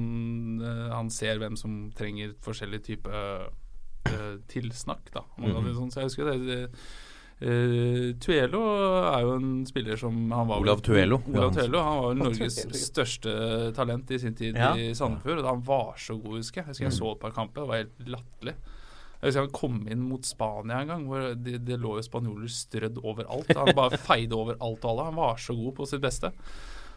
øh, 0.62 0.90
han 0.94 1.10
ser 1.14 1.42
hvem 1.42 1.58
som 1.60 1.88
trenger 1.98 2.36
forskjellig 2.46 2.82
type 2.86 3.10
øh, 3.10 4.36
tilsnakk, 4.52 5.10
da. 5.16 5.22
Mm 5.42 5.58
det 5.66 5.78
sånn. 5.78 5.92
Så 5.94 6.04
jeg 6.04 6.10
husker 6.12 6.30
det, 6.30 6.38
det 6.46 6.62
øh, 7.42 8.16
Tuelo 8.20 8.62
er 9.14 9.22
jo 9.26 9.36
en 9.38 9.66
spiller 9.68 10.00
som 10.00 10.18
han 10.32 10.50
var 10.50 10.60
Olav 10.64 10.82
Tuelo. 10.86 11.22
Olav 11.30 11.54
Tuelo, 11.56 11.82
Han 11.84 12.02
var 12.02 12.10
vel 12.10 12.18
Norges 12.24 12.60
største 12.86 13.34
talent 13.78 14.12
i 14.12 14.20
sin 14.20 14.36
tid 14.36 14.58
Ja. 14.58 14.74
i 14.76 14.92
Sandefjord. 14.96 15.44
Og 15.44 15.50
han 15.54 15.64
var 15.68 15.94
så 15.98 16.18
god, 16.20 16.38
husker 16.42 16.62
jeg. 16.62 16.68
Jeg 16.68 16.74
husker 16.76 16.86
jeg 16.90 16.98
så 17.00 17.12
et 17.16 17.24
par 17.24 17.36
kamper. 17.38 17.62
Det 17.62 17.70
var 17.70 17.82
helt 17.84 18.12
latterlig. 18.18 18.56
Jeg 19.20 19.28
husker 19.28 19.42
han 19.44 19.56
kom 19.56 19.80
inn 19.92 20.04
mot 20.08 20.24
Spania 20.24 20.82
en 20.82 20.88
gang, 20.94 21.08
hvor 21.10 21.34
det, 21.36 21.58
de 21.68 21.76
lå 21.80 21.98
jo 21.98 22.04
spanjoler 22.06 22.48
strødd 22.48 23.02
overalt. 23.04 23.50
Han 23.58 23.74
bare 23.76 24.00
feide 24.10 24.36
over 24.38 24.56
alt 24.60 24.86
og 24.86 24.92
alle. 24.94 25.08
Han 25.10 25.20
var 25.20 25.42
så 25.44 25.56
god 25.58 25.76
på 25.76 25.88
sitt 25.92 26.02
beste. 26.04 26.32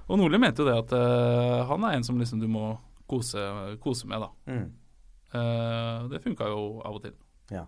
Og 0.06 0.18
Nordli 0.18 0.38
mente 0.38 0.62
jo 0.62 0.68
det 0.68 0.76
at 0.84 0.92
uh, 0.94 1.62
han 1.70 1.84
er 1.86 1.96
en 1.96 2.04
som 2.06 2.18
liksom 2.18 2.38
du 2.42 2.46
må 2.50 2.76
kose, 3.10 3.38
kose 3.82 4.06
med, 4.10 4.22
da. 4.22 4.30
Mm. 4.50 4.68
Uh, 5.32 6.08
det 6.12 6.20
funka 6.22 6.46
jo 6.50 6.62
av 6.84 6.98
og 6.98 7.02
til. 7.06 7.14
Ja. 7.50 7.64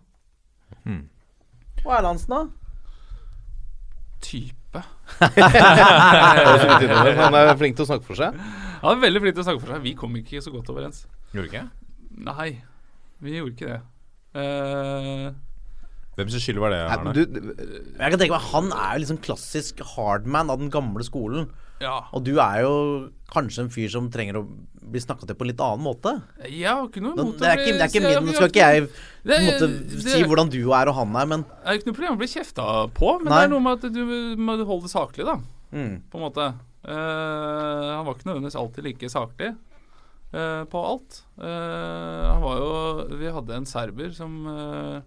Hmm. 0.85 1.05
Og 1.85 1.91
Erlandsen, 1.99 2.35
da? 2.35 2.64
Type. 4.25 4.81
Han 7.21 7.37
er 7.39 7.57
flink 7.61 7.77
til 7.77 7.85
å 7.85 7.89
snakke 7.93 8.07
for 8.09 8.19
seg. 8.19 8.37
Han 8.83 8.97
er 8.97 9.03
veldig 9.05 9.21
flink 9.25 9.37
til 9.37 9.45
å 9.45 9.49
snakke 9.49 9.63
for 9.63 9.75
seg. 9.75 9.83
Vi 9.85 9.93
kom 9.99 10.17
ikke 10.21 10.41
så 10.45 10.53
godt 10.55 10.71
overens. 10.73 11.05
Gjorde 11.35 11.51
ikke? 11.51 11.65
Nei, 12.25 12.49
vi 13.25 13.37
gjorde 13.37 13.55
ikke 13.55 13.73
det. 13.75 13.81
Eh, 14.41 15.27
Hvem 16.17 16.29
sin 16.31 16.41
skyld 16.45 16.61
var 16.63 16.71
det? 16.71 16.79
Nei, 16.85 16.95
Arne? 16.95 17.13
du, 17.13 17.23
Jeg 17.99 18.11
kan 18.13 18.19
tenke 18.21 18.35
meg, 18.37 18.45
Han 18.53 18.71
er 18.73 18.93
jo 18.95 19.03
liksom 19.05 19.19
klassisk 19.25 19.81
hardman 19.97 20.51
av 20.51 20.59
den 20.63 20.71
gamle 20.71 21.03
skolen. 21.07 21.49
ja. 21.83 21.97
Og 22.15 22.23
du 22.25 22.37
er 22.39 22.61
jo 22.63 22.75
kanskje 23.35 23.65
en 23.65 23.71
fyr 23.75 23.89
som 23.91 24.07
trenger 24.15 24.37
å 24.39 24.45
bli 24.85 25.01
snakka 25.01 25.27
til 25.27 25.35
på 25.35 25.43
en 25.43 25.49
litt 25.51 25.61
annen 25.65 25.83
måte. 25.83 26.13
Ja, 26.53 26.77
ikke 26.87 27.01
noe 27.03 27.17
imot 27.19 27.39
det 27.41 27.49
er 27.51 27.59
ikke, 27.59 27.73
det 27.75 27.83
er 27.83 27.91
ikke 27.91 28.03
min, 28.05 28.29
Nå 28.29 28.35
skal 28.37 28.51
ikke 28.53 28.63
jeg 28.63 28.89
Det- 29.25 29.41
måte 29.43 29.67
det- 29.91 30.03
si 30.05 30.23
hvordan 30.23 30.51
du 30.53 30.61
er 30.73 30.89
og 30.89 30.95
han 30.95 31.17
er, 31.17 31.27
men 31.27 31.43
Det 31.43 31.67
er 31.67 31.75
ikke 31.81 31.87
noe 31.89 31.95
problem 31.99 32.15
å 32.15 32.19
bli 32.21 32.27
kjefta 32.29 32.67
på, 32.95 33.19
men 33.25 33.29
Nei. 33.33 33.41
det 33.41 33.45
er 33.45 33.55
noe 33.55 33.65
med 33.65 33.85
at 33.85 33.93
du 33.93 34.37
må 34.37 34.57
holde 34.65 34.83
det 34.87 34.93
saklig, 34.93 35.25
da. 35.27 35.37
mm. 35.73 36.03
På 36.13 36.21
en 36.21 36.25
måte. 36.31 36.55
Uh, 36.87 37.97
han 37.97 38.05
var 38.07 38.15
ikke 38.15 38.29
nødvendigvis 38.29 38.59
alltid 38.61 38.85
like 38.85 39.09
saklig 39.11 39.57
uh, 40.35 40.65
på 40.69 40.79
alt. 40.85 41.23
Uh, 41.41 42.23
han 42.29 42.43
var 42.45 42.59
jo 42.61 43.19
Vi 43.19 43.33
hadde 43.33 43.57
en 43.57 43.65
serber 43.67 44.13
som 44.15 44.47
eh, 44.47 45.01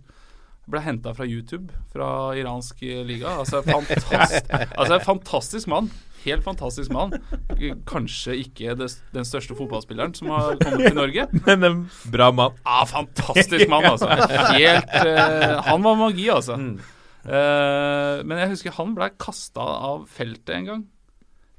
ble 0.67 0.81
henta 0.83 1.13
fra 1.15 1.25
YouTube, 1.27 1.71
fra 1.93 2.09
iransk 2.37 2.81
liga. 2.81 3.37
Altså, 3.39 3.61
fantast, 3.65 4.51
altså 4.77 4.99
fantastisk 5.05 5.71
mann. 5.71 5.89
Helt 6.25 6.43
fantastisk 6.43 6.91
mann. 6.91 7.13
Kanskje 7.87 8.35
ikke 8.41 8.75
det, 8.75 8.89
den 9.15 9.27
største 9.27 9.55
fotballspilleren 9.55 10.15
som 10.17 10.31
har 10.33 10.57
kommet 10.59 10.89
til 10.89 10.97
Norge. 10.97 11.27
Men 11.47 11.63
en 11.63 11.79
bra 12.11 12.31
mann. 12.35 12.57
Ja, 12.65 12.83
fantastisk 12.89 13.69
mann, 13.71 13.85
altså. 13.93 14.09
Helt 14.57 14.91
uh, 15.07 15.63
Han 15.69 15.85
var 15.85 15.99
magi, 15.99 16.27
altså. 16.33 16.57
Uh, 17.27 18.23
men 18.23 18.39
jeg 18.39 18.53
husker 18.53 18.71
han 18.77 18.93
ble 18.95 19.09
kasta 19.19 19.59
av 19.59 20.05
feltet 20.07 20.53
en 20.55 20.67
gang 20.69 20.83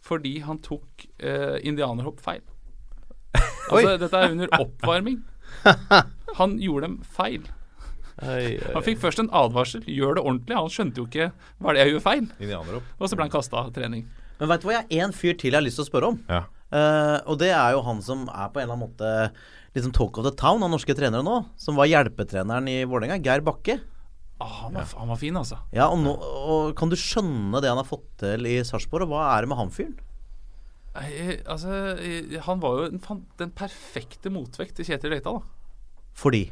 fordi 0.00 0.38
han 0.40 0.56
tok 0.64 1.04
uh, 1.20 1.58
indianerhopp 1.60 2.22
feil. 2.24 2.40
Altså, 3.68 3.98
dette 4.00 4.16
er 4.16 4.32
under 4.32 4.54
oppvarming. 4.56 5.18
Han 6.38 6.54
gjorde 6.62 6.86
dem 6.86 6.94
feil. 7.04 7.44
Han 8.18 8.84
fikk 8.86 9.00
først 9.02 9.22
en 9.22 9.30
advarsel. 9.36 9.84
Gjør 9.86 10.18
det 10.18 10.24
ordentlig. 10.24 10.56
Han 10.58 10.72
skjønte 10.72 11.02
jo 11.02 11.06
ikke 11.06 11.30
hva 11.58 11.70
er 11.70 11.76
det 11.76 11.84
jeg 11.84 11.94
gjør 11.94 12.06
feil. 12.06 12.24
Og 12.98 13.04
så 13.06 13.18
ble 13.18 13.26
han 13.28 13.34
kasta 13.34 13.60
av 13.62 13.74
trening. 13.76 14.06
Men 14.38 14.50
veit 14.52 14.62
du 14.62 14.68
hva, 14.68 14.78
jeg 14.78 14.84
har 14.84 15.06
én 15.06 15.14
fyr 15.14 15.36
til 15.38 15.52
jeg 15.52 15.58
har 15.58 15.66
lyst 15.66 15.80
til 15.80 15.86
å 15.86 15.90
spørre 15.90 16.10
om. 16.12 16.18
Ja. 16.30 16.44
Uh, 16.68 17.16
og 17.30 17.38
det 17.40 17.48
er 17.56 17.72
jo 17.72 17.84
han 17.86 18.02
som 18.04 18.26
er 18.28 18.50
på 18.52 18.60
en 18.60 18.66
eller 18.66 18.76
annen 18.76 18.90
måte 18.90 19.12
liksom 19.76 19.92
talk 19.96 20.18
of 20.20 20.26
the 20.26 20.34
town 20.36 20.64
av 20.64 20.72
norske 20.72 20.94
trenere 20.98 21.24
nå. 21.26 21.38
Som 21.60 21.78
var 21.78 21.90
hjelpetreneren 21.90 22.68
i 22.70 22.82
Vålerenga, 22.88 23.20
Geir 23.24 23.44
Bakke. 23.46 23.78
Ah, 24.38 24.64
han, 24.64 24.76
var, 24.76 24.90
han 24.94 25.10
var 25.10 25.18
fin, 25.18 25.38
altså. 25.38 25.58
Ja, 25.74 25.88
og, 25.90 25.98
nå, 26.04 26.12
og 26.14 26.74
Kan 26.78 26.92
du 26.92 26.98
skjønne 26.98 27.58
det 27.62 27.72
han 27.72 27.80
har 27.80 27.88
fått 27.88 28.06
til 28.22 28.46
i 28.46 28.60
Sarpsborg, 28.66 29.08
og 29.08 29.16
hva 29.16 29.32
er 29.32 29.42
det 29.42 29.50
med 29.50 29.58
han 29.58 29.72
fyren? 29.74 29.96
Nei 30.98 31.38
altså, 31.46 31.72
han 32.46 32.62
var 32.62 32.78
jo 32.78 32.86
en, 32.88 33.24
den 33.38 33.50
perfekte 33.54 34.30
motvekt 34.34 34.78
til 34.78 34.86
Kjetil 34.88 35.12
Rekdal. 35.14 35.42
da. 35.42 36.06
Fordi 36.18 36.46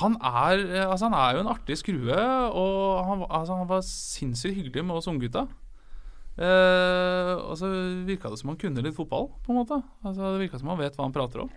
Han 0.00 0.16
er, 0.20 0.62
eh, 0.64 0.86
altså 0.90 1.10
han 1.10 1.16
er 1.18 1.36
jo 1.36 1.42
en 1.44 1.52
artig 1.52 1.76
skrue, 1.78 2.22
og 2.50 3.04
han, 3.06 3.26
altså 3.28 3.58
han 3.60 3.68
var 3.68 3.84
sinnssykt 3.86 4.56
hyggelig 4.56 4.84
med 4.84 4.96
oss 4.96 5.10
unggutta. 5.10 5.46
Eh, 6.34 7.34
og 7.38 7.54
så 7.60 7.68
virka 8.08 8.30
det 8.32 8.40
som 8.40 8.50
han 8.50 8.58
kunne 8.58 8.82
litt 8.82 8.96
fotball, 8.96 9.28
på 9.44 9.52
en 9.52 9.60
måte. 9.60 9.78
Altså 10.02 10.32
Det 10.34 10.42
virka 10.46 10.58
som 10.58 10.72
han 10.72 10.80
vet 10.80 10.96
hva 10.96 11.06
han 11.06 11.14
prater 11.14 11.44
om. 11.44 11.52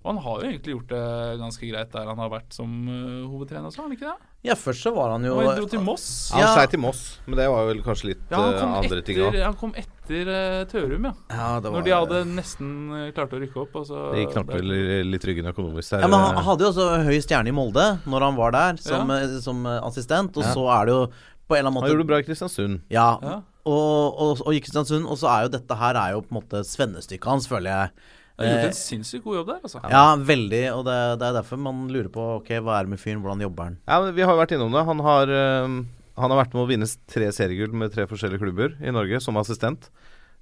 Og 0.00 0.14
han 0.14 0.20
har 0.24 0.36
jo 0.40 0.48
egentlig 0.48 0.72
gjort 0.72 0.88
det 0.94 1.38
ganske 1.42 1.66
greit 1.68 1.90
der 1.92 2.06
han 2.08 2.16
har 2.22 2.30
vært 2.32 2.54
som 2.56 2.70
uh, 2.88 3.28
hovedtrener 3.28 3.66
også, 3.68 3.82
har 3.82 3.88
han 3.90 3.96
ikke 3.98 4.08
det? 4.08 4.28
Ja, 4.48 4.54
først 4.56 4.80
så 4.86 4.94
var 4.96 5.10
han 5.12 5.26
jo 5.28 5.34
Han 5.36 5.58
dro 5.58 5.66
til 5.68 5.82
Moss. 5.84 6.06
Han 6.32 6.40
Ja. 6.40 6.54
sleit 6.54 6.72
i 6.72 6.80
Moss, 6.80 7.02
men 7.26 7.36
det 7.36 7.48
var 7.52 7.66
vel 7.68 7.82
kanskje 7.84 8.06
litt 8.14 8.22
Ja, 8.32 8.38
han 8.40 8.54
eh, 8.54 8.60
kom 8.62 8.72
andre 8.78 9.02
ting 9.04 9.18
òg. 9.20 9.36
han 9.44 9.58
kom 9.60 9.74
etter 9.76 10.30
uh, 10.32 10.64
Tørum, 10.70 11.04
ja. 11.04 11.12
Ja, 11.28 11.48
det 11.60 11.68
var 11.68 11.76
Når 11.76 11.84
de 11.84 11.92
hadde 11.98 12.20
nesten 12.30 12.70
klart 13.12 13.34
å 13.36 13.40
rykke 13.42 13.60
opp. 13.60 13.76
Og 13.76 13.84
så 13.90 13.98
Det 14.16 14.24
knakk 14.32 14.54
vel 14.56 14.72
litt 15.10 15.26
ryggen 15.28 15.50
økonomisk 15.52 15.90
der. 15.92 16.00
Ja, 16.00 16.08
men 16.08 16.18
Han 16.24 16.44
hadde 16.48 16.64
jo 16.64 16.70
også 16.72 16.86
høy 17.04 17.18
stjerne 17.20 17.52
i 17.52 17.56
Molde 17.60 17.84
når 18.08 18.20
han 18.30 18.36
var 18.40 18.52
der 18.56 18.80
som, 18.80 19.12
Ja. 19.12 19.40
som 19.44 19.66
assistent. 19.66 20.32
Og 20.40 20.44
Ja. 20.48 20.54
så 20.54 20.64
er 20.80 20.86
det 20.86 20.94
jo 20.96 21.02
på 21.50 21.56
en 21.56 21.58
eller 21.60 21.70
annen 21.74 21.82
Han 21.82 21.90
gjorde 21.92 22.06
det 22.06 22.06
bra 22.08 22.16
i 22.16 22.22
Kristiansund. 22.24 22.80
Ja, 22.88 23.18
Ja. 23.20 23.42
og, 23.66 24.16
og, 24.16 24.40
og 24.46 24.54
i 24.56 24.60
Kristiansund. 24.64 25.04
Og 25.04 25.18
så 25.20 25.28
er 25.28 25.42
jo 25.44 25.48
dette 25.58 25.76
her 25.76 25.94
er 25.94 26.12
jo 26.16 26.22
på 26.24 26.32
en 26.32 26.40
måte 26.40 26.64
svennestykket 26.64 27.28
hans, 27.28 27.46
føler 27.46 27.68
jeg. 27.76 27.90
Han 28.40 28.48
har 28.48 28.56
gjort 28.56 28.72
en 28.72 28.78
sinnssykt 28.80 29.24
god 29.26 29.40
jobb 29.40 29.50
der, 29.52 29.62
altså. 29.68 29.80
Ja, 29.92 30.04
veldig. 30.32 30.62
Og 30.74 30.84
det, 30.88 30.98
det 31.20 31.26
er 31.28 31.38
derfor 31.38 31.60
man 31.60 31.82
lurer 31.92 32.10
på 32.12 32.26
Ok, 32.38 32.52
hva 32.64 32.78
er 32.78 32.86
det 32.86 32.94
med 32.94 33.02
fyren, 33.02 33.20
hvordan 33.24 33.44
jobber 33.44 33.68
han? 33.68 33.80
Ja, 33.84 33.98
men 34.04 34.14
Vi 34.16 34.24
har 34.24 34.32
jo 34.34 34.40
vært 34.40 34.54
innom 34.56 34.76
det. 34.76 34.84
Han 34.88 35.02
har, 35.06 35.34
eh, 35.40 35.74
han 36.24 36.34
har 36.34 36.40
vært 36.40 36.56
med 36.56 36.64
å 36.64 36.70
vinne 36.70 36.88
tre 37.10 37.28
seriegull 37.36 37.76
med 37.76 37.92
tre 37.94 38.06
forskjellige 38.10 38.42
klubber 38.42 38.78
i 38.80 38.94
Norge 38.96 39.20
som 39.24 39.38
assistent. 39.40 39.90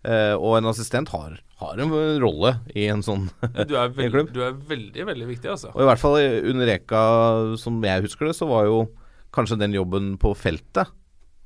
Uh, 0.06 0.38
og 0.38 0.60
en 0.60 0.68
assistent 0.70 1.10
har, 1.10 1.32
har 1.58 1.80
en 1.82 1.90
rolle 2.22 2.52
i 2.70 2.84
en 2.86 3.00
sånn 3.02 3.24
Du 3.66 3.72
er, 3.74 3.88
veld, 3.90 4.12
klubb. 4.14 4.28
du 4.30 4.44
er 4.46 4.52
veldig, 4.54 5.06
veldig 5.08 5.26
viktig, 5.26 5.50
altså. 5.56 5.72
Og 5.74 5.82
i 5.82 5.88
hvert 5.88 5.98
fall 5.98 6.20
under 6.52 6.70
Reka, 6.70 7.00
som 7.58 7.80
jeg 7.82 8.04
husker 8.06 8.30
det, 8.30 8.36
så 8.38 8.46
var 8.46 8.68
jo 8.68 8.84
kanskje 9.34 9.58
den 9.58 9.74
jobben 9.74 10.12
på 10.22 10.30
feltet 10.38 10.94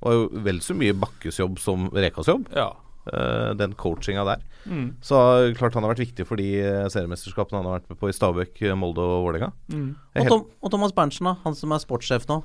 var 0.03 0.17
jo 0.19 0.43
vel 0.45 0.61
så 0.63 0.75
mye 0.77 0.97
Bakkes 0.99 1.39
jobb 1.41 1.61
som 1.63 1.87
Rekas 1.95 2.31
jobb. 2.31 2.49
Ja. 2.57 2.73
Uh, 3.07 3.53
den 3.59 3.77
coachinga 3.79 4.25
der. 4.27 4.43
Mm. 4.67 4.89
Så 5.03 5.17
klart 5.59 5.75
han 5.75 5.83
har 5.87 5.93
vært 5.95 6.05
viktig 6.05 6.25
for 6.29 6.37
de 6.41 6.49
eh, 6.61 6.89
seriemesterskapene 6.93 7.59
han 7.61 7.69
har 7.71 7.77
vært 7.81 7.91
med 7.93 7.99
på 8.01 8.07
i 8.11 8.17
Stabæk, 8.17 8.53
eh, 8.63 8.79
Molde 8.79 9.03
og 9.05 9.25
Vålerenga. 9.27 9.51
Mm. 9.73 9.91
Og, 10.23 10.27
Tom, 10.29 10.43
og 10.63 10.69
Thomas 10.75 10.95
Berntsen, 10.97 11.27
da? 11.31 11.35
Han 11.47 11.55
som 11.59 11.69
er 11.75 11.81
sportssjef 11.83 12.25
nå. 12.31 12.37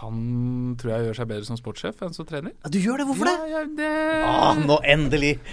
Han 0.00 0.16
tror 0.80 0.90
jeg 0.94 1.00
gjør 1.04 1.16
seg 1.18 1.26
bedre 1.28 1.44
som 1.44 1.58
sportssjef 1.60 1.96
enn 2.06 2.14
som 2.16 2.24
trener. 2.28 2.52
Ja, 2.64 2.68
du 2.72 2.78
gjør 2.80 2.96
det? 3.02 3.06
Hvorfor 3.10 3.26
det? 3.28 3.36
Ja, 3.36 3.44
ja, 3.52 3.60
det 3.76 3.92
Ah, 4.24 4.54
nå 4.56 4.76
endelig! 4.88 5.34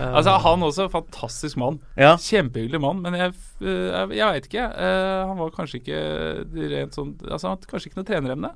Altså, 0.00 0.30
han 0.40 0.62
også, 0.64 0.86
fantastisk 0.88 1.58
mann. 1.60 1.80
Ja. 1.98 2.14
Kjempehyggelig 2.22 2.80
mann, 2.80 3.02
men 3.04 3.14
jeg, 3.18 3.34
øh, 3.60 3.90
jeg, 3.90 4.16
jeg 4.16 4.32
veit 4.32 4.46
ikke. 4.48 4.66
Uh, 4.72 5.28
han 5.28 5.40
var 5.40 5.50
kanskje 5.56 5.80
ikke 5.80 5.98
rent 6.70 6.96
sånn 6.96 7.10
Altså, 7.26 7.48
han 7.48 7.56
hadde 7.56 7.70
kanskje 7.70 7.86
ikke 7.90 8.00
noe 8.00 8.08
trenerevne. 8.08 8.50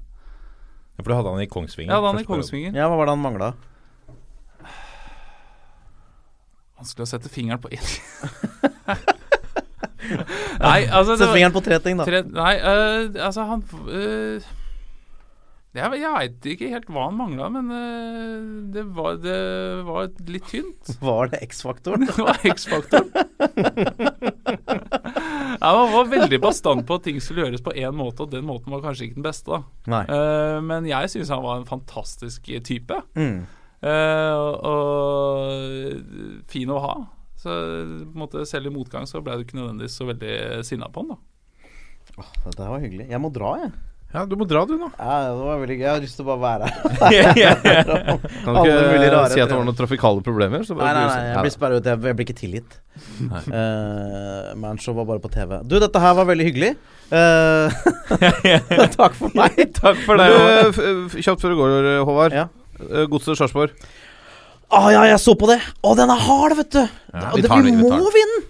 Ja, 0.95 1.03
For 1.03 1.11
du 1.11 1.16
hadde 1.16 1.34
han 1.34 1.42
i 1.42 1.51
Kongsvinger. 1.51 1.90
Ja, 1.92 2.01
hadde 2.01 2.12
han 2.12 2.22
i. 2.22 2.26
Kongsvinger. 2.28 2.74
Ja, 2.76 2.88
hva 2.90 2.99
var 3.01 3.11
det 3.11 3.16
han 3.16 3.24
mangla? 3.24 3.53
Vanskelig 6.78 7.07
å 7.07 7.11
sette 7.14 7.30
fingeren 7.32 7.62
på 7.62 7.70
én. 7.74 7.84
Nei, 10.61 10.84
altså 10.84 11.14
det 11.14 11.24
Sett 11.24 11.32
fingeren 11.32 11.55
på 11.55 11.62
tre 11.64 11.78
ting, 11.82 11.97
da. 11.99 12.05
Tre, 12.07 12.20
nei, 12.28 12.55
øh, 12.61 13.14
altså 13.24 13.47
han 13.49 13.62
øh, 13.88 14.45
jeg, 15.74 15.97
jeg 15.99 16.11
veit 16.14 16.49
ikke 16.53 16.68
helt 16.70 16.90
hva 16.92 17.09
han 17.09 17.16
mangla, 17.18 17.49
men 17.51 17.70
øh, 17.74 18.42
det, 18.74 18.84
var, 18.95 19.16
det 19.22 19.38
var 19.88 20.12
litt 20.30 20.47
tynt. 20.53 20.92
Var 21.09 21.32
det 21.32 21.40
X-faktoren? 21.49 22.07
Det 22.07 22.18
var 22.20 22.38
X-faktoren. 22.53 23.11
ja, 25.64 25.72
man 25.80 25.92
var 25.94 26.10
veldig 26.12 26.38
bastant 26.42 26.84
på 26.86 26.98
at 26.98 27.06
ting 27.08 27.20
skulle 27.24 27.46
gjøres 27.46 27.64
på 27.64 27.72
én 27.72 27.96
måte, 27.96 28.26
og 28.26 28.32
den 28.34 28.44
måten 28.46 28.74
var 28.74 28.82
kanskje 28.84 29.08
ikke 29.08 29.18
den 29.18 29.26
beste. 29.26 29.60
Eh, 29.88 30.60
Men 30.64 30.88
jeg 30.88 31.12
syns 31.12 31.32
han 31.32 31.44
var 31.44 31.60
en 31.60 31.68
fantastisk 31.68 32.50
type. 32.68 33.00
Mm. 33.16 33.44
Uh, 33.84 34.36
og, 34.64 36.44
fin 36.48 36.70
å 36.72 36.80
ha. 36.80 36.94
Så 37.40 37.52
måte 38.16 38.46
selv 38.48 38.70
i 38.70 38.72
motgang 38.72 39.04
så 39.08 39.20
ble 39.20 39.36
du 39.36 39.44
ikke 39.44 39.58
nødvendigvis 39.58 39.98
så 40.00 40.06
veldig 40.08 40.36
sinna 40.64 40.88
på 40.92 41.04
han, 41.04 41.16
da. 41.16 41.18
Dette 42.44 42.62
her 42.62 42.70
var 42.72 42.84
hyggelig. 42.84 43.08
Jeg 43.10 43.20
må 43.20 43.32
dra, 43.34 43.56
jeg. 43.64 43.74
Ja, 44.14 44.22
du 44.30 44.36
må 44.38 44.46
dra, 44.46 44.60
du, 44.62 44.76
nå. 44.78 44.86
Ja, 44.94 45.14
det 45.26 45.42
var 45.42 45.56
veldig 45.58 45.74
gøy. 45.74 45.82
Jeg 45.82 45.90
har 45.90 46.02
lyst 46.04 46.14
til 46.20 46.22
å 46.22 46.36
bare 46.36 46.42
være 46.44 46.68
her. 46.70 46.84
Kan 48.44 48.58
du 48.60 48.68
ikke 48.68 49.08
rare 49.10 49.30
si 49.32 49.40
at 49.42 49.50
det 49.50 49.56
var 49.56 49.64
noen 49.66 49.78
trafikale 49.80 50.22
problemer? 50.22 50.62
Så 50.62 50.76
Nei, 50.76 50.84
bare 50.84 50.92
nei, 50.94 51.02
blir 51.02 51.16
nei, 51.16 51.32
jeg 51.32 51.42
blir 51.46 51.54
sperret 51.56 51.80
ut. 51.82 51.88
Jeg, 51.90 52.14
blir 52.20 52.26
ikke 52.28 52.36
tilgitt. 52.38 52.76
Uh, 53.50 54.54
Manshow 54.62 54.94
var 55.00 55.08
bare 55.08 55.22
på 55.24 55.32
TV. 55.34 55.56
Du, 55.66 55.74
dette 55.82 56.04
her 56.04 56.14
var 56.20 56.28
veldig 56.30 56.46
hyggelig. 56.46 56.70
Uh, 57.10 57.74
takk 59.00 59.18
for 59.18 59.34
meg. 59.34 59.58
Takk 59.80 59.98
for 60.06 60.22
deg. 60.22 60.78
du, 60.78 61.18
Kjapt 61.18 61.42
før 61.42 61.56
det 61.56 61.60
går, 61.64 61.90
Håvard. 62.06 62.38
Ja. 62.38 62.46
Eh, 62.84 63.04
Godset 63.10 63.42
Sarpsborg. 63.42 63.74
Å 64.74 64.86
ja, 64.94 65.04
jeg 65.10 65.18
så 65.26 65.34
på 65.38 65.50
det! 65.50 65.58
Å, 65.82 65.98
den 65.98 66.10
er 66.14 66.22
hard, 66.30 66.54
vet 66.62 66.70
du! 66.74 66.80
Ja, 66.86 67.28
vi 67.34 67.42
det, 67.42 67.50
tar 67.50 67.66
vi 67.66 67.74
må 67.76 67.90
vi 67.98 68.14
vinne! 68.20 68.40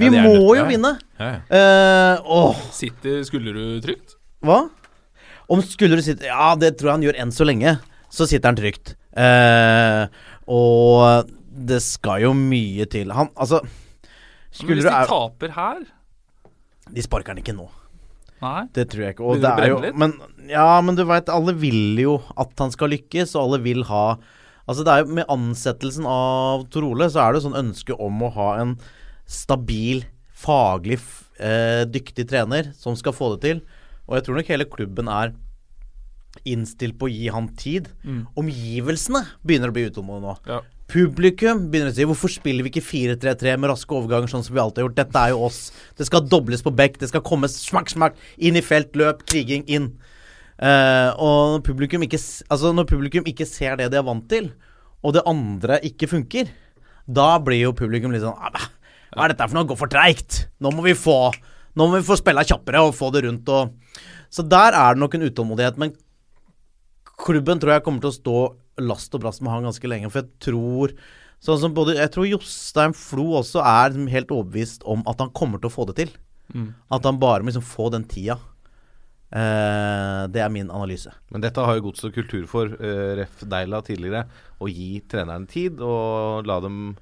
Vi 0.00 0.08
Ja, 0.08 0.24
må 0.24 0.56
jo 0.56 0.64
vinne. 0.64 0.96
Ja, 1.20 1.28
ja. 1.36 1.40
Uh, 1.52 2.28
åh, 2.40 2.60
Sitter 2.72 3.20
skulle 3.28 3.52
du 3.52 3.64
trygt? 3.84 4.16
hva? 4.40 4.64
Om 5.50 5.62
skulle 5.66 5.98
du 5.98 6.04
sitte 6.06 6.28
Ja, 6.28 6.52
det 6.58 6.76
tror 6.78 6.92
jeg 6.92 6.98
han 6.98 7.06
gjør 7.08 7.20
enn 7.24 7.34
så 7.34 7.46
lenge. 7.48 7.76
Så 8.10 8.26
sitter 8.30 8.50
han 8.50 8.58
trygt. 8.58 8.94
Eh, 9.18 10.06
og 10.50 11.30
det 11.50 11.80
skal 11.84 12.24
jo 12.24 12.32
mye 12.36 12.86
til. 12.90 13.10
Han 13.14 13.30
Altså 13.34 13.60
Men 13.64 14.54
Skulle 14.54 14.80
hvis 14.80 14.86
de 14.86 14.94
er, 14.94 15.10
taper 15.10 15.52
her 15.54 15.80
De 16.90 17.02
sparker 17.04 17.34
han 17.34 17.42
ikke 17.42 17.54
nå. 17.56 17.68
Nei. 18.40 18.64
Det 18.72 18.86
tror 18.90 19.04
jeg 19.04 19.14
ikke. 19.14 19.26
Og 19.26 19.42
det 19.42 19.50
er 19.50 19.72
jo, 19.74 19.80
men, 20.00 20.14
ja, 20.48 20.68
men 20.80 20.96
du 20.96 21.02
veit, 21.04 21.28
alle 21.28 21.52
vil 21.60 21.98
jo 22.00 22.14
at 22.40 22.54
han 22.62 22.72
skal 22.72 22.94
lykkes, 22.94 23.34
og 23.36 23.42
alle 23.42 23.60
vil 23.66 23.84
ha 23.90 24.04
Altså 24.70 24.84
det 24.86 24.92
er 24.94 25.02
jo 25.02 25.18
Med 25.18 25.28
ansettelsen 25.32 26.06
av 26.08 26.64
Tor 26.72 26.86
Ole, 26.88 27.10
så 27.12 27.24
er 27.24 27.32
det 27.34 27.40
jo 27.40 27.48
sånn 27.48 27.60
ønske 27.60 27.96
om 28.00 28.22
å 28.24 28.32
ha 28.38 28.48
en 28.62 28.76
stabil, 29.30 30.04
faglig 30.34 30.96
eh, 31.38 31.84
dyktig 31.86 32.24
trener 32.30 32.72
som 32.78 32.96
skal 32.98 33.14
få 33.14 33.34
det 33.34 33.42
til. 33.44 33.60
Og 34.10 34.18
jeg 34.18 34.26
tror 34.26 34.40
nok 34.40 34.50
hele 34.50 34.66
klubben 34.66 35.08
er 35.12 35.32
innstilt 36.46 36.98
på 36.98 37.08
å 37.08 37.12
gi 37.12 37.30
han 37.32 37.48
tid. 37.58 37.88
Omgivelsene 38.38 39.24
begynner 39.46 39.70
å 39.70 39.76
bli 39.76 39.86
utålmodige 39.88 40.26
nå. 40.26 40.36
Ja. 40.50 40.60
Publikum 40.90 41.68
begynner 41.70 41.92
å 41.92 41.94
si 41.94 42.06
Hvorfor 42.06 42.32
spiller 42.32 42.66
vi 42.66 42.72
ikke 42.72 42.82
4-3-3 42.82 43.52
med 43.62 43.70
raske 43.70 43.94
overganger, 43.94 44.30
sånn 44.30 44.42
som 44.42 44.56
vi 44.56 44.62
alltid 44.62 44.82
har 44.82 44.88
gjort? 44.88 44.98
Dette 44.98 45.22
er 45.22 45.34
jo 45.34 45.44
oss. 45.46 45.60
Det 45.98 46.06
skal 46.08 46.26
dobles 46.26 46.64
på 46.66 46.72
bekk. 46.74 46.98
Det 47.02 47.10
skal 47.12 47.22
komme 47.26 47.50
smakk, 47.50 47.92
smakk 47.92 48.18
inn 48.38 48.58
i 48.58 48.64
felt, 48.64 48.96
løp, 48.98 49.22
kriging, 49.30 49.62
inn. 49.70 49.92
Uh, 50.60 51.14
og 51.14 51.54
når 51.54 51.62
publikum, 51.70 52.02
ikke, 52.04 52.18
altså 52.50 52.74
når 52.74 52.88
publikum 52.90 53.28
ikke 53.30 53.46
ser 53.48 53.78
det 53.80 53.86
de 53.94 54.00
er 54.00 54.04
vant 54.04 54.26
til, 54.28 54.50
og 55.00 55.14
det 55.16 55.22
andre 55.30 55.78
ikke 55.88 56.10
funker, 56.10 56.50
da 57.08 57.30
blir 57.42 57.62
jo 57.62 57.76
publikum 57.76 58.12
litt 58.12 58.26
sånn 58.26 58.36
«Ah, 58.36 58.66
Hva 59.14 59.24
er 59.24 59.32
dette 59.32 59.46
for 59.46 59.56
noe? 59.56 59.68
Gå 59.70 59.78
for 59.78 59.90
treigt! 59.90 60.44
Nå 60.60 60.74
må 60.74 60.84
vi 60.84 60.92
få 60.98 61.30
Nå 61.78 61.86
må 61.86 62.00
vi 62.00 62.04
få 62.04 62.16
spille 62.18 62.42
kjappere 62.44 62.82
og 62.82 62.96
få 62.98 63.08
det 63.14 63.22
rundt 63.24 63.48
og 63.54 63.70
Så 64.30 64.44
der 64.46 64.76
er 64.78 64.94
det 64.94 65.02
nok 65.02 65.16
en 65.16 65.26
utålmodighet. 65.26 65.78
Men 65.80 65.94
klubben 67.20 67.60
tror 67.60 67.74
jeg 67.74 67.84
kommer 67.86 68.04
til 68.04 68.12
å 68.12 68.18
stå 68.18 68.36
last 68.80 69.14
og 69.16 69.24
brast 69.24 69.42
med 69.42 69.52
han 69.52 69.66
ganske 69.68 69.90
lenge. 69.90 70.10
For 70.12 70.22
jeg 70.22 70.30
tror 70.50 70.94
Sånn 71.40 71.56
som 71.56 71.72
både 71.72 71.94
Jeg 71.96 72.12
tror 72.12 72.26
Jostein 72.28 72.92
Flo 72.92 73.30
også 73.38 73.62
er 73.64 73.94
helt 74.12 74.32
overbevist 74.34 74.82
om 74.84 75.00
at 75.08 75.22
han 75.22 75.30
kommer 75.32 75.56
til 75.60 75.70
å 75.70 75.72
få 75.72 75.86
det 75.88 75.96
til. 75.96 76.10
At 76.92 77.06
han 77.08 77.20
bare 77.22 77.40
må 77.40 77.48
liksom 77.48 77.64
få 77.64 77.86
den 77.94 78.04
tida. 78.04 78.36
Eh, 79.30 80.26
det 80.28 80.42
er 80.42 80.50
min 80.52 80.68
analyse. 80.68 81.12
Men 81.30 81.40
dette 81.40 81.62
har 81.64 81.78
jo 81.78 81.86
Godset 81.86 82.12
kultur 82.12 82.46
for, 82.50 82.66
eh, 82.66 83.16
ref. 83.22 83.40
Deila 83.40 83.80
tidligere. 83.80 84.26
Å 84.60 84.68
gi 84.68 85.00
treneren 85.08 85.48
tid 85.48 85.80
og 85.80 86.44
la 86.44 86.60
dem 86.60 86.96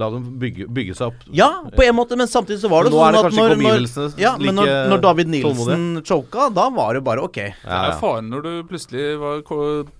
La 0.00 0.08
dem 0.12 0.24
bygge, 0.40 0.66
bygge 0.72 0.96
seg 0.96 1.10
opp. 1.10 1.24
Ja, 1.36 1.48
på 1.74 1.84
en 1.84 1.96
måte, 1.98 2.16
men 2.18 2.28
samtidig 2.30 2.62
så 2.62 2.70
var 2.72 2.86
det 2.86 2.92
Nå 2.94 3.00
sånn 3.00 3.16
det 3.16 3.20
at 3.20 3.36
når, 3.36 3.54
når, 3.60 4.16
ja, 4.20 4.32
men 4.40 4.56
når, 4.56 4.72
når 4.92 5.02
David 5.04 5.32
Nielsen 5.34 5.84
choka, 6.06 6.48
da 6.56 6.66
var 6.72 6.96
det 6.96 7.04
bare 7.06 7.24
ok. 7.26 7.38
Det 7.40 7.68
Ja, 7.68 7.82
er 7.90 7.98
faren 8.00 8.30
når 8.32 8.46
du 8.46 8.50
plutselig 8.70 9.12
var, 9.20 9.44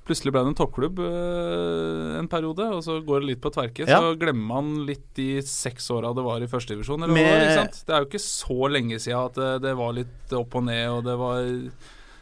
Plutselig 0.08 0.32
ble 0.34 0.42
det 0.42 0.50
en 0.50 0.58
toppklubb 0.58 0.98
øh, 1.04 2.16
en 2.18 2.28
periode, 2.30 2.66
og 2.74 2.82
så 2.86 2.98
går 3.04 3.22
det 3.22 3.30
litt 3.34 3.42
på 3.44 3.52
tverke. 3.54 3.86
Ja. 3.86 4.00
Så 4.00 4.16
glemmer 4.20 4.48
man 4.56 4.72
litt 4.88 5.04
de 5.18 5.28
seks 5.46 5.86
åra 5.94 6.14
det 6.16 6.24
var 6.26 6.42
i 6.42 6.50
førstedivisjon. 6.50 7.06
Det 7.10 7.94
er 7.94 8.02
jo 8.02 8.08
ikke 8.08 8.22
så 8.24 8.72
lenge 8.72 8.98
siden 8.98 9.28
at 9.28 9.38
det, 9.38 9.52
det 9.68 9.76
var 9.78 9.94
litt 9.96 10.36
opp 10.36 10.58
og 10.58 10.66
ned, 10.66 10.86
og 10.96 11.04
det 11.06 11.16
var 11.20 11.48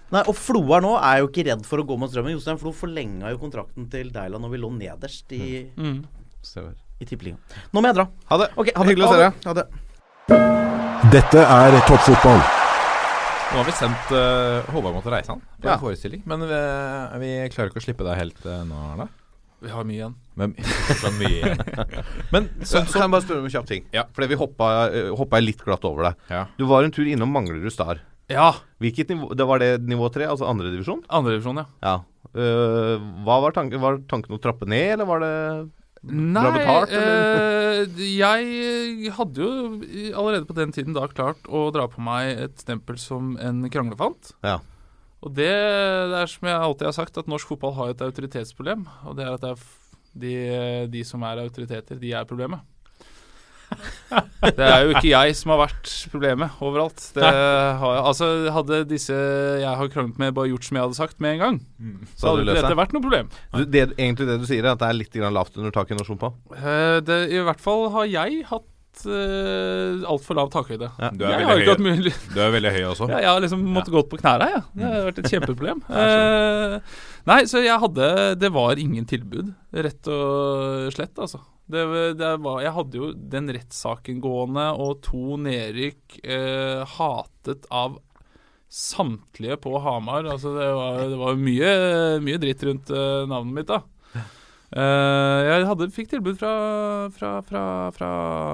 Nei, 0.09 0.23
og 0.25 0.37
Floar 0.41 0.81
nå 0.81 0.95
er 1.05 1.21
jo 1.21 1.29
ikke 1.29 1.45
redd 1.51 1.65
for 1.69 1.83
å 1.83 1.85
gå 1.85 1.97
mot 2.01 2.09
strømmen. 2.09 2.33
Jostein 2.39 2.61
Flo 2.61 2.73
forlenga 2.73 3.35
jo 3.35 3.41
kontrakten 3.43 3.91
til 3.93 4.13
Deila 4.15 4.41
når 4.41 4.55
vi 4.55 4.61
lå 4.63 4.71
nederst 4.73 5.35
i, 5.37 5.67
mm. 5.77 5.99
Stemmer. 6.41 6.77
I 6.99 7.07
Tippeligaen. 7.07 7.41
Nå 7.73 7.83
må 7.83 7.91
jeg 7.91 7.99
dra. 8.01 8.09
Ha 8.31 8.41
det. 8.43 8.49
Ok, 8.57 8.73
ha 8.75 8.83
det. 8.85 8.91
Hyggelig 8.93 9.09
å 9.09 9.13
se 9.13 9.21
deg. 9.23 9.45
Ha 9.49 9.57
det. 9.59 9.67
Dette 11.15 11.45
er 11.45 11.79
toppfotball. 11.89 12.41
Nå 13.49 13.63
har 13.63 13.65
vi 13.65 13.73
sendt 13.73 14.11
uh, 14.13 14.67
Håvard 14.75 14.99
måtte 14.99 15.13
reise 15.13 15.33
han 15.33 15.41
på 15.41 15.71
Ja. 15.71 15.77
en 15.79 15.81
forestilling. 15.81 16.21
Men 16.29 16.43
vi, 16.45 16.59
vi 17.23 17.31
klarer 17.55 17.71
ikke 17.73 17.81
å 17.81 17.87
slippe 17.87 18.05
deg 18.05 18.19
helt 18.21 18.43
uh, 18.45 18.61
nå, 18.69 18.83
Arne. 18.93 19.09
Vi 19.65 19.71
har 19.73 19.87
mye 19.89 19.97
igjen. 19.97 20.13
Men, 20.39 20.53
har 21.03 21.15
mye 21.17 21.31
igjen. 21.33 21.63
Men 22.35 22.51
Så, 22.61 22.83
så, 22.85 22.93
kan 22.93 23.07
jeg 23.07 23.15
bare 23.15 23.25
spørre 23.25 23.43
om 23.43 23.49
en 23.49 23.55
kjapp 23.55 23.71
ting? 23.71 23.89
Ja. 23.95 24.05
Fordi 24.15 24.29
vi 24.31 24.39
hoppa, 24.39 24.69
eh, 24.93 25.09
hoppa 25.19 25.41
litt 25.43 25.65
glatt 25.65 25.87
over 25.89 26.11
deg. 26.11 26.21
Ja. 26.31 26.45
Du 26.61 26.67
var 26.71 26.87
en 26.87 26.95
tur 26.95 27.09
innom 27.09 27.33
Manglerud 27.35 27.73
Star. 27.75 28.05
Ja! 28.31 28.53
Hvilket 28.83 29.09
nivå 29.09 29.33
Det 29.33 29.47
Var 29.49 29.63
det 29.63 29.71
nivå 29.89 30.11
tre, 30.13 30.29
altså 30.29 30.47
andredivisjon? 30.51 31.01
Andredivisjon, 31.09 31.63
ja. 31.63 31.67
Ja. 31.83 31.97
Uh, 32.37 33.01
hva 33.25 33.41
var 33.47 33.57
tanken? 33.57 33.81
Var 33.83 34.03
tanken 34.11 34.37
å 34.37 34.43
trappe 34.43 34.69
ned, 34.69 34.99
eller 34.99 35.09
var 35.09 35.25
det 35.25 35.35
Nei, 36.07 36.45
betalt? 36.55 36.93
Eh, 36.95 38.03
jeg 38.15 39.13
hadde 39.17 39.43
jo 39.43 39.51
allerede 40.15 40.47
på 40.47 40.57
den 40.57 40.73
tiden 40.75 40.95
da 40.97 41.09
klart 41.11 41.49
å 41.51 41.69
dra 41.75 41.89
på 41.91 42.03
meg 42.05 42.39
et 42.47 42.63
stempel 42.63 43.01
som 43.03 43.35
en 43.43 43.65
kranglefant. 43.73 44.33
Ja. 44.47 44.61
Og 45.19 45.35
det, 45.35 45.51
det 45.51 46.21
er 46.21 46.31
som 46.31 46.47
jeg 46.47 46.63
alltid 46.63 46.91
har 46.91 46.97
sagt, 47.01 47.19
at 47.19 47.31
norsk 47.31 47.51
fotball 47.51 47.75
har 47.75 47.93
et 47.93 48.05
autoritetsproblem. 48.07 48.87
Og 49.11 49.19
det 49.19 49.27
er 49.27 49.35
at 49.35 49.43
det 49.43 49.51
er 49.51 49.65
de, 50.19 50.35
de 50.95 51.05
som 51.07 51.25
er 51.27 51.43
autoriteter, 51.43 51.99
de 51.99 52.15
er 52.15 52.29
problemet. 52.29 52.63
Det 54.57 54.65
er 54.65 54.87
jo 54.87 54.95
ikke 54.95 55.11
jeg 55.11 55.35
som 55.37 55.53
har 55.53 55.61
vært 55.67 55.91
problemet 56.13 56.63
overalt. 56.65 57.03
Det 57.17 57.25
har, 57.27 57.99
altså 58.09 58.29
Hadde 58.55 58.81
disse 58.89 59.13
jeg 59.15 59.75
har 59.81 59.91
kranglet 59.93 60.19
med, 60.23 60.33
bare 60.37 60.51
gjort 60.53 60.69
som 60.69 60.79
jeg 60.79 60.87
hadde 60.87 60.99
sagt 60.99 61.21
med 61.25 61.37
en 61.37 61.43
gang, 61.43 61.61
så 62.17 62.31
hadde 62.33 62.47
det 62.47 62.55
ikke 62.57 62.65
dette 62.69 62.81
vært 62.81 62.97
noe 62.97 63.05
problem. 63.05 63.29
Du, 63.53 63.63
det, 63.69 63.85
egentlig 63.99 64.29
det 64.31 64.39
du 64.41 64.49
sier, 64.49 64.65
er 64.65 64.73
at 64.77 64.81
det 64.83 64.89
er 64.89 64.99
litt 65.03 65.15
grann 65.21 65.37
lavt 65.37 65.59
under 65.61 65.75
taket 65.75 65.97
i 65.97 66.01
norsk 66.01 66.15
fotball? 66.15 66.35
Eh, 66.57 66.99
det, 67.05 67.21
I 67.35 67.45
hvert 67.49 67.63
fall 67.63 67.89
har 67.95 68.09
jeg 68.09 68.41
hatt 68.49 69.05
uh, 69.07 70.09
altfor 70.11 70.39
lav 70.39 70.49
takhøyde. 70.55 70.89
Ja. 70.99 71.11
Du 71.13 71.27
er 71.27 71.35
jeg 71.35 71.43
veldig 71.43 71.51
har 71.51 71.61
ikke 71.61 71.69
høy. 71.69 71.75
hatt 71.75 71.85
mulig 71.85 72.15
Du 72.33 72.41
er 72.43 72.55
veldig 72.57 72.73
høy 72.79 72.81
også. 72.95 73.11
ja, 73.13 73.21
Jeg 73.27 73.31
har 73.31 73.45
liksom 73.45 73.67
måttet 73.77 73.95
gått 73.95 74.11
på 74.15 74.21
knærne, 74.23 74.49
Ja. 74.55 74.63
Det 74.73 74.89
har 74.89 75.07
vært 75.11 75.21
et 75.25 75.31
kjempeproblem. 75.35 75.85
Eh, 75.99 76.79
nei, 77.29 77.43
så 77.51 77.61
jeg 77.61 77.77
hadde 77.83 78.09
Det 78.41 78.49
var 78.55 78.79
ingen 78.81 79.05
tilbud, 79.09 79.53
rett 79.85 80.09
og 80.15 80.89
slett, 80.95 81.15
altså. 81.21 81.43
Det, 81.69 81.85
det 82.17 82.33
var, 82.41 82.63
jeg 82.65 82.73
hadde 82.79 82.97
jo 82.97 83.13
den 83.13 83.53
rettssaken 83.53 84.23
gående, 84.25 84.71
og 84.81 85.03
to 85.05 85.37
nedrykk 85.45 86.21
eh, 86.25 86.85
hatet 86.97 87.69
av 87.69 87.99
samtlige 88.73 89.59
på 89.65 89.75
Hamar. 89.85 90.25
Altså, 90.29 90.55
det 90.57 90.69
var, 90.77 91.03
det 91.13 91.19
var 91.21 91.41
mye, 91.41 91.71
mye 92.25 92.41
dritt 92.41 92.65
rundt 92.69 92.93
eh, 92.93 93.29
navnet 93.29 93.61
mitt, 93.61 93.69
da. 93.69 93.83
Eh, 94.69 95.39
jeg 95.49 95.69
hadde, 95.69 95.91
fikk 95.95 96.11
tilbud 96.13 96.41
fra, 96.41 96.53
fra, 97.15 97.39
fra, 97.45 97.65
fra 97.97 98.11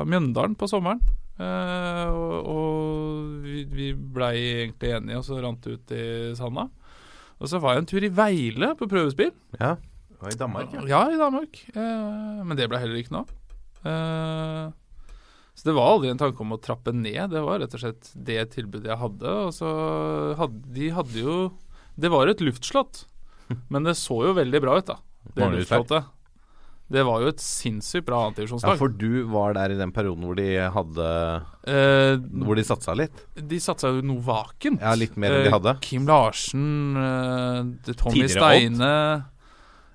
Mjøndalen 0.06 0.54
på 0.58 0.68
sommeren. 0.70 1.02
Eh, 1.34 2.06
og 2.14 2.50
og 2.54 3.40
vi, 3.42 3.64
vi 3.66 3.90
blei 3.94 4.36
egentlig 4.64 4.94
enige, 4.94 5.18
og 5.18 5.26
så 5.26 5.40
rant 5.42 5.64
det 5.64 5.78
ut 5.78 5.94
i 5.94 6.04
sanda. 6.38 6.68
Og 7.42 7.50
så 7.50 7.58
var 7.62 7.74
jeg 7.74 7.82
en 7.82 7.90
tur 7.90 8.06
i 8.06 8.14
Veile 8.14 8.74
på 8.78 8.88
prøvespill. 8.90 9.34
Ja. 9.58 9.74
I 10.32 10.38
Danmark, 10.40 10.72
Ja, 10.72 10.84
ja 10.88 11.02
i 11.12 11.18
Danmark. 11.20 11.60
Eh, 11.74 12.40
men 12.44 12.56
det 12.56 12.68
ble 12.70 12.78
heller 12.80 13.00
ikke 13.02 13.12
noe. 13.16 13.26
Eh, 13.84 14.70
så 15.54 15.68
det 15.68 15.74
var 15.76 15.92
aldri 15.92 16.10
en 16.10 16.18
tanke 16.18 16.40
om 16.42 16.54
å 16.56 16.60
trappe 16.62 16.92
ned. 16.94 17.30
Det 17.30 17.42
var 17.44 17.60
rett 17.62 17.74
og 17.76 17.80
slett 17.84 18.10
det 18.16 18.40
tilbudet 18.56 18.90
jeg 18.90 18.98
hadde. 18.98 19.34
Og 19.46 19.52
så 19.54 19.68
hadde 20.40 20.72
de 20.74 20.88
hadde 20.96 21.20
jo 21.20 21.36
Det 21.94 22.10
var 22.10 22.26
et 22.26 22.40
luftslott, 22.42 23.04
men 23.72 23.84
det 23.86 23.94
så 24.00 24.16
jo 24.26 24.32
veldig 24.34 24.60
bra 24.64 24.78
ut, 24.80 24.86
da. 24.90 24.96
Det 25.34 25.46
luftslottet. 25.52 26.10
Det 26.94 27.00
var 27.06 27.22
jo 27.22 27.30
et 27.32 27.40
sinnssykt 27.40 28.04
bra 28.04 28.26
Ja, 28.36 28.74
for 28.76 28.88
du 28.92 29.24
var 29.32 29.54
der 29.56 29.72
i 29.72 29.76
den 29.78 29.90
perioden 29.94 30.26
hvor 30.26 30.36
de 30.36 30.48
hadde 30.74 31.06
Eh, 31.64 32.18
Hvor 32.44 32.58
de 32.58 32.64
satsa 32.66 32.92
litt? 32.94 33.22
de 33.34 33.56
satsa 33.56 33.88
jo 33.88 34.02
noe 34.04 34.20
vakent. 34.20 34.82
Ja, 34.84 34.92
litt 34.94 35.16
mer 35.16 35.32
enn 35.32 35.44
de 35.46 35.48
Eh, 35.48 35.54
hadde. 35.54 35.72
Kim 35.80 36.04
Larsen, 36.06 37.80
Tommy 37.96 38.26
Tidligere. 38.26 38.36
Steine 38.36 38.90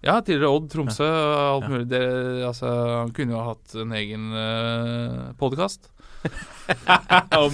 Ja, 0.05 0.19
tidligere 0.23 0.51
Odd, 0.55 0.69
Tromsø, 0.71 1.07
alt 1.07 1.67
mulig. 1.67 1.87
Det, 1.91 2.03
altså, 2.47 2.69
han 3.01 3.11
kunne 3.15 3.35
jo 3.35 3.41
ha 3.41 3.53
hatt 3.53 3.75
en 3.83 3.95
egen 3.97 4.29
uh, 4.31 5.31
podkast. 5.39 5.91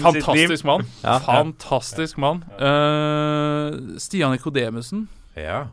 Fantastisk 0.05 0.65
mann. 0.65 0.85
Fantastisk 1.25 2.21
mann. 2.21 2.43
Uh, 2.59 3.97
Stian 4.01 4.35
Nikodemussen. 4.35 5.07
Ja. 5.37 5.65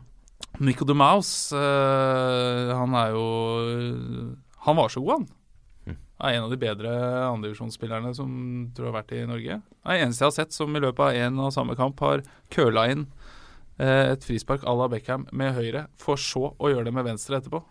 Nico 0.61 0.85
de 0.85 0.93
Mouse, 0.93 1.55
uh, 1.55 2.73
han 2.77 2.93
er 2.93 3.15
jo 3.15 3.23
Han 4.67 4.77
var 4.77 4.89
så 4.89 5.01
god, 5.01 5.23
han. 5.23 5.97
Er 6.23 6.37
en 6.37 6.45
av 6.45 6.53
de 6.53 6.59
bedre 6.61 6.91
andredivisjonsspillerne 7.27 8.13
som 8.15 8.29
tror 8.75 8.85
jeg 8.85 8.91
har 8.93 8.99
vært 9.01 9.15
i 9.17 9.23
Norge. 9.27 9.57
Er 9.83 10.03
eneste 10.05 10.23
jeg 10.23 10.29
har 10.29 10.35
sett 10.37 10.55
som 10.55 10.71
i 10.71 10.79
løpet 10.79 11.03
av 11.03 11.17
én 11.19 11.41
og 11.41 11.51
samme 11.51 11.75
kamp 11.75 11.99
har 12.05 12.23
køla 12.53 12.85
inn 12.93 13.01
eh, 13.03 13.22
et 13.81 14.21
frispark 14.25 14.61
à 14.69 14.73
la 14.77 14.85
Beckham 14.91 15.23
med 15.33 15.55
høyre, 15.57 15.87
for 15.97 16.19
så 16.21 16.51
å 16.53 16.69
gjøre 16.69 16.85
det 16.85 16.93
med 16.93 17.07
venstre 17.07 17.39
etterpå. 17.39 17.63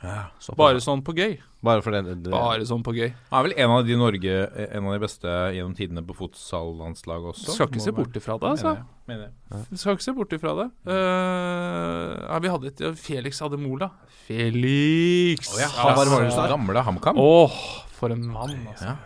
Bare 0.59 0.83
sånn 0.83 1.05
på 1.07 1.15
gøy. 1.15 1.37
Bare 1.63 1.83
for 1.85 1.95
det, 1.95 2.17
det 2.25 2.33
Bare 2.33 2.65
sånn 2.67 2.83
på 2.83 2.95
gøy. 2.97 3.13
Han 3.31 3.39
er 3.39 3.47
vel 3.47 3.55
en 3.63 3.73
av 3.77 3.85
de 3.87 3.95
Norge 3.95 4.33
En 4.65 4.89
av 4.89 4.97
de 4.97 5.03
beste 5.05 5.35
gjennom 5.55 5.77
tidene 5.79 6.03
på 6.03 6.17
futsallandslaget 6.19 7.29
også. 7.37 7.55
Skal 7.55 7.71
ikke 7.71 7.85
se 7.85 7.95
bort 7.95 8.19
ifra 8.19 8.35
det, 8.43 8.51
altså. 8.57 8.73
Mener 9.07 9.23
jeg. 9.23 9.37
Mener 9.53 9.69
jeg. 9.71 9.79
Skal 9.85 9.99
ikke 9.99 10.07
se 10.09 10.17
bort 10.17 10.35
ifra 10.35 10.57
det. 10.59 10.67
Uh, 10.89 12.17
ja, 12.27 12.41
vi 12.43 12.51
hadde 12.57 12.73
et 12.73 12.83
Felix 12.99 13.39
Ademola. 13.47 13.93
Felix! 14.27 15.53
Oh, 15.55 15.63
ja, 15.63 15.71
han 15.77 15.95
var 16.01 16.11
altså. 16.19 16.49
gamle 16.51 16.85
HamKam. 16.89 17.23
Åh, 17.23 17.63
for 17.95 18.15
en 18.17 18.27
mann, 18.27 18.59
altså. 18.73 18.91
Ja. 18.91 18.99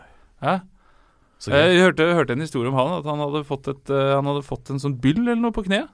Hæ? 0.46 0.56
Så. 1.36 1.52
Jeg 1.52 1.82
hørte, 1.84 2.06
hørte 2.16 2.32
en 2.32 2.40
historie 2.40 2.70
om 2.70 2.76
han, 2.78 2.94
at 3.02 3.08
han 3.08 3.20
hadde 3.20 3.42
fått, 3.44 3.68
et, 3.68 3.90
eh, 3.92 4.14
han 4.16 4.24
hadde 4.24 4.44
fått 4.46 4.70
en 4.72 4.80
sånn 4.80 4.96
byll 5.02 5.20
eller 5.20 5.42
noe 5.42 5.54
på 5.54 5.66
kneet. 5.66 5.90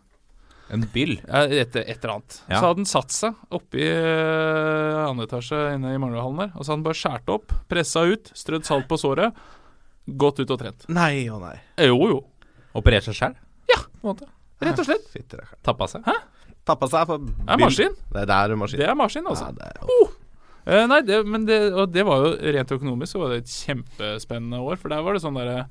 En 0.73 0.85
byll? 0.95 1.19
Et, 1.29 1.75
et 1.77 1.77
eller 1.77 2.15
annet. 2.15 2.37
Ja. 2.49 2.57
Så 2.57 2.65
hadde 2.65 2.79
den 2.81 2.89
satt 2.89 3.13
seg 3.13 3.41
oppi 3.53 3.85
uh, 3.85 5.03
andre 5.11 5.27
etasje 5.29 5.59
inne 5.75 5.93
i 5.93 5.99
Manglerhallen 6.01 6.41
der. 6.47 6.53
Og 6.57 6.65
så 6.65 6.73
hadde 6.73 6.79
den 6.81 6.87
bare 6.87 6.99
skåret 7.01 7.33
opp, 7.35 7.53
pressa 7.69 8.05
ut, 8.09 8.31
strødd 8.39 8.65
salt 8.69 8.89
på 8.89 8.97
såret, 9.01 9.37
gått 10.07 10.41
ut 10.41 10.55
og 10.55 10.61
trent. 10.63 10.87
Nei 10.93 11.27
og 11.29 11.43
nei. 11.45 11.59
Eh, 11.77 11.91
Jo, 11.93 11.99
jo. 12.09 12.23
Operert 12.79 13.05
seg 13.05 13.19
sjæl? 13.19 13.37
Ja, 13.69 13.83
på 13.85 14.01
en 14.07 14.15
måte. 14.15 14.31
Rett 14.65 14.81
og 14.81 14.89
slett. 14.89 15.05
Fytti 15.13 15.37
rakkeren. 15.37 15.61
Tappa 15.67 15.89
seg? 15.93 16.09
Hæ? 16.09 16.17
Tappa 16.65 16.89
seg 16.89 17.09
for 17.11 17.23
Det 17.29 17.53
er 17.53 17.61
maskin. 17.61 17.95
Det, 18.15 18.27
det 18.31 18.35
er 18.39 18.57
maskin. 18.65 18.81
Det 18.81 18.89
er 18.89 18.99
maskin, 18.99 19.29
altså. 19.29 19.49
Ja, 19.51 19.57
det 19.59 19.71
er, 19.75 20.13
uh, 20.73 20.85
nei, 20.89 21.01
det, 21.05 21.21
men 21.29 21.45
det, 21.49 21.59
og 21.75 21.93
det 21.93 22.05
var 22.09 22.25
jo 22.25 22.33
rent 22.57 22.73
økonomisk 22.79 23.17
så 23.17 23.23
var 23.25 23.35
det 23.35 23.43
et 23.43 23.53
kjempespennende 23.61 24.63
år. 24.63 24.81
For 24.81 24.95
der 24.95 25.05
var 25.05 25.19
det 25.19 25.25
sånn 25.27 25.37
derre 25.37 25.67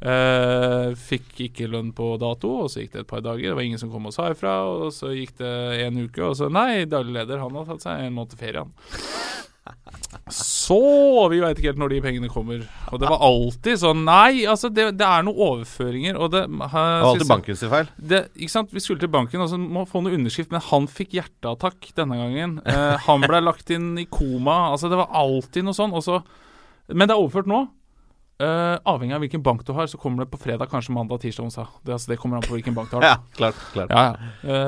eh, 0.00 0.94
Fikk 0.98 1.42
ikke 1.48 1.70
lønn 1.70 1.92
på 1.96 2.14
dato, 2.20 2.54
og 2.64 2.72
så 2.72 2.82
gikk 2.84 2.94
det 2.96 3.04
et 3.04 3.10
par 3.10 3.24
dager. 3.24 3.50
Det 3.50 3.56
var 3.58 3.66
ingen 3.66 3.80
som 3.80 3.92
kom 3.92 4.10
og 4.10 4.14
sa 4.14 4.30
ifra. 4.34 4.60
Og 4.68 4.92
så 4.94 5.14
gikk 5.14 5.38
det 5.42 5.54
en 5.86 6.04
uke, 6.04 6.22
og 6.24 6.36
så 6.38 6.50
Nei, 6.52 6.84
daglig 6.90 7.16
leder, 7.20 7.42
han 7.42 7.58
har 7.58 7.68
tatt 7.68 7.86
seg 7.86 8.06
en 8.06 8.16
måned 8.18 8.38
ferie, 8.38 8.64
han. 8.66 8.74
Så 10.32 11.28
Vi 11.32 11.40
veit 11.40 11.58
ikke 11.58 11.70
helt 11.70 11.80
når 11.80 11.92
de 11.92 12.00
pengene 12.04 12.30
kommer. 12.32 12.64
Og 12.92 13.00
det 13.00 13.08
var 13.10 13.22
alltid 13.24 13.80
sånn 13.80 14.02
Nei, 14.06 14.44
altså, 14.48 14.70
det, 14.72 14.90
det 15.00 15.06
er 15.06 15.24
noen 15.26 15.40
overføringer, 15.48 16.18
og 16.20 16.32
det 16.34 16.44
det 16.48 16.58
var 16.60 17.06
alltid 17.08 17.30
banken 17.30 17.58
sin 17.58 17.72
feil. 17.72 17.88
det, 17.96 18.22
ikke 18.36 18.52
sant? 18.52 18.74
Vi 18.74 18.82
skulle 18.84 19.00
til 19.02 19.12
banken 19.12 19.42
og 19.44 19.50
så 19.52 19.58
må 19.60 19.84
få 19.88 20.02
noe 20.04 20.16
underskrift, 20.16 20.52
men 20.54 20.64
han 20.68 20.88
fikk 20.90 21.16
hjerteattakk 21.18 21.90
denne 21.96 22.20
gangen. 22.20 22.58
Uh, 22.66 22.96
han 23.08 23.24
ble 23.24 23.40
lagt 23.44 23.72
inn 23.74 23.94
i 24.00 24.06
koma. 24.10 24.74
Altså 24.74 24.92
Det 24.92 25.00
var 25.00 25.12
alltid 25.16 25.66
noe 25.66 25.76
sånn. 25.76 25.96
Og 25.96 26.04
så, 26.04 26.20
men 26.92 27.08
det 27.08 27.16
er 27.16 27.22
overført 27.22 27.50
nå. 27.50 27.64
Eh, 28.38 28.78
avhengig 28.86 29.14
av 29.16 29.20
hvilken 29.24 29.42
bank 29.42 29.64
du 29.66 29.72
har, 29.74 29.86
så 29.90 29.98
kommer 29.98 30.22
det 30.22 30.30
på 30.30 30.38
fredag, 30.38 30.68
kanskje 30.70 30.92
mandag, 30.94 31.18
tirsdag, 31.24 31.48
onsdag. 31.48 31.66
Det, 31.82 31.92
altså, 31.96 32.08
det 32.12 32.18
kommer 32.22 32.36
an 32.38 32.44
på 32.46 32.54
hvilken 32.54 32.74
bank 32.76 32.90
du 32.92 32.96
har. 33.00 33.02
Ja, 33.02 33.16
klart. 33.34 33.54
klart. 33.72 33.90
Ja, 33.90 34.04
ja. 34.46 34.58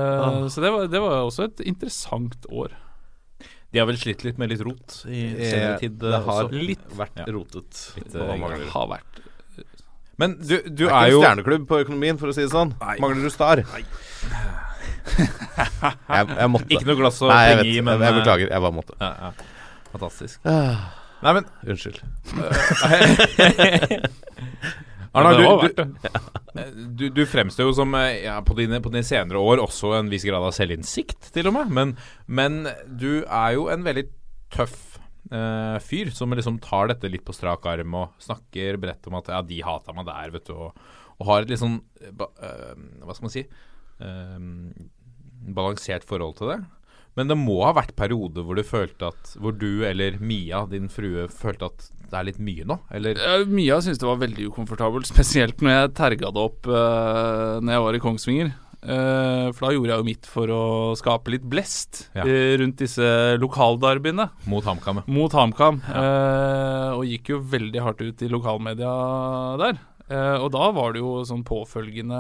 Eh, 0.43 0.49
Så 0.51 0.61
det 0.65 0.73
var, 0.75 0.87
det 0.91 1.01
var 1.05 1.21
også 1.29 1.45
et 1.47 1.61
interessant 1.63 2.47
år. 2.51 2.75
De 3.71 3.79
har 3.79 3.87
vel 3.87 3.95
slitt 4.03 4.25
litt 4.27 4.39
med 4.43 4.51
litt 4.51 4.65
rot 4.67 5.05
i 5.07 5.21
senere 5.39 5.75
Eh, 5.77 5.79
tid 5.85 6.01
det 6.03 6.11
har 6.27 6.49
også. 6.49 6.51
litt 6.67 6.89
vært 6.99 7.21
Ja. 7.23 7.25
rotet. 7.31 7.85
Litt, 7.97 8.15
eh, 8.17 8.71
Har 8.75 8.89
vært 8.91 9.21
Men 10.19 10.35
du, 10.43 10.57
du 10.67 10.85
Det 10.85 10.91
er 10.91 10.91
er 10.91 11.07
ikke 11.07 11.15
en 11.15 11.23
stjerneklubb 11.23 11.67
på 11.69 11.79
økonomien, 11.85 12.19
for 12.19 12.27
å 12.29 12.35
si 12.35 12.43
det 12.43 12.51
sånn. 12.51 12.75
Manglerud 12.99 13.31
Star. 13.31 13.63
jeg, 13.63 13.87
jeg 16.43 16.51
måtte. 16.51 16.67
Ikke 16.75 16.87
noe 16.91 16.97
glass 16.99 17.23
og 17.23 17.31
Nei, 17.31 17.47
penger 17.55 17.65
i, 17.71 17.81
men 17.81 17.95
jeg, 18.01 18.11
jeg 18.11 18.19
beklager. 18.19 18.51
Jeg 18.51 18.61
bare 18.67 18.75
måtte. 18.83 18.99
Ja, 19.01 19.15
ja. 19.23 19.31
Fantastisk. 19.95 20.41
Nei, 21.21 21.33
men 21.37 21.45
Unnskyld. 21.69 22.01
Arna, 25.11 25.31
det 25.35 25.83
du, 25.83 25.89
du, 26.95 27.05
du 27.11 27.25
fremstår 27.27 27.67
jo 27.67 27.73
som 27.75 27.95
eh, 27.99 28.23
ja, 28.29 28.37
på, 28.47 28.55
dine, 28.59 28.79
på 28.83 28.93
dine 28.95 29.03
senere 29.07 29.43
år 29.43 29.63
også 29.65 29.97
en 29.99 30.11
viss 30.13 30.23
grad 30.29 30.45
av 30.47 30.55
selvinnsikt, 30.55 31.33
til 31.35 31.51
og 31.51 31.57
med. 31.57 31.73
Men, 31.75 31.97
men 32.31 32.61
du 32.87 33.25
er 33.25 33.57
jo 33.59 33.69
en 33.73 33.87
veldig 33.87 34.07
tøff 34.55 34.87
Uh, 35.31 35.77
fyr 35.85 36.09
som 36.11 36.33
liksom 36.35 36.57
tar 36.65 36.89
dette 36.91 37.07
litt 37.07 37.23
på 37.23 37.35
strak 37.37 37.67
arm 37.69 37.93
og 37.95 38.15
snakker 38.25 38.79
bredt 38.83 39.05
om 39.07 39.19
at 39.19 39.29
ja, 39.31 39.43
de 39.47 39.61
hata 39.63 39.93
meg 39.95 40.09
der, 40.09 40.33
vet 40.35 40.49
du, 40.49 40.55
og, 40.57 40.81
og 41.21 41.29
har 41.29 41.45
et 41.45 41.53
litt 41.53 41.61
sånn 41.61 41.77
uh, 41.79 42.25
eh, 42.41 42.81
Hva 43.05 43.15
skal 43.15 43.29
man 43.29 43.35
si 43.37 43.45
Uh, 44.01 44.41
Balansert 45.53 46.07
forhold 46.09 46.39
til 46.39 46.49
det. 46.49 46.57
Men 47.21 47.29
det 47.31 47.37
må 47.37 47.59
ha 47.67 47.75
vært 47.77 47.93
perioder 48.01 48.47
hvor 48.49 48.57
du 48.57 48.65
følte 48.65 49.11
at 49.13 49.35
Hvor 49.37 49.53
du 49.61 49.85
eller 49.85 50.17
Mia, 50.25 50.65
din 50.71 50.89
frue, 50.93 51.27
følte 51.29 51.69
at 51.69 51.91
det 52.11 52.17
er 52.19 52.25
litt 52.27 52.41
mye 52.43 52.65
nå? 52.67 52.75
Eller 52.97 53.21
Uh, 53.21 53.45
Mia 53.47 53.77
syntes 53.85 54.01
det 54.03 54.09
var 54.09 54.19
veldig 54.25 54.49
ukomfortabelt, 54.51 55.07
spesielt 55.13 55.61
når 55.63 55.77
jeg 55.77 55.93
terga 56.01 56.33
det 56.35 56.43
opp 56.49 56.67
uh, 56.73 57.61
når 57.63 57.77
jeg 57.77 57.85
var 57.85 57.99
i 57.99 58.03
Kongsvinger. 58.03 58.51
Uh, 58.81 59.53
for 59.53 59.67
da 59.67 59.71
gjorde 59.77 59.93
jeg 59.93 60.01
jo 60.01 60.07
mitt 60.09 60.27
for 60.33 60.51
å 60.57 60.61
skape 60.97 61.29
litt 61.35 61.45
blest 61.53 62.07
Ja. 62.17 62.25
uh, 62.25 62.55
rundt 62.63 62.81
disse 62.81 63.05
lokalderbyene 63.43 64.25
mot 64.49 64.65
HamKam? 64.65 65.03
mot 65.07 65.37
HamKam. 65.37 65.83
eh, 65.93 66.89
og 66.97 67.05
gikk 67.05 67.29
jo 67.35 67.43
veldig 67.53 67.83
hardt 67.85 68.01
ut 68.01 68.25
i 68.25 68.31
lokalmedia 68.33 68.95
der. 69.61 69.83
Og 70.41 70.49
da 70.51 70.71
var 70.75 70.97
det 70.97 71.05
jo 71.05 71.21
sånn 71.29 71.45
påfølgende 71.47 72.19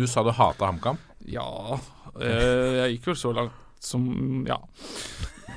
Du 0.00 0.06
sa 0.08 0.22
du 0.24 0.30
hata 0.32 0.70
HamKam? 0.70 0.96
Ja 1.28 1.76
Jeg 2.16 2.94
gikk 2.94 3.10
jo 3.10 3.16
så 3.18 3.34
langt 3.36 3.52
som 3.80 4.44
Ja. 4.48 4.60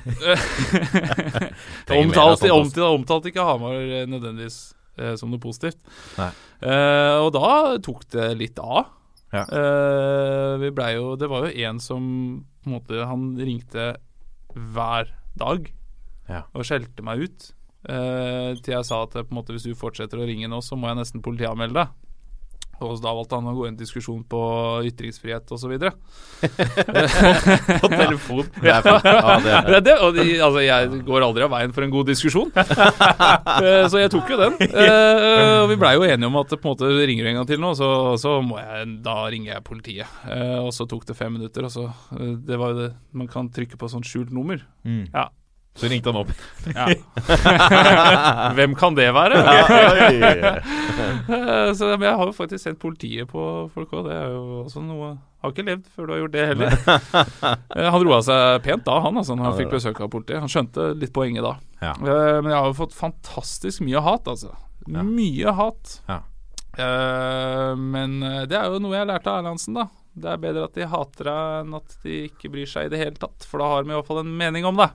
omtalt, 1.88 2.42
omtalt 2.44 2.78
omtalte 2.84 3.30
ikke 3.30 3.44
Hamar 3.46 3.76
eh, 3.80 4.04
nødvendigvis 4.10 4.58
eh, 5.00 5.14
som 5.20 5.30
noe 5.32 5.40
positivt. 5.42 5.80
Nei. 6.18 6.30
Eh, 6.64 7.16
og 7.24 7.30
da 7.36 7.50
tok 7.84 8.04
det 8.14 8.30
litt 8.40 8.60
av. 8.62 8.90
Ja. 9.34 9.42
Eh, 9.48 10.52
vi 10.62 10.68
blei 10.70 10.92
jo 10.94 11.16
Det 11.18 11.26
var 11.26 11.42
jo 11.48 11.64
en 11.66 11.80
som 11.82 12.04
på 12.62 12.68
en 12.70 12.74
måte 12.76 13.00
Han 13.08 13.24
ringte 13.34 13.96
hver 14.54 15.08
dag 15.34 15.64
Ja. 16.30 16.44
og 16.54 16.62
skjelte 16.68 17.02
meg 17.02 17.24
ut. 17.26 17.48
eh, 17.88 18.54
til 18.62 18.74
jeg 18.76 18.84
sa 18.86 19.02
at 19.02 19.16
på 19.16 19.24
en 19.26 19.34
måte, 19.40 19.52
hvis 19.52 19.66
du 19.66 19.74
fortsetter 19.74 20.20
å 20.22 20.24
ringe 20.28 20.46
nå, 20.48 20.60
så 20.62 20.76
må 20.78 20.86
jeg 20.88 21.00
nesten 21.02 21.20
politianmelde 21.24 21.74
deg. 21.82 21.88
Og 22.82 22.98
da 23.02 23.12
valgte 23.14 23.38
han 23.38 23.50
å 23.50 23.54
gå 23.56 23.66
i 23.66 23.70
en 23.70 23.78
diskusjon 23.78 24.22
på 24.28 24.40
ytringsfrihet 24.88 25.52
osv. 25.54 25.74
På 27.82 27.90
telefon? 27.92 28.48
Er. 28.64 28.84
Ja, 28.84 29.36
det 29.40 29.52
er 29.54 29.68
det, 29.68 29.80
det, 29.86 29.94
og 30.02 30.16
de, 30.16 30.24
altså, 30.42 30.62
jeg 30.64 31.02
går 31.06 31.26
aldri 31.26 31.44
av 31.46 31.52
veien 31.52 31.74
for 31.76 31.86
en 31.86 31.94
god 31.94 32.10
diskusjon. 32.10 32.50
Eh, 33.54 33.84
så 33.88 34.00
jeg 34.00 34.10
tok 34.12 34.28
jo 34.32 34.36
den. 34.38 34.56
Eh, 34.66 35.62
og 35.62 35.68
vi 35.70 35.76
blei 35.78 35.92
jo 35.94 36.04
enige 36.06 36.26
om 36.26 36.36
at 36.40 36.50
på 36.50 36.58
en 36.58 36.72
måte 36.72 36.88
ringer 37.06 37.26
du 37.26 37.30
en 37.30 37.38
gang 37.38 37.48
til 37.48 37.60
nå, 37.62 37.70
så, 37.78 37.88
så 38.20 38.34
må 38.44 38.58
jeg, 38.58 38.88
da 39.04 39.14
ringer 39.30 39.52
jeg 39.52 39.64
politiet. 39.66 40.16
Eh, 40.26 40.56
og 40.58 40.72
så 40.74 40.86
tok 40.90 41.06
det 41.08 41.16
fem 41.18 41.32
minutter, 41.36 41.66
og 41.66 41.72
så 41.72 41.86
Det 42.44 42.58
var 42.60 42.72
jo 42.72 42.78
det 42.82 42.88
Man 43.16 43.30
kan 43.30 43.48
trykke 43.54 43.78
på 43.80 43.88
sånn 43.90 44.04
skjult 44.06 44.32
nummer. 44.34 44.60
Mm. 44.84 45.06
Ja. 45.14 45.28
Så 45.74 45.88
ringte 45.90 46.06
han 46.12 46.20
opp. 46.20 46.28
ja. 46.70 46.84
Hvem 48.54 48.74
kan 48.78 48.94
det 48.94 49.08
være? 49.14 49.40
Så 51.74 51.88
men 51.96 52.04
jeg 52.06 52.14
har 52.20 52.26
jo 52.28 52.34
faktisk 52.36 52.62
sendt 52.62 52.78
politiet 52.82 53.26
på 53.30 53.42
folk 53.74 53.90
òg. 53.98 54.04
Det 54.06 54.14
er 54.14 54.28
jo 54.36 54.42
også 54.64 54.80
noe 54.84 55.08
Har 55.42 55.50
ikke 55.52 55.64
levd 55.66 55.86
før 55.90 56.06
du 56.06 56.10
har 56.14 56.20
gjort 56.22 56.34
det 56.36 56.44
heller. 56.52 56.70
Eh, 57.74 57.88
han 57.90 58.04
roa 58.06 58.20
seg 58.22 58.62
pent 58.64 58.84
da, 58.86 59.00
han 59.02 59.18
altså, 59.18 59.34
når 59.34 59.44
han 59.48 59.56
fikk 59.58 59.72
besøk 59.74 59.98
av 60.04 60.08
politiet. 60.12 60.38
Han 60.44 60.50
skjønte 60.52 60.82
litt 61.00 61.12
poenget 61.16 61.42
da. 61.44 61.54
Ja. 61.82 61.92
Eh, 61.98 62.38
Men 62.38 62.50
jeg 62.52 62.58
har 62.60 62.68
jo 62.70 62.76
fått 62.78 62.94
fantastisk 62.96 63.82
mye 63.84 64.00
hat, 64.06 64.24
altså. 64.30 64.50
Ja. 64.86 65.02
Mye 65.02 65.50
hat. 65.58 65.84
Ja. 66.06 66.18
Eh, 66.78 67.72
men 67.78 68.10
det 68.50 68.56
er 68.60 68.66
jo 68.70 68.78
noe 68.82 68.94
jeg 68.96 69.10
lærte 69.10 69.30
av 69.34 69.38
Erlandsen, 69.42 69.74
da. 69.82 69.86
Det 70.14 70.28
er 70.30 70.38
bedre 70.46 70.68
at 70.68 70.74
de 70.78 70.86
hater 70.86 71.24
deg 71.26 71.40
enn 71.64 71.74
at 71.80 71.88
de 72.06 72.12
ikke 72.28 72.52
bryr 72.54 72.68
seg 72.70 72.86
i 72.86 72.92
det 72.94 73.00
hele 73.02 73.18
tatt. 73.18 73.42
For 73.50 73.58
da 73.58 73.66
har 73.72 73.82
de 73.82 73.90
i 73.90 73.96
hvert 73.98 74.06
fall 74.06 74.22
en 74.22 74.36
mening 74.38 74.62
om 74.70 74.78
det. 74.78 74.90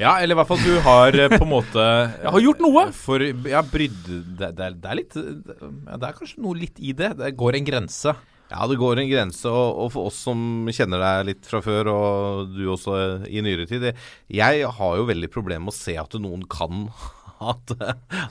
Ja, 0.00 0.16
eller 0.18 0.34
i 0.34 0.38
hvert 0.40 0.48
fall 0.50 0.62
du 0.64 0.74
har 0.82 1.14
eh, 1.14 1.28
på 1.30 1.42
en 1.44 1.50
måte 1.52 1.82
Jeg 2.24 2.32
har 2.34 2.42
gjort 2.48 2.62
noe. 2.64 2.86
For 2.98 3.22
ja, 3.22 3.60
brydd 3.62 4.00
det, 4.10 4.48
det, 4.58 4.68
er- 4.70 4.78
det 4.82 4.90
er 4.90 4.98
litt 4.98 5.18
ja, 5.20 5.98
Det 6.00 6.08
er 6.08 6.16
kanskje 6.18 6.42
noe 6.42 6.58
litt 6.58 6.80
i 6.82 6.94
det. 6.98 7.12
Det 7.20 7.30
går 7.38 7.60
en 7.60 7.68
grense. 7.68 8.14
Ja, 8.50 8.66
det 8.70 8.76
går 8.78 9.00
en 9.00 9.08
grense, 9.08 9.48
og, 9.48 9.78
og 9.86 9.88
for 9.94 10.10
oss 10.10 10.18
som 10.26 10.66
kjenner 10.74 11.00
deg 11.00 11.28
litt 11.30 11.46
fra 11.48 11.62
før, 11.64 11.88
og 11.90 12.50
du 12.54 12.66
også 12.74 12.96
i 13.26 13.40
nyere 13.42 13.64
tid 13.70 13.86
Jeg 14.30 14.66
har 14.76 14.98
jo 15.00 15.06
veldig 15.08 15.30
problemer 15.32 15.64
med 15.64 15.72
å 15.72 15.78
se 15.78 15.94
at 15.98 16.14
noen 16.20 16.44
kan 16.52 16.84
hate 17.40 17.76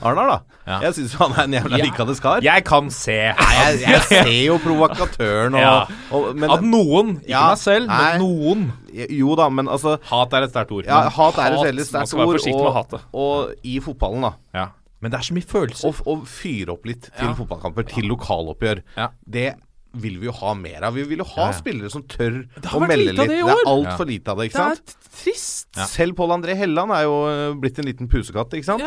Arnar, 0.02 0.26
da. 0.30 0.38
Ja. 0.66 0.78
Jeg 0.86 0.94
syns 0.98 1.14
han 1.20 1.32
er 1.36 1.42
en 1.44 1.52
jævla 1.58 1.78
Ja. 1.78 1.84
likende 1.84 2.14
kar. 2.20 2.40
Jeg 2.44 2.64
kan 2.64 2.90
se 2.90 3.16
Nei, 3.36 3.50
jeg, 3.58 3.80
jeg 3.84 4.00
ser 4.08 4.30
jo 4.46 4.58
provokatøren 4.64 5.54
og, 5.54 5.60
Ja. 5.60 5.74
og 6.10 6.36
men, 6.36 6.50
At 6.50 6.62
noen, 6.62 7.16
ikke 7.20 7.28
Ja, 7.34 7.48
meg 7.50 7.58
selv, 7.58 7.86
nei. 7.88 7.98
men 8.18 8.24
noen 8.24 8.72
Jo 9.10 9.34
da, 9.36 9.48
men 9.50 9.66
altså 9.68 9.96
Hat 10.10 10.32
er 10.32 10.42
et 10.46 10.50
sterkt 10.54 10.70
ord. 10.72 10.84
Ja, 10.86 11.02
hat 11.10 11.38
er 11.38 11.52
et 11.58 11.66
veldig 11.66 11.82
man 11.82 11.90
sterkt 11.90 12.08
skal 12.08 12.18
være 12.18 12.28
ord. 12.28 12.38
forsiktig 12.38 12.62
med 12.62 12.70
Og, 12.70 12.74
hatet. 12.78 13.00
og 13.12 13.54
i 13.64 13.80
fotballen, 13.80 14.22
da. 14.22 14.32
Ja. 14.54 14.66
Men 15.02 15.10
det 15.10 15.18
er 15.18 15.24
så 15.26 15.34
mye 15.36 15.44
følelser. 15.44 15.98
Å 16.06 16.14
fyre 16.24 16.72
opp 16.72 16.86
litt 16.88 17.10
til 17.18 17.34
fotballkamper, 17.36 17.84
til 17.90 18.04
lokaloppgjør, 18.08 18.80
Ja. 18.96 19.08
det 19.28 19.54
vil 19.94 20.18
vi 20.20 20.28
jo 20.28 20.34
ha 20.40 20.52
mer 20.58 20.86
av. 20.88 20.96
Vi 20.98 21.04
vil 21.08 21.22
jo 21.22 21.26
ha 21.34 21.48
spillere 21.56 21.90
som 21.92 22.04
tør 22.10 22.40
å 22.44 22.80
melde 22.82 23.12
litt. 23.12 23.20
det 23.20 23.40
Det 23.40 23.54
er 23.54 23.70
altfor 23.70 24.08
lite 24.10 24.32
av 24.32 24.40
det, 24.40 24.50
ikke 24.50 24.64
Det 24.70 24.78
er 24.78 25.10
trist. 25.22 25.68
Selv 25.90 26.16
Pål 26.18 26.34
André 26.38 26.56
Helland 26.58 26.94
er 26.96 27.04
jo 27.06 27.18
øh, 27.30 27.54
blitt 27.60 27.78
en 27.78 27.88
liten 27.88 28.10
pusekatt, 28.10 28.54
ikke 28.58 28.72
sant? 28.72 28.82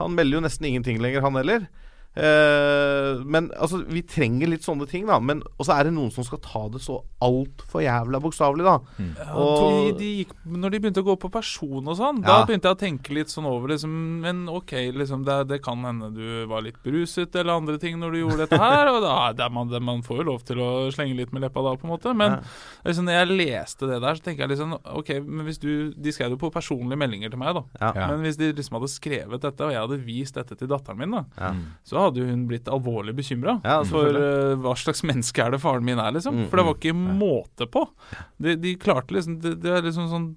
Han 0.00 0.16
melder 0.16 0.40
jo 0.40 0.44
nesten 0.44 0.68
ingenting 0.68 1.00
lenger, 1.02 1.24
han 1.24 1.38
heller. 1.40 1.68
Eh, 2.16 3.20
men 3.24 3.50
altså, 3.54 3.84
vi 3.86 4.02
trenger 4.02 4.50
litt 4.50 4.64
sånne 4.66 4.86
ting, 4.90 5.06
da. 5.06 5.20
Men 5.22 5.42
Og 5.60 5.66
så 5.68 5.76
er 5.78 5.84
det 5.86 5.92
noen 5.94 6.10
som 6.12 6.24
skal 6.26 6.40
ta 6.42 6.62
det 6.72 6.80
så 6.82 6.98
altfor 7.22 7.82
jævla 7.84 8.18
bokstavelig, 8.22 8.64
da. 8.66 8.74
Ja, 8.98 9.34
Og- 9.36 9.92
de, 9.92 9.98
de 10.00 10.08
gikk, 10.24 10.32
når 10.46 10.70
de 10.74 10.80
begynte 10.80 11.02
å 11.04 11.06
gå 11.06 11.16
på 11.20 11.30
person 11.30 11.86
og 11.86 11.96
sånn, 11.96 12.20
Ja. 12.24 12.40
da 12.40 12.46
begynte 12.46 12.66
jeg 12.66 12.76
å 12.76 12.80
tenke 12.80 13.14
litt 13.14 13.28
sånn 13.28 13.46
over 13.46 13.68
liksom 13.68 13.90
Men 14.20 14.48
ok, 14.48 14.72
liksom 14.92 15.24
det, 15.24 15.48
det 15.48 15.62
kan 15.62 15.78
hende 15.84 16.12
du 16.14 16.46
var 16.46 16.62
litt 16.62 16.82
beruset 16.82 17.34
eller 17.36 17.54
andre 17.60 17.78
ting 17.78 17.98
når 18.00 18.12
du 18.12 18.18
gjorde 18.24 18.48
dette 18.48 18.58
her, 18.58 18.88
og 18.88 19.02
da 19.02 19.32
det 19.32 19.44
er 19.46 19.50
man, 19.50 19.68
det, 19.68 19.80
man 19.82 20.02
får 20.02 20.16
jo 20.18 20.22
lov 20.24 20.42
til 20.44 20.56
å 20.56 20.90
slenge 20.92 21.16
litt 21.16 21.32
med 21.32 21.42
leppa 21.42 21.62
da, 21.62 21.76
på 21.76 21.84
en 21.84 21.90
måte. 21.94 22.14
Men 22.16 22.40
liksom, 22.84 23.04
når 23.06 23.26
jeg 23.26 23.38
leste 23.38 23.86
det 23.86 24.00
der, 24.02 24.14
så 24.14 24.22
tenker 24.22 24.48
jeg 24.48 24.56
liksom 24.58 24.78
Ok, 24.96 25.08
men 25.22 25.44
hvis 25.46 25.58
du 25.60 25.92
De 25.94 26.10
skrev 26.12 26.30
jo 26.30 26.36
på 26.36 26.50
personlige 26.52 26.98
meldinger 26.98 27.30
til 27.30 27.38
meg, 27.38 27.54
da. 27.54 27.62
Ja. 27.80 27.92
Ja. 27.94 28.06
Men 28.08 28.24
hvis 28.24 28.36
de 28.36 28.52
liksom 28.52 28.78
hadde 28.80 28.90
skrevet 28.90 29.40
dette, 29.40 29.60
og 29.60 29.70
jeg 29.72 29.80
hadde 29.80 30.04
vist 30.04 30.34
dette 30.34 30.56
til 30.58 30.68
datteren 30.68 30.98
min, 30.98 31.10
da, 31.10 31.24
Ja. 31.38 31.52
Hadde 32.06 32.26
hun 32.26 32.46
blitt 32.50 32.68
alvorlig 32.70 33.14
bekymra 33.18 33.58
Ja, 33.64 33.80
for 33.86 34.16
eh, 34.16 34.54
hva 34.60 34.74
slags 34.78 35.02
menneske 35.06 35.44
er 35.44 35.54
det 35.54 35.62
faren 35.62 35.86
min 35.86 36.00
er, 36.00 36.12
liksom. 36.16 36.42
Mm, 36.42 36.50
For 36.50 36.60
det 36.60 36.66
var 36.68 36.76
mm. 36.76 36.82
ikke 36.82 37.16
måte 37.20 37.68
på. 37.70 37.86
De, 38.38 38.56
de 38.60 38.74
klarte 38.80 39.16
liksom 39.16 39.40
det, 39.42 39.56
det 39.64 39.74
er 39.78 39.86
liksom 39.86 40.10
sånn 40.12 40.30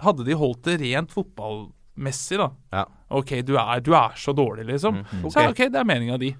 Hadde 0.00 0.24
de 0.24 0.32
holdt 0.40 0.62
det 0.64 0.78
rent 0.80 1.10
fotballmessig, 1.12 2.38
da 2.40 2.50
Ja. 2.72 2.86
OK, 3.12 3.34
du 3.44 3.56
er, 3.58 3.80
du 3.84 3.90
er 3.98 4.14
så 4.16 4.32
dårlig, 4.32 4.64
liksom. 4.70 5.02
Mm, 5.02 5.24
Så 5.28 5.42
OK, 5.50 5.64
det 5.66 5.80
er 5.80 5.88
meninga 5.88 6.16
di. 6.22 6.30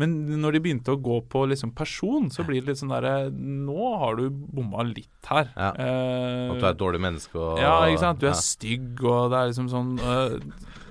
Men 0.00 0.14
når 0.40 0.56
de 0.56 0.60
begynte 0.64 0.94
å 0.94 1.00
gå 1.04 1.18
på 1.28 1.44
liksom 1.50 1.74
person, 1.76 2.30
så 2.32 2.46
blir 2.48 2.62
det 2.62 2.72
litt 2.72 2.80
sånn 2.80 2.94
derre 2.94 3.28
Nå 3.32 3.90
har 4.00 4.16
du 4.16 4.30
bomma 4.32 4.86
litt 4.88 5.28
her. 5.28 5.50
Ja. 5.52 5.72
Uh, 5.76 6.54
At 6.54 6.62
du 6.62 6.64
er 6.64 6.70
et 6.72 6.80
dårlig 6.80 7.02
menneske 7.04 7.36
og 7.38 7.60
ja, 7.60 7.74
ikke 7.90 8.04
sant. 8.06 8.22
Du 8.22 8.26
er 8.30 8.32
ja. 8.32 8.40
stygg, 8.40 9.02
og 9.04 9.32
det 9.32 9.40
er 9.40 9.50
liksom 9.52 9.68
sånn 9.70 9.92
uh, 10.00 10.38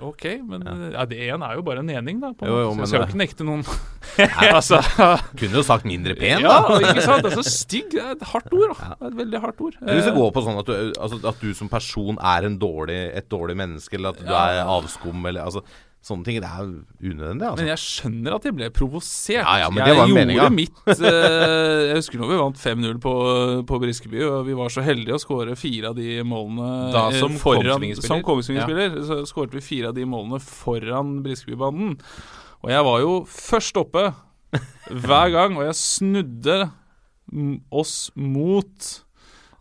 OK, 0.01 0.25
men 0.47 0.63
ja. 0.65 1.03
det 1.09 1.17
ene 1.27 1.49
er 1.49 1.59
jo 1.59 1.65
bare 1.65 1.81
en 1.83 1.89
mening, 1.89 2.21
da. 2.21 2.31
På 2.37 2.47
Jo, 2.49 2.61
jo, 2.63 2.69
så 2.73 2.85
jeg 2.85 2.91
skal 2.91 3.03
jo 3.03 3.09
ikke 3.09 3.21
nekte 3.21 3.45
noen 3.47 3.65
altså, 4.57 4.79
Kunne 5.37 5.59
jo 5.59 5.63
sagt 5.65 5.85
mindre 5.89 6.15
pen, 6.17 6.41
da. 6.45 6.55
Ja, 6.61 6.79
ikke 6.79 7.05
sant. 7.05 7.27
Altså, 7.27 7.43
stygg 7.61 7.93
er 7.97 8.15
et 8.15 8.25
hardt 8.31 8.53
ord. 8.55 8.73
Da. 8.77 8.95
Et 9.09 9.19
veldig 9.21 9.43
hardt 9.45 9.61
ord. 9.61 9.77
Hvis 9.81 10.07
det 10.07 10.11
Eh, 10.11 10.17
går 10.17 10.33
på 10.35 10.43
sånn 10.43 10.59
at 10.59 10.67
du, 10.67 10.73
altså, 10.99 11.21
at 11.29 11.39
du 11.43 11.53
som 11.57 11.69
person 11.71 12.17
er 12.17 12.47
en 12.49 12.57
dårlig, 12.59 12.99
et 13.17 13.29
dårlig 13.31 13.55
menneske, 13.61 13.97
eller 13.97 14.15
at 14.15 14.19
du 14.21 14.27
Ja. 14.29 14.41
er 14.51 14.65
avskum, 14.69 15.25
eller 15.25 15.45
altså 15.45 15.63
Sånne 16.01 16.25
ting. 16.25 16.39
Det 16.41 16.49
er 16.49 16.65
unødvendig, 16.65 17.45
altså. 17.45 17.61
Men 17.61 17.67
jeg 17.69 17.81
skjønner 17.83 18.35
at 18.39 18.45
jeg 18.47 18.55
ble 18.57 18.69
provosert. 18.73 19.43
Ja, 19.43 19.57
ja, 19.61 19.67
men 19.69 19.83
jeg 19.83 19.91
det 19.91 19.97
var 19.99 20.09
gjorde 20.09 20.47
mitt 20.55 20.79
eh, 20.95 21.81
Jeg 21.91 21.99
husker 21.99 22.23
når 22.23 22.31
vi 22.31 22.39
vant 22.39 22.61
5-0 22.63 22.97
på, 23.03 23.13
på 23.69 23.79
Briskeby, 23.83 24.23
og 24.25 24.39
vi 24.47 24.55
var 24.57 24.73
så 24.73 24.81
heldige 24.85 25.19
å 25.19 25.21
skåre 25.21 25.53
fire 25.59 25.91
av 25.91 25.99
de 25.99 26.17
målene 26.25 26.71
Da 26.95 27.05
eh, 27.11 27.19
som 27.21 27.37
foran 27.37 27.69
Kongsvinger-spiller. 27.69 28.09
Som 28.09 28.25
Kongsvinger 28.25 28.73
ja. 28.81 29.05
Så 29.05 29.19
skåret 29.29 29.53
vi 29.59 29.63
fire 29.65 29.91
av 29.91 29.99
de 29.99 30.07
målene 30.09 30.41
foran 30.41 31.19
Briskebybanden. 31.21 31.93
Og 32.65 32.73
jeg 32.73 32.87
var 32.89 33.05
jo 33.05 33.13
først 33.29 33.77
oppe 33.81 34.07
hver 35.05 35.33
gang, 35.37 35.53
og 35.59 35.69
jeg 35.69 35.77
snudde 35.77 36.59
oss 37.69 38.09
mot 38.17 38.89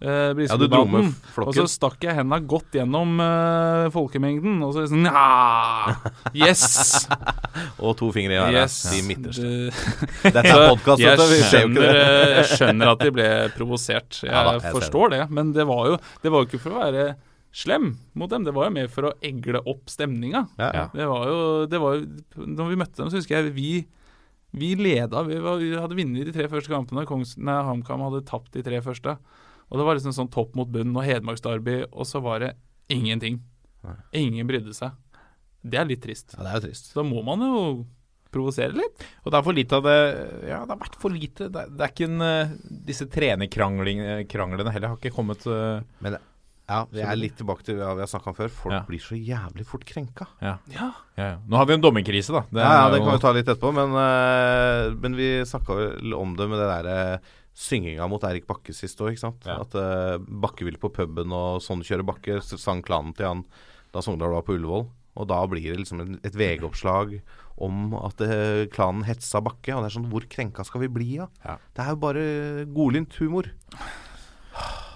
eh, 0.00 0.08
Ja, 0.08 0.32
med 0.32 0.36
Briskebybanden. 0.40 1.08
f- 1.12 1.34
flokken. 1.34 1.48
og 1.48 1.54
så 1.58 1.64
stakk 1.68 2.04
jeg 2.06 2.14
henda 2.16 2.38
godt 2.40 2.72
gjennom 2.78 3.20
uh, 3.20 3.88
folkemengden, 3.94 4.58
og 4.64 4.72
så 4.76 4.86
sånn! 4.90 5.06
Yes! 6.34 7.06
Og 7.84 7.96
to 7.98 8.10
fingre 8.14 8.36
i 8.36 8.38
øret. 8.40 8.54
Yes. 8.56 8.76
De 8.92 9.00
midterste. 9.06 9.50
Dette 10.24 10.42
er 10.44 10.76
Så 10.84 10.96
jeg 11.00 11.18
det. 11.74 11.88
jeg 11.90 12.46
skjønner 12.54 12.92
at 12.94 13.02
de 13.04 13.10
ble 13.14 13.28
provosert. 13.56 14.20
Jeg, 14.22 14.30
Ja 14.32 14.44
da, 14.46 14.56
jeg 14.60 14.74
forstår 14.76 15.12
det. 15.16 15.22
Men 15.34 15.52
det 15.56 15.66
var 15.68 15.88
jo 15.90 15.98
Det 16.22 16.32
var 16.32 16.44
jo 16.44 16.48
ikke 16.50 16.62
for 16.62 16.76
å 16.76 16.82
være 16.84 17.06
slem 17.50 17.96
mot 18.14 18.30
dem, 18.30 18.44
det 18.46 18.52
var 18.54 18.68
jo 18.68 18.74
mer 18.76 18.86
for 18.92 19.08
å 19.08 19.14
egle 19.26 19.58
opp 19.66 19.88
stemninga. 19.90 20.44
Ja, 20.60 20.68
ja. 20.76 20.84
Det 20.94 21.06
var 21.10 21.24
jo, 21.26 21.38
det 21.66 21.80
var 21.82 21.96
jo 21.98 22.44
Når 22.46 22.68
vi 22.70 22.78
møtte 22.78 23.00
dem, 23.02 23.10
så 23.10 23.18
husker 23.18 23.40
jeg 23.40 23.54
vi 23.56 23.70
vi 24.50 24.72
leda. 24.74 25.20
Vi, 25.26 25.36
var, 25.38 25.60
vi 25.62 25.68
hadde 25.78 25.94
vunnet 25.94 26.26
de 26.26 26.32
tre 26.34 26.48
første 26.50 26.70
kampene. 26.72 27.04
Kongs, 27.06 27.36
nei, 27.38 27.54
HamKam 27.68 28.00
hadde 28.02 28.24
tapt 28.26 28.50
de 28.56 28.64
tre 28.66 28.80
første. 28.82 29.12
Og 29.70 29.78
det 29.78 29.86
var 29.86 29.94
liksom 29.98 30.12
sånn 30.16 30.30
topp 30.34 30.56
mot 30.58 30.68
bunn 30.68 30.90
og 30.96 31.04
Hedmarksdarby, 31.06 31.84
og 31.92 32.06
så 32.08 32.20
var 32.24 32.40
det 32.42 32.54
ingenting. 32.90 33.40
Ingen 34.12 34.46
brydde 34.50 34.74
seg. 34.76 34.92
Det 35.62 35.78
er 35.78 35.86
litt 35.88 36.02
trist. 36.02 36.34
Ja, 36.36 36.42
det 36.42 36.50
er 36.50 36.58
jo 36.60 36.66
trist. 36.68 36.90
Så 36.90 37.00
da 37.00 37.04
må 37.06 37.22
man 37.24 37.40
jo 37.44 37.60
provosere 38.32 38.72
litt. 38.74 39.04
Og 39.24 39.32
det 39.32 39.38
er 39.38 39.44
for 39.46 39.56
lite 39.56 39.78
av 39.78 39.86
det 39.86 39.94
Ja, 40.48 40.60
det 40.64 40.74
har 40.74 40.80
vært 40.80 40.98
for 41.02 41.10
lite. 41.14 41.48
Det 41.50 41.62
er, 41.64 41.70
det 41.74 41.84
er 41.86 41.90
ikke 41.94 42.06
en 42.08 42.22
eh, 42.22 42.52
Disse 42.90 43.06
trenerkranglene 43.10 44.70
heller 44.74 44.92
har 44.92 44.98
ikke 44.98 45.14
kommet 45.14 45.46
uh, 45.50 45.80
Men 46.04 46.16
ja, 46.70 46.84
vi 46.94 47.02
er 47.02 47.16
litt 47.18 47.34
tilbake 47.40 47.64
til 47.66 47.80
hva 47.80 47.96
vi 47.98 48.04
har 48.04 48.10
snakka 48.12 48.30
om 48.30 48.36
før. 48.36 48.50
Folk 48.54 48.74
Ja. 48.76 48.84
blir 48.86 49.02
så 49.02 49.16
jævlig 49.18 49.64
fort 49.66 49.82
krenka. 49.88 50.28
ja. 50.40 50.52
Ja. 50.70 50.92
Ja, 51.18 51.24
ja. 51.32 51.38
Nå 51.42 51.58
har 51.58 51.66
vi 51.66 51.74
en 51.74 51.82
dommerkrise, 51.82 52.30
da. 52.30 52.44
ja, 52.54 52.68
ja, 52.84 52.84
det 52.92 53.00
jo- 53.00 53.08
kan 53.08 53.16
vi 53.18 53.22
ta 53.24 53.32
litt 53.34 53.48
etterpå, 53.50 53.72
men, 53.74 53.90
uh, 53.98 54.94
men 55.02 55.16
vi 55.18 55.42
snakka 55.42 55.74
vel 55.74 56.14
om 56.14 56.36
det 56.38 56.46
med 56.48 56.58
det 56.62 56.68
derre 56.70 57.20
synginga 57.54 58.06
mot 58.08 58.22
Erik 58.24 58.46
Bakke 58.48 58.72
sist 58.74 59.00
òg, 59.02 59.12
ikke 59.14 59.24
sant. 59.24 59.44
Ja. 59.46 59.58
At 59.64 59.74
uh, 59.74 60.18
Bakke 60.22 60.64
ville 60.64 60.78
på 60.80 60.90
puben, 60.94 61.32
og 61.34 61.60
sånn 61.64 61.82
kjører 61.84 62.06
Bakke 62.06 62.40
sang 62.42 62.82
klanen 62.86 63.12
til 63.16 63.26
han 63.26 63.44
da 63.92 64.00
Sogndal 64.04 64.30
var 64.36 64.42
på 64.46 64.54
Ullevål. 64.56 64.86
Og 65.20 65.26
da 65.28 65.40
blir 65.50 65.72
det 65.72 65.80
liksom 65.82 66.00
en, 66.00 66.20
et 66.24 66.36
VG-oppslag 66.38 67.16
om 67.60 67.90
at 67.98 68.20
uh, 68.22 68.64
klanen 68.72 69.02
hetsa 69.04 69.40
Bakke. 69.44 69.74
Og 69.74 69.82
det 69.82 69.90
er 69.90 69.96
sånn, 69.98 70.06
hvor 70.12 70.24
krenka 70.30 70.64
skal 70.64 70.84
vi 70.86 70.88
bli, 70.94 71.08
da? 71.18 71.26
Ja. 71.44 71.56
Det 71.74 71.84
er 71.84 71.90
jo 71.96 72.00
bare 72.06 72.22
godlynt 72.70 73.18
humor. 73.20 73.50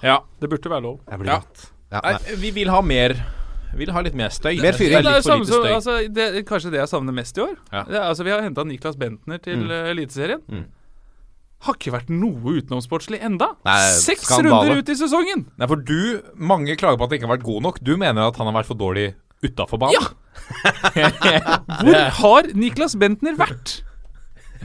Ja. 0.05 0.21
Det 0.41 0.49
burde 0.53 0.71
være 0.71 0.85
lov. 0.87 1.01
Jeg 1.11 1.19
blir 1.25 1.33
Ja. 1.35 1.41
Ja, 1.93 2.01
Nei, 2.03 2.13
nei. 2.17 2.35
vi 2.43 2.51
vil 2.51 2.71
ha 2.73 2.81
mer 2.83 3.13
Vi 3.75 3.85
vil 3.85 3.93
ha 3.95 4.01
litt 4.03 4.15
mer 4.19 4.31
støy. 4.35 4.57
Mer 4.63 4.73
fyring. 4.79 5.03
Det 5.03 5.11
er 5.11 5.19
litt 5.19 5.27
for 5.27 5.31
samme 5.31 5.45
lite 5.45 5.59
støy. 5.59 5.75
altså, 5.75 5.95
det 6.15 6.25
er 6.25 6.43
kanskje 6.47 6.71
det 6.71 6.79
jeg 6.81 6.89
savner 6.91 7.15
mest 7.15 7.39
i 7.39 7.43
år. 7.43 7.55
Ja. 7.73 7.83
Det 7.89 8.01
altså, 8.01 8.25
vi 8.27 8.31
har 8.31 8.43
henta 8.43 8.65
Niklas 8.67 8.97
Bentner 8.99 9.39
til 9.43 9.59
Mm. 9.67 9.71
eh, 9.71 9.91
Eliteserien. 9.91 10.43
Mm. 10.49 10.65
Har 11.65 11.79
ikke 11.79 11.95
vært 11.95 12.11
noe 12.13 12.59
utenomsportslig 12.61 13.23
enda. 13.25 13.53
Nei, 13.65 13.79
Seks 13.97 14.27
skandale. 14.29 14.67
runder 14.69 14.83
ut 14.83 14.91
i 14.93 14.97
sesongen! 15.01 15.47
Nei, 15.57 15.69
for 15.71 15.81
du 15.81 16.21
Mange 16.37 16.77
klager 16.77 16.99
på 17.01 17.07
at 17.07 17.15
han 17.15 17.19
ikke 17.21 17.29
har 17.31 17.37
vært 17.39 17.47
god 17.49 17.65
nok. 17.69 17.81
Du 17.85 17.95
mener 18.01 18.29
at 18.29 18.37
han 18.41 18.51
har 18.51 18.57
vært 18.59 18.69
for 18.69 18.81
dårlig 18.81 19.07
utafor 19.45 19.81
banen? 19.81 19.97
Ja! 19.97 20.05
Hvor 21.85 21.99
har 22.21 22.49
Niklas 22.59 22.97
Bentner 23.01 23.37
vært? 23.39 23.79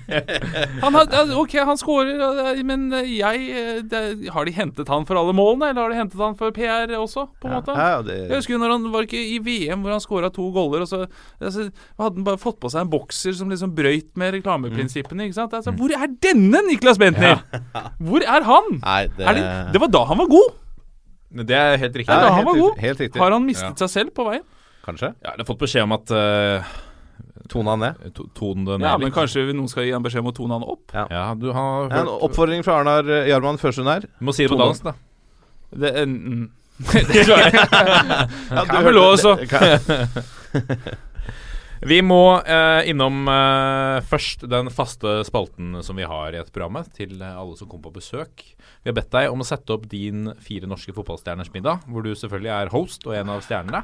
Han 0.83 0.95
had, 0.97 1.13
ok, 1.37 1.53
han 1.67 1.77
scorer, 1.79 2.61
men 2.67 2.87
jeg 3.05 3.45
eh, 3.53 3.79
det, 3.89 4.01
Har 4.33 4.47
de 4.47 4.53
hentet 4.55 4.89
han 4.91 5.05
for 5.09 5.19
alle 5.19 5.33
målene, 5.37 5.69
eller 5.71 5.81
har 5.85 5.93
de 5.93 5.99
hentet 5.99 6.21
han 6.23 6.37
for 6.39 6.53
PR 6.55 6.91
også? 6.97 7.25
på 7.41 7.49
en 7.49 7.55
måte? 7.57 7.75
Ja, 7.77 7.87
ja, 7.97 8.01
det, 8.05 8.17
Jeg 8.29 8.41
husker 8.41 8.61
når 8.61 8.73
han 8.75 8.87
var 8.93 9.07
ikke 9.07 9.21
i 9.21 9.37
VM 9.45 9.83
hvor 9.85 9.95
han 9.95 10.03
scora 10.03 10.29
to 10.33 10.47
goller, 10.55 10.85
og 10.85 10.89
så 10.91 11.01
altså, 11.39 11.67
hadde 11.99 12.19
han 12.21 12.27
bare 12.27 12.41
fått 12.41 12.59
på 12.63 12.71
seg 12.73 12.85
en 12.85 12.91
bokser 12.93 13.35
som 13.37 13.51
liksom 13.51 13.73
brøyt 13.77 14.09
med 14.19 14.33
reklameprinsippene. 14.39 15.27
ikke 15.29 15.39
sant? 15.39 15.53
Altså, 15.59 15.73
hvor 15.77 15.93
er 15.95 16.09
denne 16.23 16.63
Niklas 16.69 16.99
Bentner? 17.01 17.43
Hvor 18.09 18.23
er 18.23 18.45
han? 18.47 18.67
Nei, 18.81 19.01
det, 19.17 19.25
Er 19.27 19.37
det, 19.37 19.45
det 19.75 19.81
var 19.83 19.91
da 19.93 20.05
han 20.09 20.19
var 20.21 20.29
god! 20.31 20.49
Det 21.45 21.53
er 21.55 21.75
helt 21.77 21.93
riktig. 21.99 22.09
Det 22.09 22.15
er 22.15 22.23
da 22.23 22.29
Ja, 22.29 22.33
han 22.33 22.39
helt 22.41 22.47
var 22.47 22.55
riktig, 22.57 22.69
god. 22.73 22.85
helt 22.87 23.01
riktig. 23.03 23.21
Har 23.21 23.35
han 23.35 23.43
mistet 23.45 23.75
Ja. 23.75 23.79
seg 23.85 23.89
selv 23.93 24.13
på 24.17 24.25
veien? 24.25 24.45
Kanskje? 24.85 25.11
Ja, 25.21 25.33
jeg 25.35 25.43
har 25.43 25.47
fått 25.49 25.59
beskjed 25.61 25.83
om 25.85 25.93
at 25.93 26.09
uh, 26.15 26.69
Tona 27.49 27.75
ned. 27.79 27.95
Tone 28.37 28.65
det 28.67 28.77
ned 28.77 28.87
Ja, 28.87 28.95
men 29.01 29.13
kanskje 29.15 29.47
noen 29.49 29.69
skal 29.71 29.87
gi 29.87 29.93
han 29.95 30.05
beskjed 30.05 30.23
om 30.23 30.31
å 30.31 30.35
tone 30.37 30.59
han 30.59 30.65
opp? 30.69 30.93
Ja, 30.93 31.33
du 31.37 31.49
har 31.55 31.91
En 32.01 32.11
oppfordring 32.19 32.63
fra 32.65 32.79
Arnar 32.83 33.09
eh, 33.09 33.29
Jarman 33.31 33.59
Førsund 33.61 33.89
her. 33.89 34.05
Du 34.05 34.25
må 34.29 34.35
si 34.35 34.45
det 34.45 34.53
på 34.53 34.59
dansk, 34.59 34.89
da. 34.89 34.95
Det, 35.69 35.93
er 36.03 36.07
mm. 36.09 36.47
det 37.11 37.25
klarer 37.27 37.49
jeg. 37.49 37.67
Ja, 38.53 38.65
Kan 38.69 38.87
vel 38.87 39.01
også. 39.01 39.37
Vi 41.79 42.01
må 42.03 42.41
eh, 42.43 42.89
innom 42.91 43.23
eh, 43.31 44.01
først 44.03 44.43
den 44.51 44.67
faste 44.73 45.21
spalten 45.23 45.77
som 45.85 45.95
vi 45.95 46.07
har 46.07 46.33
i 46.33 46.35
dette 46.35 46.51
programmet, 46.51 46.89
til 46.97 47.21
eh, 47.21 47.37
alle 47.39 47.55
som 47.55 47.69
kommer 47.71 47.87
på 47.87 48.01
besøk. 48.01 48.43
Vi 48.83 48.91
har 48.91 48.97
bedt 48.97 49.13
deg 49.13 49.31
om 49.31 49.39
å 49.39 49.47
sette 49.47 49.71
opp 49.77 49.85
din 49.91 50.27
fire 50.43 50.67
norske 50.67 50.91
fotballstjerners 50.95 51.53
middag, 51.53 51.85
hvor 51.87 52.03
du 52.03 52.11
selvfølgelig 52.11 52.51
er 52.57 52.73
host 52.73 53.07
og 53.07 53.15
en 53.15 53.31
av 53.31 53.45
stjernene. 53.47 53.83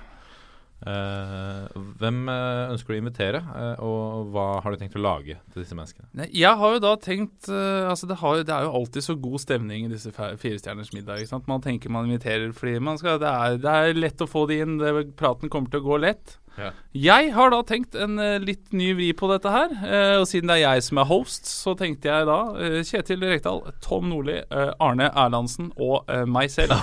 Eh, 0.85 1.77
hvem 1.97 2.27
eh, 2.29 2.67
ønsker 2.69 2.93
du 2.93 2.95
å 2.95 3.01
invitere, 3.01 3.39
eh, 3.57 3.79
og 3.81 4.29
hva 4.35 4.45
har 4.61 4.73
du 4.73 4.77
tenkt 4.77 4.97
å 4.99 5.01
lage 5.01 5.39
til 5.49 5.63
disse 5.63 5.77
menneskene? 5.77 6.27
Jeg 6.29 6.61
har 6.61 6.75
jo 6.75 6.81
da 6.83 6.93
tenkt 7.01 7.49
Altså 7.49 8.07
det, 8.09 8.19
har, 8.21 8.43
det 8.45 8.53
er 8.53 8.67
jo 8.67 8.73
alltid 8.79 9.05
så 9.05 9.15
god 9.19 9.41
stemning 9.41 9.87
i 9.87 9.91
disse 9.91 10.11
firestjerners 10.13 10.93
middag. 10.93 11.25
Man 11.49 11.63
tenker 11.63 11.93
man 11.93 12.09
inviterer 12.09 12.53
fordi 12.55 12.77
man 12.83 12.99
skal, 13.01 13.17
det, 13.21 13.29
er, 13.29 13.59
det 13.61 13.73
er 13.73 13.97
lett 13.97 14.21
å 14.21 14.29
få 14.29 14.45
det 14.49 14.61
inn. 14.63 14.77
Det, 14.81 14.93
praten 15.17 15.51
kommer 15.51 15.73
til 15.73 15.81
å 15.81 15.87
gå 15.89 15.99
lett. 16.05 16.37
Ja. 16.55 16.69
Jeg 16.95 17.33
har 17.35 17.49
da 17.51 17.57
tenkt 17.67 17.95
en 17.99 18.19
eh, 18.21 18.37
litt 18.39 18.71
ny 18.71 18.93
vri 18.95 19.09
på 19.17 19.27
dette 19.31 19.51
her. 19.51 19.73
eh, 19.83 20.13
og 20.21 20.27
siden 20.29 20.47
det 20.51 20.55
er 20.59 20.63
jeg 20.75 20.85
som 20.87 21.01
er 21.01 21.09
host, 21.09 21.49
så 21.51 21.73
tenkte 21.79 22.07
jeg 22.11 22.27
da 22.29 22.37
eh, 22.63 22.77
Kjetil 22.87 23.25
Rekdal, 23.27 23.59
Tom 23.83 24.07
Nordli, 24.11 24.37
Arne 24.79 25.09
Erlandsen 25.11 25.71
og 25.75 26.07
meg 26.31 26.49
selv. 26.53 26.71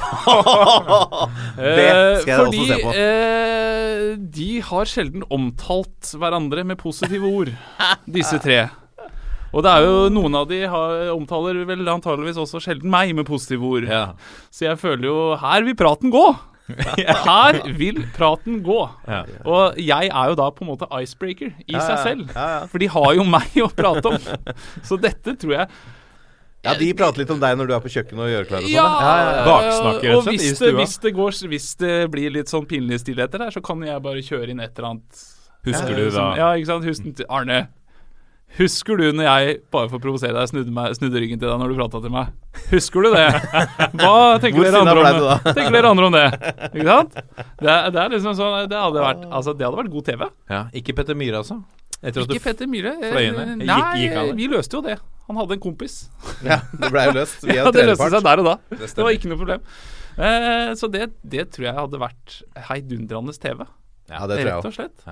Det 1.56 1.88
skal 2.22 2.28
jeg 2.28 2.38
fordi 2.44 2.60
også 2.60 2.68
se 2.68 2.82
på. 2.84 2.92
eh, 3.00 4.12
de 4.36 4.50
har 4.68 4.88
sjelden 4.92 5.24
omtalt 5.32 6.12
hverandre 6.20 6.64
med 6.68 6.78
positive 6.80 7.28
ord, 7.28 7.52
disse 8.18 8.38
tre. 8.42 8.64
Og 9.52 9.60
det 9.66 9.68
er 9.72 9.84
jo 9.84 9.96
noen 10.12 10.36
av 10.38 10.46
de 10.48 10.62
har, 10.64 11.10
omtaler 11.12 11.58
vel 11.68 11.84
antageligvis 11.92 12.38
også 12.40 12.60
sjelden 12.64 12.88
meg 12.92 13.10
med 13.16 13.26
positive 13.28 13.66
ord. 13.68 13.84
Ja. 13.88 14.04
Så 14.48 14.64
jeg 14.64 14.78
føler 14.80 15.04
jo 15.10 15.16
Her 15.42 15.66
vil 15.66 15.76
praten 15.76 16.12
gå! 16.12 16.24
Her 17.26 17.58
vil 17.76 17.98
praten 18.14 18.60
gå. 18.64 18.78
Ja. 19.08 19.22
Og 19.48 19.80
jeg 19.82 20.08
er 20.12 20.28
jo 20.30 20.36
da 20.38 20.46
på 20.54 20.64
en 20.64 20.70
måte 20.70 20.86
icebreaker 21.02 21.50
i 21.66 21.74
Ja, 21.74 21.82
seg 21.84 21.98
selv. 22.06 22.30
Ja, 22.36 22.46
ja. 22.54 22.60
For 22.70 22.82
de 22.82 22.88
har 22.94 23.10
jo 23.18 23.26
meg 23.28 23.58
å 23.64 23.68
prate 23.74 24.12
om. 24.12 24.30
Så 24.86 24.98
dette 25.02 25.34
tror 25.42 25.56
jeg 25.58 25.68
Ja, 26.62 26.76
de 26.78 26.92
prater 26.94 27.24
litt 27.24 27.32
om 27.34 27.40
deg 27.42 27.58
når 27.58 27.66
du 27.72 27.74
er 27.74 27.82
på 27.82 27.90
kjøkkenet 27.90 28.22
og 28.22 28.30
gjør 28.30 28.48
klar 28.52 28.62
og 28.62 28.68
sånn. 28.68 28.76
Ja, 28.76 28.86
ja, 29.02 29.44
Baksnakker, 29.48 30.08
rett 30.12 30.16
og 30.20 30.28
hvis 30.30 30.58
det, 30.62 30.72
hvis, 30.78 30.96
det 31.02 31.14
går, 31.18 31.38
hvis 31.50 31.68
det 31.82 31.94
blir 32.14 32.30
litt 32.38 32.52
sånn 32.54 32.68
pinlige 32.70 33.02
stillheter 33.02 33.42
der, 33.42 33.50
så 33.50 33.62
kan 33.66 33.82
jeg 33.82 33.98
bare 34.06 34.22
kjøre 34.22 34.54
inn 34.54 34.62
et 34.62 34.70
eller 34.78 34.92
annet. 34.92 35.24
Husker 35.66 35.90
ja, 35.90 35.96
du 35.98 36.04
da 36.06 36.12
som- 36.14 36.36
Ja, 36.38 36.52
ikke 36.58 36.70
sant. 36.70 36.86
Husk, 36.86 37.24
Arne, 37.28 37.58
husker 38.58 38.98
du 39.00 39.04
når 39.16 39.24
jeg, 39.28 39.56
bare 39.72 39.88
for 39.88 39.98
å 39.98 40.02
provosere 40.04 40.34
deg, 40.36 40.48
snudde, 40.50 40.72
meg, 40.76 40.94
snudde 40.98 41.20
ryggen 41.22 41.40
til 41.40 41.48
deg 41.48 41.60
når 41.62 41.72
du 41.72 41.76
prata 41.80 42.00
til 42.04 42.12
meg? 42.14 42.32
Husker 42.72 43.06
du 43.06 43.10
det? 43.14 43.26
Hva 43.96 44.14
tenker 44.42 44.66
dere? 44.68 45.36
Tenker 45.52 45.72
dere 45.76 45.92
andre 45.92 46.08
om 46.10 46.16
det? 46.16 46.24
Ikke 46.72 46.88
sant? 46.88 47.14
Det, 47.16 47.70
er- 47.72 47.88
det 47.94 48.02
er 48.04 48.12
liksom 48.16 48.34
sånn 48.38 48.68
Det 48.70 48.76
hadde 48.82 49.04
vært, 49.06 49.24
altså, 49.30 49.54
det 49.56 49.66
hadde 49.68 49.80
vært 49.82 49.92
god 49.94 50.04
TV. 50.10 50.26
Ja, 50.52 50.62
ikke 50.82 50.96
Petter 51.00 51.18
Myhre, 51.18 51.40
altså? 51.44 51.60
Etter 52.02 52.24
Ikke 52.26 52.40
Petter 52.42 52.66
Myhre. 52.66 52.92
eh, 52.98 53.12
fløy? 53.14 53.24
Gikk- 53.30 53.64
Nei, 53.64 53.80
gikk 54.02 54.36
vi 54.42 54.48
løste 54.50 54.78
jo 54.80 54.84
det. 54.84 54.98
Han 55.28 55.36
hadde 55.38 55.54
en 55.54 55.60
kompis. 55.62 55.98
Ja, 56.42 56.58
det 56.74 56.88
ble 56.90 57.04
jo 57.08 57.12
løst 57.20 57.44
via 57.46 57.60
Ja, 57.62 57.70
det 57.70 57.84
løste 57.92 58.08
seg 58.10 58.24
der 58.26 58.42
og 58.42 58.48
da. 58.48 58.54
Det 58.72 58.80
Det, 58.90 59.04
var 59.06 59.12
ikke 59.14 59.30
noe 59.30 59.38
problem. 59.38 59.62
Eh, 60.18 60.72
så 60.76 60.90
det, 60.92 61.06
det 61.24 61.46
tror 61.54 61.68
jeg 61.70 61.76
hadde 61.78 62.00
vært 62.02 62.40
heidundrende 62.68 63.32
TV. 63.38 63.62
Ja, 64.10 64.26
det 64.26 64.40
tror 64.42 64.42
jeg 64.42 64.50
Rett 64.50 64.66
og 64.66 64.74
slett. 64.76 65.06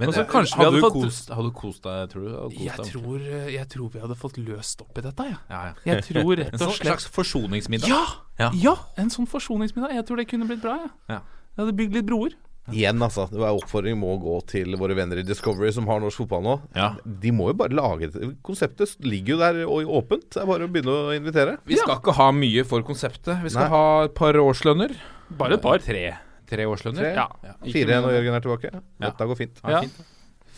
Men 0.00 0.08
altså, 0.10 0.22
så 0.22 0.26
eh, 0.26 0.30
kanskje 0.32 0.56
vi 0.56 0.64
hadde, 0.64 0.70
hadde 0.70 0.80
du 0.80 0.86
fått- 0.88 1.04
kost, 1.04 1.30
hadde 1.36 1.46
du 1.50 1.56
kost 1.60 1.82
deg, 1.86 2.10
tror 2.14 2.24
du? 2.26 2.30
Kost 2.40 2.60
Jeg 2.64 2.76
deg? 2.80 2.90
tror, 2.94 3.16
eh, 3.20 3.48
jeg 3.54 3.68
tror 3.76 3.88
vi 3.94 4.00
hadde 4.06 4.16
fått 4.18 4.38
løst 4.40 4.80
opp 4.86 4.98
i 4.98 5.06
dette, 5.06 5.26
ja. 5.30 5.38
ja, 5.52 5.62
ja. 5.70 5.74
Jeg 5.94 6.04
tror 6.08 6.36
rett 6.40 6.54
En 6.56 6.66
og 6.66 6.72
slett 6.74 6.86
En 6.86 6.92
slags 6.94 7.08
forsoningsmiddag? 7.20 7.88
Ja! 7.92 8.04
Ja. 8.40 8.50
Ja, 8.56 8.74
en 8.96 9.10
sånn 9.12 9.28
forsoningsmiddag. 9.28 9.92
Jeg 10.00 10.06
tror 10.08 10.16
det 10.22 10.28
kunne 10.30 10.46
blitt 10.48 10.62
bra. 10.64 10.78
Ja. 11.12 11.20
Jeg 11.20 11.60
hadde 11.66 11.76
bygd 11.76 11.98
litt 12.00 12.06
broer. 12.08 12.32
Igjen, 12.70 13.00
altså. 13.02 13.24
Det 13.28 13.40
var 13.40 13.56
oppfordring 13.56 13.96
må 13.98 14.12
gå 14.22 14.34
til 14.46 14.76
våre 14.78 14.94
venner 14.94 15.18
i 15.18 15.24
Discovery 15.26 15.72
som 15.74 15.88
har 15.90 15.98
norsk 16.00 16.20
fotball 16.22 16.42
nå. 16.44 16.52
Ja. 16.76 16.92
De 17.04 17.32
må 17.34 17.48
jo 17.50 17.56
bare 17.58 17.74
lage 17.74 18.08
det. 18.14 18.28
Konseptet 18.46 18.92
ligger 19.02 19.34
jo 19.34 19.38
der 19.40 19.58
og 19.66 19.90
åpent. 20.00 20.28
Det 20.30 20.40
er 20.44 20.46
bare 20.46 20.68
å 20.68 20.70
begynne 20.70 20.94
å 20.94 21.14
invitere. 21.16 21.56
Vi 21.66 21.76
skal 21.80 21.98
ikke 21.98 22.14
ha 22.20 22.28
mye 22.36 22.62
for 22.68 22.84
konseptet. 22.86 23.42
Vi 23.42 23.50
skal 23.50 23.66
Nei. 23.66 23.72
ha 23.74 23.82
et 24.06 24.14
par 24.14 24.38
årslønner. 24.38 24.94
Bare 25.40 25.58
et 25.58 25.64
par. 25.64 25.82
Tre, 25.82 26.04
tre 26.50 26.66
årslønner. 26.68 27.00
Tre. 27.00 27.26
Ja. 27.46 27.54
Fire 27.72 28.00
når 28.04 28.16
Jørgen 28.18 28.38
er 28.38 28.44
tilbake. 28.46 28.72
Ja. 28.74 28.82
Dette 29.06 29.28
går 29.30 29.38
fint. 29.38 29.60
Ja, 29.64 29.82
fint. 29.86 30.00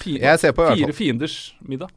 Fire, 0.02 0.19
Jeg 0.24 0.39
ser 0.43 0.55
på 0.56 0.64
i 0.64 0.69
hvert 0.70 0.81
fire 0.81 0.94
fienders 0.97 1.35
middag. 1.69 1.90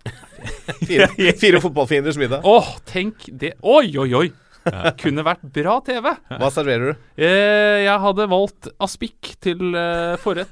Fire, 0.85 1.07
fire 1.41 1.61
fotballfienders 1.63 2.17
middag. 2.21 2.45
Åh, 2.45 2.73
tenk 2.85 3.25
det. 3.31 3.53
Oi, 3.63 3.87
oi, 3.97 4.09
oi. 4.13 4.27
Kunne 5.01 5.23
vært 5.25 5.43
bra 5.55 5.75
TV. 5.85 6.07
Hva 6.39 6.49
serverer 6.53 6.91
du? 6.93 7.03
Eh, 7.21 7.83
jeg 7.85 7.99
hadde 8.01 8.25
valgt 8.31 8.69
aspik 8.81 9.33
til 9.43 9.75
eh, 9.77 10.15
forrett. 10.23 10.51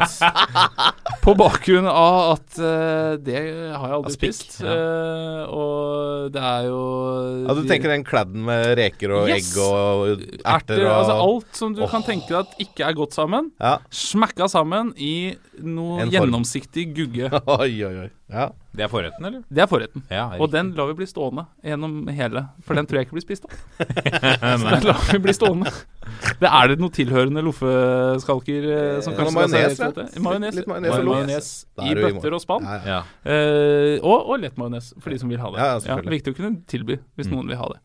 på 1.23 1.33
bakgrunn 1.39 1.87
av 1.89 2.33
at 2.35 2.57
eh, 2.59 3.13
det 3.23 3.35
har 3.39 3.87
jeg 3.89 3.97
aldri 3.97 4.11
Aspik, 4.13 4.35
spist. 4.37 4.57
Eh, 4.63 5.43
og 5.49 6.31
det 6.35 6.43
er 6.43 6.67
jo 6.69 6.81
Ja, 7.47 7.55
Du 7.57 7.63
tenker 7.69 7.93
den 7.93 8.05
kladden 8.07 8.43
med 8.47 8.73
reker 8.79 9.15
og 9.17 9.29
Yes. 9.31 9.49
egg 9.53 9.61
og 9.63 10.07
erter, 10.13 10.43
erter 10.55 10.83
og 10.85 10.93
Altså 10.97 11.15
alt 11.27 11.59
som 11.63 11.73
du 11.77 11.83
Åh. 11.85 11.91
kan 11.93 12.03
tenke 12.05 12.29
deg 12.29 12.41
at 12.43 12.59
ikke 12.67 12.87
er 12.89 12.97
godt 12.97 13.15
sammen. 13.17 13.51
Ja. 13.61 13.77
Smekka 13.93 14.49
sammen 14.51 14.91
i 14.97 15.33
noe 15.61 16.01
En 16.03 16.09
form. 16.09 16.15
gjennomsiktig 16.17 16.89
gugge. 16.95 17.31
Oi, 17.59 17.71
oi, 17.87 17.95
oi. 18.05 18.11
Ja. 18.33 18.49
Det 18.73 18.81
er 18.81 18.89
forretten, 18.89 19.25
eller? 19.29 19.41
Det 19.53 19.61
er 19.61 19.67
forretten. 19.69 20.01
Ja, 20.09 20.23
Og 20.41 20.49
den 20.49 20.71
lar 20.73 20.87
vi 20.89 20.95
bli 20.97 21.05
stående 21.05 21.43
gjennom 21.61 22.07
hele, 22.09 22.41
for 22.65 22.73
den 22.73 22.87
tror 22.89 22.97
jeg 22.97 23.05
ikke 23.05 23.17
blir 23.19 23.25
spist 23.27 23.45
opp. 23.45 23.53
Så 24.63 24.71
den 24.73 24.87
lar 24.87 25.03
vi 25.11 25.19
bli 25.21 25.35
stående. 25.37 25.73
Det 26.41 26.49
er 26.49 26.71
det 26.71 26.79
noe 26.81 26.89
tilhørende 26.93 27.43
loffeskalker 27.45 28.65
eh, 28.73 28.97
som 29.05 29.13
Ja, 29.13 29.19
kanskje 29.19 29.35
majones, 29.37 29.53
serveres 29.53 29.79
ja. 29.83 29.91
til? 29.99 30.25
Majones. 30.25 30.57
Litt 30.57 30.71
majones 30.71 30.95
og 30.97 31.05
loff. 31.05 31.21
i 31.29 31.91
er 31.91 32.01
i 32.01 32.07
bøtter 32.07 32.33
og 32.39 32.41
spann. 32.43 32.65
Ja, 32.65 32.79
ja. 32.95 32.99
Eh, 33.29 33.95
og, 34.01 34.25
og 34.33 34.41
lettmajones, 34.41 34.89
for 34.99 35.13
de 35.13 35.21
som 35.21 35.29
vil 35.29 35.41
ha 35.43 35.53
det. 35.53 35.69
Ja, 35.87 35.99
viktig 36.17 36.33
å 36.33 36.39
kunne 36.41 36.63
tilby 36.69 36.97
hvis 37.17 37.29
Mm. 37.29 37.37
noen 37.37 37.53
vil 37.53 37.57
ha 37.61 37.69
det. 37.75 37.79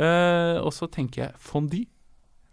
Eh, 0.00 0.56
og 0.64 0.72
så 0.72 0.88
tenker 0.90 1.26
jeg 1.26 1.32
fondue. 1.38 1.84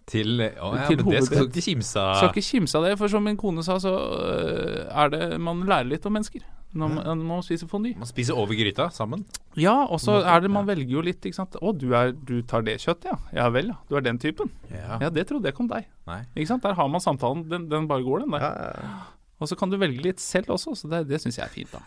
Til, 0.08 0.38
å, 0.40 0.70
ja, 0.72 0.86
Til 0.88 1.02
men 1.04 1.18
det 1.18 1.24
skal 1.28 1.50
ikke 1.50 1.62
kimse 1.66 1.92
Skal 2.00 2.30
av. 2.30 2.30
ikke 2.32 2.44
kimse 2.48 2.78
av 2.80 2.86
det, 2.88 2.94
for 3.00 3.12
som 3.12 3.26
min 3.28 3.36
kone 3.36 3.60
sa, 3.66 3.76
så 3.84 3.92
øh, 3.92 4.86
er 4.88 5.10
det 5.12 5.26
Man 5.44 5.66
lærer 5.68 5.90
litt 5.90 6.06
om 6.08 6.14
mennesker 6.16 6.46
når 6.78 6.92
man, 6.92 7.06
når 7.08 7.28
man 7.30 7.44
spiser 7.46 7.70
fondy. 7.72 7.94
Man 7.98 8.10
spiser 8.10 8.38
over 8.38 8.58
gryta 8.58 8.90
sammen. 8.94 9.24
Ja, 9.58 9.74
og 9.86 10.02
så 10.04 10.18
er 10.20 10.42
det 10.44 10.52
Man 10.54 10.68
velger 10.68 10.98
jo 10.98 11.04
litt, 11.06 11.24
ikke 11.26 11.38
sant. 11.40 11.56
Å, 11.58 11.72
du, 11.74 11.88
er, 11.98 12.12
du 12.12 12.42
tar 12.46 12.66
det 12.68 12.76
kjøttet, 12.84 13.08
ja. 13.10 13.18
Ja 13.40 13.48
vel, 13.54 13.72
ja. 13.72 13.78
Du 13.90 13.96
er 13.98 14.04
den 14.06 14.20
typen. 14.22 14.52
Ja. 14.70 15.00
Ja, 15.06 15.10
det 15.14 15.28
trodde 15.30 15.48
jeg 15.48 15.56
ikke 15.56 15.64
om 15.66 15.72
deg. 15.72 15.88
Nei. 16.10 16.20
Ikke 16.36 16.52
sant. 16.52 16.66
Der 16.68 16.76
har 16.78 16.90
man 16.92 17.04
samtalen. 17.04 17.46
Den, 17.50 17.70
den 17.72 17.88
bare 17.90 18.06
går, 18.06 18.26
den 18.26 18.36
der. 18.36 18.44
Ja, 18.44 18.74
ja. 18.84 18.98
Og 19.38 19.50
så 19.50 19.58
kan 19.58 19.72
du 19.72 19.78
velge 19.80 20.02
litt 20.02 20.22
selv 20.22 20.56
også, 20.56 20.74
så 20.76 20.90
det, 20.92 21.04
det 21.10 21.22
syns 21.22 21.38
jeg 21.40 21.46
er 21.46 21.54
fint, 21.54 21.74
da. 21.74 21.82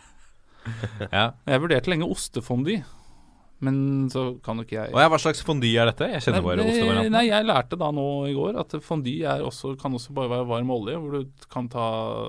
Ja. 1.16 1.24
Jeg 1.48 1.62
vurderte 1.62 1.90
lenge 1.90 2.08
ostefondue, 2.10 2.82
men 3.60 4.08
så 4.12 4.22
kan 4.44 4.56
jo 4.56 4.64
ikke 4.64 4.76
jeg 4.78 4.94
Og 4.94 5.10
Hva 5.12 5.18
slags 5.20 5.42
fondy 5.44 5.70
er 5.76 5.90
dette? 5.90 6.06
Jeg 6.14 6.22
kjenner 6.24 6.42
bare 6.46 6.64
ostevarianten. 6.64 7.12
Nei, 7.12 7.24
jeg 7.28 7.44
lærte 7.48 7.78
da 7.80 7.90
nå 7.92 8.06
i 8.30 8.34
går 8.36 8.58
at 8.62 8.76
fondy 8.84 9.18
er 9.28 9.44
også, 9.44 9.74
kan 9.80 9.92
også 9.98 10.14
bare 10.16 10.30
være 10.32 10.46
varm 10.48 10.70
olje, 10.74 10.96
hvor 10.96 11.18
du 11.18 11.46
kan 11.52 11.68
ta 11.68 11.84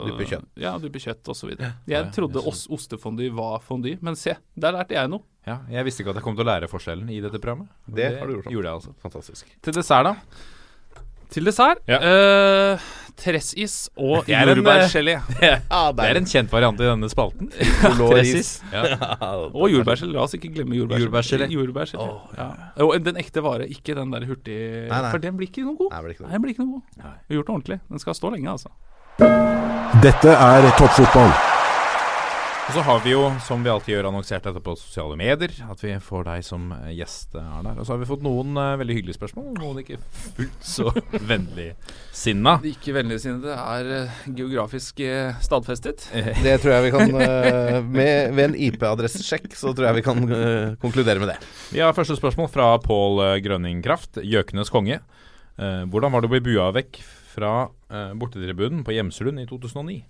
Duppe 0.09 0.27
kjøtt. 0.27 0.47
Ja, 0.59 0.73
duppe 0.81 0.99
kjøtt 0.99 1.31
osv. 1.31 1.53
Ja, 1.57 1.71
Jeg 1.87 1.97
ja, 1.97 2.03
trodde 2.11 2.41
jeg 2.43 2.51
os 2.51 2.65
ostefondue 2.69 3.31
var 3.37 3.59
fondy, 3.63 3.95
men 4.03 4.19
se, 4.19 4.35
der 4.59 4.75
lærte 4.75 4.97
jeg 4.99 5.11
noe. 5.13 5.23
Ja, 5.47 5.59
jeg 5.73 5.87
visste 5.87 6.03
ikke 6.03 6.11
at 6.13 6.19
jeg 6.19 6.23
kom 6.27 6.35
til 6.37 6.45
å 6.45 6.51
lære 6.51 6.67
forskjellen 6.69 7.07
i 7.09 7.21
dette 7.23 7.39
programmet. 7.41 7.71
Det 7.89 8.11
har 8.19 8.27
du 8.29 8.35
gjort. 8.35 8.51
Gjorde 8.53 8.67
jeg 8.67 8.77
altså. 8.81 8.91
Fantastisk. 9.01 9.55
Til 9.65 9.73
dessert, 9.79 10.05
da? 10.11 11.07
Til 11.31 11.47
dessert 11.47 11.79
Ja. 11.87 11.97
eh, 12.03 12.79
tressis 13.21 13.75
og 13.95 14.25
Det 14.27 14.35
er 14.35 14.49
en, 14.49 14.61
jordbærgelé. 14.61 15.15
Ja, 15.41 15.81
Det 15.95 16.07
er 16.07 16.19
en 16.19 16.29
kjent 16.29 16.51
variant 16.53 16.81
i 16.81 16.87
denne 16.87 17.09
spalten. 17.11 17.51
Tressis. 17.99 18.51
Ja. 18.73 18.97
Og 19.59 19.69
jordbærgelé. 19.71 20.11
La 20.15 20.25
oss 20.25 20.35
ikke 20.37 20.51
glemme 20.55 20.77
jordbærgelé. 20.77 21.49
Jordbærgelé. 21.53 22.01
Åh, 22.01 22.35
ja. 22.37 22.49
Og 22.85 22.95
den 23.05 23.19
ekte 23.21 23.43
vare, 23.45 23.69
ikke 23.69 23.95
den 23.97 24.13
der 24.13 24.25
hurtig 24.29 24.57
Nei, 24.89 25.01
nei. 25.01 25.11
For 25.11 25.21
den 25.23 25.37
blir 25.39 25.51
ikke 25.51 25.65
noe 25.67 25.77
god. 25.79 25.91
Nei, 25.93 26.03
blir 26.05 26.15
ikke 26.15 26.25
noe. 26.25 26.31
Nei, 26.31 26.37
den 26.37 26.45
blir 26.45 26.55
ikke 26.55 26.65
noe 26.65 26.73
god. 26.79 27.03
Nei. 27.05 27.15
Vi 27.27 27.35
har 27.35 27.41
gjort 27.41 27.51
det 27.51 27.55
ordentlig. 27.57 27.79
Den 27.93 28.05
skal 28.05 28.17
stå 28.17 28.33
lenge, 28.35 28.57
altså. 28.57 28.73
Dette 30.01 30.33
er 30.33 30.69
toppfotball. 30.79 31.33
Og 32.61 32.75
så 32.75 32.81
har 32.85 32.99
vi 33.01 33.11
jo, 33.11 33.23
som 33.41 33.63
vi 33.65 33.71
alltid 33.73 33.95
gjør, 33.95 34.07
annonsert 34.11 34.45
dette 34.45 34.61
på 34.63 34.75
sosiale 34.77 35.15
medier. 35.19 35.53
At 35.65 35.81
vi 35.81 35.95
får 36.05 36.27
deg 36.27 36.43
som 36.45 36.67
eh, 36.75 36.91
gjest 36.93 37.33
eh, 37.35 37.41
er 37.57 37.65
der. 37.65 37.79
Og 37.81 37.87
så 37.87 37.95
har 37.95 37.99
vi 38.03 38.07
fått 38.07 38.21
noen 38.23 38.53
uh, 38.55 38.77
veldig 38.79 38.97
hyggelige 38.99 39.17
spørsmål. 39.17 39.47
Noen 39.57 39.79
ikke 39.81 39.97
fullt 40.37 40.67
så 40.69 40.93
vennligsinna. 41.31 42.53
De 42.61 42.75
ikke 42.75 42.93
vennligsinnede 42.95 43.57
er 43.57 43.89
uh, 44.05 44.21
geografisk 44.37 45.01
uh, 45.01 45.33
stadfestet. 45.41 46.05
Det 46.45 46.55
tror 46.61 46.75
jeg 46.75 46.85
vi 46.85 46.93
kan 46.93 47.15
med, 47.17 47.91
Ved 48.37 48.45
en 48.45 48.55
IP-adressesjekk 48.69 49.49
så 49.57 49.73
tror 49.73 49.89
jeg 49.89 49.99
vi 49.99 50.05
kan 50.05 50.23
konkludere 50.85 51.19
med 51.19 51.33
det. 51.33 51.39
Vi 51.73 51.81
har 51.81 51.97
første 51.97 52.15
spørsmål 52.19 52.53
fra 52.53 52.75
Pål 52.85 53.25
Grønning 53.43 53.81
Kraft, 53.83 54.21
Gjøkenes 54.21 54.71
konge. 54.71 55.01
Eh, 55.57 55.83
hvordan 55.89 56.13
var 56.13 56.21
det 56.21 56.29
å 56.29 56.35
bli 56.37 56.45
bua 56.45 56.69
vekk 56.77 57.01
fra 57.33 57.53
bortetribunen 58.15 58.85
på 58.87 58.93
Gjemselund 58.95 59.41
i 59.41 59.49
2009? 59.49 60.01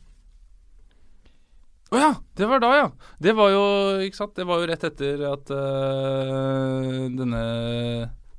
Å 1.91 1.99
ja, 1.99 2.11
det 2.39 2.47
var 2.47 2.61
da, 2.63 2.69
ja. 2.77 2.87
Det 3.19 3.33
var 3.35 3.49
jo, 3.51 3.63
ikke 4.05 4.15
sant, 4.21 4.31
det 4.37 4.45
var 4.47 4.61
jo 4.61 4.67
rett 4.69 4.83
etter 4.87 5.25
at 5.27 5.51
uh, 5.51 7.09
denne 7.11 7.41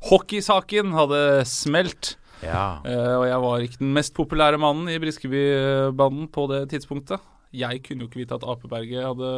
hockeysaken 0.09 0.95
hadde 0.97 1.21
smelt. 1.51 2.15
Ja. 2.41 2.81
Uh, 2.81 3.19
og 3.19 3.27
jeg 3.29 3.43
var 3.45 3.67
ikke 3.67 3.83
den 3.83 3.93
mest 3.99 4.17
populære 4.17 4.61
mannen 4.63 4.89
i 4.89 4.97
Briskeby-banden 5.03 6.31
på 6.33 6.47
det 6.49 6.63
tidspunktet. 6.73 7.21
Jeg 7.53 7.85
kunne 7.85 8.07
jo 8.07 8.09
ikke 8.09 8.23
vite 8.23 8.41
at 8.41 8.49
Apeberget 8.49 9.05
hadde 9.05 9.33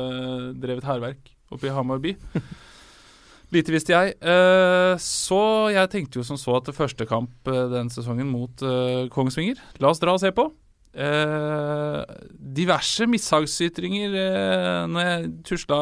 drevet 0.62 0.86
hærverk 0.86 1.34
oppe 1.50 1.66
i 1.66 1.74
Hamar 1.74 1.98
by. 2.04 2.14
Lite 3.54 3.74
visste 3.74 3.96
jeg. 3.96 4.14
Eh, 4.22 4.94
så 5.02 5.42
jeg 5.74 5.90
tenkte 5.90 6.22
jo 6.22 6.26
som 6.26 6.38
så 6.38 6.54
at 6.60 6.70
det 6.70 6.78
første 6.78 7.06
kamp 7.06 7.34
den 7.46 7.90
sesongen 7.92 8.30
mot 8.30 8.62
Kongsvinger 9.14 9.60
La 9.82 9.90
oss 9.92 10.02
dra 10.02 10.14
og 10.14 10.22
se 10.22 10.30
på. 10.34 10.48
Eh, 10.94 12.00
diverse 12.58 13.06
mishagsytringer 13.10 14.16
eh, 14.20 14.80
når 14.90 15.08
jeg 15.08 15.32
tusla 15.50 15.80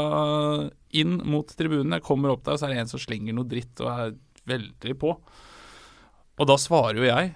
inn 1.03 1.19
mot 1.29 1.49
tribunen. 1.57 1.97
Jeg 1.97 2.07
kommer 2.07 2.35
opp 2.35 2.45
der, 2.49 2.59
så 2.59 2.69
er 2.69 2.75
det 2.75 2.83
en 2.83 2.93
som 2.93 3.03
slenger 3.03 3.37
noe 3.37 3.49
dritt 3.49 3.83
og 3.85 3.93
er 3.93 4.17
veldig 4.49 4.97
på. 4.99 5.15
Og 6.41 6.49
da 6.49 6.57
svarer 6.61 7.01
jo 7.01 7.07
jeg. 7.07 7.35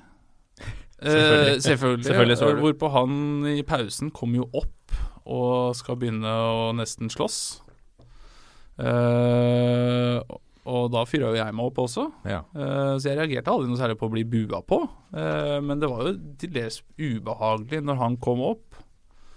Eh, 0.56 1.12
Selvfølgelig. 1.12 1.62
selvfølgelig. 1.68 2.08
Selvfølgelig 2.08 2.40
svarer 2.40 2.58
du. 2.58 2.64
Hvorpå 2.64 2.92
han 2.96 3.20
i 3.52 3.62
pausen 3.66 4.10
kommer 4.14 4.42
jo 4.42 4.50
opp 4.62 4.98
og 5.26 5.74
skal 5.76 5.98
begynne 5.98 6.30
å 6.30 6.72
nesten 6.76 7.10
slåss. 7.12 7.40
Eh, 8.78 10.18
og 10.66 10.90
da 10.94 11.04
fyra 11.08 11.30
jo 11.30 11.38
jeg 11.38 11.54
meg 11.56 11.70
opp 11.70 11.78
også. 11.86 12.08
Ja. 12.28 12.42
uh, 12.56 12.96
så 12.98 13.12
jeg 13.12 13.20
reagerte 13.20 13.52
aldri 13.52 13.70
noe 13.70 13.80
særlig 13.80 13.98
på 14.00 14.08
å 14.08 14.12
bli 14.12 14.24
bua 14.28 14.62
på. 14.66 14.82
Uh, 15.14 15.58
men 15.64 15.80
det 15.82 15.90
var 15.92 16.08
jo 16.08 16.16
til 16.40 16.52
dels 16.56 16.82
ubehagelig 16.98 17.82
når 17.86 18.02
han 18.02 18.18
kom 18.22 18.42
opp. 18.46 18.82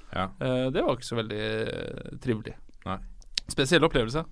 Ja. 0.09 0.31
Uh, 0.41 0.67
det 0.73 0.83
var 0.83 0.97
ikke 0.97 1.09
så 1.09 1.19
veldig 1.19 1.45
trivelig. 2.23 2.57
Nei. 2.89 2.99
Spesiell 3.49 3.85
opplevelse. 3.85 4.25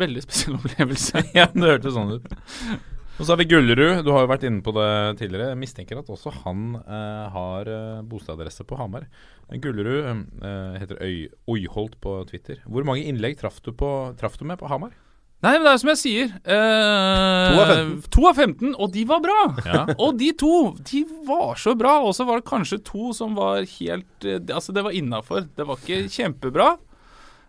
Veldig 0.00 0.24
spesiell 0.24 0.56
opplevelse. 0.60 1.24
ja, 1.38 1.48
det 1.52 1.72
hørtes 1.76 1.96
sånn 1.96 2.18
ut. 2.18 2.28
Og 3.16 3.24
så 3.24 3.30
har 3.32 3.40
vi 3.40 3.48
Gullerud. 3.48 4.02
Du 4.04 4.10
har 4.12 4.26
jo 4.26 4.28
vært 4.28 4.44
inne 4.44 4.60
på 4.64 4.74
det 4.76 4.90
tidligere. 5.22 5.54
Jeg 5.54 5.60
mistenker 5.62 6.02
at 6.02 6.10
også 6.12 6.34
han 6.42 6.74
har 7.32 7.70
eh, 7.72 8.64
på 8.68 8.76
Hamar. 8.76 9.06
Gullerud 9.48 10.04
heter 10.76 11.00
Øy, 11.00 11.30
Oyholt 11.48 11.96
på 12.04 12.18
Twitter. 12.28 12.60
Hvor 12.68 12.84
mange 12.84 13.08
innlegg 13.08 13.38
traff 13.40 13.62
du, 13.64 13.72
på, 13.72 13.88
traff 14.20 14.36
du 14.36 14.44
med 14.44 14.60
på 14.60 14.68
Hamar? 14.68 14.92
Nei, 15.44 15.52
men 15.58 15.66
det 15.66 15.72
er 15.74 15.80
som 15.82 15.90
jeg 15.92 16.00
sier. 16.00 16.30
Eh, 16.48 17.50
To 17.52 17.60
av 17.60 17.68
15. 17.68 17.90
to 18.14 18.24
av 18.30 18.38
15, 18.40 18.70
og 18.72 18.88
de 18.94 19.02
var 19.08 19.20
bra! 19.22 19.36
Ja. 19.66 19.82
og 20.04 20.16
de 20.18 20.30
to, 20.38 20.54
de 20.88 21.02
var 21.28 21.60
så 21.60 21.74
bra. 21.78 21.98
Og 22.06 22.16
så 22.16 22.24
var 22.28 22.40
det 22.40 22.48
kanskje 22.48 22.80
to 22.86 23.12
som 23.16 23.36
var 23.36 23.60
helt 23.76 24.26
eh, 24.26 24.40
Altså, 24.48 24.72
det 24.74 24.84
var 24.86 24.96
innafor. 24.96 25.44
Det 25.56 25.68
var 25.68 25.78
ikke 25.82 26.06
kjempebra. 26.16 26.72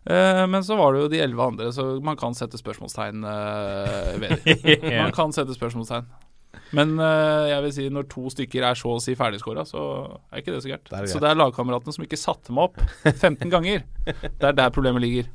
Eh, 0.08 0.44
men 0.52 0.64
så 0.68 0.78
var 0.80 0.94
det 0.94 1.02
jo 1.06 1.10
de 1.16 1.24
elleve 1.24 1.48
andre, 1.48 1.72
så 1.76 1.88
man 2.04 2.20
kan 2.20 2.36
sette 2.38 2.60
spørsmålstegn 2.60 3.24
eh, 3.28 4.14
ved 4.22 4.38
dem. 4.46 4.88
Man 5.08 5.12
kan 5.16 5.34
sette 5.36 5.56
spørsmålstegn. 5.56 6.08
Men 6.78 6.96
eh, 7.00 7.48
jeg 7.52 7.64
vil 7.66 7.74
si 7.76 7.90
når 7.92 8.08
to 8.12 8.30
stykker 8.32 8.64
er 8.70 8.80
så 8.80 8.94
å 8.96 9.02
si 9.04 9.16
ferdigskåra, 9.20 9.64
så 9.68 9.82
er 10.32 10.42
ikke 10.44 10.56
det 10.56 10.64
så 10.64 10.72
gærent. 10.72 10.94
Så 11.12 11.20
det 11.24 11.32
er 11.32 11.40
lagkameratene 11.40 11.96
som 11.96 12.08
ikke 12.08 12.20
satte 12.20 12.56
meg 12.56 12.70
opp 12.70 12.80
15 13.16 13.52
ganger. 13.52 13.84
Det 14.08 14.48
er 14.52 14.56
der 14.58 14.74
problemet 14.76 15.04
ligger. 15.04 15.30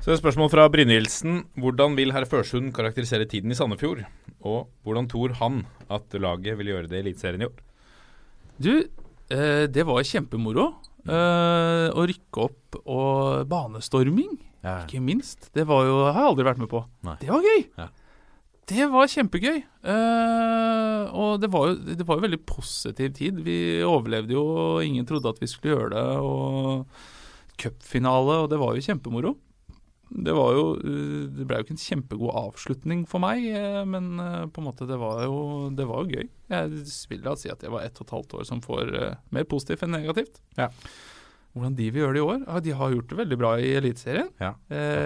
Så 0.00 0.14
et 0.14 0.20
spørsmål 0.22 0.48
fra 0.48 0.62
Brynildsen. 0.72 1.42
Hvordan 1.60 1.92
vil 1.92 2.12
herr 2.14 2.24
Førsund 2.24 2.70
karakterisere 2.72 3.26
tiden 3.28 3.52
i 3.52 3.56
Sandefjord? 3.58 4.00
Og 4.48 4.70
hvordan 4.80 5.08
tror 5.10 5.34
han 5.36 5.58
at 5.92 6.14
laget 6.16 6.56
vil 6.56 6.70
gjøre 6.72 6.88
det 6.88 6.96
i 6.96 7.02
Eliteserien 7.04 7.44
i 7.44 7.48
år? 7.50 7.58
Du, 8.56 8.72
eh, 9.28 9.66
det 9.68 9.84
var 9.84 10.00
kjempemoro. 10.00 10.70
Eh, 11.04 11.88
å 11.92 12.04
rykke 12.08 12.46
opp 12.46 12.78
og 12.86 13.44
banestorming, 13.48 14.38
ikke 14.64 15.02
minst. 15.04 15.50
Det 15.52 15.66
var 15.68 15.84
jo, 15.84 15.98
har 16.08 16.16
jeg 16.16 16.30
aldri 16.30 16.48
vært 16.48 16.62
med 16.64 16.72
på. 16.72 16.82
Nei. 17.04 17.16
Det 17.20 17.28
var 17.28 17.44
gøy! 17.44 17.62
Ja. 17.76 17.88
Det 18.70 18.88
var 18.88 19.12
kjempegøy. 19.12 19.60
Eh, 19.84 21.04
og 21.12 21.40
det 21.42 21.52
var, 21.52 21.68
jo, 21.68 21.94
det 22.00 22.08
var 22.08 22.16
jo 22.16 22.24
veldig 22.24 22.40
positiv 22.48 23.12
tid. 23.20 23.44
Vi 23.44 23.82
overlevde 23.84 24.32
jo, 24.32 24.48
og 24.64 24.84
ingen 24.86 25.04
trodde 25.04 25.28
at 25.28 25.44
vi 25.44 25.50
skulle 25.50 25.76
gjøre 25.76 25.92
det. 25.92 26.08
Og 26.24 27.56
cupfinale, 27.60 28.40
og 28.46 28.48
det 28.48 28.60
var 28.64 28.72
jo 28.72 28.88
kjempemoro. 28.88 29.36
Det 30.10 30.32
var 30.34 30.56
jo 30.56 30.64
eh, 30.82 31.28
Det 31.30 31.46
ble 31.46 31.60
jo 31.60 31.66
ikke 31.66 31.76
en 31.76 31.82
kjempegod 31.84 32.32
avslutning 32.42 33.04
for 33.10 33.22
meg, 33.22 33.44
eh, 33.46 33.82
men 33.86 34.10
eh, 34.18 34.48
på 34.50 34.62
en 34.62 34.66
måte 34.66 34.88
det 34.88 34.98
var 34.98 35.22
jo 35.22 35.70
Det 35.76 35.86
var 35.86 36.02
jo 36.02 36.18
gøy. 36.18 36.26
Jeg 36.50 36.82
vil 37.12 37.22
da 37.24 37.36
si 37.38 37.52
at 37.52 37.62
jeg 37.62 37.70
var 37.72 37.86
ett 37.86 38.00
og 38.02 38.08
et 38.08 38.14
halvt 38.16 38.36
år 38.40 38.48
som 38.48 38.62
får 38.64 38.90
mer 39.30 39.46
positivt 39.46 39.84
enn 39.86 39.94
negativt. 39.94 40.40
Ja. 40.58 40.66
Hvordan 41.54 41.76
de 41.78 41.86
vil 41.90 42.02
gjøre 42.02 42.16
det 42.16 42.22
i 42.22 42.24
år? 42.26 42.40
Ja, 42.42 42.62
de 42.62 42.74
har 42.80 42.94
gjort 42.94 43.12
det 43.12 43.18
veldig 43.20 43.38
bra 43.38 43.52
i 43.58 43.70
Eliteserien. 43.78 44.28
Ja, 44.42 44.50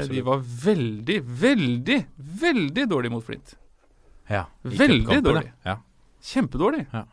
de 0.08 0.22
var 0.24 0.40
veldig, 0.40 1.18
veldig, 1.44 1.98
veldig 2.40 2.86
dårlige 2.88 3.12
mot 3.12 3.24
Flint. 3.24 3.54
Ja, 4.28 4.46
Veldig 4.64 5.20
dårlig. 5.24 5.52
Ja. 5.68 5.78
Kjempedårlig. 6.24 6.86
Ja. 6.92 7.04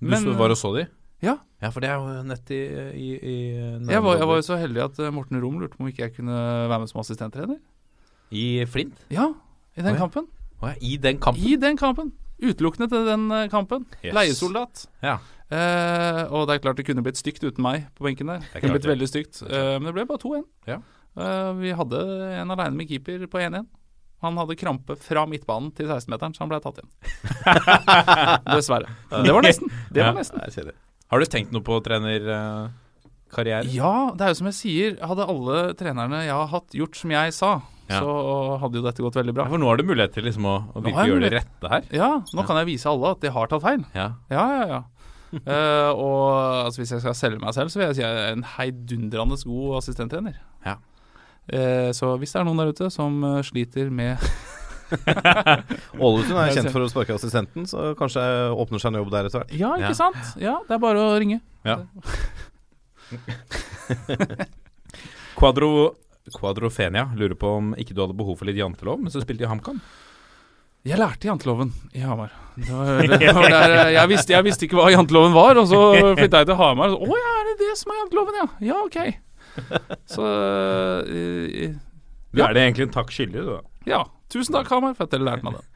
Du 0.00 0.08
Men, 0.08 0.32
var 0.40 0.52
og 0.52 0.58
så 0.58 0.72
de? 0.78 0.86
Ja. 1.22 1.36
Ja, 1.62 1.70
for 1.70 1.84
det 1.84 1.90
er 1.92 2.00
jo 2.02 2.22
nett 2.26 2.50
i, 2.50 2.58
i, 2.98 3.08
i 3.22 3.34
Jeg 3.86 4.02
var, 4.02 4.16
jeg 4.18 4.26
var 4.26 4.40
jo 4.40 4.46
så 4.46 4.56
heldig 4.58 4.82
at 4.88 4.96
eh, 4.98 5.12
Morten 5.14 5.38
Rom 5.42 5.60
lurte 5.62 5.76
på 5.78 5.84
om 5.84 5.90
ikke 5.92 6.08
jeg 6.08 6.16
kunne 6.16 6.38
være 6.70 6.80
med 6.82 6.90
som 6.90 7.02
assistenttrener. 7.04 7.60
I 8.34 8.64
Flint? 8.66 8.98
Ja, 9.12 9.28
i 9.76 9.84
den 9.84 9.92
oh, 9.92 9.94
ja. 9.94 10.00
kampen. 10.00 10.26
Oh, 10.58 10.66
ja, 10.70 10.74
I 10.80 10.96
den 10.98 11.20
kampen? 11.22 11.44
I 11.46 11.54
den 11.60 11.78
kampen. 11.78 12.10
Utelukkende 12.42 12.88
til 12.90 13.06
den 13.06 13.28
eh, 13.30 13.46
kampen. 13.52 13.86
Yes. 14.02 14.16
Leiesoldat. 14.16 14.86
Ja. 15.04 15.18
Eh, 15.52 16.22
og 16.32 16.48
det 16.48 16.56
er 16.56 16.64
klart 16.64 16.80
det 16.80 16.86
kunne 16.88 17.04
blitt 17.04 17.20
stygt 17.20 17.44
uten 17.44 17.62
meg 17.62 17.86
på 17.94 18.06
benken 18.08 18.30
der. 18.32 18.42
Det 18.42 18.56
Det 18.56 18.64
kunne 18.64 18.78
blitt 18.80 18.90
veldig 18.90 19.08
stygt. 19.10 19.42
Eh, 19.46 19.76
men 19.78 19.90
det 19.90 19.94
ble 20.00 20.08
bare 20.10 20.22
2-1. 20.24 20.42
Ja. 20.72 20.80
Eh, 21.12 21.52
vi 21.60 21.74
hadde 21.76 22.02
en 22.40 22.54
aleine 22.56 22.74
med 22.78 22.88
keeper 22.90 23.26
på 23.30 23.38
1-1. 23.38 23.68
Han 24.22 24.38
hadde 24.38 24.54
krampe 24.58 24.94
fra 25.02 25.24
midtbanen 25.26 25.72
til 25.74 25.86
16-meteren, 25.90 26.34
så 26.34 26.44
han 26.44 26.50
ble 26.52 26.60
tatt 26.62 26.78
igjen. 26.78 26.90
Dessverre. 28.54 28.90
Men 29.10 29.26
det 29.26 29.34
var 29.34 29.46
nesten. 29.46 29.72
Det 29.90 30.02
var 30.02 30.12
Ja, 30.12 30.18
nesten. 30.18 30.42
jeg 30.46 30.54
ser 30.54 30.68
det. 30.70 30.76
Har 31.12 31.20
du 31.20 31.28
tenkt 31.28 31.52
noe 31.52 31.60
på 31.60 31.76
trenerkarriere? 31.84 33.68
Ja, 33.68 34.12
det 34.16 34.24
er 34.24 34.32
jo 34.32 34.38
som 34.38 34.48
jeg 34.48 34.56
sier. 34.56 34.94
Hadde 35.04 35.26
alle 35.28 35.58
trenerne 35.76 36.22
jeg 36.24 36.32
har 36.32 36.48
hatt, 36.48 36.72
gjort 36.72 36.96
som 36.96 37.12
jeg 37.12 37.34
sa, 37.36 37.50
Ja. 37.90 37.98
så 38.00 38.14
hadde 38.62 38.80
jo 38.80 38.84
dette 38.86 39.04
gått 39.04 39.18
veldig 39.20 39.34
bra. 39.36 39.44
Ja, 39.44 39.52
for 39.52 39.60
nå 39.60 39.68
har 39.68 39.76
du 39.76 39.84
mulighet 39.84 40.14
til 40.16 40.24
liksom 40.24 40.46
å, 40.48 40.54
å 40.72 40.80
virkelig 40.80 41.12
gjøre 41.12 41.26
det 41.26 41.32
rette 41.34 41.72
her. 41.74 41.84
Ja, 41.92 42.08
nå 42.32 42.46
kan 42.48 42.56
jeg 42.62 42.70
vise 42.70 42.88
alle 42.88 43.10
at 43.12 43.20
de 43.20 43.32
har 43.34 43.50
tatt 43.50 43.60
feil. 43.60 43.84
Ja. 43.92 44.06
Ja, 44.32 44.46
ja, 44.56 44.64
ja. 44.70 44.80
uh, 45.36 45.90
og 46.06 46.24
altså, 46.70 46.80
hvis 46.80 46.94
jeg 46.96 47.04
skal 47.04 47.18
selge 47.18 47.42
meg 47.44 47.52
selv, 47.58 47.68
så 47.74 47.82
vil 47.82 47.90
jeg 47.90 47.98
si 48.00 48.06
jeg 48.06 48.22
er 48.22 48.32
en 48.32 48.46
heidundrende 48.56 49.36
god 49.44 49.76
assistenttrener. 49.82 50.40
Ja. 50.64 50.78
Uh, 51.52 51.90
så 51.92 52.14
hvis 52.22 52.32
det 52.32 52.40
er 52.40 52.48
noen 52.48 52.62
der 52.62 52.72
ute 52.72 52.88
som 52.94 53.20
uh, 53.26 53.42
sliter 53.44 53.92
med 53.92 54.16
Ålesund 56.06 56.38
er 56.42 56.52
kjent 56.56 56.72
for 56.74 56.84
å 56.84 56.90
sparke 56.90 57.16
assistenten, 57.16 57.66
så 57.70 57.92
kanskje 57.98 58.22
åpner 58.52 58.82
seg 58.82 58.92
en 58.92 59.00
jobb 59.02 59.10
der 59.14 59.28
etter 59.28 59.42
hvert. 59.42 59.56
Ja, 59.58 59.72
ikke 59.80 59.98
sant? 59.98 60.22
Ja, 60.42 60.58
det 60.68 60.76
er 60.76 60.82
bare 60.82 61.02
å 61.02 61.18
ringe. 61.22 61.40
Ja. 61.66 61.80
Quadro, 65.38 65.92
Quadrofenia 66.36 67.08
lurer 67.18 67.36
på 67.38 67.56
om 67.58 67.74
ikke 67.78 67.96
du 67.96 68.02
hadde 68.04 68.16
behov 68.16 68.38
for 68.40 68.48
litt 68.48 68.60
jantelov 68.60 69.00
men 69.02 69.12
så 69.12 69.20
spilte 69.24 69.44
de 69.44 69.50
HamKam? 69.50 69.80
Jeg 70.82 70.98
lærte 70.98 71.28
janteloven 71.28 71.68
i 71.94 72.00
Hamar. 72.02 72.32
Det 72.56 72.72
var, 72.74 73.02
det 73.22 73.34
var 73.36 73.44
der, 73.46 73.74
eh, 73.76 73.90
jeg, 73.94 74.08
visste, 74.10 74.34
jeg 74.34 74.46
visste 74.48 74.66
ikke 74.66 74.80
hva 74.80 74.88
janteloven 74.90 75.34
var, 75.34 75.60
og 75.60 75.68
så 75.70 75.82
flytta 76.18 76.40
jeg 76.42 76.48
til 76.50 76.58
Hamar. 76.58 76.96
Og 76.96 77.04
så, 77.04 77.12
Å 77.14 77.20
ja, 77.20 77.34
er 77.38 77.50
det 77.50 77.54
det 77.60 77.74
som 77.78 77.92
er 77.94 78.00
janteloven, 78.00 78.40
ja? 78.40 78.46
Ja, 78.72 78.80
ok. 78.88 78.98
Så 80.10 80.26
eh, 81.06 81.76
Du 82.34 82.42
er 82.42 82.56
det 82.56 82.64
egentlig 82.64 82.88
en 82.88 82.96
takk 82.96 83.14
skyldig, 83.14 83.44
du 83.46 83.52
da. 83.52 83.60
Ja. 83.86 84.02
Tusen 84.32 84.54
takk, 84.56 84.70
Hamar, 84.72 84.94
for 84.96 85.04
at 85.08 85.12
dere 85.12 85.26
lærte 85.28 85.44
meg 85.44 85.58
det. 85.60 85.66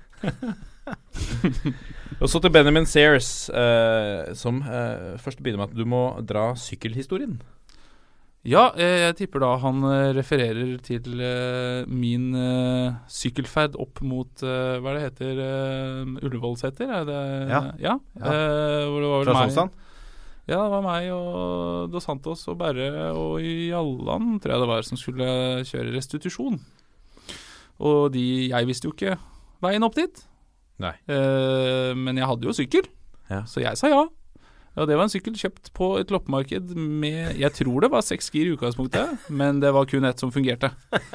Og 2.23 2.31
så 2.33 2.41
til 2.41 2.53
Benjamin 2.55 2.87
Sears, 2.89 3.51
eh, 3.53 4.33
som 4.39 4.63
eh, 4.65 5.17
først 5.21 5.43
begynner 5.43 5.65
med 5.65 5.73
at 5.75 5.77
du 5.77 5.85
må 5.89 6.05
dra 6.25 6.49
sykkelhistorien. 6.57 7.35
Ja, 8.47 8.69
eh, 8.79 9.01
jeg 9.09 9.17
tipper 9.19 9.43
da 9.43 9.51
han 9.61 9.83
eh, 9.91 10.13
refererer 10.17 10.77
til 10.87 11.19
eh, 11.21 11.83
min 11.91 12.29
eh, 12.39 12.95
sykkelferd 13.11 13.75
opp 13.83 14.01
mot 14.07 14.31
Hva 14.47 14.93
er 14.93 15.01
det 15.01 15.03
heter? 15.09 15.41
Uh, 15.43 16.15
Ullevålseter? 16.23 16.93
Er 17.01 17.09
det 17.09 17.19
Ja. 17.51 17.61
ja. 17.83 17.97
Ja. 18.15 18.31
Eh, 18.31 18.87
hvor 18.87 19.03
det 19.03 19.11
var 19.11 19.19
vel 19.25 19.29
Fra 19.33 19.35
meg- 19.41 19.51
Solstad? 19.51 19.83
Ja, 20.47 20.61
det 20.63 20.71
var 20.77 20.85
meg 20.87 21.09
og 21.11 21.91
Dos 21.91 22.05
Santos 22.07 22.45
og 22.53 22.55
Berre 22.61 23.09
og 23.19 23.41
Jalland, 23.43 24.37
tror 24.41 24.53
jeg 24.55 24.63
det 24.63 24.69
var, 24.71 24.85
som 24.87 25.01
skulle 25.01 25.27
kjøre 25.67 25.91
restitusjon. 25.97 26.61
Og 27.81 28.13
de 28.13 28.49
Jeg 28.49 28.67
visste 28.67 28.89
jo 28.89 28.93
ikke 28.95 29.19
veien 29.63 29.83
opp 29.85 29.95
dit. 29.99 30.23
Nei. 30.79 30.93
Eh, 31.09 31.95
men 31.97 32.17
jeg 32.21 32.27
hadde 32.29 32.45
jo 32.49 32.53
sykkel, 32.57 32.87
Ja. 33.31 33.43
så 33.49 33.61
jeg 33.65 33.77
sa 33.81 33.89
ja. 33.89 34.05
Og 34.77 34.85
det 34.87 34.97
var 34.99 35.07
en 35.07 35.13
sykkel 35.13 35.33
kjøpt 35.41 35.71
på 35.73 35.87
et 35.99 36.11
loppemarked 36.13 36.75
med 36.77 37.39
Jeg 37.41 37.51
tror 37.57 37.81
det 37.81 37.89
var 37.91 38.03
seks 38.05 38.29
gir 38.31 38.51
i 38.51 38.53
utgangspunktet, 38.57 39.31
men 39.33 39.59
det 39.61 39.71
var 39.73 39.87
kun 39.89 40.05
ett 40.05 40.21
som 40.21 40.31
fungerte. 40.31 40.71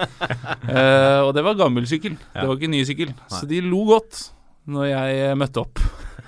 Eh, 0.72 1.20
og 1.26 1.34
det 1.36 1.44
var 1.44 1.56
gammel 1.60 1.86
sykkel, 1.90 2.14
Ja. 2.34 2.42
det 2.42 2.48
var 2.48 2.56
ikke 2.58 2.70
ny 2.72 2.84
sykkel. 2.86 3.14
Så 3.30 3.46
de 3.50 3.60
lo 3.62 3.84
godt 3.86 4.32
når 4.70 4.86
jeg 4.88 5.38
møtte 5.38 5.62
opp. 5.64 5.80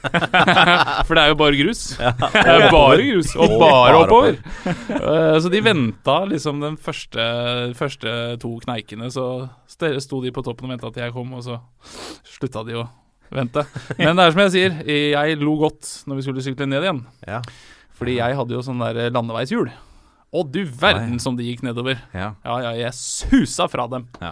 For 1.08 1.16
det 1.16 1.24
er 1.24 1.32
jo 1.32 1.38
bare 1.40 1.58
grus. 1.60 1.84
Er 2.44 2.66
bare 2.74 2.98
grus, 3.08 3.34
og 3.40 3.54
bare 3.62 4.00
oppover. 4.02 4.40
Eh, 4.68 5.38
så 5.44 5.52
de 5.54 5.62
venta 5.66 6.18
liksom 6.30 6.60
den 6.64 6.76
første, 6.82 7.28
første 7.80 8.16
to 8.44 8.56
kneikene, 8.66 9.10
så 9.14 9.28
st- 9.70 9.96
sto 10.04 10.20
de 10.24 10.34
på 10.36 10.44
toppen 10.46 10.68
og 10.70 10.76
venta 10.76 10.92
til 10.94 11.06
jeg 11.08 11.16
kom, 11.16 11.32
og 11.38 11.46
så 11.46 11.60
slutta 12.36 12.66
de 12.68 12.78
å 12.82 12.88
vente. 13.34 13.64
Men 13.98 14.20
det 14.20 14.28
er 14.28 14.36
som 14.36 14.44
jeg 14.46 14.54
sier, 14.58 14.76
jeg 15.16 15.40
lo 15.42 15.56
godt 15.64 15.90
når 16.10 16.20
vi 16.20 16.28
skulle 16.28 16.44
sykle 16.46 16.68
ned 16.70 16.86
igjen. 16.86 17.02
Ja. 17.28 17.40
Fordi 17.98 18.20
jeg 18.20 18.36
hadde 18.38 18.56
jo 18.58 18.62
sånn 18.66 18.82
der 18.84 19.08
landeveishjul. 19.14 19.72
Å 20.34 20.42
du 20.50 20.64
verden 20.66 21.20
som 21.22 21.36
de 21.38 21.46
gikk 21.46 21.60
nedover. 21.62 22.00
Ja. 22.10 22.32
Ja, 22.42 22.56
ja, 22.66 22.72
jeg 22.88 22.96
susa 22.98 23.68
fra 23.70 23.84
dem. 23.92 24.08
Ja. 24.18 24.32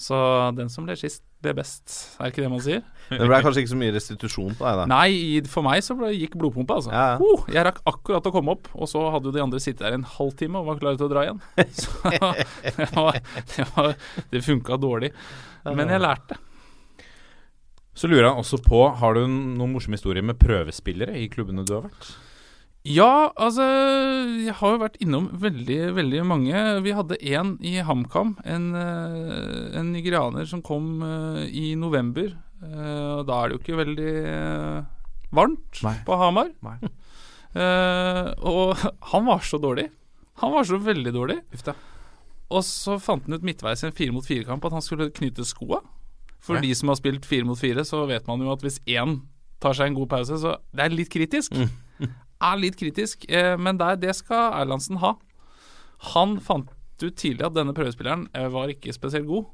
Så 0.00 0.16
den 0.56 0.70
som 0.72 0.86
ler 0.88 0.96
sist, 0.96 1.20
ler 1.44 1.52
best. 1.58 1.92
Er 2.16 2.30
ikke 2.32 2.40
det 2.46 2.48
man 2.54 2.62
sier? 2.64 2.80
Det 3.20 3.28
ble 3.28 3.40
kanskje 3.44 3.64
ikke 3.64 3.72
så 3.72 3.80
mye 3.80 3.94
restitusjon 3.96 4.54
på 4.58 4.66
deg, 4.66 4.80
da. 4.82 4.86
Nei, 4.90 5.42
for 5.50 5.66
meg 5.66 5.84
så 5.84 5.96
ble, 5.98 6.12
gikk 6.16 6.38
blodpumpa, 6.40 6.78
altså. 6.80 6.92
Ja, 6.94 7.04
ja. 7.14 7.18
Oh, 7.22 7.44
jeg 7.52 7.66
rakk 7.68 7.82
akkurat 7.92 8.28
å 8.28 8.34
komme 8.34 8.56
opp, 8.56 8.70
og 8.72 8.90
så 8.90 9.04
hadde 9.14 9.30
jo 9.30 9.34
de 9.36 9.44
andre 9.44 9.62
sittet 9.62 9.84
der 9.86 9.98
en 9.98 10.06
halvtime 10.08 10.62
og 10.62 10.70
var 10.70 10.80
klare 10.82 11.00
til 11.00 11.08
å 11.08 11.12
dra 11.12 11.26
igjen. 11.26 11.42
Så 11.82 11.90
det, 12.08 12.88
var, 12.94 13.20
det, 13.56 13.68
var, 13.76 13.94
det 14.32 14.42
funka 14.46 14.78
dårlig. 14.80 15.12
Men 15.68 15.92
jeg 15.92 16.02
lærte. 16.02 16.38
Så 17.94 18.08
lurer 18.08 18.30
han 18.30 18.40
også 18.40 18.56
på 18.64 18.86
Har 18.98 19.16
du 19.16 19.26
noen 19.28 19.72
morsomme 19.74 19.98
historier 19.98 20.24
med 20.24 20.38
prøvespillere 20.40 21.16
i 21.20 21.28
klubbene 21.32 21.64
du 21.68 21.74
har 21.76 21.90
vært? 21.90 22.12
Ja, 22.88 23.30
altså 23.38 23.62
Jeg 24.42 24.56
har 24.58 24.72
jo 24.74 24.80
vært 24.82 24.96
innom 25.04 25.28
veldig, 25.38 25.92
veldig 25.94 26.22
mange. 26.26 26.62
Vi 26.82 26.94
hadde 26.96 27.20
en 27.30 27.54
i 27.62 27.76
HamKam. 27.78 28.34
En, 28.42 28.72
eh, 28.74 29.78
en 29.78 29.92
nigerianer 29.94 30.48
som 30.50 30.64
kom 30.66 30.98
eh, 31.06 31.44
i 31.46 31.66
november. 31.78 32.32
Eh, 32.62 33.12
og 33.18 33.24
da 33.26 33.38
er 33.38 33.50
det 33.50 33.56
jo 33.56 33.62
ikke 33.62 33.78
veldig 33.80 34.12
eh, 34.30 34.90
varmt 35.34 35.80
Nei. 35.84 35.94
på 36.06 36.18
Hamar. 36.20 36.52
Nei. 36.64 36.76
Eh, 37.52 38.28
og 38.48 38.76
han 39.12 39.26
var 39.28 39.42
så 39.46 39.60
dårlig. 39.62 39.88
Han 40.42 40.54
var 40.54 40.68
så 40.68 40.78
veldig 40.82 41.14
dårlig. 41.14 41.40
Ufta. 41.54 41.74
Og 42.52 42.64
så 42.66 42.98
fant 43.00 43.26
han 43.26 43.38
ut 43.38 43.46
midtveis 43.46 43.82
i 43.82 43.88
en 43.88 43.96
fire 43.96 44.14
mot 44.14 44.26
fire-kamp 44.26 44.64
at 44.68 44.76
han 44.76 44.84
skulle 44.84 45.10
knyte 45.14 45.46
skoa. 45.48 45.80
For 46.42 46.58
Nei. 46.58 46.68
de 46.68 46.76
som 46.78 46.90
har 46.90 46.98
spilt 46.98 47.26
fire 47.26 47.46
mot 47.46 47.58
fire, 47.58 47.84
så 47.86 48.02
vet 48.10 48.26
man 48.28 48.42
jo 48.42 48.50
at 48.52 48.64
hvis 48.64 48.80
én 48.90 49.20
tar 49.62 49.76
seg 49.78 49.92
en 49.92 49.98
god 50.00 50.10
pause, 50.10 50.38
så 50.42 50.56
det 50.74 50.84
er 50.84 50.94
litt 50.94 51.10
kritisk. 51.12 51.54
er 52.48 52.58
litt 52.58 52.74
kritisk, 52.80 53.28
men 53.62 53.78
der, 53.78 53.94
det 54.02 54.10
skal 54.18 54.56
Erlandsen 54.58 54.98
ha. 54.98 55.12
Han 56.10 56.40
fant 56.42 56.72
ut 56.98 57.14
tidlig 57.14 57.46
at 57.46 57.54
denne 57.54 57.74
prøvespilleren 57.76 58.26
var 58.50 58.74
ikke 58.74 58.90
spesielt 58.94 59.30
god. 59.30 59.46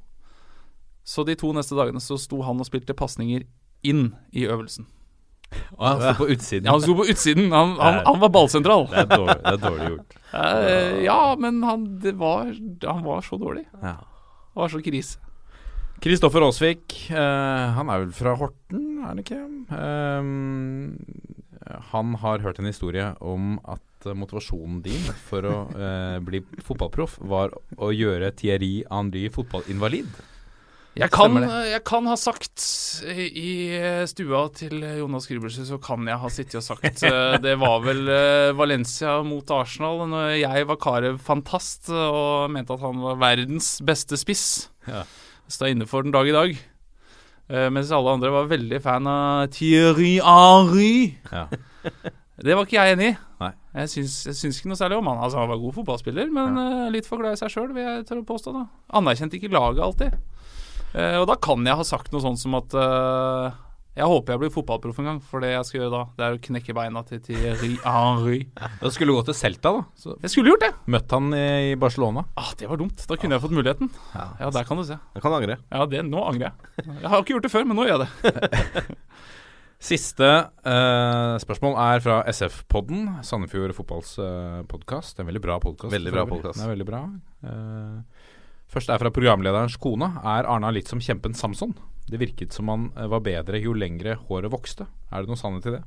Så 1.09 1.25
de 1.25 1.37
to 1.41 1.55
neste 1.57 1.77
dagene 1.79 2.03
så 2.05 2.19
sto 2.21 2.43
han 2.45 2.61
og 2.61 2.69
spilte 2.69 2.97
pasninger 2.97 3.47
inn 3.89 4.11
i 4.37 4.45
øvelsen. 4.45 4.89
Og 5.79 5.85
han 5.87 6.03
sto 6.03 6.13
på 6.19 6.27
utsiden. 6.35 6.67
Ja, 6.69 6.75
han 6.75 6.83
sto 6.85 6.97
på 6.99 7.07
utsiden. 7.09 7.47
Han, 7.55 7.71
han, 7.81 8.03
han 8.05 8.19
var 8.21 8.33
ballsentral. 8.35 8.85
Det 8.91 9.07
er 9.07 9.09
dårlig, 9.15 9.39
det 9.41 9.55
er 9.55 9.63
dårlig 9.65 9.93
gjort. 9.95 10.17
Eh, 10.29 10.99
ja, 11.07 11.37
men 11.41 11.63
han, 11.65 11.87
det 12.03 12.13
var, 12.21 12.51
han 12.85 12.99
var 13.01 13.23
så 13.25 13.39
dårlig. 13.41 13.63
Ja. 13.81 13.95
Det 13.97 14.61
var 14.61 14.69
så 14.69 14.81
krise. 14.85 15.23
Kristoffer 16.05 16.45
Aasvik, 16.45 16.93
eh, 17.09 17.65
han 17.79 17.89
er 17.89 18.05
vel 18.05 18.13
fra 18.13 18.35
Horten, 18.37 18.83
er 19.01 19.07
han 19.09 19.23
ikke? 19.23 19.41
Eh, 19.73 20.29
han 21.95 22.13
har 22.23 22.45
hørt 22.45 22.61
en 22.61 22.69
historie 22.69 23.09
om 23.25 23.57
at 23.65 24.11
motivasjonen 24.15 24.83
din 24.85 25.09
for 25.31 25.49
å 25.49 25.57
eh, 25.75 26.19
bli 26.23 26.45
fotballproff 26.63 27.17
var 27.25 27.57
å 27.57 27.89
gjøre 27.91 28.31
Thierry 28.37 28.85
Henry 28.93 29.25
fotballinvalid. 29.33 30.13
Jeg 30.99 31.13
kan, 31.15 31.37
jeg 31.63 31.79
kan 31.87 32.09
ha 32.11 32.15
sagt 32.19 32.63
i 33.07 33.53
stua 34.11 34.41
til 34.57 34.83
Jonas 34.99 35.29
Grübersrud, 35.31 35.69
så 35.69 35.79
kan 35.83 36.09
jeg 36.11 36.19
ha 36.19 36.31
sittet 36.33 36.59
og 36.59 36.65
sagt 36.67 37.03
eh, 37.07 37.37
Det 37.43 37.55
var 37.61 37.85
vel 37.85 38.03
eh, 38.11 38.55
Valencia 38.59 39.21
mot 39.27 39.53
Arsenal, 39.55 40.03
når 40.11 40.33
jeg 40.41 40.67
var 40.67 40.81
Carew-fantast 40.83 41.93
og 41.95 42.51
mente 42.55 42.75
at 42.75 42.83
han 42.83 42.99
var 43.05 43.21
verdens 43.21 43.77
beste 43.87 44.19
spiss. 44.19 44.49
Ja. 44.89 45.05
Står 45.47 45.71
inne 45.71 45.87
for 45.87 46.03
den 46.03 46.15
dag 46.15 46.27
i 46.27 46.35
dag. 46.35 46.59
Eh, 47.49 47.69
mens 47.73 47.93
alle 47.95 48.17
andre 48.19 48.33
var 48.35 48.51
veldig 48.51 48.81
fan 48.83 49.07
av 49.09 49.53
Thierry 49.55 50.17
Henry. 50.19 51.15
Ja. 51.31 51.47
Det 52.39 52.55
var 52.55 52.69
ikke 52.69 52.77
jeg 52.79 52.95
enig 52.95 53.07
i. 53.11 53.15
Jeg 53.79 53.91
syns, 53.91 54.13
jeg 54.29 54.37
syns 54.39 54.59
ikke 54.61 54.71
noe 54.71 54.79
særlig 54.79 54.99
om 55.01 55.09
han. 55.11 55.19
Altså, 55.23 55.41
han 55.41 55.51
var 55.51 55.59
god 55.59 55.75
fotballspiller, 55.75 56.29
men 56.35 56.59
ja. 56.59 56.85
litt 56.95 57.07
for 57.07 57.19
glad 57.19 57.35
i 57.35 57.41
seg 57.41 57.51
sjøl, 57.51 57.73
vil 57.75 57.83
jeg 57.83 58.05
tørre 58.07 58.23
å 58.23 58.29
påstå. 58.29 58.55
da 58.55 58.63
Anerkjente 58.99 59.39
ikke 59.39 59.51
laget 59.51 59.83
alltid. 59.83 60.15
Eh, 60.97 61.17
og 61.21 61.27
da 61.29 61.37
kan 61.41 61.65
jeg 61.67 61.79
ha 61.81 61.87
sagt 61.87 62.13
noe 62.15 62.25
sånt 62.25 62.41
som 62.41 62.55
at 62.59 62.77
eh, 62.79 63.57
jeg 63.99 64.07
håper 64.09 64.35
jeg 64.35 64.43
blir 64.45 64.53
fotballproff 64.55 65.01
en 65.03 65.09
gang, 65.11 65.19
for 65.25 65.43
det 65.43 65.51
jeg 65.51 65.67
skal 65.67 65.81
gjøre 65.81 65.93
da, 65.93 66.03
det 66.17 66.27
er 66.27 66.37
å 66.37 66.43
knekke 66.47 66.77
beina 66.77 67.03
til 67.09 67.23
Thierry 67.27 67.73
Henry. 67.83 68.41
Da 68.83 68.93
skulle 68.95 69.11
du 69.13 69.19
gå 69.19 69.25
til 69.27 69.37
Celta, 69.37 69.73
da. 69.75 69.83
Så 69.99 70.15
Jeg 70.23 70.33
skulle 70.35 70.55
gjort 70.55 70.65
det! 70.65 70.71
møtt 70.95 71.17
han 71.17 71.35
i 71.35 71.75
Barcelona. 71.81 72.25
Ah, 72.39 72.53
det 72.61 72.71
var 72.71 72.81
dumt. 72.81 73.03
Da 73.11 73.19
kunne 73.19 73.37
jeg 73.37 73.45
fått 73.45 73.57
muligheten. 73.59 73.91
Ja. 74.15 74.29
Ja, 74.45 74.53
der 74.55 74.69
kan 74.69 74.79
du 74.79 74.87
se. 74.87 75.01
Jeg 75.17 75.25
kan 75.25 75.35
angre. 75.35 75.59
Ja, 75.67 75.89
det, 75.91 76.05
Nå 76.07 76.23
angrer 76.31 76.53
jeg. 76.53 76.87
Jeg 76.87 77.11
har 77.11 77.21
ikke 77.21 77.37
gjort 77.37 77.49
det 77.49 77.53
før, 77.57 77.67
men 77.69 77.81
nå 77.81 77.89
gjør 77.89 78.07
jeg 78.07 78.07
det. 78.07 78.87
Siste 79.79 80.27
eh, 80.67 81.35
spørsmål 81.39 81.77
er 81.79 82.01
fra 82.03 82.17
SF-podden, 82.27 83.21
Sandefjord 83.23 83.71
fotballs 83.77 84.17
uh, 84.19 84.65
podkast. 84.67 85.21
En 85.23 85.29
veldig 85.29 85.43
bra 85.45 85.61
podkast. 85.63 85.93
Veldig 85.95 86.15
bra 86.17 86.25
podcast. 86.27 86.59
Den 86.59 86.67
er 86.67 86.73
veldig 86.73 86.87
bra. 86.89 87.03
Eh, 87.47 88.28
først 88.73 88.93
er 88.93 89.01
fra 89.03 89.13
programlederens 89.15 89.79
kone. 89.81 90.11
Er 90.23 90.49
Arna 90.49 90.71
litt 90.75 90.91
som 90.91 91.03
kjempen 91.03 91.37
Samson? 91.37 91.75
Det 92.09 92.21
virket 92.21 92.57
som 92.57 92.71
han 92.73 92.89
eh, 92.97 93.09
var 93.11 93.25
bedre 93.25 93.61
jo 93.61 93.75
lengre 93.77 94.17
håret 94.29 94.53
vokste. 94.53 94.89
Er 95.13 95.25
det 95.25 95.33
noe 95.33 95.41
sannhet 95.41 95.69
i 95.69 95.77
det? 95.77 95.83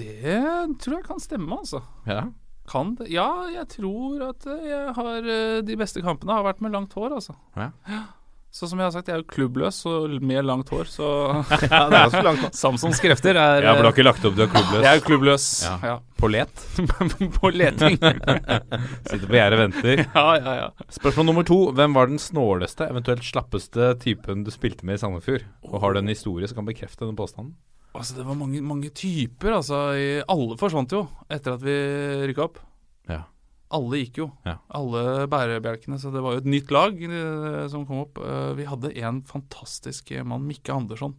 Det 0.00 0.38
tror 0.80 1.00
jeg 1.00 1.08
kan 1.08 1.20
stemme, 1.20 1.58
altså. 1.58 1.82
Ja. 2.08 2.28
Kan 2.70 2.94
det? 2.98 3.08
Ja, 3.10 3.28
jeg 3.50 3.66
tror 3.72 4.22
at 4.30 4.46
eh, 4.46 4.66
jeg 4.70 4.94
har 4.96 5.26
eh, 5.34 5.58
De 5.66 5.76
beste 5.80 6.02
kampene 6.04 6.36
har 6.36 6.46
vært 6.46 6.62
med 6.64 6.74
langt 6.76 6.94
hår, 6.94 7.16
altså. 7.18 7.34
Ja. 7.58 7.72
Så 8.50 8.66
som 8.66 8.80
jeg 8.80 8.88
har 8.88 8.90
sagt, 8.90 9.06
jeg 9.06 9.14
er 9.14 9.20
jo 9.22 9.28
klubbløs 9.30 9.76
og 9.86 10.16
med 10.26 10.42
langt 10.42 10.72
hår, 10.74 10.88
så 10.90 11.06
Ja, 11.70 11.84
det 11.86 12.00
er 12.18 12.24
langt. 12.26 12.56
Samsons 12.58 12.98
krefter 13.02 13.38
er 13.38 13.62
Ja, 13.62 13.76
for 13.76 13.84
du 13.84 13.88
har 13.88 13.94
ikke 13.94 14.06
lagt 14.08 14.24
opp, 14.26 14.34
du 14.34 14.42
er 14.42 14.50
klubbløs? 14.50 14.82
Jeg 14.82 14.90
er 14.98 15.04
klubbløs. 15.06 15.44
Ja. 15.68 15.74
Ja. 15.86 15.94
På 16.18 16.30
let? 16.34 16.64
På 17.38 17.52
leting. 17.54 17.94
Sitter 19.08 19.26
på 19.30 19.38
gjerdet 19.38 19.56
og 19.56 19.62
venter. 19.62 20.02
ja, 20.02 20.24
ja, 20.40 20.54
ja. 20.64 20.88
Spørsmål 20.92 21.30
nummer 21.30 21.46
to. 21.46 21.60
Hvem 21.78 21.94
var 21.94 22.10
den 22.10 22.18
snåleste, 22.20 22.90
eventuelt 22.90 23.22
slappeste 23.24 23.92
typen 24.02 24.42
du 24.44 24.50
spilte 24.52 24.84
med 24.88 24.98
i 24.98 25.04
Sandefjord? 25.04 25.46
Og 25.70 25.78
har 25.84 25.94
du 25.94 26.02
en 26.02 26.10
historie 26.10 26.50
som 26.50 26.58
kan 26.58 26.68
bekrefte 26.68 27.06
den 27.06 27.16
påstanden? 27.16 27.54
Altså, 27.94 28.18
det 28.18 28.26
var 28.26 28.36
mange, 28.38 28.60
mange 28.62 28.90
typer, 28.94 29.54
altså. 29.60 29.78
I, 29.94 30.10
alle 30.26 30.58
forsvant 30.58 30.92
jo 30.94 31.04
etter 31.30 31.54
at 31.54 31.62
vi 31.64 31.78
rykka 32.30 32.44
opp. 32.50 32.60
Alle 33.70 34.00
gikk 34.00 34.18
jo. 34.18 34.26
Ja. 34.46 34.56
Alle 34.74 35.28
bærebjelkene. 35.30 35.98
Så 36.02 36.10
det 36.14 36.22
var 36.24 36.34
jo 36.34 36.42
et 36.42 36.50
nytt 36.50 36.72
lag 36.74 36.96
eh, 37.06 37.68
som 37.70 37.86
kom 37.86 38.02
opp. 38.02 38.18
Eh, 38.18 38.50
vi 38.58 38.66
hadde 38.66 38.90
en 38.98 39.22
fantastisk 39.28 40.10
mann, 40.26 40.48
Mikke 40.48 40.74
Andersson. 40.74 41.14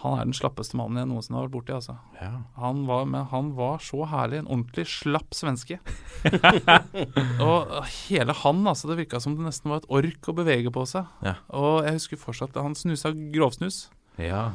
Han 0.00 0.16
er 0.16 0.28
den 0.28 0.36
slappeste 0.36 0.78
mannen 0.78 1.02
jeg 1.02 1.08
noensinne 1.10 1.36
har 1.36 1.48
vært 1.48 1.56
borti. 1.58 1.74
Altså. 1.76 1.96
Ja. 2.20 2.30
Han, 2.62 2.84
var, 2.88 3.02
men 3.10 3.26
han 3.32 3.50
var 3.58 3.82
så 3.84 4.06
herlig. 4.08 4.40
En 4.40 4.48
ordentlig 4.48 4.86
slapp 4.88 5.34
svenske. 5.36 5.80
og 7.44 7.74
hele 8.06 8.36
han, 8.44 8.62
altså. 8.70 8.88
Det 8.88 9.00
virka 9.02 9.20
som 9.20 9.36
det 9.36 9.44
nesten 9.44 9.72
var 9.72 9.82
et 9.82 9.90
ork 9.92 10.30
å 10.30 10.36
bevege 10.38 10.72
på 10.72 10.86
seg. 10.88 11.10
Ja. 11.26 11.34
Og 11.52 11.82
jeg 11.84 11.98
husker 11.98 12.22
fortsatt 12.22 12.56
Han 12.60 12.78
snusa 12.78 13.12
grovsnus. 13.34 13.88
ja. 14.20 14.50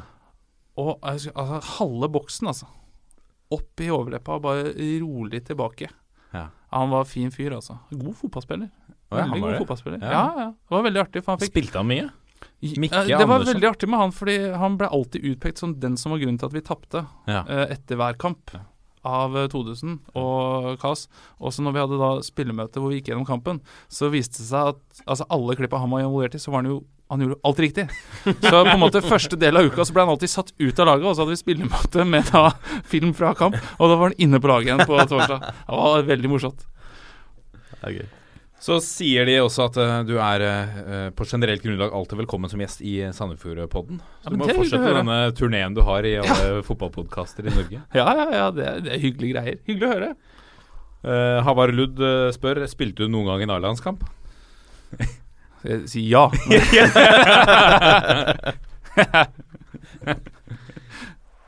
Og 0.76 0.98
jeg 1.00 1.16
husker, 1.16 1.32
altså, 1.40 1.60
halve 1.78 2.08
boksen, 2.12 2.50
altså. 2.50 2.66
Opp 3.54 3.80
i 3.80 3.86
overleppa 3.94 4.34
og 4.36 4.42
bare 4.44 4.74
rolig 5.00 5.40
tilbake. 5.46 5.88
Ja. 6.32 6.48
Han 6.72 6.90
var 6.90 7.04
fin 7.04 7.30
fyr, 7.30 7.52
altså. 7.56 7.78
God 7.90 8.14
fotballspiller. 8.16 8.68
Oh, 9.10 9.18
ja, 9.18 9.24
veldig 9.26 9.40
god 9.42 9.52
det? 9.52 9.58
fotballspiller. 9.58 9.98
Ja. 10.02 10.10
Ja. 10.12 10.32
ja, 10.40 10.46
Det 10.50 10.74
var 10.76 10.82
veldig 10.82 11.00
artig. 11.04 11.24
For 11.24 11.32
han 11.32 11.38
fikk 11.44 11.52
Spilte 11.54 11.78
han 11.78 11.86
mye? 11.86 12.08
Mikke 12.76 13.02
Ja, 13.08 13.18
Det 13.18 13.26
var 13.28 13.38
Andersen. 13.40 13.54
veldig 13.54 13.68
artig 13.70 13.88
med 13.88 13.98
han, 14.00 14.12
fordi 14.12 14.34
han 14.58 14.76
ble 14.80 14.88
alltid 14.88 15.24
utpekt 15.24 15.58
som 15.58 15.74
den 15.80 15.96
som 15.96 16.12
var 16.12 16.18
grunnen 16.18 16.38
til 16.38 16.46
at 16.46 16.52
vi 16.52 16.60
tapte 16.60 17.06
Ja. 17.26 17.44
eh, 17.48 17.72
etter 17.76 17.96
hver 17.96 18.18
kamp 18.18 18.50
av 19.06 19.36
eh, 19.38 19.48
2000 19.52 19.96
og 20.18 20.74
KAS. 20.82 21.06
Også 21.38 21.64
når 21.64 21.76
vi 21.76 21.82
hadde 21.84 22.02
da 22.02 22.10
spillemøte 22.26 22.82
hvor 22.82 22.92
vi 22.92 23.00
gikk 23.00 23.12
gjennom 23.12 23.28
kampen, 23.28 23.62
så 23.92 24.10
viste 24.12 24.42
det 24.42 24.50
seg 24.50 24.74
at 24.74 25.06
altså 25.06 25.28
alle 25.32 25.56
klippa 25.58 25.80
han 25.82 25.92
var 25.94 26.04
involvert 26.04 26.36
i, 26.38 26.42
så 26.42 26.52
var 26.52 26.64
han 26.64 26.74
jo 26.74 26.82
han 27.06 27.22
gjorde 27.22 27.36
alt 27.46 27.60
riktig. 27.62 27.84
Så 28.26 28.50
på 28.50 28.72
en 28.72 28.82
måte 28.82 28.98
første 29.04 29.38
del 29.38 29.54
av 29.60 29.68
uka 29.68 29.84
så 29.86 29.94
ble 29.94 30.02
han 30.02 30.10
alltid 30.16 30.32
satt 30.32 30.50
ut 30.58 30.80
av 30.82 30.88
laget, 30.90 31.06
og 31.06 31.14
så 31.14 31.22
hadde 31.22 31.36
vi 31.36 31.38
spillemøte 31.38 32.06
med 32.10 32.32
da 32.34 32.48
film 32.90 33.14
fra 33.14 33.30
kamp, 33.38 33.54
og 33.78 33.92
da 33.92 33.98
var 34.00 34.10
han 34.10 34.20
inne 34.26 34.42
på 34.42 34.50
laget 34.50 34.72
igjen 34.72 34.86
på 34.88 34.98
torsdag. 35.12 35.50
Det 35.62 35.82
var 35.84 36.08
veldig 36.10 36.32
morsomt. 36.34 36.66
Det 37.76 37.84
er 37.84 37.98
gøy. 38.00 38.08
Så 38.62 38.78
sier 38.80 39.26
de 39.28 39.34
også 39.42 39.66
at 39.68 39.76
uh, 39.78 39.98
du 40.08 40.14
er 40.16 40.42
uh, 40.46 41.10
på 41.16 41.26
generelt 41.28 41.62
grunnlag 41.62 41.92
alltid 41.94 42.18
velkommen 42.22 42.50
som 42.50 42.60
gjest 42.62 42.80
i 42.80 42.94
Sandefjordpodden. 43.14 44.00
Så 44.00 44.30
Ja, 44.30 44.32
du 44.32 44.36
må 44.40 44.48
fortsette 44.48 44.94
denne 44.96 45.18
turneen 45.36 45.76
du 45.76 45.82
har 45.86 46.08
i 46.08 46.14
alle 46.22 46.62
fotballpodkaster 46.66 47.46
i 47.46 47.52
Norge. 47.52 47.82
Ja, 47.98 48.06
ja, 48.16 48.26
ja, 48.32 48.46
det 48.56 48.64
er, 48.66 48.80
det 48.86 48.90
er 48.96 49.00
hyggelige 49.04 49.32
greier. 49.36 49.56
Hyggelig 49.68 49.86
å 49.86 49.92
høre. 49.92 50.10
Uh, 51.06 51.38
Havar 51.46 51.70
Ludd 51.70 52.00
eh, 52.02 52.32
spør 52.34 52.66
Spilte 52.66 53.04
du 53.04 53.08
noen 53.12 53.28
gang 53.28 53.42
en 53.44 53.52
A-landskamp. 53.58 54.00
Jeg 55.66 55.86
sier 55.90 56.08
ja. 56.10 56.24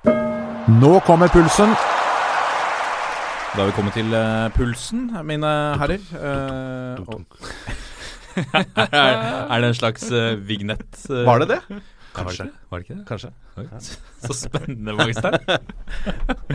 Nå 0.78 1.00
kommer 1.06 1.28
pulsen. 1.32 1.70
Da 3.54 3.62
har 3.64 3.70
vi 3.70 3.74
kommet 3.76 3.94
til 3.96 4.12
uh, 4.14 4.48
pulsen, 4.54 5.06
mine 5.26 5.50
herrer. 5.80 6.02
Uh, 6.12 7.00
og- 7.08 7.24
er, 8.54 9.14
er 9.50 9.62
det 9.64 9.70
en 9.72 9.78
slags 9.78 10.04
uh, 10.14 10.36
vignett? 10.46 10.98
eh? 11.10 11.24
Var 11.26 11.42
det 11.42 11.48
det? 11.56 11.60
Kanskje. 12.18 12.46
Var 12.70 12.80
det 12.80 12.84
ikke 12.86 12.98
det? 12.98 13.04
Kanskje. 13.08 13.30
Så 14.22 14.34
spennende, 14.34 14.94
Magstein. 14.94 15.34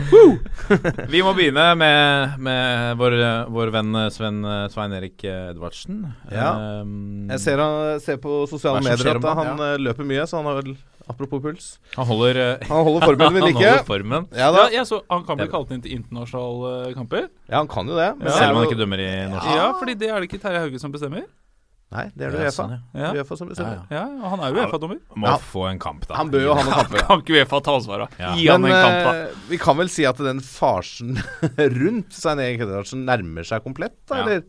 Vi 1.12 1.20
må 1.24 1.32
begynne 1.36 1.66
med, 1.80 2.34
med 2.44 2.96
vår, 3.00 3.16
vår 3.52 3.72
venn 3.74 3.98
Sven, 4.12 4.40
Svein 4.72 4.94
Erik 4.96 5.24
Edvardsen. 5.28 6.02
Ja. 6.32 6.50
Um, 6.82 7.26
Jeg 7.32 7.40
ser, 7.44 7.60
han, 7.64 8.00
ser 8.04 8.20
på 8.24 8.42
sosiale 8.50 8.80
er 8.82 8.88
medier 8.90 9.20
at 9.20 9.40
han 9.40 9.64
eh, 9.70 9.76
løper 9.84 10.08
mye, 10.08 10.24
så 10.28 10.40
han 10.40 10.48
har 10.50 10.60
vel 10.62 10.74
Apropos 11.08 11.40
puls. 11.44 11.78
han 11.96 12.06
holder 12.08 12.38
eh, 12.40 12.66
Han 12.68 12.84
holder 12.86 13.06
formen 13.10 13.34
ved 13.34 13.42
Han 13.46 13.52
like. 13.60 13.84
formen. 13.84 14.26
Ja 14.32 14.48
Ja, 14.56 14.68
jeg 14.72 14.86
så, 14.88 15.02
han 15.10 15.24
kan 15.28 15.36
bli 15.36 15.48
kalt 15.52 15.70
inn 15.74 15.82
til 15.84 15.92
internasjonale 15.98 16.94
kamper? 16.96 17.26
Ja, 17.48 17.58
han 17.60 17.68
kan 17.68 17.86
jo 17.88 17.96
det. 17.98 18.10
men 18.18 18.28
er 18.28 18.38
Selv 18.38 18.54
om 18.54 18.62
han 18.62 18.68
ikke 18.70 18.78
dømmer 18.80 19.02
i 19.04 19.08
norsk. 19.28 19.48
Ja, 19.58 19.66
fordi 19.78 19.94
det 20.00 20.08
er 20.10 20.20
det 20.24 20.30
ikke 20.30 20.40
Terje 20.40 20.62
Hauge 20.64 20.80
som 20.80 20.92
bestemmer? 20.94 21.26
Nei, 21.94 22.06
det 22.16 22.24
er 22.26 22.32
det 22.32 22.38
Ja, 22.40 22.46
Uefa. 22.48 22.56
sånn, 22.56 22.70
ja. 22.74 23.00
Ja, 23.04 23.10
Uefa 23.20 23.36
som 23.38 23.48
bestemmer. 23.52 23.82
Ja, 23.92 24.00
ja 24.00 24.04
og 24.24 24.30
han 24.32 24.40
er 24.42 24.48
jo 24.56 24.62
Uefa-dommer. 24.64 24.98
Må 25.14 25.28
Ja. 25.28 25.34
få 25.38 25.66
en 25.70 25.78
kamp, 25.78 26.06
da. 26.08 26.16
Han 26.18 26.30
bør 26.32 26.40
jo 26.42 26.54
ha 26.56 26.62
noen 26.64 26.74
kamper. 26.80 27.04
Kan 27.06 27.20
ikke 27.22 27.36
Uefa 27.36 27.60
ta 27.62 27.74
ansvaret? 27.76 28.16
Ja. 28.18 28.32
Gi 28.34 28.48
han 28.48 28.62
Men 28.64 28.72
en 28.72 28.82
kamp, 28.82 28.98
da. 29.04 29.12
eh, 29.28 29.36
vi 29.52 29.58
kan 29.62 29.76
vel 29.78 29.88
si 29.92 30.06
at 30.08 30.16
den 30.24 30.40
farsen 30.40 31.20
rundt 31.78 32.16
Svein 32.16 32.40
Erik 32.42 32.58
Kredersen 32.64 33.04
nærmer 33.06 33.44
seg 33.46 33.62
komplett, 33.62 33.94
da, 34.08 34.16
Ja. 34.16 34.22
eller? 34.24 34.42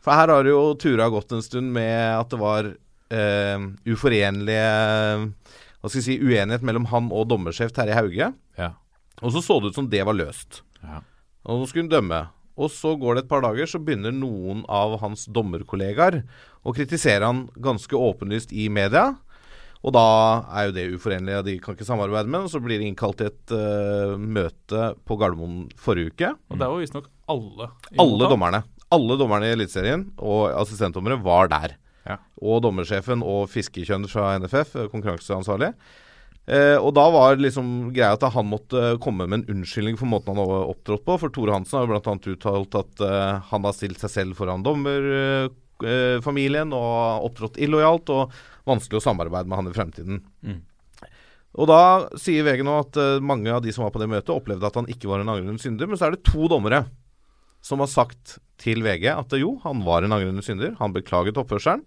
For 0.00 0.16
her 0.16 0.28
har 0.32 0.46
det 0.46 0.54
jo 0.54 0.62
tura 0.80 1.10
gått 1.12 1.32
en 1.36 1.42
stund 1.44 1.68
med 1.74 2.14
at 2.16 2.30
det 2.32 2.38
var 2.40 2.64
uh, 2.70 3.66
uforenlige 3.84 5.32
Hva 5.80 5.88
skal 5.88 6.00
jeg 6.02 6.06
si 6.08 6.18
uenighet 6.20 6.64
mellom 6.66 6.90
han 6.90 7.08
og 7.14 7.30
dommersjef 7.30 7.72
Terje 7.76 7.96
Hauge. 7.96 8.32
Ja. 8.60 8.74
Og 9.20 9.32
så 9.34 9.42
så 9.44 9.56
det 9.60 9.72
ut 9.72 9.78
som 9.78 9.88
det 9.92 10.02
var 10.06 10.16
løst. 10.16 10.62
Ja. 10.84 11.00
Og 11.48 11.62
nå 11.62 11.68
skulle 11.68 11.86
hun 11.86 11.94
dømme. 11.94 12.20
Og 12.60 12.68
så 12.72 12.92
går 13.00 13.16
det 13.16 13.24
et 13.24 13.30
par 13.30 13.44
dager, 13.44 13.68
så 13.68 13.80
begynner 13.80 14.12
noen 14.12 14.64
av 14.68 14.98
hans 15.00 15.24
dommerkollegaer 15.32 16.20
å 16.60 16.74
kritisere 16.76 17.24
han 17.24 17.46
ganske 17.56 17.96
åpenlyst 17.96 18.52
i 18.52 18.68
media. 18.72 19.14
Og 19.80 19.94
da 19.96 20.04
er 20.52 20.68
jo 20.68 20.74
det 20.76 20.88
uforenlig, 20.92 21.38
og 21.38 21.46
de 21.46 21.54
kan 21.62 21.76
ikke 21.76 21.88
samarbeide 21.88 22.28
med. 22.28 22.44
Og 22.44 22.52
så 22.52 22.60
blir 22.60 22.80
det 22.80 22.90
innkalt 22.90 23.16
til 23.20 23.30
et 23.30 23.54
uh, 23.56 24.18
møte 24.20 24.90
på 25.08 25.16
Gardermoen 25.20 25.70
forrige 25.80 26.12
uke. 26.12 26.34
Og 26.52 26.60
det 26.60 26.68
var 26.68 26.82
visstnok 26.82 27.08
alle. 27.32 27.70
Alle 27.96 28.28
dommerne. 28.28 28.60
Alle 28.92 29.16
dommerne 29.16 29.48
i 29.48 29.54
Eliteserien 29.54 30.10
og 30.18 30.50
assistentdommere 30.52 31.16
var 31.24 31.48
der. 31.52 31.78
Ja. 32.08 32.16
Og 32.40 32.62
dommersjefen 32.64 33.20
og 33.26 33.50
fiskekjønn 33.52 34.08
fra 34.10 34.38
NFF, 34.40 34.70
eh, 34.76 34.90
konkurranseansvarlig. 34.92 35.70
Eh, 36.50 36.78
og 36.80 36.94
da 36.96 37.04
var 37.12 37.36
liksom 37.38 37.66
greia 37.94 38.12
at 38.16 38.32
han 38.34 38.46
måtte 38.50 38.98
komme 39.02 39.26
med 39.28 39.36
en 39.40 39.48
unnskyldning 39.56 39.96
for 40.00 40.08
måten 40.10 40.30
han 40.34 40.42
har 40.42 40.70
opptrådt 40.72 41.04
på. 41.06 41.12
For 41.22 41.28
Tore 41.34 41.52
Hansen 41.54 41.76
har 41.78 41.84
jo 41.86 41.92
bl.a. 41.92 42.14
uttalt 42.34 42.72
at 42.80 42.94
eh, 43.06 43.34
han 43.52 43.62
har 43.68 43.74
stilt 43.76 44.00
seg 44.02 44.10
selv 44.14 44.32
foran 44.38 44.66
dommerfamilien 44.66 46.68
og 46.74 46.92
opptrådt 47.28 47.60
illojalt 47.62 48.06
og 48.14 48.22
vanskelig 48.68 48.98
å 48.98 49.04
samarbeide 49.04 49.48
med 49.50 49.58
han 49.60 49.70
i 49.70 49.76
fremtiden. 49.76 50.16
Mm. 50.46 50.60
Og 51.60 51.66
da 51.66 51.82
sier 52.20 52.44
VG 52.46 52.60
nå 52.66 52.74
at 52.82 52.94
eh, 53.00 53.22
mange 53.22 53.50
av 53.52 53.62
de 53.64 53.72
som 53.74 53.84
var 53.84 53.92
på 53.94 54.02
det 54.02 54.10
møtet, 54.10 54.34
opplevde 54.34 54.66
at 54.66 54.78
han 54.78 54.90
ikke 54.90 55.08
var 55.10 55.18
en 55.22 55.32
angrende 55.32 55.62
synder. 55.62 55.86
Men 55.90 55.98
så 56.00 56.08
er 56.08 56.16
det 56.16 56.26
to 56.26 56.42
dommere 56.50 56.80
som 57.62 57.82
har 57.82 57.90
sagt 57.92 58.38
til 58.60 58.84
VG 58.84 59.10
at 59.14 59.36
jo, 59.40 59.56
han 59.64 59.84
var 59.86 60.04
en 60.04 60.16
angrende 60.16 60.44
synder. 60.44 60.76
Han 60.80 60.94
beklaget 60.96 61.40
oppførselen 61.40 61.84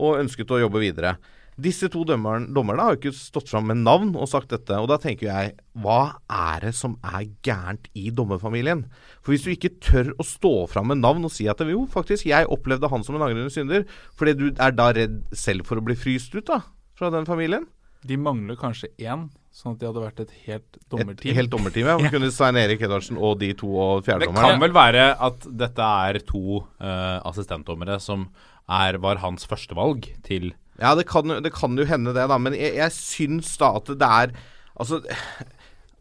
og 0.00 0.20
ønsket 0.22 0.52
å 0.54 0.62
jobbe 0.62 0.82
videre. 0.82 1.16
Disse 1.60 1.90
to 1.92 2.00
dommerne, 2.08 2.48
dommerne 2.56 2.80
har 2.80 2.94
jo 2.94 2.98
ikke 3.02 3.12
stått 3.12 3.50
fram 3.52 3.66
med 3.68 3.82
navn 3.84 4.14
og 4.16 4.30
sagt 4.30 4.54
dette. 4.54 4.78
Og 4.80 4.88
da 4.88 4.96
tenker 5.00 5.28
jeg, 5.28 5.52
hva 5.84 6.14
er 6.32 6.64
det 6.64 6.72
som 6.78 6.94
er 7.04 7.26
gærent 7.44 7.90
i 7.98 8.06
dommerfamilien? 8.14 8.86
For 9.20 9.34
hvis 9.34 9.44
du 9.44 9.52
ikke 9.52 9.74
tør 9.84 10.14
å 10.16 10.26
stå 10.26 10.54
fram 10.72 10.88
med 10.94 11.02
navn 11.02 11.28
og 11.28 11.34
si 11.34 11.44
at 11.52 11.60
jo, 11.68 11.84
faktisk, 11.92 12.30
jeg 12.30 12.48
opplevde 12.48 12.88
han 12.88 13.04
som 13.04 13.18
en 13.18 13.26
angrende 13.28 13.52
synder, 13.52 13.84
fordi 14.16 14.36
du 14.38 14.46
er 14.54 14.72
da 14.78 14.88
redd 14.96 15.20
selv 15.36 15.68
for 15.68 15.76
å 15.76 15.84
bli 15.84 15.98
fryst 15.98 16.32
ut 16.38 16.48
da, 16.48 16.62
fra 16.96 17.12
den 17.12 17.28
familien? 17.28 17.68
De 18.08 18.16
mangler 18.16 18.56
kanskje 18.58 18.88
én, 19.04 19.28
sånn 19.52 19.74
at 19.74 19.82
de 19.82 19.88
hadde 19.88 20.02
vært 20.02 20.22
et 20.24 20.32
helt 20.46 20.78
dommerteam. 20.92 21.30
Et 21.32 21.36
helt 21.36 21.52
dommerteam, 21.52 21.88
ja. 21.92 22.10
Kunne 22.12 22.30
Svein 22.32 22.58
Erik 22.60 22.82
Edvardsen 22.86 23.20
og 23.20 23.36
de 23.42 23.52
to 23.58 23.68
og 23.76 24.06
Det 24.08 24.30
kan 24.32 24.62
vel 24.62 24.74
være 24.76 25.10
at 25.20 25.44
dette 25.46 25.90
er 26.08 26.20
to 26.28 26.62
uh, 26.80 27.18
assistentdommere 27.28 27.98
som 28.02 28.30
er, 28.70 28.96
var 29.02 29.20
hans 29.24 29.44
førstevalg 29.48 30.08
til 30.24 30.52
Ja, 30.80 30.94
det 30.96 31.04
kan, 31.10 31.28
det 31.44 31.52
kan 31.54 31.76
jo 31.76 31.84
hende 31.88 32.14
det, 32.16 32.24
da. 32.32 32.40
Men 32.40 32.56
jeg, 32.56 32.78
jeg 32.80 32.96
syns 32.96 33.52
da 33.60 33.74
at 33.78 33.92
det 33.92 34.08
er 34.08 34.34
Altså, 34.72 35.02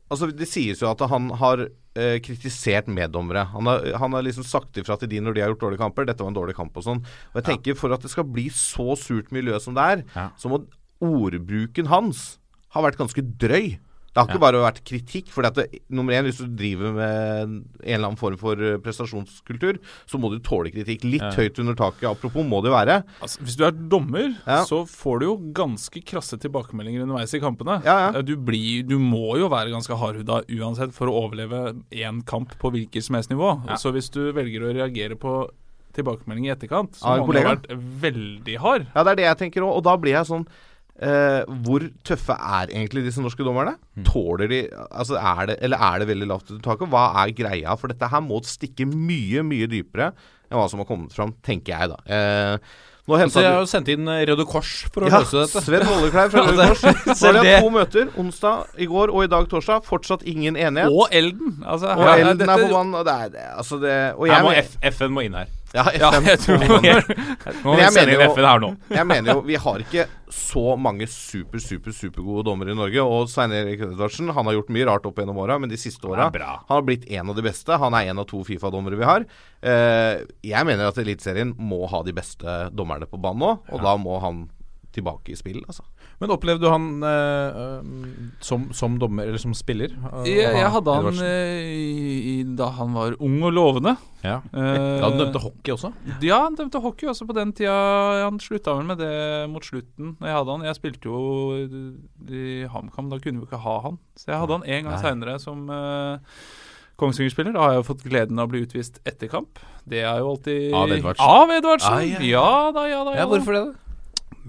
altså 0.08 0.30
det 0.32 0.48
sies 0.48 0.80
jo 0.80 0.88
at 0.88 1.02
han 1.12 1.28
har 1.42 1.66
uh, 1.68 2.18
kritisert 2.24 2.88
meddommere. 2.88 3.44
Han 3.52 3.68
har, 3.68 3.84
han 4.00 4.16
har 4.16 4.24
liksom 4.24 4.46
sagt 4.48 4.80
ifra 4.80 4.96
til 4.98 5.12
de 5.12 5.20
når 5.22 5.36
de 5.36 5.44
har 5.44 5.52
gjort 5.52 5.66
dårlige 5.68 5.84
kamper. 5.84 6.08
'Dette 6.08 6.24
var 6.24 6.32
en 6.32 6.38
dårlig 6.40 6.56
kamp', 6.56 6.78
og 6.80 6.86
sånn. 6.88 7.02
Og 7.34 7.42
jeg 7.42 7.50
tenker 7.50 7.76
for 7.78 7.92
at 7.92 8.02
det 8.02 8.14
skal 8.14 8.30
bli 8.32 8.48
så 8.56 8.96
surt 8.96 9.34
miljø 9.36 9.60
som 9.60 9.76
det 9.76 9.84
er, 9.84 10.06
Ja. 10.16 10.30
så 10.40 10.50
må 10.50 10.64
ordbruken 11.04 11.92
hans 11.92 12.40
ha 12.74 12.82
vært 12.82 12.98
ganske 13.00 13.22
drøy. 13.38 13.78
Det 14.12 14.20
har 14.20 14.28
ikke 14.28 14.42
Ja. 14.42 14.52
bare 14.52 14.60
vært 14.60 14.80
kritikk. 14.84 15.30
For 15.32 15.46
at 15.48 15.56
det, 15.56 15.80
nummer 15.90 16.12
én, 16.12 16.26
hvis 16.28 16.40
du 16.44 16.48
driver 16.52 16.92
med 16.92 17.44
en 17.48 17.64
eller 17.86 18.08
annen 18.10 18.18
form 18.20 18.36
for 18.38 18.60
eh, 18.60 18.76
prestasjonskultur, 18.84 19.78
så 20.06 20.20
må 20.20 20.28
du 20.34 20.40
tåle 20.44 20.68
kritikk. 20.70 21.06
Litt 21.08 21.22
Ja. 21.22 21.32
høyt 21.32 21.58
under 21.64 21.76
taket, 21.76 22.10
apropos, 22.12 22.44
må 22.44 22.60
det 22.62 22.74
være. 22.74 23.06
Altså, 23.22 23.40
hvis 23.40 23.56
du 23.56 23.64
er 23.64 23.72
dommer, 23.72 24.36
Ja. 24.46 24.66
så 24.66 24.84
får 24.86 25.20
du 25.22 25.26
jo 25.28 25.38
ganske 25.54 26.04
krasse 26.04 26.36
tilbakemeldinger 26.38 27.04
underveis 27.08 27.34
i 27.34 27.40
kampene. 27.40 27.80
Eh, 27.86 28.22
Du, 28.22 28.36
blir, 28.36 28.84
du 28.86 29.00
må 29.00 29.38
jo 29.40 29.48
være 29.48 29.72
ganske 29.72 29.96
hardhuda 29.96 30.44
uansett 30.60 30.92
for 30.92 31.08
å 31.08 31.16
overleve 31.32 31.82
én 31.94 32.22
kamp 32.26 32.50
på 32.60 32.70
hvilket 32.70 33.04
som 33.04 33.16
helst 33.16 33.30
nivå. 33.32 33.64
Så 33.80 33.94
hvis 33.94 34.12
du 34.12 34.34
velger 34.34 34.60
å 34.68 34.74
reagere 34.76 35.16
på 35.16 35.50
tilbakemelding 35.94 36.48
i 36.48 36.54
etterkant, 36.56 36.96
så 37.00 37.18
må 37.18 37.32
du 37.32 37.40
ha 37.40 37.56
vært 37.56 37.68
veldig 38.02 38.58
hard. 38.60 38.88
Ja, 38.94 39.04
det 39.04 39.12
er 39.12 39.16
det 39.16 39.40
jeg 39.40 39.52
tenker 39.54 39.62
òg. 39.64 39.78
Og 39.78 39.84
da 39.84 39.96
blir 39.96 40.12
jeg 40.20 40.26
sånn 40.28 40.46
eh, 41.02 41.42
Hvor 41.66 41.88
tøffe 42.08 42.36
er 42.38 42.72
egentlig 42.72 43.06
disse 43.08 43.24
norske 43.24 43.46
dommerne? 43.46 43.76
Tåler 44.08 44.52
de 44.52 44.62
Altså, 44.90 45.18
er 45.18 45.52
det 45.52 45.58
Eller 45.66 45.82
er 45.82 46.00
det 46.04 46.08
veldig 46.12 46.30
lavt 46.30 46.54
under 46.54 46.64
taket? 46.70 46.92
Hva 46.94 47.08
er 47.24 47.34
greia? 47.36 47.76
For 47.80 47.92
dette 47.92 48.12
her 48.12 48.24
må 48.26 48.40
stikke 48.48 48.88
mye, 48.90 49.44
mye 49.48 49.70
dypere 49.72 50.14
enn 50.52 50.60
hva 50.60 50.68
som 50.68 50.82
har 50.84 50.88
kommet 50.90 51.14
fram, 51.16 51.30
tenker 51.48 51.72
jeg, 51.72 51.92
da. 51.94 52.00
Eh, 52.12 52.90
nå 53.08 53.16
Så 53.16 53.20
hentet 53.22 53.42
jeg 53.42 53.54
har 53.54 53.62
jo 53.64 53.70
sendt 53.72 53.90
inn 53.90 54.10
eh, 54.12 54.24
Røde 54.30 54.44
Kors 54.46 54.72
for 54.94 55.06
å 55.08 55.10
ja, 55.10 55.22
løse 55.24 55.40
dette. 55.40 55.62
Sven 55.66 55.86
Vollekleiv 55.88 56.34
fra 56.34 56.44
Røde 56.50 56.68
Kors. 56.70 56.84
Nå 57.24 57.32
har 57.32 57.40
de 57.40 57.54
to 57.64 57.72
møter, 57.74 58.12
onsdag 58.22 58.84
i 58.84 58.90
går 58.92 59.14
og 59.16 59.26
i 59.26 59.32
dag 59.32 59.48
torsdag. 59.50 59.88
Fortsatt 59.88 60.26
ingen 60.30 60.60
enighet. 60.60 60.92
Og 60.92 61.08
Elden! 61.16 61.56
Altså, 61.64 61.96
Og 61.96 62.04
ja, 62.06 62.18
Elden 62.22 62.52
er 62.52 62.66
på 62.66 62.70
banen, 62.76 62.94
og 63.00 63.08
det 63.08 63.16
er 63.16 63.34
det 63.34 63.48
Altså, 63.56 63.80
det 63.82 63.96
Og 64.20 64.28
jeg 64.30 64.46
må 64.46 64.54
FN 64.92 65.16
må 65.16 65.26
inn 65.26 65.40
her. 65.40 65.50
Ja, 65.74 65.86
Ja, 65.96 66.10
jeg 66.20 66.40
tror 66.44 66.58
Nå 66.60 66.80
Men 66.84 67.80
jeg 67.80 67.92
sende 67.94 68.12
mener 68.12 68.26
jo- 68.26 68.34
FN 68.36 68.46
her 68.48 68.60
nå. 68.60 68.70
Jeg 68.92 69.06
mener 69.08 69.34
jo, 69.38 69.42
vi 69.48 69.56
har 69.56 69.80
ikke 69.86 70.06
så 70.32 70.64
mange 70.80 71.08
super, 71.12 71.60
super, 71.64 71.92
supergode 71.96 72.44
dommere 72.48 72.72
i 72.74 72.76
Norge. 72.76 73.00
Og 73.04 73.30
Svein 73.32 73.52
Erik 73.56 73.80
Edvardsen 73.88 74.32
han 74.36 74.46
har 74.50 74.54
gjort 74.58 74.70
mye 74.76 74.86
rart 74.90 75.06
opp 75.08 75.16
gjennom 75.22 75.40
åra, 75.44 75.58
men 75.60 75.72
de 75.72 75.80
siste 75.80 76.04
åra. 76.08 76.28
Han 76.68 76.76
har 76.78 76.86
blitt 76.88 77.08
en 77.12 77.30
av 77.32 77.36
de 77.40 77.46
beste. 77.48 77.78
Han 77.80 77.94
er 77.98 78.12
en 78.12 78.20
av 78.20 78.28
to 78.28 78.44
Fifa-dommere 78.48 79.00
vi 79.00 79.08
har. 79.08 79.26
Eh, 79.64 80.24
jeg 80.44 80.66
mener 80.68 80.88
at 80.92 80.98
Eliteserien 81.02 81.56
må 81.58 81.88
ha 81.92 82.04
de 82.04 82.14
beste 82.16 82.58
dommerne 82.76 83.08
på 83.08 83.20
banen 83.22 83.40
nå, 83.46 83.54
og 83.72 83.82
da 83.88 83.96
må 83.98 84.20
han 84.24 84.50
tilbake 84.92 85.32
i 85.32 85.40
spill, 85.40 85.62
altså. 85.72 85.84
Men 86.22 86.30
opplevde 86.36 86.62
du 86.62 86.70
han 86.70 86.84
eh, 87.02 87.60
eh, 87.62 88.36
som, 88.46 88.68
som 88.78 89.00
dommer, 89.02 89.26
eller 89.32 89.42
som 89.42 89.56
spiller? 89.58 89.90
eh, 90.22 90.28
jeg, 90.30 90.54
jeg 90.60 90.70
hadde 90.76 90.94
han 91.00 91.22
eh, 91.26 91.62
i, 91.66 92.16
i, 92.34 92.36
da 92.60 92.68
han 92.78 92.94
var 92.94 93.16
ung 93.20 93.40
og 93.48 93.56
lovende. 93.58 93.96
Ja. 94.22 94.36
Eh, 94.54 95.00
Da 95.02 95.08
han 95.10 95.18
dømte 95.18 95.42
hockey 95.42 95.74
også? 95.74 95.90
Ja, 96.22 96.44
han 96.46 96.56
dømte 96.60 96.80
hockey 96.84 97.10
også 97.10 97.26
på 97.26 97.34
den 97.40 97.52
tida. 97.58 97.74
Han 98.28 98.38
slutta 98.44 98.76
vel 98.78 98.86
med 98.92 99.02
det 99.02 99.50
mot 99.50 99.66
slutten. 99.66 100.14
Jeg 100.22 100.36
hadde 100.38 100.54
han 100.60 100.68
Jeg 100.70 100.78
spilte 100.78 101.10
jo 101.10 101.58
i 102.30 102.46
HamKam, 102.70 103.10
da 103.10 103.18
kunne 103.18 103.42
vi 103.42 103.50
ikke 103.50 103.64
ha 103.66 103.78
han. 103.90 103.98
Så 104.16 104.30
jeg 104.30 104.40
hadde 104.44 104.60
han 104.60 104.68
en 104.78 104.86
gang 104.92 105.02
seinere 105.02 105.40
som 105.42 105.66
uh, 105.74 106.22
Kongsvinger-spiller. 107.02 107.56
Da 107.58 107.66
har 107.66 107.78
jeg 107.80 107.88
fått 107.90 108.04
gleden 108.06 108.38
av 108.38 108.46
å 108.50 108.54
bli 108.54 108.62
utvist 108.68 109.02
etter 109.10 109.32
kamp. 109.32 109.58
Det 109.90 110.04
er 110.06 110.22
jo 110.22 110.36
alltid 110.36 110.74
Av 110.78 110.92
Edvardsen? 110.94 111.26
Av 111.42 111.54
Edvardsen! 111.58 111.96
Ah, 111.98 112.04
ja, 112.06 112.20
ja. 112.22 112.28
ja 112.36 112.72
da, 112.78 112.84
ja 112.92 113.00
da. 113.08 113.16
Ja, 113.18 113.24
Ja, 113.24 113.30
hvorfor 113.32 113.58
det? 113.58 113.64
da? 113.72 113.88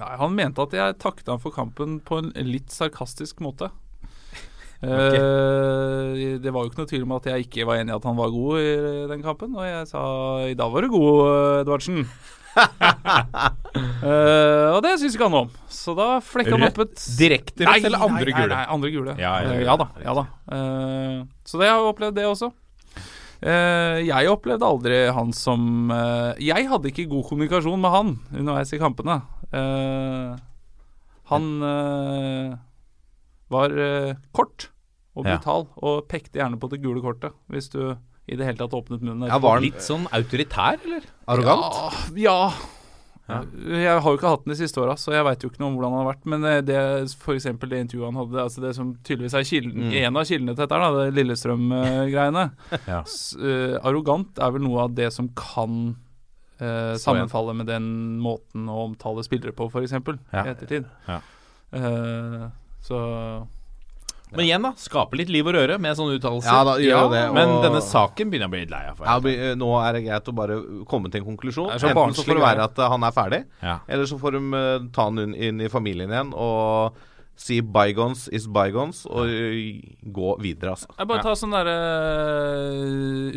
Nei, 0.00 0.12
Han 0.20 0.34
mente 0.36 0.64
at 0.64 0.74
jeg 0.76 0.98
takket 1.02 1.28
ham 1.28 1.40
for 1.42 1.54
kampen 1.54 1.98
på 2.04 2.22
en 2.22 2.32
litt 2.48 2.72
sarkastisk 2.74 3.42
måte. 3.44 3.70
Eh, 4.82 6.38
det 6.42 6.50
var 6.50 6.64
jo 6.64 6.72
ikke 6.72 6.80
noe 6.80 6.88
tvil 6.90 7.04
om 7.06 7.12
at 7.14 7.26
jeg 7.30 7.44
ikke 7.44 7.62
var 7.68 7.78
enig 7.78 7.92
i 7.92 7.94
at 7.94 8.06
han 8.08 8.16
var 8.18 8.32
god 8.34 8.58
i 8.58 8.70
den 9.12 9.20
kampen. 9.22 9.52
Og 9.54 9.62
jeg 9.62 9.86
sa 9.86 10.00
i 10.50 10.56
dag 10.58 10.72
var 10.74 10.82
du 10.82 10.88
god, 10.90 11.20
Edvardsen. 11.60 12.00
uh, 14.02 14.68
og 14.74 14.80
det 14.82 14.96
syns 14.98 15.14
ikke 15.14 15.28
han 15.28 15.38
om. 15.44 15.52
Så 15.70 15.94
da 15.94 16.08
flekka 16.24 16.56
han 16.56 16.66
opp 16.66 16.82
et 16.82 17.04
Direkte 17.18 17.62
rødt 17.68 17.86
eller 17.88 18.02
andre 18.08 18.26
nei, 18.26 18.34
gule? 18.40 18.56
Nei, 18.56 18.64
andre 18.74 18.90
gule. 18.96 19.14
Ja, 19.22 19.36
ja, 19.44 19.52
Eh, 19.52 19.62
ja. 19.62 19.68
ja 19.70 19.78
da. 19.78 19.86
Ja 20.02 20.16
da. 20.18 20.26
Uh, 20.50 21.30
så 21.46 21.62
det 21.62 21.70
har 21.70 21.78
jeg 21.78 21.92
opplevd, 21.92 22.18
det 22.18 22.26
også. 22.26 22.50
Uh, 23.42 23.98
jeg 24.02 24.30
opplevde 24.30 24.66
aldri 24.66 24.98
han 25.10 25.32
som 25.34 25.90
eh, 25.90 26.42
Jeg 26.46 26.68
hadde 26.70 26.92
ikke 26.92 27.08
god 27.10 27.24
kommunikasjon 27.26 27.80
med 27.82 27.90
han 27.90 28.12
underveis 28.30 28.70
i 28.74 28.78
kampene. 28.78 29.20
Eh, 29.52 30.36
han 31.32 31.46
uh, 31.62 32.56
var 33.52 33.70
uh, 33.76 34.14
kort 34.32 34.68
og 35.14 35.26
Ja. 35.28 35.36
brutal, 35.36 35.66
og 35.84 36.06
pekte 36.08 36.40
gjerne 36.40 36.56
på 36.60 36.70
det 36.72 36.80
gule 36.82 37.02
kortet 37.04 37.34
hvis 37.52 37.68
du 37.72 37.96
i 38.30 38.36
det 38.38 38.46
hele 38.46 38.56
tatt 38.56 38.72
åpnet 38.72 39.02
munnen. 39.04 39.28
Ja, 39.28 39.36
var 39.42 39.58
han 39.58 39.64
Litt 39.66 39.82
sånn 39.84 40.06
autoritær, 40.14 40.78
eller? 40.86 41.02
arrogant? 41.28 42.14
Ja, 42.16 42.52
ja. 43.28 43.40
Jeg 43.68 44.00
har 44.02 44.08
jo 44.08 44.16
ikke 44.18 44.30
hatt 44.32 44.44
den 44.46 44.52
de 44.54 44.58
siste 44.58 44.80
åra, 44.80 44.94
så 44.98 45.12
jeg 45.14 45.24
veit 45.26 45.42
jo 45.44 45.50
ikke 45.50 45.60
noe 45.62 45.68
om 45.70 45.76
hvordan 45.76 45.92
han 45.94 46.00
har 46.04 46.08
vært. 46.14 46.24
Men 46.32 46.46
det 46.66 46.78
f.eks. 47.12 47.44
det 47.44 47.80
intervjuet 47.82 48.08
han 48.08 48.18
hadde, 48.22 48.40
altså 48.42 48.60
det 48.64 48.72
som 48.76 48.94
tydeligvis 49.04 49.34
er 49.38 49.44
kilden, 49.46 49.84
Mm. 49.90 49.92
en 50.06 50.16
av 50.16 50.24
kildene 50.30 50.54
til 50.56 50.64
dette, 50.66 50.80
da, 50.80 50.90
det 50.96 51.14
Lillestrøm-greiene 51.18 52.44
Ja. 52.92 53.02
Arrogant 53.84 54.38
er 54.42 54.50
vel 54.56 54.64
noe 54.64 54.80
av 54.86 54.94
det 54.96 55.10
som 55.12 55.28
kan 55.38 55.96
eh, 56.62 56.92
Stå 56.96 57.10
sammenfalle 57.10 57.54
med 57.58 57.66
den 57.70 57.86
måten 58.22 58.68
å 58.70 58.84
omtale 58.88 59.24
spillere 59.26 59.52
på, 59.56 59.66
f.eks. 59.72 59.92
Ja. 59.98 60.44
i 60.46 60.52
ettertid. 60.54 60.86
Ja. 61.08 61.18
Eh, 61.72 62.46
så 62.82 62.98
Men 64.32 64.46
igjen, 64.46 64.62
da. 64.64 64.70
Skape 64.80 65.18
litt 65.20 65.28
liv 65.28 65.44
og 65.44 65.52
røre 65.58 65.76
med 65.82 65.96
sånne 65.98 66.16
uttalelser. 66.16 66.48
Ja, 66.48 66.64
da 66.64 66.74
gjør 66.80 67.02
jo 67.04 67.08
det, 67.12 67.22
Men 67.36 67.50
denne 67.66 67.82
saken 67.84 68.30
begynner 68.32 68.46
jeg 68.48 68.50
å 68.50 68.54
bli 68.54 68.62
litt 68.64 68.72
lei 68.72 68.82
av. 68.88 69.02
Ja, 69.04 69.16
eh, 69.28 69.54
nå 69.60 69.68
er 69.84 69.92
det 69.98 70.04
greit 70.06 70.30
å 70.32 70.34
bare 70.38 70.56
komme 70.88 71.10
til 71.12 71.20
en 71.20 71.26
konklusjon. 71.34 71.68
Så 71.76 71.90
Enten 71.92 72.16
så 72.16 72.24
får 72.24 72.38
det 72.40 72.44
være 72.46 72.64
at 72.70 72.80
eh, 72.80 72.88
han 72.94 73.04
er 73.04 73.12
ferdig, 73.16 73.42
Ja. 73.60 73.78
eller 73.88 74.08
så 74.08 74.16
får 74.22 74.38
de 74.38 74.42
eh, 74.56 74.88
ta 74.96 75.10
han 75.10 75.20
inn, 75.26 75.34
inn 75.36 75.60
i 75.60 75.68
familien 75.68 76.08
igjen 76.10 76.32
og 76.32 76.96
si 77.36 77.60
'bygons 77.62 78.28
is 78.32 78.46
bygons' 78.46 79.04
og 79.08 79.26
gå 80.14 80.30
videre, 80.42 80.74
altså. 80.74 80.88
Jeg 80.98 81.08
bare 81.08 81.24
ta 81.24 81.32
sånn 81.38 81.54
derre 81.54 81.76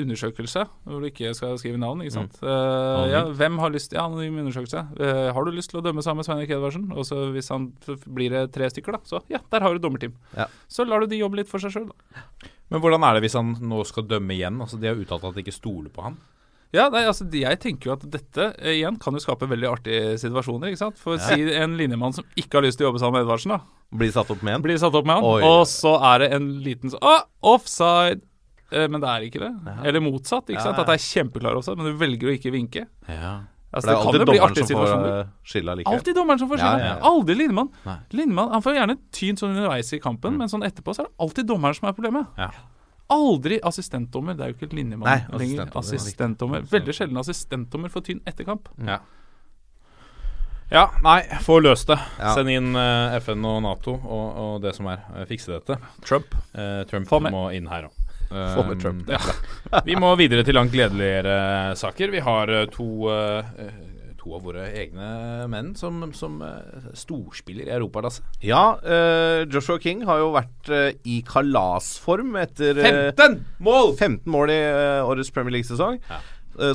undersøkelse, 0.04 0.66
hvor 0.84 1.02
du 1.02 1.10
ikke 1.10 1.34
skal 1.38 1.58
skrive 1.62 1.80
navn, 1.82 2.04
ikke 2.04 2.18
sant. 2.18 2.38
Mm. 2.42 2.50
Uh, 2.50 3.06
ja, 3.10 3.24
hvem 3.32 3.60
har 3.64 3.74
lyst 3.74 3.96
Ja, 3.96 4.06
anonym 4.06 4.42
undersøkelse. 4.44 4.84
Uh, 5.00 5.32
har 5.34 5.46
du 5.46 5.52
lyst 5.56 5.72
til 5.72 5.80
å 5.80 5.86
dømme 5.86 6.04
sammen 6.06 6.22
med 6.22 6.28
Svein 6.28 6.42
Erik 6.44 6.54
Edvardsen? 6.58 6.92
Og 6.92 7.08
så 7.08 7.32
hvis 7.34 7.50
han 7.54 7.72
blir 8.06 8.36
det 8.36 8.52
tre 8.56 8.70
stykker, 8.70 9.00
da, 9.00 9.02
så 9.08 9.22
ja, 9.32 9.40
der 9.52 9.66
har 9.66 9.74
du 9.74 9.80
dommerteam. 9.80 10.14
Ja. 10.36 10.50
Så 10.68 10.86
lar 10.86 11.02
du 11.02 11.10
de 11.10 11.22
jobbe 11.22 11.42
litt 11.42 11.52
for 11.52 11.64
seg 11.64 11.74
sjøl, 11.74 11.90
da. 11.90 12.52
Men 12.74 12.82
hvordan 12.82 13.06
er 13.06 13.18
det 13.18 13.26
hvis 13.28 13.38
han 13.38 13.56
nå 13.62 13.84
skal 13.86 14.08
dømme 14.10 14.34
igjen? 14.34 14.58
Altså 14.62 14.80
De 14.82 14.90
har 14.90 14.98
uttalt 14.98 15.28
at 15.28 15.36
de 15.38 15.44
ikke 15.46 15.54
stoler 15.54 15.92
på 15.94 16.06
han. 16.08 16.18
Ja, 16.76 16.90
nei, 16.94 17.06
altså 17.08 17.26
Jeg 17.32 17.60
tenker 17.64 17.90
jo 17.90 17.94
at 17.96 18.04
dette 18.12 18.50
eh, 18.60 18.76
igjen 18.82 19.00
kan 19.02 19.16
jo 19.16 19.22
skape 19.24 19.48
veldig 19.50 19.70
artige 19.72 20.18
situasjoner. 20.22 20.70
ikke 20.74 20.82
sant? 20.84 21.00
For 21.02 21.18
si 21.24 21.48
en 21.56 21.78
linjemann 21.80 22.14
som 22.18 22.26
ikke 22.36 22.60
har 22.60 22.68
lyst 22.68 22.78
til 22.82 22.86
å 22.88 22.92
jobbe 22.92 23.00
sammen 23.02 23.18
med 23.20 23.26
Edvardsen, 23.26 23.56
da. 23.56 23.62
Blir 23.96 24.12
satt 24.12 24.30
opp 24.34 24.44
med 24.44 24.58
en. 24.60 24.62
Blir 24.66 24.78
satt 24.82 24.96
opp 24.98 25.06
med 25.08 25.16
han, 25.20 25.24
Oi. 25.24 25.42
og 25.46 25.64
så 25.72 25.96
er 26.14 26.26
det 26.26 26.32
en 26.36 26.48
liten 26.66 26.92
sånn 26.92 27.00
Å, 27.06 27.16
offside! 27.56 28.22
Eh, 28.74 28.88
men 28.90 29.00
det 29.02 29.10
er 29.10 29.26
ikke 29.28 29.40
det. 29.44 29.52
Eller 29.86 30.02
motsatt. 30.02 30.50
ikke 30.50 30.64
sant? 30.66 30.80
At 30.82 30.88
det 30.90 30.96
er 30.98 31.04
kjempeklar 31.06 31.56
offside, 31.60 31.78
men 31.80 31.94
du 31.94 32.00
velger 32.02 32.32
å 32.32 32.34
ikke 32.36 32.52
vinke. 32.54 32.88
Ja. 33.08 33.36
Altså, 33.76 33.90
det 33.92 33.96
det 33.96 34.04
kan 34.06 34.16
jo 34.24 34.26
bli 34.32 34.40
artige 34.40 34.66
som 34.70 34.78
får 34.80 34.88
situasjoner. 34.88 35.16
eh, 35.20 35.32
skylda 35.52 35.74
likevel. 35.78 35.98
Alltid 36.00 36.16
dommeren 36.16 36.40
som 36.40 36.50
får 36.50 36.60
skylda. 36.62 36.80
ja, 36.80 36.86
ja. 36.96 37.00
Aldri 37.10 37.36
Lindemann. 37.36 37.70
Nei. 37.86 37.96
Lindemann 38.16 38.52
han 38.56 38.64
får 38.64 38.78
gjerne 38.80 38.96
tynt 39.12 39.42
sånn 39.42 39.52
underveis 39.56 39.90
i 39.94 40.00
kampen, 40.00 40.32
Mm. 40.34 40.38
men 40.44 40.48
sånn 40.54 40.64
etterpå 40.64 40.96
så 40.96 41.04
er 41.04 41.10
det 41.10 41.16
alltid 41.20 41.46
dommeren 41.50 41.76
som 41.76 41.90
er 41.90 41.94
problemet. 41.94 42.26
Aldri 43.14 43.60
assistentdommer. 43.64 44.34
Det 44.38 44.44
er 44.46 44.54
jo 44.54 44.58
ikke 44.58 44.72
linjemann 44.76 45.06
Nei, 45.06 45.20
lenger. 45.38 45.68
assistentdommer. 45.70 46.00
Assistentdommer. 46.00 46.66
Veldig 46.72 46.96
sjelden 46.98 47.22
assistentdommer 47.22 47.94
for 47.94 48.02
tynn 48.06 48.22
etter 48.26 48.48
kamp. 48.48 48.70
Ja. 48.88 49.00
Ja, 50.74 50.88
nei, 51.06 51.20
få 51.46 51.60
løst 51.62 51.88
det. 51.92 52.00
Ja. 52.18 52.32
Send 52.34 52.50
inn 52.50 52.72
uh, 52.74 53.14
FN 53.22 53.46
og 53.46 53.60
Nato 53.62 53.94
og, 53.94 54.26
og 54.42 54.56
det 54.64 54.74
som 54.74 54.88
er. 54.90 55.04
Eh, 55.14 55.28
fikse 55.30 55.54
dette. 55.54 55.78
Trump. 56.02 56.34
Uh, 56.58 56.82
Trump 56.90 57.06
Få 57.08 57.20
med. 57.22 57.36
må 57.36 57.44
inn 57.54 57.70
her 57.70 57.86
òg. 57.92 58.02
Få 58.26 58.64
med 58.66 58.82
Trump. 58.82 59.06
Ja. 59.14 59.20
Vi 59.86 59.94
må 60.02 60.10
videre 60.18 60.42
til 60.44 60.58
langt 60.58 60.74
gledeligere 60.74 61.76
saker. 61.78 62.10
Vi 62.10 62.24
har 62.26 62.50
eh, 62.50 62.66
to, 62.74 62.88
eh, 63.14 63.70
to 64.26 64.36
av 64.36 64.46
våre 64.46 64.66
egne 64.74 65.46
menn 65.52 65.74
som, 65.78 66.02
som 66.18 66.42
eh, 66.44 66.90
storspiller 66.98 67.70
i 67.70 67.76
Europalasset. 67.78 68.26
Ja, 68.46 68.78
uh, 68.82 69.46
Joshua 69.46 69.80
King 69.82 70.04
har 70.10 70.24
jo 70.24 70.34
vært 70.36 70.72
uh, 70.74 70.90
i 71.06 71.22
kalasform 71.28 72.36
etter 72.42 72.82
eh, 72.82 73.12
15 73.14 73.40
mål! 73.66 73.94
15 73.96 74.26
mål 74.34 74.54
i 74.54 74.62
årets 75.06 75.34
Premier 75.36 75.60
League-sesong. 75.60 76.02
Ja. 76.10 76.22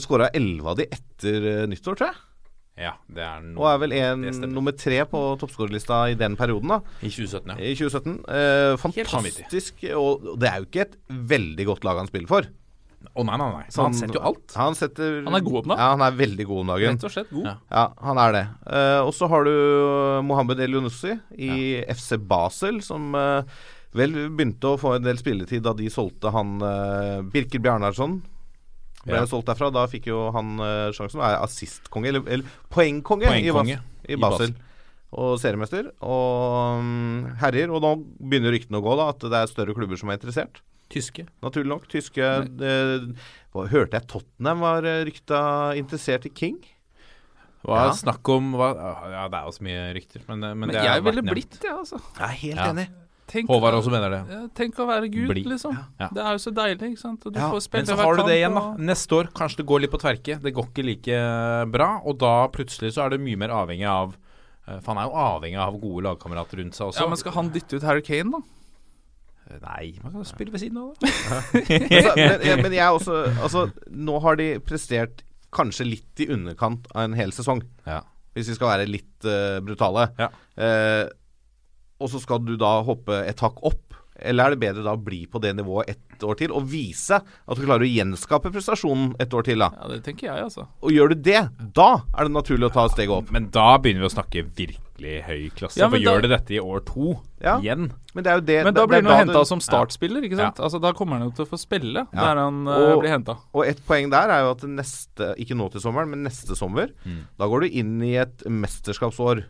Skåra 0.00 0.26
11 0.36 0.66
av 0.68 0.76
de 0.76 0.84
etter 0.92 1.46
nyttår, 1.70 1.96
tror 1.96 2.10
jeg. 2.10 2.18
Ja, 2.80 2.94
det 3.12 3.20
er 3.20 3.44
Og 3.58 3.66
er 3.68 3.80
vel 3.82 3.92
en 3.98 4.22
nummer 4.54 4.72
tre 4.72 5.02
på 5.08 5.20
toppskårerlista 5.40 6.00
i 6.12 6.16
den 6.16 6.36
perioden, 6.38 6.72
da. 6.72 6.78
I 7.04 7.10
2017, 7.12 7.52
ja. 7.52 7.56
I 7.60 7.74
2017. 7.76 8.14
Eh, 8.36 8.76
fantastisk. 8.80 9.84
Og 9.98 10.24
og 10.30 10.38
det 10.40 10.48
er 10.48 10.62
jo 10.62 10.68
ikke 10.68 10.86
et 10.86 10.96
veldig 11.08 11.66
godt 11.68 11.84
lag 11.84 12.00
han 12.00 12.08
spiller 12.08 12.30
for. 12.30 12.48
Å 13.00 13.24
nei, 13.26 13.36
nei, 13.40 13.48
nei. 13.56 13.64
Så 13.72 13.82
han 13.86 13.94
setter 13.96 14.18
jo 14.18 14.22
alt. 14.30 14.54
Han, 14.60 14.76
setter, 14.78 15.20
Han 15.26 15.34
er 15.38 15.44
god 15.44 15.58
om 15.62 15.72
dagen. 15.72 15.80
Ja, 15.80 15.90
han 15.96 16.04
er 16.04 16.16
veldig 16.18 16.46
god 16.46 16.62
om 16.62 16.72
dagen. 16.74 16.96
Rett 16.98 17.06
og 17.08 17.12
slett 17.14 17.30
god. 17.32 17.46
Ja. 17.48 17.54
Ja, 17.72 17.84
han 18.06 18.20
er 18.22 18.34
det. 18.36 18.42
Uh, 18.68 19.00
og 19.06 19.12
så 19.16 19.28
har 19.32 19.46
du 19.48 19.52
Mohammed 20.28 20.60
Elionussi 20.60 21.16
i 21.40 21.54
FC 21.90 22.18
Basel, 22.30 22.82
som 22.84 23.10
uh, 23.16 23.40
vel 23.96 24.14
begynte 24.30 24.74
å 24.74 24.78
få 24.78 24.94
en 24.98 25.06
del 25.08 25.18
spilletid 25.18 25.64
da 25.66 25.72
de 25.76 25.88
solgte 25.90 26.30
han 26.34 26.60
uh, 26.62 27.24
Birker 27.32 27.62
Bjarnarsson. 27.64 28.20
Ble 29.00 29.16
Ja. 29.22 29.26
solgt 29.26 29.48
derfra. 29.48 29.70
Da 29.72 29.86
fikk 29.88 30.10
jo 30.10 30.26
han 30.34 30.58
eh, 30.60 30.90
sjansen. 30.92 31.22
Er 31.24 31.38
assistkonge, 31.40 32.10
eller, 32.12 32.26
eller 32.28 32.58
poengkonge, 32.68 33.30
i, 33.32 33.46
Poengkonge 33.48 33.78
Bas 33.80 34.04
i 34.04 34.12
i 34.12 34.18
Basel. 34.20 34.52
Og 35.16 35.38
seriemester. 35.40 35.88
Og 36.04 36.82
um, 36.84 37.24
herjer. 37.40 37.72
Og 37.72 37.80
nå 37.80 37.94
begynner 38.20 38.52
ryktene 38.52 38.76
å 38.78 38.84
gå, 38.84 38.98
da, 39.00 39.08
at 39.14 39.24
det 39.24 39.40
er 39.40 39.48
større 39.50 39.72
klubber 39.74 39.96
som 39.96 40.12
er 40.12 40.20
interessert. 40.20 40.60
Tyske. 40.90 41.26
Naturlig 41.42 41.70
nok. 41.70 41.84
Tyske 41.88 42.18
eh, 42.26 43.06
Hørte 43.70 43.98
jeg 43.98 44.06
Tottenham 44.10 44.60
var 44.64 44.84
eh, 44.86 45.04
rykta 45.06 45.40
interessert 45.78 46.26
i 46.26 46.32
King? 46.34 46.58
Hva 47.64 47.86
Ja. 47.86 47.92
snakk 47.92 48.26
om 48.32 48.52
hva, 48.56 48.70
Ja, 49.12 49.28
det 49.28 49.36
er 49.38 49.44
jo 49.44 49.52
så 49.52 49.62
mye 49.66 49.82
rykter, 49.94 50.22
men, 50.28 50.40
men, 50.40 50.58
Men 50.66 50.68
det 50.74 50.82
jeg 50.84 51.04
ville 51.04 51.22
blitt 51.22 51.58
det, 51.60 51.70
altså. 51.70 52.00
Jeg 52.16 52.24
er 52.26 52.38
helt 52.42 52.56
Ja. 52.64 52.72
enig. 52.72 52.88
Tenk, 53.30 53.46
Håvard 53.46 53.74
også 53.78 53.92
mener 53.92 54.10
det. 54.10 54.38
Tenk 54.58 54.74
å 54.82 54.86
være 54.88 55.06
Gud, 55.06 55.28
Bli. 55.30 55.44
liksom. 55.46 55.76
Ja. 56.00 56.08
Det 56.10 56.18
er 56.18 56.32
jo 56.34 56.40
så 56.42 56.50
deilig, 56.50 56.88
ikke 56.96 56.98
sant. 56.98 57.26
Og 57.26 57.32
du 57.32 57.38
Ja, 57.38 57.50
får 57.52 57.60
spille 57.62 57.86
Men 57.86 57.96
så 57.96 58.02
har 58.02 58.16
du 58.16 58.22
det 58.26 58.38
igjen, 58.40 58.54
da. 58.58 58.74
Neste 58.76 59.12
år 59.14 59.28
kanskje 59.30 59.56
det 59.58 59.66
går 59.66 59.80
litt 59.82 59.92
på 59.92 60.00
tverke. 60.02 60.40
Det 60.42 60.52
går 60.56 60.66
ikke 60.66 60.84
like 60.84 61.70
bra. 61.70 62.00
Og 62.04 62.18
da 62.18 62.48
plutselig 62.48 62.90
så 62.96 63.04
er 63.06 63.10
det 63.14 63.20
mye 63.22 63.38
mer 63.38 63.50
avhengig 63.54 63.86
av 63.86 64.16
eh, 64.66 64.80
For 64.80 64.94
han 64.94 64.98
er 64.98 65.06
jo 65.06 65.14
avhengig 65.14 65.58
av 65.62 65.78
gode 65.80 66.02
lagkamerater 66.08 66.58
rundt 66.58 66.74
seg 66.74 66.88
også. 66.90 67.00
Ja, 67.04 67.06
men 67.06 67.16
skal 67.22 67.32
han 67.38 67.50
dytte 67.54 67.76
ut 67.78 67.82
Harry 67.86 68.02
Kane, 68.02 68.32
da? 68.32 68.40
Nei, 69.64 69.90
man 70.04 70.12
kan 70.14 70.24
spille 70.28 70.52
ved 70.54 70.62
siden 70.62 70.78
av 70.78 70.94
det. 71.00 71.10
men, 71.54 72.08
men, 72.14 72.46
jeg- 72.46 72.62
men 72.62 72.72
jeg 72.76 72.84
er 72.86 72.94
også 72.94 73.16
Altså, 73.42 73.66
nå 73.90 74.20
har 74.24 74.38
de 74.40 74.48
prestert 74.62 75.24
kanskje 75.50 75.88
litt 75.88 76.22
i 76.22 76.28
underkant 76.30 76.86
av 76.94 77.08
en 77.08 77.16
hel 77.18 77.32
sesong. 77.34 77.64
Ja. 77.88 78.00
Hvis 78.36 78.52
vi 78.52 78.54
skal 78.54 78.70
være 78.70 78.86
litt 78.86 79.26
uh, 79.26 79.58
brutale. 79.66 80.04
Ja. 80.20 80.28
Uh, 80.54 81.06
og 82.00 82.12
så 82.12 82.20
skal 82.22 82.44
du 82.46 82.54
da 82.60 82.76
hoppe 82.86 83.24
et 83.26 83.42
hakk 83.42 83.58
opp. 83.66 83.86
Eller 84.20 84.44
er 84.46 84.54
det 84.54 84.60
bedre 84.62 84.84
da 84.84 84.92
å 84.94 85.00
bli 85.00 85.22
på 85.32 85.40
det 85.42 85.54
nivået 85.56 85.90
ett 85.94 86.24
år 86.28 86.36
til 86.36 86.52
og 86.52 86.66
vise 86.68 87.16
at 87.16 87.56
du 87.56 87.62
klarer 87.64 87.86
å 87.86 87.88
gjenskape 87.90 88.50
prestasjonen 88.52 89.14
et 89.20 89.32
år 89.34 89.46
til? 89.48 89.62
da 89.64 89.70
Ja, 89.74 89.88
det 89.94 90.02
tenker 90.04 90.28
jeg, 90.28 90.44
altså. 90.50 90.66
Og 90.84 90.92
gjør 90.92 91.14
du 91.14 91.22
det, 91.24 91.40
da 91.76 91.86
er 92.12 92.28
det 92.28 92.34
naturlig 92.36 92.68
å 92.68 92.74
ta 92.74 92.84
steget 92.92 93.14
opp. 93.16 93.32
Men 93.32 93.48
da 93.54 93.72
begynner 93.80 94.04
vi 94.04 94.10
å 94.10 94.12
snakke 94.12 94.44
virkelig 94.44 94.76
høy 95.00 95.50
klasse. 95.56 95.76
Ja, 95.80 95.88
for 95.88 95.98
da- 95.98 96.04
gjør 96.04 96.22
det 96.22 96.30
dette 96.30 96.50
i 96.54 96.60
år 96.60 96.84
to 96.84 97.20
Ja. 97.40 97.58
igjen 97.60 97.90
Men 98.14 98.24
det 98.24 98.26
er 98.26 98.34
jo 98.36 98.40
det 98.40 98.64
Men 98.64 98.74
da 98.74 98.86
blir 98.86 99.02
han 99.02 99.04
jo 99.26 99.32
henta 99.32 99.46
som 99.46 99.60
startspiller, 99.60 100.22
ikke 100.24 100.36
sant? 100.36 100.56
Altså, 100.58 100.80
da 100.80 100.92
kommer 100.92 101.18
han 101.18 101.28
jo 101.28 101.30
til 101.30 101.44
å 101.46 101.48
få 101.48 101.58
spille 101.58 102.06
Ja. 102.12 102.20
der 102.34 102.36
han 102.42 102.66
eh, 102.68 102.92
Og- 102.92 103.00
blir 103.02 103.10
henta. 103.10 103.38
Og 103.54 103.66
et 103.66 103.80
poeng 103.86 104.10
der 104.10 104.28
er 104.30 104.40
jo 104.44 104.50
at 104.50 104.58
neste, 104.68 105.34
ikke 105.38 105.56
nå 105.56 105.70
til 105.70 105.80
sommeren, 105.80 106.08
men 106.10 106.24
neste 106.24 106.54
sommer, 106.56 106.88
Mm. 107.06 107.24
da 107.38 107.46
går 107.46 107.60
du 107.60 107.66
inn 107.78 108.02
i 108.02 108.16
et 108.16 108.38
mesterskapsår. 108.46 109.44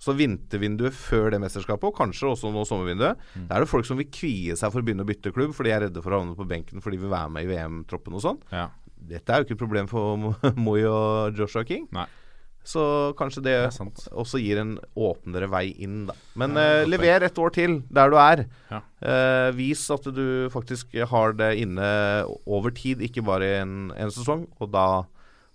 Så 0.00 0.14
vintervinduet 0.14 0.92
før 0.94 1.30
det 1.32 1.40
mesterskapet, 1.40 1.82
og 1.84 1.94
kanskje 1.96 2.30
også 2.30 2.52
nå 2.54 2.64
sommervinduet, 2.64 3.16
Mm. 3.36 3.48
da 3.48 3.56
er 3.56 3.60
det 3.60 3.68
folk 3.68 3.84
som 3.84 3.96
vil 3.96 4.06
kvie 4.06 4.52
seg 4.56 4.70
for 4.72 4.80
å 4.80 4.84
begynne 4.84 5.02
å 5.04 5.06
bytte 5.06 5.32
klubb, 5.32 5.52
fordi 5.52 5.64
de 5.64 5.72
er 5.72 5.80
redde 5.88 6.02
for 6.02 6.10
å 6.12 6.20
havne 6.22 6.36
på 6.36 6.46
benken 6.46 6.80
fordi 6.80 6.92
de 6.98 7.02
vil 7.02 7.10
være 7.10 7.30
med 7.30 7.44
i 7.44 7.48
VM-troppen 7.54 8.14
og 8.14 8.22
sånn. 8.22 8.38
Ja. 8.52 8.68
Dette 9.08 9.28
er 9.30 9.42
jo 9.42 9.44
ikke 9.44 9.52
et 9.52 9.58
problem 9.58 9.88
for 9.88 10.16
Mo- 10.18 10.36
Moi 10.56 10.84
og 10.84 11.34
Joshua 11.36 11.64
King. 11.64 11.88
Nei. 11.92 12.06
Så 12.68 12.82
kanskje 13.16 13.42
det, 13.46 13.56
Det 13.72 14.08
også 14.12 14.40
gir 14.42 14.60
en 14.60 14.74
åpnere 14.92 15.48
vei 15.48 15.70
inn, 15.80 16.02
da. 16.10 16.16
Men 16.36 16.56
Ja, 16.58 16.82
uh, 16.84 16.88
lever 16.90 17.24
et 17.24 17.38
år 17.40 17.54
til 17.56 17.78
der 17.88 18.12
du 18.12 18.18
er. 18.20 18.44
Ja. 18.68 18.82
Uh, 19.00 19.48
vis 19.56 19.86
at 19.94 20.04
du 20.12 20.50
faktisk 20.52 20.98
har 21.08 21.32
det 21.38 21.54
inne 21.62 21.88
over 22.44 22.74
tid, 22.76 23.00
ikke 23.04 23.24
bare 23.24 23.54
en, 23.62 23.78
en 23.96 24.12
sesong. 24.12 24.44
Og 24.60 24.72
da 24.74 24.88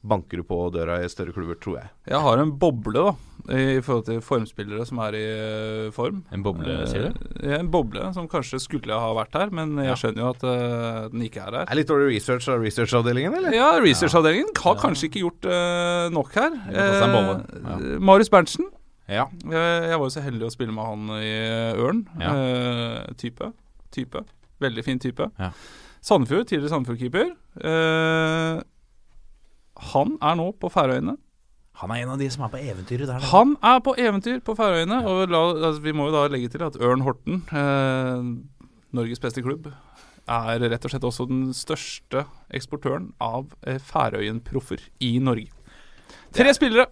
banker 0.03 0.41
du 0.41 0.43
på 0.47 0.57
døra 0.73 0.97
i 0.99 1.07
større 1.11 1.31
klubber, 1.35 1.55
tror 1.63 1.77
jeg. 1.79 1.91
Jeg 2.11 2.19
har 2.25 2.41
en 2.41 2.51
boble, 2.59 3.05
da, 3.07 3.13
i 3.55 3.79
forhold 3.83 4.05
til 4.09 4.19
formspillere 4.23 4.85
som 4.87 4.99
er 5.05 5.15
i 5.15 5.23
eh, 5.23 5.87
form. 5.95 6.21
En 6.35 6.43
boble, 6.43 6.75
sier 6.91 7.07
du? 7.07 7.23
Ja, 7.39 7.61
En 7.61 7.71
boble 7.71 8.09
som 8.15 8.27
kanskje 8.31 8.59
skulle 8.63 8.99
ha 8.99 9.09
vært 9.15 9.37
her, 9.39 9.53
men 9.55 9.77
jeg 9.83 9.95
skjønner 10.01 10.25
jo 10.25 10.29
at 10.33 10.45
uh, 10.47 11.09
den 11.13 11.25
ikke 11.29 11.45
er 11.47 11.59
her. 11.61 11.67
Er 11.71 11.79
litt 11.79 11.91
dårlig 11.91 12.17
research 12.17 12.49
av 12.51 12.63
researchavdelingen, 12.63 13.39
eller? 13.39 13.55
Ja, 13.55 13.71
researchavdelingen 13.83 14.51
har 14.63 14.79
kanskje 14.83 15.09
ikke 15.09 15.23
gjort 15.23 15.47
uh, 15.49 16.07
nok 16.13 16.35
her. 16.35 16.59
Eh, 16.73 17.99
Marius 18.03 18.31
Berntsen. 18.33 18.67
Ja. 19.09 19.27
Eh, 19.47 19.89
jeg 19.89 19.99
var 19.99 20.05
jo 20.07 20.13
så 20.13 20.23
heldig 20.23 20.47
å 20.47 20.53
spille 20.53 20.75
med 20.75 20.87
han 20.87 21.15
i 21.19 21.33
Ørn. 21.79 22.03
Ja. 22.19 22.35
Eh, 22.35 23.15
type. 23.19 23.51
Type. 23.93 24.23
Veldig 24.63 24.83
fin 24.85 25.01
type. 25.01 25.27
Ja. 25.39 25.51
Sandefjord, 26.03 26.47
tidligere 26.49 26.71
Sandefjord-keeper. 26.71 27.33
Eh, 27.63 28.61
han 29.91 30.17
er 30.21 30.39
nå 30.39 30.49
på 30.59 30.71
Færøyene. 30.73 31.17
Han 31.81 31.91
er 31.91 32.03
en 32.03 32.11
av 32.13 32.19
de 32.21 32.27
som 32.29 32.43
er 32.45 32.51
på 32.53 32.59
eventyret 32.61 33.09
der. 33.09 33.23
Han 33.31 33.55
er 33.65 33.79
på 33.83 33.95
eventyr 33.97 34.43
på 34.45 34.53
Færøyene. 34.57 34.99
Og 35.09 35.23
la, 35.31 35.41
altså, 35.69 35.81
vi 35.81 35.93
må 35.95 36.09
jo 36.09 36.13
da 36.15 36.27
legge 36.29 36.51
til 36.53 36.63
at 36.65 36.77
Ørn 36.77 37.01
Horten, 37.05 37.41
eh, 37.49 38.27
Norges 38.93 39.23
beste 39.23 39.41
klubb, 39.41 39.71
er 40.29 40.61
rett 40.61 40.85
og 40.85 40.93
slett 40.93 41.07
også 41.09 41.25
den 41.27 41.47
største 41.57 42.27
eksportøren 42.53 43.09
av 43.23 43.49
eh, 43.65 43.81
Færøyen-proffer 43.81 44.85
i 45.03 45.17
Norge. 45.19 45.49
Tre 46.33 46.53
spillere. 46.55 46.87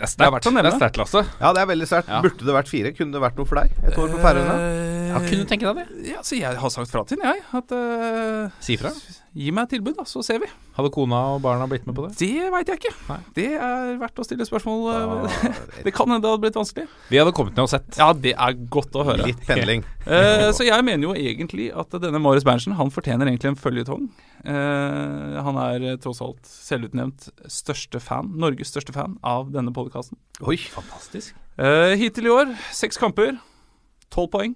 Det 0.00 0.08
er 0.16 0.24
er 0.24 0.32
å 0.32 0.52
nevne. 0.54 0.64
Det 0.64 0.72
er 0.72 0.80
sterkt, 0.80 0.98
Lasse. 1.00 1.22
Ja, 1.36 1.52
det 1.52 1.60
er 1.60 1.68
veldig 1.68 1.88
sterkt. 1.88 2.08
Ja. 2.08 2.22
Burde 2.24 2.46
det 2.48 2.56
vært 2.56 2.72
fire? 2.72 2.94
Kunne 2.96 3.12
det 3.12 3.20
vært 3.20 3.36
noe 3.36 3.48
for 3.48 3.60
deg? 3.60 3.76
Et 3.84 4.00
år 4.00 4.14
på 4.14 4.22
Færøyene? 4.24 4.56
Eh, 4.56 4.99
Ja, 5.10 5.20
kunne 5.24 5.44
du 5.44 5.50
tenke 5.50 5.68
deg 5.68 5.80
det? 5.80 6.04
Ja, 6.12 6.22
så 6.26 6.38
jeg 6.38 6.60
har 6.62 6.72
sagt 6.72 6.92
fra 6.92 7.02
til 7.08 7.20
den, 7.20 7.26
jeg. 7.26 7.42
At 7.56 7.74
uh, 7.74 8.62
Si 8.64 8.76
fra. 8.80 8.92
Gi 9.36 9.52
meg 9.54 9.68
et 9.68 9.76
tilbud, 9.76 9.94
da, 9.98 10.04
så 10.08 10.22
ser 10.26 10.40
vi. 10.42 10.48
Hadde 10.74 10.90
kona 10.94 11.20
og 11.36 11.42
barna 11.44 11.66
blitt 11.70 11.84
med 11.86 11.94
på 11.94 12.06
det? 12.06 12.14
Det 12.18 12.48
veit 12.50 12.70
jeg 12.70 12.80
ikke. 12.80 12.94
Nei. 13.10 13.18
Det 13.36 13.46
er 13.54 13.92
verdt 14.00 14.22
å 14.22 14.26
stille 14.26 14.46
spørsmål 14.48 14.80
da, 14.88 15.50
Det 15.86 15.92
kan 15.94 16.10
hende 16.10 16.24
det 16.24 16.32
hadde 16.32 16.44
blitt 16.46 16.58
vanskelig. 16.58 16.88
Vi 17.12 17.20
hadde 17.20 17.34
kommet 17.36 17.54
ned 17.54 17.66
og 17.66 17.72
sett. 17.72 17.92
Ja, 18.00 18.10
det 18.14 18.34
er 18.34 18.58
godt 18.72 18.96
å 18.98 19.04
høre. 19.06 19.28
Litt 19.30 19.44
pendling. 19.46 19.84
uh, 20.08 20.48
så 20.56 20.66
jeg 20.66 20.86
mener 20.86 21.10
jo 21.10 21.14
egentlig 21.14 21.70
at 21.74 21.94
denne 22.02 22.22
Marius 22.22 22.46
Berntsen 22.48 22.74
Han 22.78 22.90
fortjener 22.94 23.30
egentlig 23.30 23.52
en 23.52 23.60
føljetong. 23.60 24.08
Uh, 24.40 25.36
han 25.44 25.58
er 25.60 25.84
eh, 25.84 25.98
tross 26.00 26.22
alt 26.24 26.48
selvutnevnt 26.48 27.28
største 27.50 28.00
fan, 28.00 28.30
Norges 28.40 28.72
største 28.72 28.94
fan 28.96 29.18
av 29.26 29.50
denne 29.52 29.72
podkasten. 29.76 30.16
Oi. 30.40 30.56
Fantastisk. 30.72 31.36
Eh, 31.60 31.92
hittil 32.00 32.30
i 32.30 32.32
år 32.32 32.52
seks 32.72 32.96
kamper, 33.00 33.36
tolv 34.12 34.30
poeng. 34.32 34.54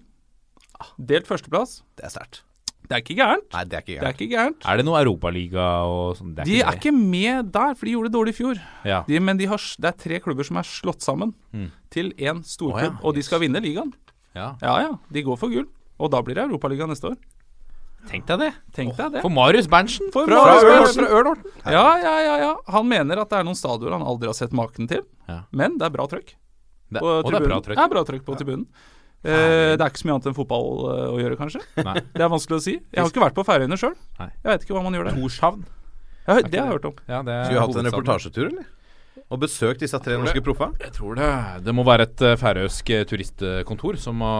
Delt 0.99 1.27
førsteplass. 1.27 1.83
Det 1.97 2.05
er 2.05 2.13
sterkt. 2.15 2.43
Det 2.85 2.93
er 2.93 3.01
ikke 3.01 3.15
gærent. 3.17 3.47
Nei, 3.55 3.63
det 3.65 3.77
er 3.79 3.81
ikke 3.81 3.95
gærent. 3.95 4.01
Det 4.05 4.09
er 4.09 4.17
ikke 4.19 4.35
gærent. 4.37 4.65
Er 4.69 4.77
det 4.77 4.85
noe 4.85 4.99
Europaliga 5.01 5.67
og 5.89 6.17
sånn? 6.19 6.35
Det 6.37 6.45
De 6.45 6.59
er 6.61 6.77
ikke 6.77 6.93
med 6.93 7.51
der, 7.55 7.75
for 7.75 7.87
de 7.89 7.93
gjorde 7.95 8.11
det 8.11 8.17
dårlig 8.19 8.35
i 8.35 8.39
fjor. 8.43 8.61
Ja. 8.85 8.99
De, 9.09 9.21
men 9.25 9.37
de 9.41 9.47
har, 9.49 9.57
s- 9.57 9.77
det 9.81 9.89
er 9.89 9.97
tre 10.05 10.19
klubber 10.21 10.45
som 10.45 10.57
er 10.61 10.63
slått 10.69 11.01
sammen 11.01 11.33
Mm. 11.55 11.71
til 11.91 12.11
én 12.19 12.43
storklubb, 12.45 12.99
Å 12.99 13.01
ja, 13.01 13.09
og 13.09 13.15
de 13.15 13.23
skal 13.23 13.41
vinne 13.41 13.57
ligaen. 13.65 13.93
ja. 14.35 14.57
Ja 14.61 14.75
ja, 14.83 14.99
de 15.11 15.23
går 15.23 15.39
for 15.39 15.49
gull. 15.49 15.65
Og 15.99 16.11
da 16.11 16.21
blir 16.21 16.35
det 16.35 16.45
Europaliga 16.45 16.87
neste 16.87 17.09
år. 17.13 17.17
Tenk 18.11 18.27
deg 18.27 18.39
det. 18.39 18.53
Tenk 18.77 18.97
deg 18.99 19.13
det. 19.13 19.23
For 19.23 19.31
Marius 19.33 19.67
Berntsen 19.67 20.11
For 20.13 20.27
fra, 20.27 20.35
Marius 20.45 20.65
Ørn- 20.65 20.83
Berntsen. 20.85 21.07
fra 21.07 21.17
Ørn-Horten. 21.17 21.73
Ja, 21.73 21.97
ja, 21.97 22.19
ja, 22.21 22.37
ja. 22.37 22.57
Han 22.69 22.87
mener 22.87 23.19
at 23.23 23.31
det 23.31 23.39
er 23.39 23.45
noen 23.45 23.57
stadioner 23.57 23.93
han 23.97 24.03
aldri 24.03 24.27
har 24.29 24.35
sett 24.37 24.51
maken 24.53 24.87
til. 24.87 25.01
Ja. 25.27 25.45
Men 25.53 25.79
det 25.79 25.87
er 25.87 25.91
bra 25.95 26.05
trøkk. 26.07 26.35
Det, 26.93 27.01
på 27.01 27.07
og 27.25 27.25
det 27.25 27.33
er 27.33 27.41
tribunen. 27.41 27.49
bra 27.49 27.75
Det 27.75 27.79
er 27.79 27.89
bra 27.89 28.05
trøkk 28.05 28.25
på 28.27 28.37
tribunen. 28.37 28.67
Eh, 29.25 29.73
det 29.75 29.81
er 29.81 29.89
ikke 29.91 30.03
så 30.03 30.09
mye 30.11 30.17
annet 30.19 30.29
enn 30.31 30.37
fotball 30.37 30.69
eh, 30.93 31.07
å 31.15 31.17
gjøre, 31.23 31.39
kanskje. 31.41 31.63
Nei. 31.81 31.97
Det 32.13 32.25
er 32.27 32.31
vanskelig 32.33 32.59
å 32.61 32.65
si. 32.65 32.75
Jeg 32.93 33.01
har 33.03 33.09
ikke 33.11 33.25
vært 33.25 33.37
på 33.39 33.45
Færøyene 33.49 33.79
sjøl. 33.81 33.95
Jeg 34.21 34.47
vet 34.51 34.67
ikke 34.67 34.77
hva 34.77 34.83
man 34.85 34.97
gjør 34.99 35.09
der. 35.11 35.19
Torshavn. 35.23 35.65
Ja, 36.25 36.39
det 36.41 36.57
har 36.59 36.67
jeg 36.69 36.73
hørt 36.79 36.89
om. 36.89 36.97
Ja, 37.09 37.21
Skulle 37.25 37.53
vi 37.55 37.61
hatt 37.65 37.77
en 37.83 37.89
reportasjetur, 37.91 38.47
eller? 38.53 38.71
Og 39.33 39.39
besøkt 39.41 39.81
disse 39.81 39.97
tre 40.05 40.17
norske 40.21 40.41
proffa? 40.45 40.67
Jeg 40.83 40.93
tror 40.93 41.15
det 41.17 41.29
Det 41.65 41.73
må 41.75 41.85
være 41.87 42.05
et 42.05 42.23
uh, 42.27 42.35
færøysk 42.37 42.91
eh, 42.93 43.05
turistkontor 43.09 43.97
som 43.99 44.19
må, 44.21 44.31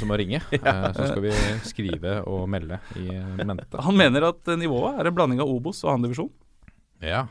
som 0.00 0.10
må 0.10 0.16
ringe. 0.18 0.40
Eh, 0.52 0.88
så 0.96 1.06
skal 1.10 1.22
vi 1.22 1.32
skrive 1.68 2.16
og 2.26 2.48
melde 2.50 2.78
i 2.98 3.06
eh, 3.14 3.44
mente. 3.46 3.78
Han 3.86 3.96
mener 3.98 4.26
at 4.32 4.50
eh, 4.50 4.58
nivået 4.58 4.98
er 4.98 5.10
en 5.10 5.14
blanding 5.16 5.40
av 5.44 5.50
Obos 5.52 5.84
og 5.86 5.92
andredivisjon. 5.94 6.30
Ja. 7.04 7.24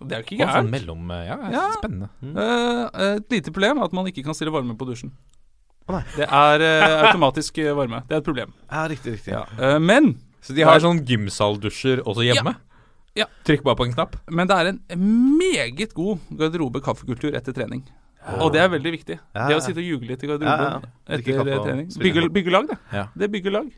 Det 0.00 0.16
er 0.16 0.22
jo 0.22 0.26
ikke 0.28 0.38
gærent. 0.40 0.52
sånn 0.52 0.68
gærent. 0.68 0.74
mellom 0.76 1.10
eh, 1.16 1.24
Ja, 1.30 1.38
Ja. 1.56 1.64
spennende. 1.78 2.10
Eh, 2.44 3.16
et 3.16 3.34
lite 3.38 3.52
problem 3.56 3.80
er 3.80 3.88
at 3.88 3.96
man 3.96 4.08
ikke 4.12 4.24
kan 4.28 4.36
stille 4.36 4.52
varme 4.54 4.76
på 4.80 4.88
dusjen. 4.88 5.12
Nei. 5.94 6.02
Det 6.16 6.26
er 6.26 6.64
eh, 6.66 6.96
automatisk 7.08 7.58
eh, 7.62 7.70
varme. 7.76 8.02
Det 8.08 8.16
er 8.18 8.22
et 8.22 8.26
problem. 8.26 8.52
Ja, 8.70 8.86
riktig, 8.90 9.16
riktig. 9.18 9.32
Ja. 9.34 9.44
Eh, 9.58 9.78
men 9.82 10.12
Så 10.44 10.54
de 10.56 10.64
har 10.66 10.80
sånn 10.82 11.02
gymsaldusjer 11.06 12.02
også 12.04 12.24
hjemme? 12.26 12.54
Ja. 13.18 13.26
Trykk 13.44 13.64
bare 13.66 13.76
på 13.80 13.84
en 13.88 13.94
knapp. 13.96 14.16
Men 14.30 14.46
det 14.48 14.56
er 14.56 14.70
en 14.72 14.80
meget 15.40 15.94
god 15.96 16.22
garderobe-kaffekultur 16.38 17.34
etter 17.36 17.56
trening. 17.56 17.82
Og 18.38 18.52
det 18.54 18.60
er 18.62 18.68
veldig 18.70 18.92
viktig. 18.94 19.16
Ja, 19.34 19.46
Det 19.48 19.54
ja. 19.54 19.58
å 19.58 19.64
sitte 19.64 19.80
og 19.80 19.86
jugle 19.88 20.12
litt 20.12 20.22
i 20.22 20.28
Ja, 20.28 20.34
garderoben 20.36 20.66
ja. 20.84 20.90
Drikke 21.16 21.32
etter 21.32 21.38
kaffe 21.40 21.58
og 21.58 21.66
trening. 21.66 21.86
spille 21.90 22.12
Bygge, 22.12 22.32
byggelag, 22.36 22.68
det. 22.68 22.76
Ja. 22.92 23.04
Det 23.16 23.26
er 23.26 23.32
byggelag. 23.32 23.70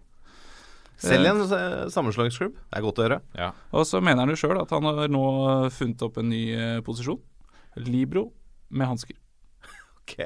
Selv 1.02 1.26
i 1.26 1.30
en 1.30 1.40
eh, 1.46 1.88
sammenslåingsklubb. 1.94 2.52
Det 2.58 2.78
er 2.78 2.84
godt 2.84 2.98
å 3.00 3.06
høre. 3.06 3.20
Ja. 3.38 3.48
Og 3.72 3.86
så 3.88 4.02
mener 4.02 4.22
han 4.26 4.34
jo 4.34 4.38
sjøl 4.38 4.60
at 4.60 4.70
han 4.74 4.86
har 4.86 5.08
nå 5.10 5.24
funnet 5.74 6.02
opp 6.06 6.18
en 6.20 6.28
ny 6.30 6.42
eh, 6.54 6.80
posisjon. 6.86 7.18
Libro 7.88 8.28
med 8.70 8.90
hansker. 8.92 9.16
Ok 10.02 10.18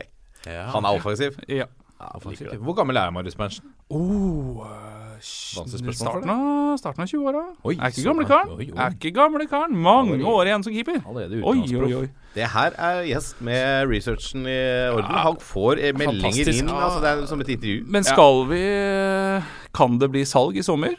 Han 0.47 0.85
er 0.85 0.89
offensiv. 1.01 1.37
Ja. 1.49 1.65
Ja, 1.97 2.11
offensiv. 2.19 2.51
Hvor 2.61 2.75
gammel 2.77 2.97
er 3.01 3.11
Marius 3.11 3.35
Berntsen? 3.35 3.71
Oh, 3.89 4.59
eh, 4.67 5.17
for 5.57 5.93
starten, 5.97 6.29
av, 6.29 6.77
starten 6.77 7.03
av 7.03 7.09
20-åra. 7.09 7.41
Oi, 7.65 7.77
Er 7.81 7.87
ikke 7.89 8.03
gamle 8.05 8.27
karen. 8.29 8.51
oi, 8.53 8.67
oi. 8.69 8.77
Er 8.85 8.91
ikke 8.99 9.13
gamle 9.17 9.47
karen. 9.49 9.77
Mange 9.81 10.19
Oi. 10.19 10.27
år 10.29 10.51
igjen 10.51 10.63
som 10.67 10.75
keeper. 10.75 10.99
Oi, 11.09 11.25
oi, 11.41 11.95
oi. 12.03 12.09
Det 12.35 12.51
her 12.53 12.77
er 12.77 13.01
gjest 13.09 13.41
med 13.41 13.89
researchen 13.89 14.45
i 14.45 14.59
orden. 14.93 15.17
Han 15.25 15.39
får 15.41 15.81
eh, 15.81 15.93
meldinger 15.97 16.21
fantastisk. 16.29 16.63
inn. 16.67 16.69
Altså, 16.69 17.01
det 17.01 17.13
er 17.15 17.27
som 17.33 17.41
et 17.41 17.49
intervju. 17.57 17.85
Men 17.89 18.05
skal 18.05 18.45
vi 18.51 18.63
Kan 19.73 19.99
det 19.99 20.11
bli 20.13 20.25
salg 20.29 20.57
i 20.61 20.63
sommer? 20.63 20.95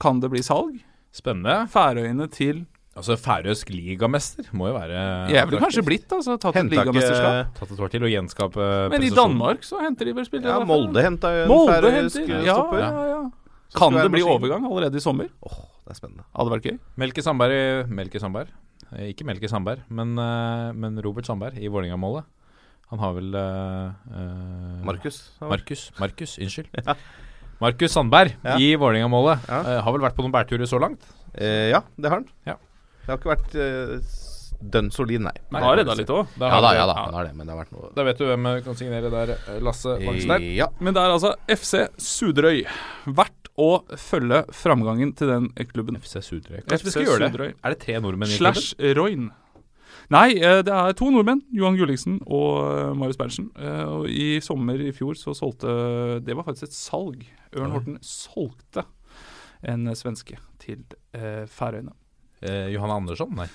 Kan 0.00 0.20
det 0.20 0.28
bli 0.30 0.42
salg? 0.44 0.76
Spennende. 1.12 1.68
Færøyene 1.72 2.28
til 2.28 2.66
Altså 2.92 3.14
Færøysk 3.16 3.70
ligamester 3.72 4.44
må 4.52 4.66
jo 4.68 4.74
være 4.76 4.96
Jeg 5.32 5.46
ville 5.48 5.60
kanskje 5.62 5.84
blitt 5.86 6.10
altså, 6.12 6.34
tatt 6.40 6.58
et 6.60 6.68
ligamesterskap. 6.74 7.54
Tatt 7.56 7.70
et 7.72 7.78
år 7.80 7.92
til 7.94 8.04
å 8.04 8.10
gjenskape 8.12 8.66
Men 8.92 9.06
i. 9.06 9.08
Danmark 9.16 9.64
så 9.64 9.80
henter 9.80 10.10
de 10.10 10.12
vel 10.18 10.26
spillere 10.28 10.58
Ja. 10.58 10.66
Molde 10.68 11.00
henta 11.06 11.30
jo 11.32 11.44
en 11.46 11.48
Molde 11.54 11.78
færøysk 11.78 12.18
henter, 12.20 12.34
eh, 12.42 12.44
ja, 12.50 12.58
ja, 12.82 12.90
ja. 13.14 13.22
Kan 13.72 13.96
det 13.96 14.04
bli 14.12 14.20
maskin. 14.20 14.34
overgang 14.36 14.66
allerede 14.68 15.00
i 15.00 15.00
sommer? 15.00 15.30
Åh, 15.48 15.56
det 15.86 15.94
er 15.94 15.98
spennende. 16.02 16.26
Hadde 16.36 16.52
vært 16.52 16.66
gøy. 16.68 16.76
Melke 17.00 17.24
Sandberg, 17.24 17.88
Melke 17.88 18.20
Sandberg. 18.20 18.50
Eh, 18.92 19.06
Ikke 19.14 19.24
Melke 19.24 19.48
Sandberg, 19.48 19.80
men, 19.88 20.12
eh, 20.20 20.72
men 20.76 21.00
Robert 21.00 21.24
Sandberg 21.24 21.56
i 21.56 21.68
Vålerenga-målet. 21.72 22.24
Han 22.92 23.00
har 23.00 23.14
vel 23.16 23.32
eh, 23.32 23.86
eh, 24.12 24.84
Markus. 24.84 25.22
Markus, 25.40 25.86
Markus, 25.98 26.36
unnskyld. 26.44 26.68
Markus 27.64 27.92
Sandberg 27.96 28.36
Ja. 28.44 28.58
i 28.60 28.74
Vålerenga-målet. 28.76 29.48
Ja. 29.48 29.62
Uh, 29.64 29.80
har 29.86 29.92
vel 29.96 30.04
vært 30.04 30.16
på 30.18 30.26
noen 30.26 30.34
bærturer 30.34 30.68
så 30.68 30.76
langt? 30.82 31.00
Eh, 31.32 31.70
ja, 31.72 31.80
det 31.96 32.10
har 32.10 32.18
han. 32.20 32.28
Ja. 32.44 32.58
Det 33.02 33.10
har 33.10 33.18
ikke 33.18 33.32
vært 33.32 33.56
uh, 33.58 34.22
dønn 34.62 34.90
solid, 34.94 35.22
nei. 35.24 35.34
Nei, 35.52 35.62
Har 35.62 35.76
redda 35.78 35.94
litt 35.98 36.10
òg. 36.12 36.30
Da, 36.38 36.50
Ja 36.52 36.60
da, 36.62 36.72
ja 36.76 36.86
da, 36.88 36.96
det 37.08 37.16
har 37.18 37.28
det, 37.28 37.34
men 37.36 37.48
det 37.48 37.54
har 37.54 37.60
vært 37.64 37.74
noe 37.74 37.90
Da 37.96 38.04
vet 38.06 38.20
du 38.20 38.26
hvem 38.28 38.48
eh, 38.50 38.58
kan 38.64 38.78
signere 38.78 39.10
der, 39.12 39.34
eh, 39.36 39.60
Lasse 39.64 39.96
Wangstein. 40.04 40.48
Ja. 40.56 40.68
Men 40.80 40.94
det 40.96 41.02
er 41.02 41.14
altså 41.16 41.34
FC 41.50 41.84
Suderøy. 41.98 42.62
Verdt 43.18 43.50
å 43.60 43.70
følge 44.00 44.42
framgangen 44.56 45.12
til 45.18 45.32
den 45.32 45.50
klubben. 45.72 45.98
FC. 46.00 46.20
Kanskje 46.22 46.86
vi 46.86 46.90
FC 46.92 46.94
skal 46.94 47.08
gjøre 47.08 47.30
det? 47.34 47.52
Er 47.58 47.74
det 47.74 47.80
tre 47.82 47.98
nordmenn 48.00 48.30
i 48.32 48.38
klubben? 48.38 48.62
Slash 48.62 48.94
Royn. 48.98 49.30
Nei, 50.12 50.28
det 50.38 50.72
er 50.72 50.96
to 50.98 51.10
nordmenn. 51.12 51.42
Johan 51.56 51.76
Gulliksen 51.78 52.18
og 52.26 52.96
Marius 52.98 53.18
Berntsen. 53.20 53.50
Eh, 53.58 53.84
Og 53.88 54.08
I 54.10 54.40
sommer 54.44 54.80
i 54.80 54.92
fjor 54.94 55.18
så 55.18 55.34
solgte 55.36 56.20
Det 56.24 56.36
var 56.38 56.46
faktisk 56.48 56.70
et 56.70 56.78
salg. 56.78 57.26
Ørn 57.52 57.74
Horten 57.74 57.98
solgte 58.06 58.86
en 59.62 59.90
svenske 59.94 60.38
til 60.62 60.80
Færøyene. 61.12 61.92
Eh, 62.42 62.68
Johan 62.74 62.90
Andersson? 62.90 63.30
Nei. 63.36 63.48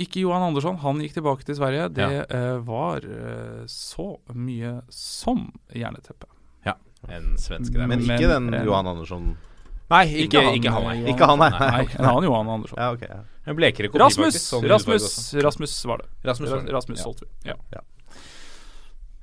Ikke 0.00 0.22
Johan 0.24 0.42
Andersson, 0.48 0.76
han 0.82 0.98
gikk 1.04 1.14
tilbake 1.14 1.44
til 1.44 1.54
Sverige. 1.58 1.88
Det 1.94 2.02
Ja. 2.10 2.22
eh, 2.28 2.58
var 2.64 2.96
eh, 3.04 3.64
så 3.66 4.18
mye 4.34 4.82
som 4.90 5.50
jerneteppe. 5.74 6.26
En 7.10 7.32
svenske 7.36 7.74
der. 7.74 7.88
Men 7.90 8.06
Men- 8.06 8.16
ikke 8.16 8.28
den 8.30 8.54
eh, 8.54 8.62
Johan 8.64 8.86
Andersson 8.86 9.36
Nei, 9.90 10.04
ikke, 10.22 10.38
ikke 10.54 10.70
han, 10.70 10.84
nei. 10.84 11.10
Ikke 11.10 11.26
han, 11.26 11.38
nei. 11.40 11.48
Nei, 11.50 11.80
en 11.98 12.04
annen 12.06 12.24
Johan 12.24 12.48
Andersson. 12.48 12.78
Ja, 12.78 12.92
okay, 12.94 13.08
Ja. 13.10 13.18
En 13.44 13.56
blekere 13.56 13.88
kopi, 13.90 13.98
Rasmus! 13.98 14.36
faktisk, 14.38 14.70
Rasmus. 14.70 15.34
Rasmus 15.42 15.84
var 15.84 15.98
det. 15.98 16.06
Rasmus, 16.24 16.50
var 16.50 16.60
det. 16.62 16.72
Rasmus 16.72 17.04
Ja. 17.44 17.54
Ja. 17.74 17.80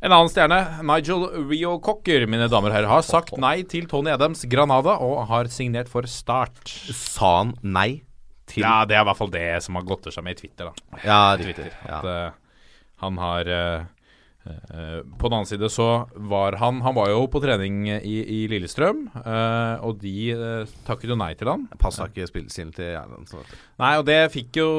En 0.02 0.12
annen 0.12 0.30
stjerne, 0.32 0.60
Nigel 0.84 1.26
Rio 1.50 1.80
Cocker, 1.80 2.28
mine 2.28 2.48
damer 2.52 2.70
og 2.70 2.76
herrer, 2.76 2.88
har 2.91 3.02
sagt 3.02 3.34
nei 3.38 3.64
til 3.64 3.88
Tony 3.88 4.12
Adams 4.12 4.44
Granada 4.48 4.98
og 5.00 5.26
har 5.28 5.46
signert 5.52 5.90
for 5.91 6.04
Start. 6.08 6.60
Sa 6.68 7.38
han 7.40 7.56
nei 7.64 8.02
til 8.50 8.66
Ja, 8.66 8.82
det 8.90 8.98
er 8.98 9.06
i 9.06 9.08
hvert 9.10 9.20
fall 9.22 9.32
det 9.34 9.48
som 9.66 9.78
har 9.80 9.88
godter 9.88 10.14
seg 10.16 10.26
med 10.26 10.38
i 10.38 10.42
Twitter. 10.44 10.70
da 10.72 11.00
Ja. 11.06 11.22
Twitter. 11.40 11.72
At 11.86 12.10
uh, 12.10 12.50
han 13.00 13.18
har 13.22 13.48
eh, 13.48 13.86
eh, 14.50 15.00
På 15.20 15.30
den 15.30 15.38
annen 15.38 15.48
side 15.48 15.70
så 15.72 15.88
var 16.16 16.58
han 16.60 16.82
Han 16.84 16.98
var 16.98 17.10
jo 17.14 17.22
på 17.32 17.40
trening 17.44 17.88
i, 17.88 18.18
i 18.24 18.40
Lillestrøm, 18.52 19.06
uh, 19.16 19.80
og 19.86 20.02
de 20.04 20.16
uh, 20.36 20.78
takket 20.88 21.14
jo 21.14 21.20
nei 21.20 21.32
til 21.40 21.52
han. 21.52 21.68
Passa 21.80 22.10
ikke 22.10 22.28
spillestilen 22.28 22.74
til 22.76 22.92
du. 22.98 23.58
Nei, 23.80 23.94
og 24.02 24.06
det 24.10 24.20
jo 24.60 24.70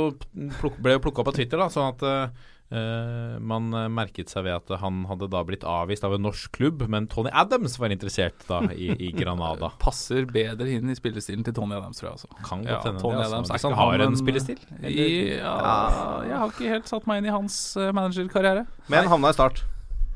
pluk, 0.61 0.77
ble 0.83 0.99
jo 0.99 1.05
plukka 1.07 1.25
opp 1.25 1.33
av 1.33 1.39
Twitter, 1.39 1.61
da, 1.63 1.71
sånn 1.73 1.95
at 1.95 2.05
eh, 2.05 2.49
eh, 2.71 3.39
man 3.43 3.69
eh, 3.75 3.89
merket 3.93 4.31
seg 4.33 4.45
ved 4.47 4.55
at 4.57 4.73
han 4.83 5.03
hadde 5.11 5.29
da 5.33 5.43
blitt 5.47 5.65
avvist 5.67 6.05
av 6.07 6.15
en 6.17 6.25
norsk 6.29 6.53
klubb, 6.57 6.85
men 6.91 7.09
Tony 7.11 7.31
Adams 7.33 7.79
var 7.83 7.91
interessert 7.95 8.47
da 8.49 8.63
i, 8.73 8.93
i 8.95 9.11
Granada. 9.19 9.73
Passer 9.83 10.27
bedre 10.31 10.69
inn 10.79 10.91
i 10.91 10.97
spillestilen 10.99 11.45
til 11.47 11.57
Tony 11.57 11.77
Adams, 11.79 12.01
tror 12.01 12.13
jeg. 12.13 12.21
Altså. 12.21 12.31
Kan 12.47 12.65
Ja, 12.67 12.77
godt 12.79 12.91
hende 12.91 13.03
Tony 13.03 13.19
det, 13.19 13.25
altså. 13.27 13.35
Adams 13.41 13.53
Hvis 13.57 13.67
han 13.69 13.79
har 13.81 14.07
en 14.07 14.17
spillestil? 14.21 14.63
spillestil. 14.63 15.35
Ja, 15.41 16.23
jeg 16.29 16.39
har 16.45 16.55
ikke 16.55 16.73
helt 16.77 16.89
satt 16.95 17.11
meg 17.11 17.21
inn 17.23 17.29
i 17.31 17.35
hans 17.35 17.61
eh, 17.81 17.91
managerkarriere. 17.97 18.65
Men 18.93 19.11
havna 19.11 19.35
i 19.35 19.39
start. 19.41 19.65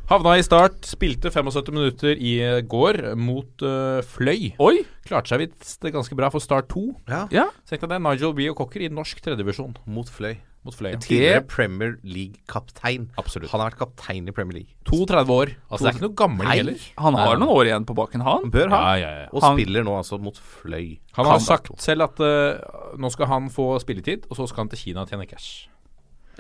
Havna 0.05 0.35
i 0.36 0.43
start, 0.44 0.82
spilte 0.85 1.31
75 1.32 1.70
minutter 1.72 2.18
i 2.20 2.35
går 2.68 2.98
mot 3.16 3.62
uh, 3.64 4.02
Fløy. 4.05 4.51
Oi! 4.60 4.82
Klarte 5.09 5.32
seg 5.32 5.40
visst 5.47 5.86
ganske 5.94 6.18
bra 6.18 6.28
for 6.28 6.44
Start 6.44 6.68
2. 6.74 6.82
Ja. 7.09 7.22
Ja. 7.32 7.47
Så 7.64 7.72
tenkte 7.72 7.86
jeg 7.86 7.93
det 7.94 7.97
er 7.97 8.05
Nigel 8.05 8.51
og 8.52 8.59
Cocker 8.59 8.85
i 8.85 8.90
norsk 8.93 9.22
tredjevisjon. 9.24 9.72
Mot 9.89 10.12
Fløy. 10.12 10.35
Mot 10.64 10.74
Fløya. 10.76 10.98
Tidligere 11.02 11.42
Premier 11.48 11.96
League-kaptein. 12.02 13.10
Absolutt. 13.20 13.50
Han 13.52 13.60
har 13.60 13.70
vært 13.72 13.82
kaptein 13.82 14.28
i 14.30 14.34
Premier 14.34 14.60
League. 14.60 14.72
32 14.88 15.34
år. 15.34 15.52
Altså, 15.68 15.84
det 15.84 15.90
er 15.90 15.98
ikke 15.98 16.06
noe 16.06 16.16
gammel 16.20 16.48
Nei. 16.48 16.56
heller. 16.60 16.86
Han 17.04 17.18
har 17.20 17.40
noen 17.40 17.52
år 17.52 17.70
igjen 17.70 17.86
på 17.88 17.96
baken, 17.98 18.24
han. 18.24 18.46
Han 18.46 18.54
bør 18.54 18.72
ha. 18.72 18.80
Ja, 18.80 18.94
ja, 19.02 19.12
ja. 19.24 19.28
Og 19.32 19.44
Han- 19.44 19.58
spiller 19.58 19.84
nå 19.84 19.96
altså 19.98 20.18
mot 20.20 20.38
Fløy. 20.38 20.98
Han 21.18 21.26
har 21.26 21.38
sagt 21.44 21.70
selv 21.84 22.08
at 22.08 22.20
uh, 22.24 22.96
nå 22.96 23.12
skal 23.12 23.30
han 23.30 23.50
få 23.52 23.78
spilletid, 23.84 24.26
og 24.30 24.36
så 24.40 24.48
skal 24.48 24.64
han 24.64 24.72
til 24.72 24.78
Kina 24.78 25.04
og 25.04 25.12
tjene 25.12 25.28
cash. 25.28 25.68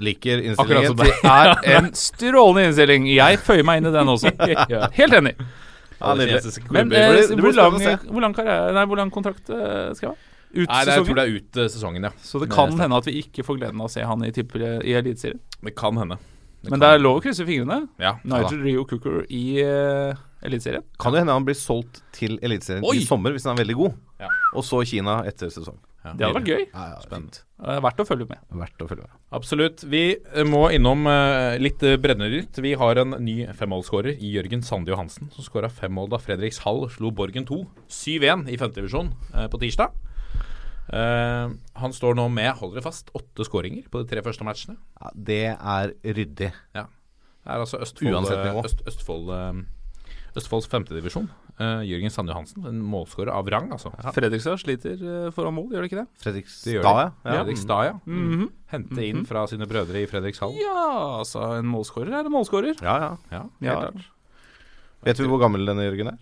Liker 0.02 0.40
Akkurat 0.58 0.88
som 0.88 0.98
innstillingen. 0.98 1.60
det 1.62 1.70
er 1.74 1.78
en 1.78 1.92
strålende 1.94 2.68
innstilling. 2.70 3.06
Jeg 3.14 3.38
føyer 3.38 3.62
meg 3.62 3.82
inn 3.82 3.92
i 3.92 3.94
den 3.94 4.08
også. 4.10 4.32
Helt 4.98 5.20
enig. 5.20 5.36
Ja. 6.00 6.14
Men 6.74 6.92
eh, 6.92 7.30
hvor, 7.38 7.52
lang, 7.54 7.76
hvor, 8.10 8.20
lang 8.20 8.34
karriere, 8.34 8.72
nei, 8.74 8.84
hvor 8.90 8.98
lang 8.98 9.12
kontrakt 9.14 9.48
eh, 9.48 9.92
skal 9.94 10.08
jeg 10.08 10.10
ha? 10.10 10.30
Ut 10.54 10.68
Nei, 10.70 10.84
det 10.86 10.92
er, 10.92 11.00
jeg 11.00 11.08
tror 11.08 11.18
det 11.18 11.24
er 11.24 11.34
ut 11.34 11.58
eh, 11.58 11.70
sesongen, 11.72 12.06
ja. 12.08 12.12
Så 12.22 12.40
det 12.42 12.50
kan 12.52 12.74
hende 12.78 13.00
at 13.02 13.08
vi 13.10 13.16
ikke 13.24 13.44
får 13.46 13.58
gleden 13.58 13.82
av 13.82 13.90
å 13.90 13.92
se 13.92 14.04
han 14.06 14.22
i, 14.26 14.30
tippel- 14.34 14.64
i 14.86 14.94
Eliteserien. 14.98 15.42
Det 15.64 15.74
kan 15.78 15.98
hende. 15.98 16.20
Men 16.70 16.80
det 16.80 16.90
er 16.94 17.02
lov 17.02 17.18
å 17.18 17.24
krysse 17.24 17.44
fingrene. 17.46 17.82
Ja, 18.00 18.16
Nigel 18.24 18.62
Rio 18.64 18.84
Cooker 18.88 19.24
i 19.28 19.44
uh, 19.60 20.14
Eliteserien. 20.44 20.84
Kan 21.00 21.12
det 21.12 21.24
hende 21.24 21.36
han 21.36 21.44
blir 21.44 21.58
solgt 21.58 22.00
til 22.16 22.38
Eliteserien 22.40 22.86
i 22.88 23.04
sommer 23.04 23.34
hvis 23.34 23.44
han 23.48 23.58
er 23.58 23.64
veldig 23.64 23.76
god. 23.82 23.98
Ja. 24.22 24.30
Og 24.54 24.64
så 24.64 24.80
Kina 24.88 25.20
etter 25.28 25.52
sesong. 25.52 25.76
Det 26.04 26.20
hadde 26.20 26.36
vært 26.36 26.48
gøy. 26.52 26.64
Ja, 26.68 26.86
ja, 26.92 26.96
Spennende. 27.00 27.38
Det 27.64 27.74
er 27.78 27.84
verdt 27.86 28.00
å 28.02 28.04
følge 28.04 28.26
med. 28.28 28.40
Verdt 28.60 28.82
å 28.84 28.88
følge 28.90 29.06
med. 29.06 29.12
Absolutt. 29.38 29.84
Vi 29.88 30.02
eh, 30.12 30.44
må 30.44 30.66
innom 30.76 31.06
eh, 31.08 31.54
litt 31.62 31.80
breddenytt. 31.80 32.60
Vi 32.60 32.74
har 32.76 33.00
en 33.00 33.16
ny 33.24 33.38
femmålsskårer 33.56 34.20
i 34.20 34.34
Jørgen 34.34 34.60
Sande 34.66 34.92
Johansen, 34.92 35.30
som 35.32 35.46
skåra 35.46 35.70
fem 35.72 35.94
mål 35.96 36.10
da 36.12 36.20
Fredrikshall 36.20 36.84
slo 36.92 37.08
Borgen 37.16 37.48
2 37.48 37.62
7-1 37.88 38.50
i 38.52 38.60
femtedivisjon 38.60 39.14
uh, 39.32 39.46
på 39.48 39.62
tirsdag. 39.64 39.96
Eh, 40.92 41.54
han 41.80 41.94
står 41.96 42.18
nå 42.18 42.26
med, 42.32 42.50
hold 42.58 42.74
dere 42.76 42.84
fast, 42.84 43.12
åtte 43.16 43.46
skåringer 43.46 43.86
på 43.90 44.02
de 44.02 44.10
tre 44.10 44.24
første 44.24 44.44
matchene. 44.46 44.76
Ja, 45.00 45.14
det 45.14 45.44
er 45.54 45.94
ryddig. 46.04 46.50
Ja. 46.76 46.88
Det 47.44 47.52
er 47.52 47.60
altså 47.60 47.80
Østfold, 47.84 48.64
Øst, 48.64 48.84
Østfold, 48.88 49.32
eh, 49.36 49.64
Østfolds 50.34 50.68
femtedivisjon. 50.68 51.28
Uh, 51.54 51.84
Jørgen 51.86 52.10
Sande 52.10 52.32
Johansen, 52.32 52.64
en 52.66 52.80
målskårer 52.82 53.30
av 53.30 53.46
rang, 53.46 53.68
altså. 53.76 53.92
Fredrikstad 54.16 54.58
sliter 54.58 54.98
uh, 54.98 55.28
foran 55.30 55.54
mål, 55.54 55.68
gjør 55.70 55.84
det 55.84 55.90
ikke 55.92 56.00
det? 56.00 56.06
Fredrikstad, 56.24 56.74
ja. 56.74 57.04
ja. 57.22 57.36
Fredrikstad, 57.36 57.82
ja. 57.86 57.92
Mhm. 58.10 58.48
Hente 58.72 59.04
inn 59.06 59.22
fra 59.28 59.44
sine 59.46 59.68
brødre 59.70 60.02
i 60.02 60.08
Fredrikshall. 60.10 60.56
Ja, 60.58 61.20
altså 61.20 61.44
en 61.60 61.68
målskårer 61.70 62.10
er 62.10 62.26
en 62.26 62.34
målskårer. 62.34 62.82
Ja, 62.82 62.96
ja. 63.04 63.12
Ja, 63.30 63.44
Ja. 63.62 63.78
Vet 65.04 65.20
du 65.20 65.28
hvor 65.28 65.38
gammel 65.38 65.68
denne 65.68 65.84
Jørgen 65.84 66.14
er? 66.16 66.20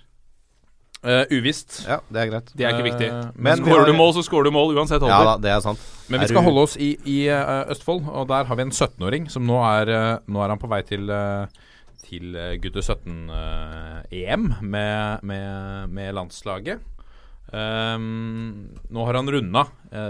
Eh, 1.02 1.24
uvisst. 1.34 1.80
Ja, 1.82 1.96
det 2.14 2.20
er 2.22 2.28
greit. 2.30 2.50
Det 2.54 2.66
er 2.66 2.76
ikke 2.76 2.86
viktig. 2.86 3.08
Uh, 3.10 3.30
Men 3.34 3.58
Skårer 3.58 3.88
du 3.90 3.96
mål, 3.98 4.12
så 4.14 4.22
skårer 4.22 4.46
du 4.46 4.54
mål 4.54 4.76
uansett 4.78 5.02
Ja 5.02 5.18
da, 5.26 5.34
det 5.42 5.50
er 5.50 5.64
sant. 5.64 5.82
Men 6.06 6.22
vi 6.22 6.28
skal 6.30 6.46
holde 6.46 6.62
oss 6.62 6.76
i, 6.78 6.92
i 7.10 7.16
uh, 7.26 7.66
Østfold, 7.74 8.06
og 8.06 8.28
der 8.30 8.46
har 8.46 8.58
vi 8.58 8.66
en 8.68 8.70
17-åring 8.70 9.26
som 9.32 9.42
nå 9.48 9.58
er, 9.66 9.90
nå 10.30 10.44
er 10.44 10.54
han 10.54 10.62
på 10.62 10.70
vei 10.70 10.78
til, 10.86 11.10
uh, 11.10 11.50
til 12.06 12.30
Gudde 12.30 12.54
gutte 12.62 12.86
17-EM 12.86 14.48
med, 14.62 15.26
med, 15.26 15.90
med 15.90 16.14
landslaget. 16.20 16.86
Um, 17.52 18.70
nå 18.94 19.04
har 19.08 19.18
han 19.18 19.28
runda 19.28 19.66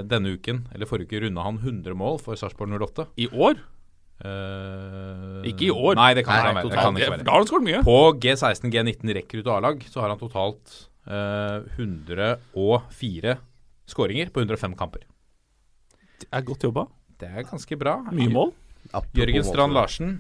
denne 0.07 0.37
uken, 0.37 0.67
eller 0.75 0.87
forrige 0.87 1.09
uke 1.09 1.25
runda 1.25 1.49
han 1.49 1.57
100 1.57 1.97
mål 1.97 2.21
for 2.21 2.37
Sarpsborg 2.37 2.77
08. 2.77 3.09
I 3.17 3.33
år? 3.33 3.65
Eh, 4.23 5.51
Ikke 5.51 5.67
i 5.67 5.71
år. 5.75 5.97
Nei, 5.99 6.13
det 6.15 6.23
kan, 6.27 6.39
Nei, 6.39 6.51
ikke 6.53 6.55
være. 6.55 6.71
Det 6.71 6.79
kan 6.79 6.99
ikke 6.99 7.13
være. 7.17 7.27
Da 7.27 7.35
har 7.35 7.43
han 7.43 7.49
skåret 7.51 7.67
mye. 7.67 7.81
På 7.87 7.97
G16, 8.23 8.71
G19 8.71 9.15
rekrutt 9.19 9.49
og 9.51 9.55
A-lag 9.57 9.83
så 9.91 10.03
har 10.05 10.13
han 10.15 10.21
totalt 10.21 10.75
uh, 11.11 11.65
104 11.77 13.37
skåringer 13.93 14.31
på 14.33 14.45
105 14.45 14.77
kamper. 14.79 15.07
Det 16.23 16.29
er 16.31 16.45
godt 16.47 16.69
jobba. 16.69 16.87
Det 17.19 17.31
er 17.31 17.49
ganske 17.49 17.79
bra. 17.81 17.97
Mye 18.15 18.31
mål. 18.31 18.53
Apropos 18.93 19.19
Jørgen 19.19 19.47
Strand. 19.47 19.75
Larsen. 19.75 20.15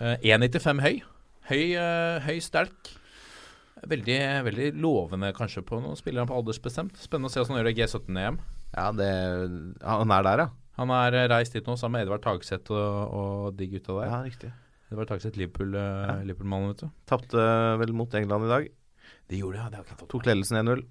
uh, 0.00 0.16
1,95 0.24 0.80
høy. 0.86 1.02
Høy, 1.50 1.62
eh, 1.74 2.20
høy 2.22 2.36
sterk. 2.44 2.92
Veldig, 3.90 4.18
veldig 4.46 4.66
lovende 4.78 5.32
kanskje 5.34 5.64
på 5.66 5.80
noen 5.82 5.96
spillere 5.98 6.28
på 6.28 6.36
aldersbestemt. 6.36 6.94
Spennende 7.00 7.26
å 7.26 7.32
se 7.32 7.40
hvordan 7.40 7.56
han 7.56 7.60
gjør 7.64 7.68
det 7.68 7.72
i 7.74 7.80
G17-EM. 7.80 8.36
Ja, 8.76 8.84
det 8.94 9.08
Han 9.82 10.12
er 10.14 10.22
der, 10.28 10.42
ja. 10.44 10.48
Han 10.80 10.92
er 10.96 11.18
eh, 11.18 11.28
reist 11.28 11.56
dit 11.56 11.66
nå 11.68 11.76
sammen 11.76 11.98
med 11.98 12.06
Edvard 12.06 12.24
Tagseth 12.24 12.72
og, 12.72 13.16
og 13.20 13.56
de 13.58 13.68
gutta 13.68 13.98
der. 13.98 14.08
Ja, 14.08 14.20
riktig. 14.24 14.52
Edvard 14.90 15.10
Tagseth, 15.12 15.38
Liverpool, 15.38 15.76
uh, 15.76 16.16
Liverpool-mannen, 16.26 16.72
vet 16.72 16.86
du. 16.86 16.94
Tapte 17.10 17.44
vel 17.78 17.92
mot 17.94 18.14
England 18.18 18.48
i 18.48 18.50
dag. 18.50 18.70
De 19.30 19.42
gjorde 19.42 19.58
det, 19.58 19.62
ja. 19.62 19.68
Det 19.70 19.78
har 19.78 19.84
ikke 19.86 19.98
tatt. 20.00 20.08
Tok 20.10 20.26
ledelsen 20.26 20.62
1-0. 20.64 20.86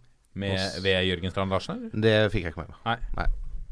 Ved 0.86 1.10
Jørgen 1.10 1.34
Strand 1.34 1.52
Larsen, 1.52 1.82
eller? 1.90 2.04
Det 2.06 2.14
fikk 2.32 2.48
jeg 2.48 2.54
ikke 2.54 2.68
med 2.68 2.76
meg. 2.86 3.10
Nei. 3.18 3.28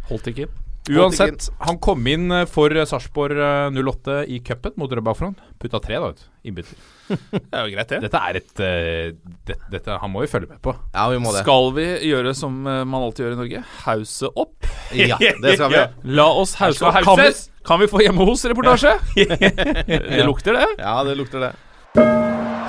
Holdt 0.10 0.32
ikke. 0.34 0.50
Uansett, 0.90 1.50
han 1.60 1.80
kom 1.84 2.06
inn 2.08 2.32
eh, 2.32 2.46
for 2.50 2.74
eh, 2.74 2.86
Sarpsborg 2.88 3.40
eh, 3.40 3.80
08 3.80 4.20
i 4.32 4.40
cupen 4.46 4.76
mot 4.80 4.92
Rødbakkfront. 4.92 5.42
Putta 5.60 5.82
tre, 5.84 6.00
da. 6.00 6.12
vet 6.12 6.22
du. 6.22 6.30
Innbytter. 6.50 6.78
Det 7.08 7.56
er 7.56 7.66
jo 7.68 7.74
greit, 7.74 7.90
det. 7.92 8.00
Dette 8.08 8.22
er 8.30 8.40
et 8.40 8.62
eh, 8.64 9.36
det, 9.48 9.58
dette, 9.72 9.98
Han 10.02 10.12
må 10.12 10.24
vi 10.26 10.32
følge 10.32 10.52
med 10.52 10.62
på. 10.64 10.74
Ja, 10.94 11.08
vi 11.12 11.20
må 11.24 11.32
det. 11.36 11.44
Skal 11.46 11.72
vi 11.78 11.88
gjøre 12.10 12.36
som 12.38 12.60
eh, 12.68 12.84
man 12.88 13.08
alltid 13.08 13.26
gjør 13.26 13.38
i 13.38 13.40
Norge? 13.42 13.64
Hause 13.86 14.32
opp? 14.36 14.70
Ja, 14.96 15.20
det 15.20 15.58
skal 15.58 15.74
vi. 15.74 15.84
La 16.20 16.30
oss 16.32 16.58
hause 16.62 16.88
opp. 16.88 17.02
Kan 17.08 17.22
vi, 17.24 17.32
kan 17.68 17.84
vi 17.84 17.90
få 17.92 18.04
hjemme 18.04 18.28
hos-reportasje? 18.28 18.96
det 19.18 20.24
lukter 20.28 20.60
det. 20.60 20.70
Ja, 20.80 21.00
det 21.08 21.18
lukter 21.20 21.50
det. 21.50 21.54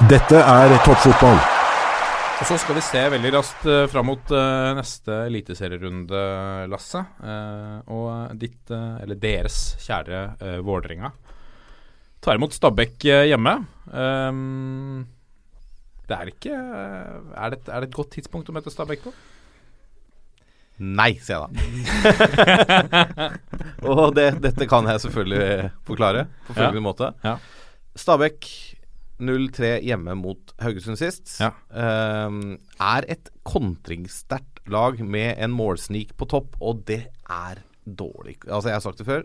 Dette 0.08 0.40
er 0.40 0.76
toppfotball. 0.86 1.57
Og 2.38 2.46
så 2.46 2.54
skal 2.62 2.76
vi 2.76 2.82
se 2.86 3.00
veldig 3.10 3.30
raskt 3.34 3.64
uh, 3.66 3.84
fram 3.90 4.06
mot 4.12 4.30
uh, 4.30 4.70
neste 4.78 5.14
eliteserierunde, 5.26 6.20
Lasse. 6.70 7.00
Uh, 7.18 7.80
og 7.90 8.36
ditt, 8.38 8.60
uh, 8.70 8.94
eller 9.02 9.18
deres 9.18 9.56
kjære 9.82 10.20
uh, 10.38 10.58
Vålerenga, 10.62 11.10
tar 12.22 12.38
imot 12.38 12.54
Stabæk 12.54 13.08
hjemme. 13.26 13.56
Um, 13.90 15.02
det 16.06 16.20
er 16.20 16.30
ikke 16.30 16.54
er 16.54 17.56
det, 17.56 17.60
er 17.66 17.82
det 17.82 17.90
et 17.90 17.98
godt 17.98 18.14
tidspunkt 18.14 18.48
å 18.48 18.54
møte 18.54 18.70
Stabæk 18.70 19.02
på? 19.08 19.12
Nei, 20.78 21.10
sier 21.18 21.42
jeg 21.42 21.58
da. 21.58 23.28
Og 23.90 24.14
det, 24.14 24.30
dette 24.46 24.70
kan 24.70 24.86
jeg 24.86 25.02
selvfølgelig 25.08 25.72
forklare 25.90 26.28
på 26.46 26.54
følgende 26.54 26.86
måte. 26.86 27.10
Ja. 27.26 27.40
Stabæk 27.98 28.46
0-3 29.18 29.78
hjemme 29.86 30.14
mot 30.18 30.52
Haugesund 30.62 30.98
sist. 31.00 31.38
Ja. 31.42 31.52
ehm, 31.74 32.58
er 32.80 33.06
et 33.10 33.30
kontringssterkt 33.48 34.62
lag 34.68 35.00
med 35.00 35.36
en 35.38 35.54
målsnik 35.54 36.14
på 36.16 36.28
topp, 36.28 36.58
og 36.60 36.84
det 36.88 37.06
er 37.28 37.62
dårlig. 37.88 38.36
Altså 38.48 38.68
Jeg 38.68 38.76
har 38.76 38.84
sagt 38.84 38.98
det 38.98 39.06
før. 39.06 39.22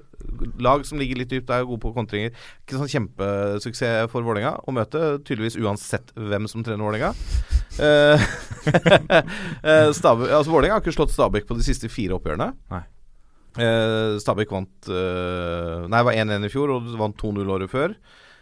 Lag 0.64 0.86
som 0.88 1.00
ligger 1.00 1.20
litt 1.20 1.32
dypt, 1.34 1.52
er 1.52 1.66
gode 1.68 1.82
på 1.84 1.94
kontringer. 1.96 2.32
Ikke 2.64 2.80
sånn 2.80 2.92
kjempesuksess 2.92 4.12
for 4.12 4.26
Vålerenga 4.26 4.56
å 4.64 4.76
møte, 4.76 5.02
tydeligvis 5.28 5.60
uansett 5.60 6.14
hvem 6.16 6.48
som 6.52 6.64
trener 6.64 6.86
Vålerenga. 6.86 7.12
Eh, 7.84 8.26
altså 9.90 10.16
Vålerenga 10.16 10.78
har 10.78 10.84
ikke 10.84 10.96
slått 10.96 11.14
Stabæk 11.16 11.48
på 11.50 11.60
de 11.60 11.68
siste 11.68 11.92
fire 11.92 12.18
oppgjørene. 12.20 12.54
Nei. 12.74 12.84
Uh, 13.54 14.18
Stabæk 14.18 14.50
vant 14.50 14.88
uh, 14.90 15.84
Nei, 15.86 16.00
var 16.02 16.16
1-1 16.18 16.48
i 16.48 16.50
fjor, 16.50 16.72
og 16.74 16.94
vant 16.98 17.20
2-0 17.20 17.52
året 17.54 17.70
før. 17.70 17.94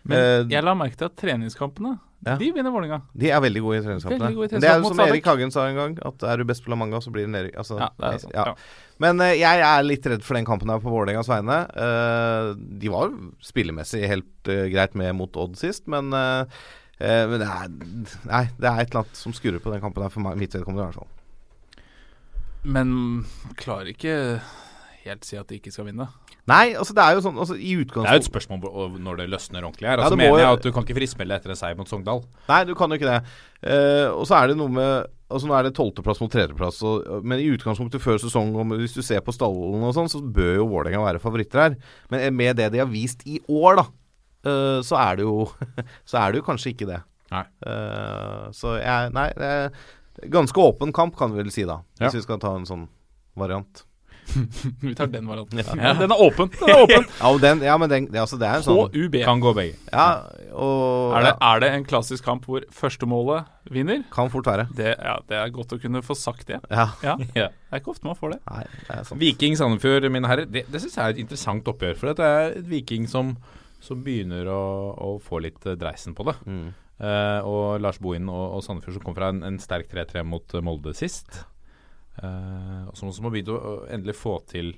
Men 0.03 0.17
Eh, 0.17 0.45
jeg 0.49 0.63
la 0.65 0.73
merke 0.73 0.97
til 0.97 1.05
at 1.11 1.15
treningskampene 1.19 1.99
Ja. 2.25 2.35
De 2.37 2.51
vinner 2.53 2.69
Vålerenga. 2.69 2.99
De 3.17 3.29
er 3.33 3.39
veldig 3.41 3.61
gode 3.65 3.77
i 3.79 3.81
treningskampene. 3.81 4.27
Det 4.53 4.63
er 4.69 4.77
jo 4.81 4.89
som 4.91 4.99
Erik 5.01 5.25
Hagen 5.25 5.49
sa 5.51 5.63
en 5.67 5.75
gang, 5.75 5.95
at 6.05 6.21
er 6.29 6.37
du 6.37 6.43
best 6.45 6.61
på 6.63 6.69
La 6.69 6.75
Manga, 6.77 6.99
så 7.01 7.09
blir 7.09 7.25
det 7.25 7.31
nedrykk. 7.33 7.55
Altså, 7.57 7.79
Ja, 7.79 7.87
det 7.97 8.11
er 8.13 8.17
sant. 8.19 8.33
ja. 8.35 8.53
Men 9.01 9.19
eh, 9.25 9.31
jeg 9.39 9.63
er 9.65 9.81
litt 9.81 10.05
redd 10.05 10.21
for 10.21 10.37
den 10.37 10.45
kampen 10.45 10.69
her 10.69 10.77
på 10.83 10.91
Vålerengas 10.93 11.27
vegne. 11.31 11.57
Eh, 11.73 12.51
de 12.77 12.89
var 12.93 13.09
spillemessig 13.41 14.03
helt 14.07 14.47
eh, 14.53 14.67
greit 14.69 14.93
med 14.93 15.15
mot 15.17 15.33
Odd 15.35 15.57
sist, 15.57 15.87
men, 15.89 16.09
men 16.13 17.39
det, 17.41 17.47
er, 17.49 17.73
nei, 18.29 18.43
det 18.61 18.69
er 18.69 18.83
et 18.83 18.91
eller 18.93 19.01
annet 19.01 19.17
som 19.17 19.33
skurrer 19.33 19.57
på 19.59 19.73
den 19.73 19.81
kampen 19.81 20.03
her 20.05 20.13
for 20.13 20.21
mitt 20.37 20.53
vedkommende. 20.53 20.85
i 20.85 20.91
hvert 20.91 21.01
fall. 21.01 21.09
Men 22.63 23.25
klarer 23.57 23.89
ikke 23.95 24.15
helt 25.05 25.25
si 25.25 25.37
at 25.37 25.47
de 25.49 25.57
ikke 25.59 25.71
skal 25.73 25.85
vinne. 25.87 26.07
Nei, 26.49 26.73
altså 26.73 26.93
det 26.97 27.03
er 27.03 27.15
jo 27.17 27.21
sånn 27.25 27.37
altså, 27.37 27.55
I 27.55 27.75
Det 27.85 27.97
er 28.01 28.17
jo 28.17 28.21
et 28.21 28.27
spørsmål 28.27 28.99
når 29.01 29.17
det 29.21 29.29
løsner 29.29 29.63
ordentlig 29.63 29.87
her. 29.89 29.97
Ja, 29.97 30.03
Altså 30.05 30.17
det 30.17 30.23
mener 30.23 30.39
jeg 30.41 30.57
at 30.57 30.63
Du 30.65 30.71
kan 30.71 30.83
ikke 30.85 30.97
frispille 30.97 31.35
etter 31.37 31.53
en 31.53 31.59
seier 31.59 31.77
mot 31.77 31.87
Sogndal. 31.89 32.23
Nei, 32.49 32.63
du 32.65 32.73
kan 32.77 32.89
jo 32.89 32.97
ikke 32.99 33.09
det. 33.11 33.19
Uh, 33.61 34.09
og 34.17 34.25
så 34.29 34.39
er 34.41 34.47
det 34.51 34.57
noe 34.57 34.69
med 34.73 35.07
Altså 35.31 35.47
Nå 35.47 35.53
er 35.55 35.63
det 35.63 35.75
tolvteplass 35.77 36.19
mot 36.19 36.31
tredjeplass, 36.33 36.81
og- 36.83 37.23
men 37.23 37.39
i 37.39 37.45
utgangspunktet 37.55 38.01
før 38.03 38.17
sesong, 38.19 38.49
og 38.59 38.65
hvis 38.81 38.91
du 38.97 39.01
ser 39.01 39.21
på 39.23 39.31
stallen 39.31 39.79
og 39.87 39.93
sånn, 39.95 40.09
så 40.11 40.19
bør 40.19 40.57
jo 40.57 40.65
Vålerenga 40.67 40.99
være 41.05 41.21
favoritter 41.23 41.61
her. 41.61 41.75
Men 42.11 42.35
med 42.35 42.57
det 42.59 42.67
de 42.73 42.79
har 42.81 42.89
vist 42.91 43.23
i 43.25 43.39
år, 43.47 43.77
da, 43.79 43.85
uh, 44.49 44.81
så 44.83 44.99
er 44.99 45.15
det 45.21 45.23
jo 45.23 45.45
Så 46.09 46.19
er 46.19 46.33
det 46.33 46.41
jo 46.41 46.47
kanskje 46.49 46.73
ikke 46.75 46.89
det. 46.89 46.99
Nei. 47.31 47.45
Uh, 47.63 48.51
så 48.51 48.75
jeg 48.83 49.13
Nei, 49.15 49.29
det 49.39 49.53
er 49.55 49.71
ganske 50.35 50.59
åpen 50.67 50.91
kamp, 50.91 51.15
kan 51.15 51.31
vi 51.31 51.39
vel 51.45 51.51
si 51.55 51.63
da. 51.63 51.79
Hvis 51.95 52.11
Ja. 52.11 52.19
vi 52.19 52.25
skal 52.27 52.37
ta 52.43 52.51
en 52.57 52.65
sånn 52.67 52.89
variant. 53.39 53.85
Vi 54.81 54.93
tar 54.95 55.09
den 55.11 55.27
varianten. 55.29 55.61
Ja. 55.61 55.93
Den 55.97 56.13
er 56.13 56.21
åpen. 56.21 56.51
Den 56.59 56.69
er 56.71 56.83
åpen. 56.85 57.07
Ja, 57.21 57.31
den, 57.41 57.63
ja 57.65 57.77
men 57.77 57.89
den, 57.91 58.07
det, 58.11 58.19
altså, 58.21 58.37
det 58.41 58.47
er 58.47 58.59
en 58.59 58.65
sånn 58.65 58.95
HUB. 58.95 59.17
Kan 59.25 59.41
gå 59.43 59.53
begge. 59.57 59.77
Ja, 59.91 60.07
og 60.51 61.15
Er 61.17 61.25
det, 61.25 61.33
ja, 61.33 61.49
er 61.51 61.63
det 61.63 61.69
en 61.77 61.85
klassisk 61.87 62.25
kamp 62.27 62.45
hvor 62.49 62.65
førstemålet 62.75 63.49
vinner? 63.71 64.03
Kan 64.13 64.31
fort 64.33 64.49
være. 64.49 64.67
Det, 64.75 64.93
ja, 64.97 65.15
det 65.29 65.37
er 65.39 65.53
godt 65.55 65.75
å 65.75 65.79
kunne 65.81 66.03
få 66.05 66.17
sagt 66.17 66.47
det. 66.51 66.61
Ja. 66.71 66.89
Ja, 67.05 67.17
Ja. 67.41 67.49
Det 67.51 67.77
er 67.77 67.83
ikke 67.83 67.93
ofte 67.93 68.09
man 68.09 68.19
får 68.19 68.35
det. 68.35 68.41
Nei, 68.51 68.65
det 68.89 68.97
er. 68.97 69.15
Viking 69.21 69.57
Sandefjord, 69.59 70.07
mine 70.11 70.27
herrer, 70.27 70.49
det, 70.49 70.65
det 70.71 70.83
syns 70.83 70.97
jeg 70.97 71.03
er 71.05 71.15
et 71.15 71.21
interessant 71.23 71.69
oppgjør. 71.71 71.97
For 71.99 72.11
det 72.17 72.27
er 72.27 72.57
et 72.59 72.67
Viking 72.71 73.07
som, 73.11 73.35
som 73.83 74.01
begynner 74.03 74.49
å, 74.51 74.61
å 74.91 75.13
få 75.23 75.39
litt 75.45 75.63
eh, 75.69 75.77
dreisen 75.79 76.17
på 76.17 76.27
det. 76.27 76.35
Mm. 76.45 76.67
Uh, 77.01 77.39
og 77.49 77.63
Lars 77.81 77.97
Bohin 77.97 78.27
og, 78.29 78.57
og 78.57 78.65
Sandefjord 78.65 78.99
som 78.99 79.05
kom 79.07 79.15
fra 79.17 79.31
en, 79.33 79.39
en 79.47 79.55
sterk 79.61 79.87
3-3 79.89 80.21
mot 80.27 80.59
Molde 80.61 80.93
sist. 80.97 81.45
Eh, 82.19 82.81
og 82.89 82.97
som 82.97 83.11
også 83.11 83.23
må 83.23 83.31
begynne 83.31 83.55
å 83.55 83.75
endelig 83.91 84.17
få 84.19 84.35
til 84.49 84.73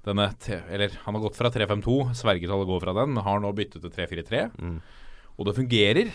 denne 0.00 0.30
Eller 0.72 0.94
han 1.04 1.16
har 1.16 1.22
gått 1.22 1.36
fra 1.36 1.50
3-5-2, 1.52 2.14
svergetallet 2.16 2.68
går 2.70 2.82
fra 2.86 2.94
den, 2.96 3.18
har 3.20 3.40
nå 3.42 3.50
byttet 3.52 3.84
til 3.84 3.92
3-4-3. 3.92 4.44
Og 5.36 5.48
det 5.48 5.56
fungerer. 5.58 6.12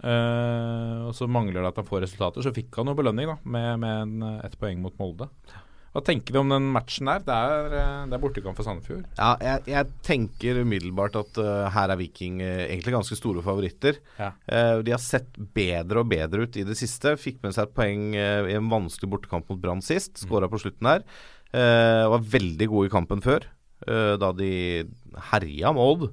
Uh, 0.00 1.10
og 1.10 1.14
så 1.18 1.26
mangler 1.28 1.60
det 1.60 1.70
at 1.72 1.78
han 1.78 1.86
får 1.86 2.04
resultater. 2.06 2.42
Så 2.42 2.54
fikk 2.56 2.74
han 2.78 2.90
jo 2.90 2.96
belønning 2.98 3.30
da 3.30 3.36
med, 3.42 3.70
med 3.82 4.02
en, 4.02 4.26
ett 4.46 4.56
poeng 4.58 4.82
mot 4.82 4.96
Molde. 4.98 5.28
Hva 5.90 6.02
tenker 6.06 6.30
vi 6.34 6.38
om 6.38 6.52
den 6.52 6.68
matchen 6.70 7.08
der? 7.10 7.22
Det 7.26 7.34
er, 7.34 7.72
eh, 7.74 8.02
det 8.06 8.14
er 8.14 8.22
bortekamp 8.22 8.58
for 8.58 8.66
Sandefjord. 8.66 9.08
Ja, 9.18 9.32
jeg, 9.42 9.64
jeg 9.72 9.88
tenker 10.06 10.60
umiddelbart 10.62 11.18
at 11.18 11.40
uh, 11.42 11.66
her 11.74 11.90
er 11.90 11.98
Viking 11.98 12.38
uh, 12.44 12.62
egentlig 12.68 12.94
ganske 12.94 13.18
store 13.18 13.42
favoritter. 13.42 13.98
Ja. 14.20 14.30
Uh, 14.46 14.84
de 14.86 14.94
har 14.94 15.02
sett 15.02 15.34
bedre 15.56 16.04
og 16.04 16.12
bedre 16.12 16.46
ut 16.46 16.58
i 16.60 16.66
det 16.68 16.78
siste. 16.78 17.16
Fikk 17.18 17.40
med 17.42 17.56
seg 17.56 17.66
et 17.66 17.74
poeng 17.74 18.14
i 18.14 18.54
en 18.54 18.70
vanskelig 18.70 19.10
bortekamp 19.16 19.50
mot 19.50 19.58
Brann 19.62 19.82
sist. 19.82 20.22
Skåra 20.22 20.50
på 20.50 20.62
slutten 20.62 20.92
her. 20.92 21.02
Var 21.50 22.28
veldig 22.30 22.68
gode 22.70 22.86
i 22.86 22.92
kampen 22.92 23.22
før, 23.24 23.42
da 23.82 24.28
de 24.38 24.50
herja 25.32 25.72
med 25.74 25.82
Odd. 25.82 26.04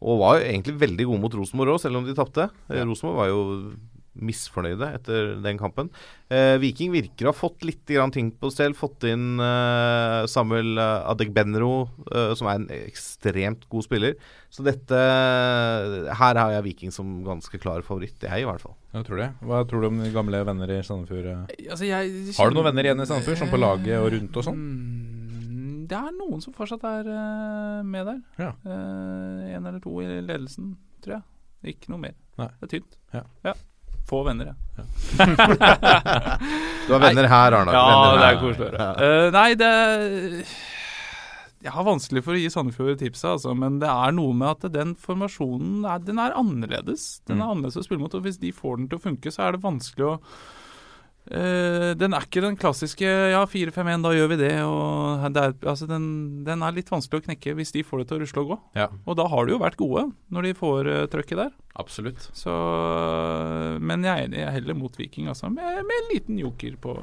Og 0.00 0.18
var 0.24 0.40
jo 0.40 0.48
egentlig 0.48 0.74
veldig 0.80 1.06
gode 1.06 1.22
mot 1.22 1.36
Rosenborg 1.38 1.76
òg, 1.76 1.82
selv 1.84 2.00
om 2.00 2.08
de 2.08 2.16
tapte. 2.18 2.48
Ja. 2.72 2.82
Rosenborg 2.88 3.20
var 3.20 3.30
jo 3.30 3.42
misfornøyde 4.18 4.88
etter 4.96 5.28
den 5.42 5.58
kampen. 5.60 5.86
Eh, 6.34 6.56
Viking 6.58 6.90
virker 6.92 7.28
å 7.28 7.30
ha 7.30 7.36
fått 7.38 7.62
litt 7.64 7.84
grann 7.86 8.10
ting 8.14 8.32
på 8.34 8.50
stell. 8.52 8.74
Fått 8.74 9.04
inn 9.06 9.38
eh, 9.40 10.26
Samuel 10.30 10.74
eh, 10.82 11.06
Adegbenro, 11.12 11.88
eh, 12.10 12.32
som 12.38 12.48
er 12.50 12.58
en 12.58 12.66
ekstremt 12.74 13.68
god 13.70 13.86
spiller. 13.86 14.16
Så 14.50 14.64
dette 14.66 14.98
Her 16.18 16.34
har 16.42 16.52
jeg 16.56 16.64
Viking 16.66 16.90
som 16.94 17.20
ganske 17.26 17.60
klar 17.62 17.84
favoritt. 17.86 18.18
Jeg, 18.26 18.42
i 18.42 18.48
hvert 18.48 18.62
fall. 18.64 18.74
Jeg 18.96 19.06
tror 19.06 19.22
det. 19.22 19.28
Hva 19.46 19.62
tror 19.70 19.84
du 19.84 19.90
om 19.92 20.00
de 20.02 20.10
gamle 20.14 20.42
venner 20.48 20.74
i 20.74 20.80
Sandefjord? 20.86 21.30
eh? 21.30 21.70
Altså, 21.70 21.86
jeg 21.86 22.34
Har 22.36 22.50
du 22.50 22.58
noen 22.58 22.70
venner 22.72 22.88
igjen 22.90 23.04
i 23.04 23.08
Sandefjord, 23.08 23.38
sånn 23.44 23.52
på 23.54 23.62
laget 23.62 24.00
og 24.02 24.10
rundt 24.16 24.40
og 24.42 24.46
sånn? 24.50 24.58
Mm, 24.58 25.86
Det 25.90 25.98
er 26.02 26.12
noen 26.18 26.42
som 26.42 26.54
fortsatt 26.54 26.82
er 26.90 27.08
eh, 27.14 27.80
med 27.86 28.10
der. 28.10 28.20
Ja. 28.42 28.52
Eh, 28.66 29.54
en 29.54 29.66
eller 29.70 29.80
to 29.82 29.94
i 30.02 30.10
ledelsen, 30.18 30.74
tror 31.02 31.20
jeg. 31.20 31.26
Ikke 31.76 31.90
noe 31.92 32.00
mer. 32.08 32.14
Nei. 32.40 32.48
Det 32.60 32.66
er 32.68 32.74
tynt. 32.78 32.98
Ja. 33.14 33.24
Ja. 33.44 33.54
Få 34.08 34.22
venner, 34.26 34.50
ja. 34.50 34.84
Du 36.86 36.92
har 36.94 37.00
venner 37.02 37.26
her, 37.30 37.52
Arnar. 37.52 37.74
Ja, 37.74 37.86
Venner 37.90 38.20
det 38.22 38.28
er 38.30 38.38
koselig 38.40 38.66
å 38.66 38.70
høre. 38.72 38.86
Eh, 39.06 39.26
nei, 39.36 39.48
det 39.60 39.70
Jeg 41.60 41.74
har 41.74 41.84
vanskelig 41.84 42.22
for 42.24 42.32
å 42.34 42.40
gi 42.40 42.48
Sandefjord 42.50 42.98
tipset, 43.02 43.28
altså, 43.34 43.52
men 43.54 43.76
det 43.82 43.90
er 43.92 44.14
noe 44.16 44.32
med 44.34 44.48
at 44.54 44.72
den 44.72 44.94
formasjonen 44.98 45.84
er, 45.84 46.00
den 46.06 46.18
er 46.22 46.32
annerledes. 46.40 47.20
Den 47.28 47.42
er 47.42 47.52
annerledes 47.52 47.76
å 47.82 47.84
spille 47.84 48.00
mot, 48.00 48.16
og 48.16 48.24
hvis 48.24 48.40
de 48.40 48.50
får 48.56 48.80
den 48.80 48.88
til 48.90 48.98
å 48.98 49.04
funke, 49.04 49.30
så 49.34 49.44
er 49.46 49.54
det 49.58 49.62
vanskelig 49.66 50.08
å 50.08 50.14
eh, 51.30 51.94
Den 51.98 52.12
er 52.16 52.26
ikke 52.26 52.42
den 52.44 52.56
klassiske 52.60 53.06
ja, 53.32 53.40
4-5-1, 53.46 54.02
da 54.04 54.12
gjør 54.16 54.28
vi 54.32 54.38
det. 54.42 54.52
Og 54.66 55.24
det 55.34 55.42
er, 55.46 55.54
altså, 55.70 55.86
den, 55.90 56.04
den 56.46 56.62
er 56.66 56.74
litt 56.76 56.90
vanskelig 56.90 57.22
å 57.22 57.26
knekke 57.28 57.54
hvis 57.58 57.72
de 57.76 57.84
får 57.86 58.02
det 58.02 58.08
til 58.10 58.18
å 58.18 58.22
rusle 58.24 58.44
og 58.44 58.50
gå. 58.52 58.58
Ja, 58.82 58.88
Og 59.06 59.16
da 59.20 59.26
har 59.32 59.46
de 59.46 59.54
jo 59.56 59.60
vært 59.62 59.78
gode 59.80 60.06
når 60.34 60.48
de 60.48 60.54
får 60.58 60.90
uh, 60.90 61.06
trøkket 61.12 61.40
der. 61.44 61.52
absolutt. 61.80 62.26
Så, 62.36 62.52
men 63.80 64.04
jeg 64.06 64.12
er 64.12 64.26
enig, 64.28 64.40
jeg 64.42 64.48
er 64.50 64.56
heller 64.58 64.76
mot 64.78 64.98
Viking, 64.98 65.28
altså, 65.32 65.48
med, 65.52 65.80
med 65.86 65.96
en 66.02 66.10
liten 66.12 66.38
joker 66.40 66.76
på 66.82 66.94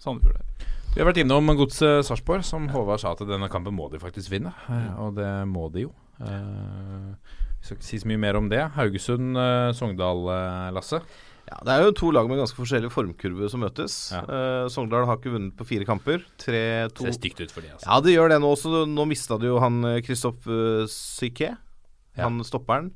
Sandefjord 0.00 0.38
der. 0.40 0.68
Vi 0.90 0.98
har 0.98 1.06
vært 1.06 1.20
innom 1.22 1.46
Godset 1.54 2.02
Sarpsborg, 2.08 2.42
som 2.42 2.64
Håvard 2.72 2.98
sa 2.98 3.12
at 3.14 3.20
denne 3.28 3.46
kampen 3.52 3.76
må 3.76 3.86
de 3.92 4.00
faktisk 4.02 4.32
vinne. 4.32 4.50
Eh, 4.66 4.88
Og 5.04 5.14
det 5.20 5.28
må 5.46 5.68
de 5.70 5.84
jo. 5.86 5.92
Eh, 6.18 7.12
Vi 7.60 7.68
skal 7.68 7.76
ikke 7.78 7.86
si 7.86 8.00
så 8.02 8.08
mye 8.10 8.18
mer 8.24 8.38
om 8.40 8.48
det. 8.50 8.62
Haugesund-Sogndal, 8.74 10.22
Lasse. 10.74 10.98
Ja, 11.50 11.56
det 11.66 11.72
er 11.74 11.82
jo 11.88 11.94
to 11.98 12.10
lag 12.14 12.28
med 12.30 12.38
ganske 12.38 12.54
forskjellige 12.60 12.92
formkurver 12.94 13.50
som 13.50 13.60
møtes. 13.64 13.94
Ja. 14.14 14.20
Eh, 14.22 14.66
Sogndal 14.70 15.06
har 15.08 15.18
ikke 15.18 15.32
vunnet 15.34 15.56
på 15.58 15.66
fire 15.66 15.86
kamper. 15.88 16.22
3-2 16.38 17.08
Ser 17.08 17.16
stygt 17.16 17.40
ut 17.42 17.50
for 17.54 17.64
de, 17.66 17.72
altså. 17.74 17.88
Ja, 17.88 17.98
det 18.06 18.14
gjør 18.14 18.30
det 18.30 18.38
nå 18.44 18.52
også. 18.54 18.84
Nå 18.86 19.06
mista 19.10 19.38
du 19.42 19.48
jo 19.50 19.58
han 19.62 19.80
Kristoff 20.06 20.46
uh, 20.46 20.86
Ja. 21.40 21.56
han 22.22 22.38
stopperen. 22.46 22.92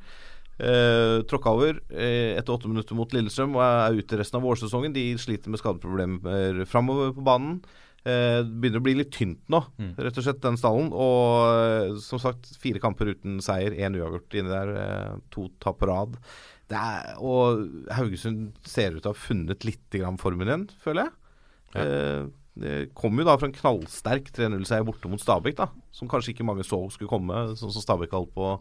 Uh, 0.54 1.24
tråkka 1.26 1.50
over 1.50 1.80
eh, 1.90 2.36
etter 2.38 2.54
åtte 2.54 2.68
minutter 2.70 2.94
mot 2.94 3.10
Lillestrøm 3.10 3.56
og 3.58 3.62
er 3.64 3.96
ute 3.98 4.20
resten 4.20 4.38
av 4.38 4.44
vårsesongen. 4.46 4.94
De 4.94 5.08
sliter 5.18 5.50
med 5.50 5.58
skadeproblemer 5.58 6.62
framover 6.70 7.10
på 7.16 7.24
banen. 7.26 7.56
Eh, 8.04 8.44
det 8.44 8.60
begynner 8.60 8.82
å 8.82 8.84
bli 8.84 8.94
litt 9.00 9.10
tynt 9.16 9.40
nå, 9.50 9.62
Mm. 9.80 9.94
rett 9.96 10.18
og 10.20 10.24
slett, 10.26 10.40
den 10.44 10.58
stallen. 10.60 10.92
Og 10.92 11.90
eh, 11.90 11.98
som 12.04 12.20
sagt, 12.20 12.52
fire 12.60 12.78
kamper 12.78 13.10
uten 13.16 13.40
seier, 13.42 13.72
én 13.74 13.96
uavgjort 13.98 14.36
inni 14.38 14.52
der, 14.52 14.74
eh, 14.76 15.14
to 15.32 15.48
tap 15.58 15.78
på 15.80 15.88
rad. 15.88 16.18
Det 16.70 16.78
er, 16.80 17.18
og 17.20 17.66
Haugesund 17.92 18.54
ser 18.64 18.94
ut 18.94 19.02
til 19.02 19.10
å 19.10 19.12
ha 19.12 19.18
funnet 19.18 19.66
litt 19.68 19.84
grann 19.92 20.16
formen 20.20 20.48
igjen, 20.48 20.64
føler 20.80 21.06
jeg. 21.06 21.14
Ja. 21.74 21.84
Eh, 21.84 22.24
det 22.64 22.74
kom 22.94 23.18
jo 23.18 23.26
da 23.26 23.34
fra 23.34 23.48
en 23.50 23.56
knallsterk 23.56 24.28
3-0-seier 24.36 24.86
borte 24.86 25.10
mot 25.10 25.20
Stabæk, 25.20 25.58
da. 25.58 25.68
Som 25.94 26.08
kanskje 26.08 26.32
ikke 26.32 26.46
mange 26.46 26.64
så 26.66 26.78
skulle 26.94 27.10
komme, 27.10 27.48
sånn 27.58 27.72
som 27.74 27.82
Stabæk 27.82 28.14
holdt 28.14 28.34
på 28.36 28.56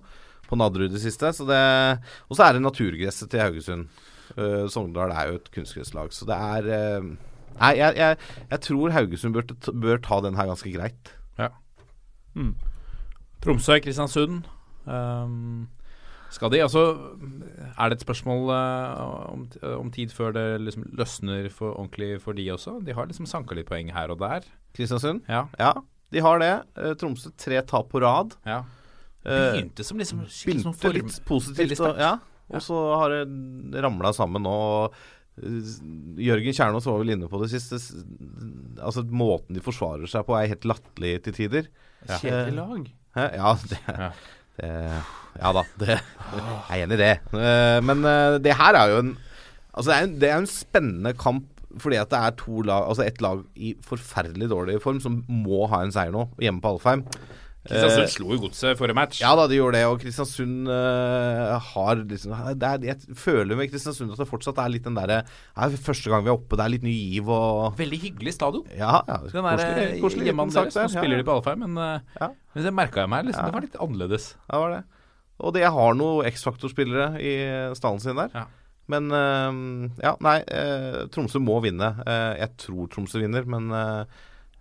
på 0.50 0.58
Nadderud 0.60 0.92
i 0.92 0.96
det 0.98 1.04
siste. 1.04 1.32
Så 1.34 1.48
det, 1.48 1.60
og 2.28 2.38
så 2.38 2.48
er 2.48 2.58
det 2.58 2.66
naturgresset 2.66 3.32
til 3.32 3.42
Haugesund. 3.42 4.02
Eh, 4.36 4.66
Sogndal 4.72 5.14
er 5.14 5.32
jo 5.32 5.40
et 5.40 5.52
kunstgresslag, 5.54 6.12
så 6.16 6.28
det 6.30 6.40
er 6.58 6.74
eh, 6.78 7.14
Nei, 7.54 7.76
jeg, 7.78 7.94
jeg, 8.00 8.18
jeg 8.50 8.62
tror 8.66 8.94
Haugesund 8.96 9.36
bør, 9.36 9.44
bør 9.78 10.00
ta 10.02 10.18
den 10.26 10.38
her 10.40 10.48
ganske 10.50 10.72
greit. 10.74 11.12
Mm. 12.34 12.56
Tromsø, 13.46 13.76
Kristiansund. 13.78 14.48
Um, 14.90 15.68
skal 16.34 16.50
de 16.54 16.60
Altså, 16.66 16.82
er 17.78 17.90
det 17.92 18.00
et 18.00 18.04
spørsmål 18.06 18.52
eh, 18.56 19.02
om, 19.34 19.46
om 19.80 19.92
tid 19.94 20.12
før 20.16 20.34
det 20.36 20.46
liksom 20.66 20.86
løsner 20.98 21.50
for, 21.54 21.76
ordentlig 21.78 22.18
for 22.24 22.34
de 22.38 22.48
også? 22.54 22.80
De 22.86 22.96
har 22.98 23.06
liksom 23.10 23.28
sanka 23.30 23.56
litt 23.58 23.70
poeng 23.70 23.92
her 23.94 24.10
og 24.14 24.20
der. 24.24 24.46
Kristiansund? 24.76 25.22
Ja. 25.30 25.46
Ja, 25.62 25.74
de 26.14 26.22
har 26.26 26.42
det. 26.42 26.52
Eh, 26.78 26.94
Tromsø 27.00 27.32
tre 27.38 27.62
tap 27.70 27.90
på 27.94 28.02
rad. 28.04 28.36
ja. 28.50 28.64
Eh, 29.24 29.54
Begynte 29.54 29.86
som 29.88 29.96
liksom 30.02 30.26
Begynte 30.26 30.66
sånn 30.66 30.74
form- 30.76 30.98
litt 31.00 31.22
positivt, 31.30 31.80
og, 31.80 31.96
ja. 31.96 32.10
ja, 32.10 32.14
Ja. 32.50 32.58
og 32.58 32.62
så 32.66 32.80
har 33.00 33.14
det 33.14 33.80
ramla 33.86 34.10
sammen 34.14 34.44
nå. 34.44 34.52
og, 34.52 34.98
eh, 35.40 35.70
Jørgen 36.28 36.52
Kjernås 36.58 36.86
var 36.90 37.00
vel 37.00 37.14
inne 37.16 37.30
på 37.32 37.40
det 37.40 37.48
siste. 37.54 37.80
Altså 38.84 39.06
Måten 39.08 39.56
de 39.56 39.64
forsvarer 39.64 40.10
seg 40.12 40.26
på, 40.28 40.36
er 40.36 40.52
helt 40.52 40.68
latterlig 40.68 41.14
til 41.24 41.34
tider. 41.40 41.70
Ja. 42.10 42.18
Kjedelig 42.20 42.58
lag. 42.58 42.92
Ja, 43.16 43.54
det, 43.70 43.80
Ja. 43.88 44.12
Det 44.60 44.72
Ja 45.42 45.50
da, 45.56 45.64
det, 45.82 45.96
jeg 45.98 46.82
er 46.82 46.84
enig 46.84 46.98
i 47.00 47.02
det. 47.02 47.14
Eh, 47.34 47.80
Men 47.82 48.04
eh, 48.06 48.36
det 48.44 48.54
her 48.60 48.78
er 48.78 48.92
jo 48.94 49.00
en 49.02 49.14
Altså 49.74 49.90
det 49.90 49.96
er 49.96 50.04
en, 50.06 50.16
det 50.22 50.30
er 50.30 50.38
en 50.38 50.50
spennende 50.52 51.14
kamp 51.18 51.50
fordi 51.82 51.98
at 51.98 52.12
det 52.12 52.20
er 52.22 52.36
to 52.38 52.62
lag 52.62 52.86
Altså 52.86 53.02
ett 53.08 53.22
lag 53.26 53.40
i 53.58 53.72
forferdelig 53.82 54.52
dårlig 54.52 54.76
form 54.84 55.00
som 55.02 55.24
må 55.26 55.64
ha 55.72 55.80
en 55.82 55.94
seier 55.96 56.14
nå, 56.14 56.28
hjemme 56.38 56.62
på 56.62 56.76
Alfheim. 56.76 57.02
Kristiansund 57.64 58.04
Eh, 58.04 58.12
slo 58.12 58.34
jo 58.34 58.42
Godset 58.44 58.76
forrige 58.80 58.96
match. 58.98 59.20
ja 59.24 59.30
da, 59.40 59.46
de 59.48 59.56
gjorde 59.56 59.78
det, 59.80 59.86
og 59.88 60.02
Kristiansund 60.02 60.68
uh, 60.68 61.54
har 61.64 62.02
liksom 62.02 62.34
det 62.60 62.70
er, 62.70 62.88
Jeg 62.90 63.16
føler 63.16 63.56
med 63.56 63.70
Kristiansund 63.72 64.12
at 64.12 64.20
det 64.20 64.28
fortsatt 64.28 64.60
er 64.60 64.74
litt 64.74 64.84
den 64.84 64.98
derre 64.98 65.22
Første 65.56 66.12
gang 66.12 66.26
vi 66.26 66.32
er 66.34 66.36
oppe, 66.36 66.58
det 66.60 66.66
er 66.66 66.74
litt 66.74 66.84
ny 66.84 66.92
giv 66.92 67.30
og 67.32 67.78
Veldig 67.80 68.00
hyggelig 68.02 68.34
stadion. 68.36 68.66
Ja, 68.76 69.00
ja 69.08 69.22
Den 69.24 69.48
der 69.48 69.64
sak 69.64 69.78
deres. 69.80 70.02
Nå 70.04 70.12
spiller 70.12 71.16
ja, 71.16 71.22
de 71.22 71.28
på 71.30 71.38
Alfheim, 71.38 71.64
men, 71.64 71.80
eh, 71.80 72.18
Ja. 72.20 72.30
men 72.54 72.68
det 72.68 72.74
merka 72.76 73.06
jeg 73.06 73.14
meg. 73.16 73.30
Liksom, 73.30 73.46
Ja. 73.46 73.48
Det 73.48 73.56
var 73.56 73.66
litt 73.68 73.80
annerledes. 73.80 74.28
Ja, 74.50 74.52
det 74.58 74.62
var 74.66 74.76
det. 74.76 74.84
Og 75.40 75.54
det 75.56 75.64
har 75.64 75.96
noen 75.96 76.28
X-faktor-spillere 76.30 77.08
i 77.20 77.34
stallen 77.80 78.04
sin 78.04 78.20
der. 78.20 78.30
Ja. 78.36 78.46
Men 78.92 79.08
uh, 79.08 79.90
ja, 80.04 80.18
nei. 80.20 80.42
Tromsø 81.16 81.40
må 81.40 81.62
vinne. 81.64 81.96
Jeg 82.04 82.58
tror 82.60 82.92
Tromsø 82.92 83.24
vinner, 83.24 83.48
men 83.48 83.72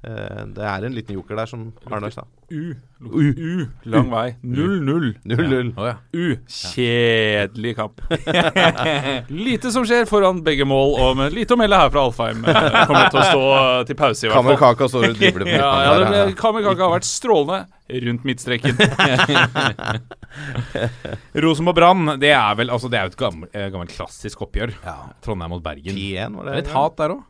det 0.03 0.65
er 0.67 0.85
en 0.89 0.95
liten 0.97 1.15
joker 1.15 1.37
der, 1.39 1.47
som 1.47 1.69
Arnar 1.87 2.11
sa. 2.11 2.25
U. 2.53 2.75
U. 3.07 3.23
U. 3.23 3.67
Lang 3.89 4.09
vei. 4.11 4.35
0-0. 4.45 5.13
0-0. 5.25 5.71
Ja. 5.79 5.93
U. 6.13 6.37
Kjedelig 6.51 7.77
kamp. 7.79 8.03
lite 9.47 9.71
som 9.73 9.87
skjer 9.89 10.09
foran 10.11 10.43
begge 10.45 10.67
mål, 10.69 10.97
og 11.07 11.17
med 11.21 11.37
lite 11.37 11.55
å 11.55 11.61
melde 11.61 11.79
her 11.79 11.93
fra 11.95 12.03
Alfheim. 12.09 12.43
Eh, 12.45 12.81
Kommer 12.91 13.09
til 13.15 13.23
å 13.23 13.29
stå 13.31 13.45
til 13.93 13.99
pause, 14.03 14.27
i 14.27 14.29
hvert 14.29 14.37
fall. 14.37 14.51
Kamerkaka 14.51 14.91
står 14.91 15.09
og 15.13 15.17
dribler 15.23 15.47
på 15.47 15.55
Ja, 15.63 15.71
midtbanen 15.71 15.87
ja, 15.87 16.27
det 16.35 16.35
der, 16.35 16.83
har 16.83 16.95
vært 16.99 17.09
strålende 17.09 17.63
rundt 18.03 18.23
midtstreken. 18.27 18.75
Rosenborg 21.35 21.77
Brann, 21.77 22.15
det 22.23 22.31
er 22.35 22.55
vel 22.59 22.71
altså, 22.73 22.89
Det 22.93 22.99
er 22.99 23.09
jo 23.09 23.13
et 23.13 23.19
gammelt, 23.21 23.55
eh, 23.57 23.69
gammelt 23.73 23.93
klassisk 23.97 24.45
oppgjør. 24.47 24.73
Ja. 24.85 24.97
Trondheim 25.25 25.53
mot 25.57 25.63
Bergen. 25.65 25.95
10-1 25.97 26.37
var 26.39 26.49
Det 26.49 26.53
det. 26.53 26.59
er 26.59 26.67
et 26.67 26.73
hat 26.77 26.97
der 27.01 27.15
òg. 27.17 27.23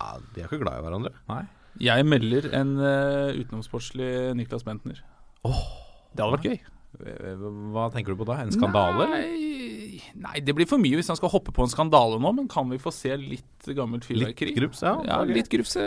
Ja, 0.00 0.12
de 0.34 0.40
er 0.42 0.46
ikke 0.48 0.62
glad 0.62 0.78
i 0.80 0.84
hverandre. 0.86 1.12
Nei. 1.28 1.42
Jeg 1.80 2.04
melder 2.04 2.50
en 2.56 2.74
uh, 2.78 3.30
utenomsportslig 3.40 4.10
Niklas 4.36 4.64
Bentner. 4.66 5.00
det 5.44 6.20
hadde 6.20 6.34
vært 6.36 6.48
gøy. 6.50 6.58
Eh, 7.06 7.42
Hva 7.72 7.86
tenker 7.94 8.12
du 8.12 8.18
på 8.20 8.26
da? 8.28 8.40
En 8.42 8.50
skandale? 8.52 9.06
Nei, 9.12 10.00
nei, 10.18 10.40
det 10.44 10.52
blir 10.58 10.66
for 10.68 10.82
mye 10.82 10.98
hvis 10.98 11.08
han 11.12 11.16
skal 11.16 11.30
hoppe 11.32 11.54
på 11.54 11.62
en 11.64 11.70
skandale 11.72 12.18
nå, 12.20 12.32
men 12.36 12.48
kan 12.50 12.68
vi 12.72 12.80
få 12.82 12.92
se 12.92 13.14
litt 13.16 13.70
gammelt 13.76 14.04
Litt 14.08 14.10
fyrverkeri? 14.10 14.54
grups, 14.58 14.82
ja. 14.84 14.96
Ja, 15.06 15.20
litt 15.28 15.48
grufse. 15.52 15.86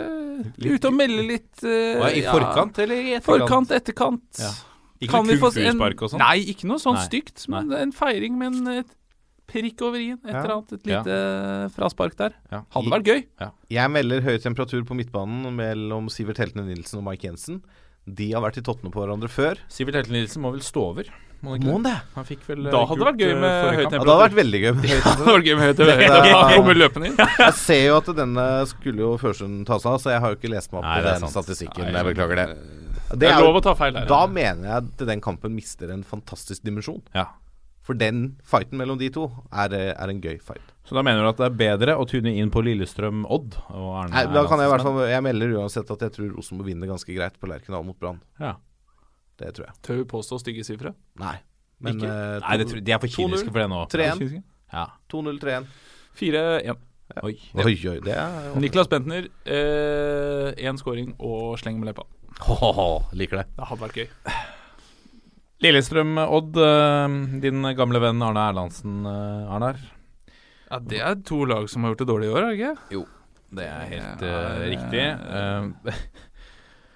Ute 0.58 0.90
og 0.90 0.96
melde 0.96 1.26
litt. 1.28 1.52
Uh, 1.62 2.02
I 2.08 2.24
ja. 2.24 2.32
forkant 2.34 2.80
eller 2.82 2.96
i 3.04 3.14
etterkant? 3.18 3.44
Forkant, 3.44 3.74
etterkant. 3.78 4.28
Ja. 4.42 4.50
Ikke 5.04 5.12
Kan 5.12 5.26
noe 5.28 5.36
vi 5.36 5.40
få 5.42 5.52
se 5.52 5.60
en- 5.66 5.74
kulturspark 5.76 6.02
og 6.06 6.10
sånn? 6.14 6.22
Nei, 6.24 6.36
ikke 6.54 6.68
noe 6.70 6.80
sånn 6.82 6.98
stygt, 7.04 7.46
men 7.52 7.70
en 7.76 7.92
feiring 7.92 8.38
med 8.40 8.54
en 8.54 8.84
prikk 9.50 9.82
over 9.86 9.98
i-en. 10.00 10.18
Et 10.24 10.32
Ja. 10.32 10.40
eller 10.42 10.54
annet, 10.56 10.72
et 10.72 10.86
lite 10.86 11.70
fraspark 11.76 12.16
der. 12.16 12.32
Ja. 12.50 12.62
Hadde 12.74 12.90
vært 12.90 13.04
gøy. 13.10 13.24
Jeg 13.70 13.90
melder 13.90 14.20
høy 14.22 14.38
temperatur 14.38 14.84
på 14.84 14.96
midtbanen 14.96 15.52
mellom 15.54 16.08
Sivert 16.10 16.38
Heltene 16.38 16.66
Nilsen 16.66 16.98
og 16.98 17.04
Mike 17.10 17.22
Jensen. 17.28 17.62
De 18.06 18.32
har 18.32 18.42
vært 18.44 18.58
i 18.58 18.64
tottene 18.64 18.90
på 18.92 19.00
hverandre 19.00 19.28
før. 19.32 19.56
Sivert 19.68 19.94
Heltene 19.96 20.20
Nilsen 20.20 20.42
må 20.44 20.50
vel 20.52 20.60
stå 20.60 20.90
over? 20.90 21.04
Må 21.44 21.58
han 21.60 21.82
det? 21.84 21.92
Han 22.14 22.24
fikk 22.24 22.40
vel 22.48 22.62
Da 22.72 22.78
eh, 22.80 22.86
hadde 22.88 22.98
det 23.02 23.06
vært 23.10 23.18
gøy 23.20 23.32
eh, 23.34 23.40
med 23.40 23.74
høy 23.76 23.84
temperatur. 23.84 23.92
Ja, 23.92 24.04
det 24.04 24.12
hadde 24.14 24.24
vært 24.24 24.36
veldig 24.38 24.60
gøy. 24.62 24.72
med 24.74 24.84
høy 24.88 25.00
temperatur. 25.04 25.38
det 25.38 25.44
gøy 25.44 26.64
med 26.64 26.76
løpende 26.80 27.06
inn. 27.10 27.16
Jeg 27.44 27.54
ser 27.60 27.82
jo 27.84 27.96
at 28.00 28.08
denne 28.16 28.46
skulle 28.70 29.04
jo 29.04 29.10
Førsund 29.20 29.66
ta 29.68 29.76
seg 29.78 29.90
av, 29.92 29.98
så 30.00 30.10
jeg 30.14 30.20
har 30.24 30.32
jo 30.32 30.38
ikke 30.40 30.50
lest 30.54 30.72
meg 30.72 30.78
opp 30.80 30.88
Nei, 30.88 30.94
på 30.96 31.04
det 31.04 31.10
er 31.12 31.18
den 31.20 31.28
sant. 31.28 31.36
statistikken. 31.36 31.84
Nei, 31.84 32.00
Jeg 32.00 32.08
beklager 32.14 32.40
det. 32.40 32.46
Det 33.20 33.28
er 33.28 33.36
jo- 33.38 33.44
lov 33.44 33.60
å 33.60 33.62
ta 33.62 33.74
feil 33.76 33.92
her. 34.00 34.06
Da 34.08 34.26
mener 34.26 34.64
jeg 34.64 34.76
at 34.80 35.04
den 35.12 35.20
kampen 35.20 35.52
mister 35.54 35.90
en 35.92 36.02
fantastisk 36.02 36.64
dimensjon. 36.64 37.02
Ja. 37.14 37.26
For 37.84 37.92
den 38.00 38.36
fighten 38.48 38.78
mellom 38.80 38.96
de 38.98 39.10
to 39.12 39.26
er, 39.52 39.72
eh, 39.76 39.90
er 39.92 40.08
en 40.08 40.20
gøy 40.24 40.38
fight. 40.40 40.70
Så 40.88 40.96
da 40.96 41.02
mener 41.04 41.20
du 41.24 41.28
at 41.28 41.36
det 41.40 41.46
er 41.50 41.56
bedre 41.58 41.96
å 42.00 42.06
tune 42.08 42.32
inn 42.32 42.48
på 42.52 42.62
Lillestrøm-Odd? 42.64 43.58
og 43.76 43.90
Arne 44.00 44.10
Nei, 44.14 44.22
da 44.32 44.44
kan 44.48 44.58
jeg 44.60 44.68
i 44.68 44.72
hvert 44.72 44.84
fall 44.84 44.98
Jeg 45.08 45.22
melder 45.24 45.52
uansett 45.60 45.90
at 45.92 46.00
jeg 46.06 46.12
tror 46.16 46.30
Rosenborg 46.36 46.66
vinner 46.70 46.88
ganske 46.88 47.12
greit 47.16 47.36
på 47.40 47.48
Lerkendal 47.50 47.84
mot 47.84 47.98
Brann. 48.00 48.20
Ja. 48.40 48.54
Det 49.36 49.52
tror 49.56 49.66
jeg. 49.68 49.74
Tør 49.82 50.00
vi 50.00 50.04
påstå 50.14 50.40
stygge 50.40 50.64
sifre? 50.64 50.94
Nei. 51.20 51.36
Men 51.84 51.98
Ikke? 52.00 52.08
eh, 52.08 52.40
Nei, 52.48 52.56
det 52.56 52.68
tror, 52.70 52.80
de 52.84 52.92
er 52.96 52.98
for 53.04 53.08
kyniske 53.18 53.52
for 53.52 53.60
det 53.60 53.68
nå. 53.68 53.82
3-1. 53.92 54.42
Ja. 54.72 54.86
2-0, 55.12 55.38
3-1. 55.44 55.66
4-1. 56.16 56.76
Oi. 57.22 57.34
Oi, 57.60 57.74
oi, 57.90 57.98
det 58.00 58.14
er 58.16 58.54
Niklas 58.56 58.88
Bentner, 58.88 59.28
én 59.44 60.78
scoring 60.80 61.12
og 61.20 61.58
sleng 61.60 61.76
med 61.78 61.90
leppa. 61.92 62.06
Ho-ho-ho, 62.48 63.04
Liker 63.12 63.42
det. 63.42 63.46
Det 63.58 63.68
hadde 63.68 63.84
vært 63.84 63.98
gøy. 64.00 64.08
Lillestrøm-Odd, 65.64 66.60
eh, 66.60 67.18
din 67.42 67.66
gamle 67.78 68.00
venn 68.04 68.22
Arne 68.22 68.46
Erlandsen, 68.52 69.02
Arne 69.08 69.50
Arnar. 69.58 69.82
Ja, 70.70 70.78
Det 70.80 71.00
er 71.00 71.14
to 71.24 71.44
lag 71.44 71.68
som 71.70 71.84
har 71.84 71.92
gjort 71.94 72.04
det 72.04 72.08
dårlig 72.08 72.28
i 72.28 72.34
år, 72.34 72.42
er 72.42 72.50
det 72.50 72.58
ikke? 72.58 73.04
Det 73.54 73.66
er 73.70 73.82
helt 73.90 74.22
Ja, 74.24 74.38
uh, 74.50 74.64
riktig. 74.70 75.04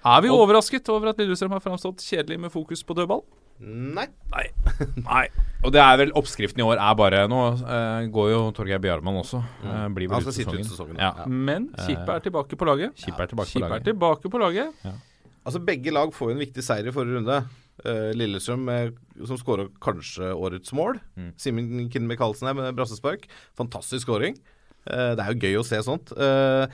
Eh, 0.03 0.15
Er 0.15 0.21
vi 0.23 0.29
Odd. 0.31 0.39
overrasket 0.39 0.87
over 0.89 1.09
at 1.11 1.17
Lillestrøm 1.19 1.51
har 1.51 1.59
framstått 1.59 1.99
kjedelig 1.99 2.39
med 2.39 2.51
fokus 2.51 2.83
på 2.87 2.95
dødball? 2.95 3.21
Nei. 3.59 4.05
Nei. 4.31 5.25
Og 5.65 5.73
det 5.75 5.81
er 5.83 5.97
vel 5.99 6.13
oppskriften 6.15 6.61
i 6.61 6.63
år 6.63 6.79
er 6.79 6.93
bare 6.95 7.25
Nå 7.27 7.39
uh, 7.59 8.07
går 8.07 8.29
jo 8.31 8.39
Torgeir 8.55 8.79
Bjarmann 8.79 9.19
også. 9.19 9.41
Uh, 9.59 9.89
blir 9.91 10.07
vel 10.07 10.23
skal 10.23 10.55
ut 10.55 10.69
sesongen. 10.69 10.95
Ja. 10.95 11.11
Ja. 11.19 11.27
Men 11.27 11.67
Kippe 11.83 12.15
er 12.15 12.23
tilbake 12.23 12.55
på 12.55 12.67
laget. 12.69 12.95
Kippe 12.95 13.25
er 13.25 13.33
tilbake 13.33 13.51
på 13.51 13.65
laget. 13.65 13.89
tilbake 13.91 14.31
på 14.31 14.39
laget. 14.39 14.87
Altså 15.43 15.59
Begge 15.67 15.91
lag 15.91 16.15
får 16.15 16.31
jo 16.31 16.37
en 16.37 16.43
viktig 16.45 16.63
seier 16.63 16.87
i 16.87 16.95
forrige 16.95 17.19
runde. 17.19 17.41
Eh, 17.87 18.11
Lillestrøm 18.17 18.63
med, 18.67 18.95
som 19.27 19.39
skåra 19.39 19.67
kanskje 19.83 20.33
årets 20.35 20.73
mål. 20.75 20.99
Mm. 21.15 21.33
Simen 21.39 21.91
Kinn 21.93 22.07
Michaelsen 22.09 22.49
her 22.49 22.57
med 22.57 22.77
brassespark. 22.77 23.27
Fantastisk 23.59 24.07
skåring. 24.07 24.39
Uh, 24.89 25.13
det 25.13 25.21
er 25.21 25.35
jo 25.35 25.43
gøy 25.43 25.59
å 25.59 25.67
se 25.67 25.79
sånt. 25.85 26.11
Uh, 26.15 26.65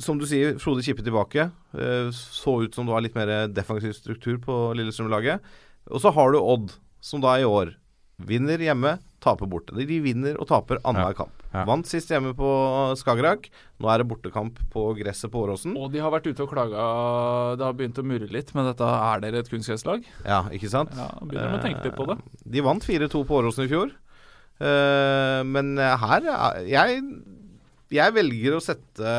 som 0.00 0.18
du 0.18 0.26
sier, 0.28 0.56
Frode 0.62 0.84
Kippe 0.86 1.04
tilbake. 1.04 1.48
Eh, 1.74 2.10
så 2.14 2.60
ut 2.62 2.76
som 2.76 2.86
det 2.86 2.94
var 2.94 3.02
litt 3.02 3.16
mer 3.18 3.48
defensiv 3.50 3.96
struktur 3.96 4.38
på 4.42 4.58
Lillestrøm-laget. 4.78 5.42
Og 5.90 6.02
så 6.02 6.12
har 6.14 6.32
du 6.32 6.38
Odd, 6.38 6.76
som 7.02 7.22
da 7.24 7.34
i 7.40 7.46
år 7.46 7.74
vinner 8.16 8.62
hjemme, 8.62 8.96
taper 9.22 9.50
borte. 9.50 9.74
De 9.76 10.00
vinner 10.00 10.38
og 10.40 10.48
taper 10.50 10.80
annenhver 10.84 11.18
kamp. 11.18 11.42
Ja. 11.56 11.64
Vant 11.68 11.88
sist 11.88 12.10
hjemme 12.12 12.34
på 12.36 12.48
Skagerrak. 13.00 13.48
Nå 13.80 13.88
er 13.92 14.02
det 14.02 14.08
bortekamp 14.10 14.58
på 14.72 14.82
gresset 14.98 15.32
på 15.32 15.42
Åråsen. 15.46 15.72
Og 15.80 15.88
de 15.94 16.02
har 16.04 16.12
vært 16.12 16.28
ute 16.28 16.44
og 16.44 16.50
klaga 16.52 16.86
Det 17.56 17.64
har 17.64 17.76
begynt 17.78 18.00
å 18.02 18.04
murre 18.04 18.28
litt, 18.28 18.52
men 18.56 18.68
dette 18.68 18.84
er 18.84 19.22
dere 19.24 19.40
et 19.40 19.48
kunstgresslag? 19.52 20.04
Ja, 20.26 20.42
ikke 20.52 20.68
sant? 20.72 20.92
Ja, 20.96 21.08
begynner 21.22 21.54
de 21.56 21.60
å 21.60 21.64
tenke 21.64 21.88
litt 21.88 21.96
på 21.96 22.06
det. 22.12 22.18
De 22.56 22.64
vant 22.66 22.84
4-2 22.84 23.22
på 23.28 23.40
Åråsen 23.40 23.64
i 23.64 23.70
fjor. 23.72 23.94
Eh, 24.60 25.42
men 25.44 25.76
her 25.80 26.24
er- 26.32 26.62
jeg, 26.68 27.02
jeg 27.92 28.14
velger 28.16 28.56
å 28.56 28.62
sette 28.64 29.16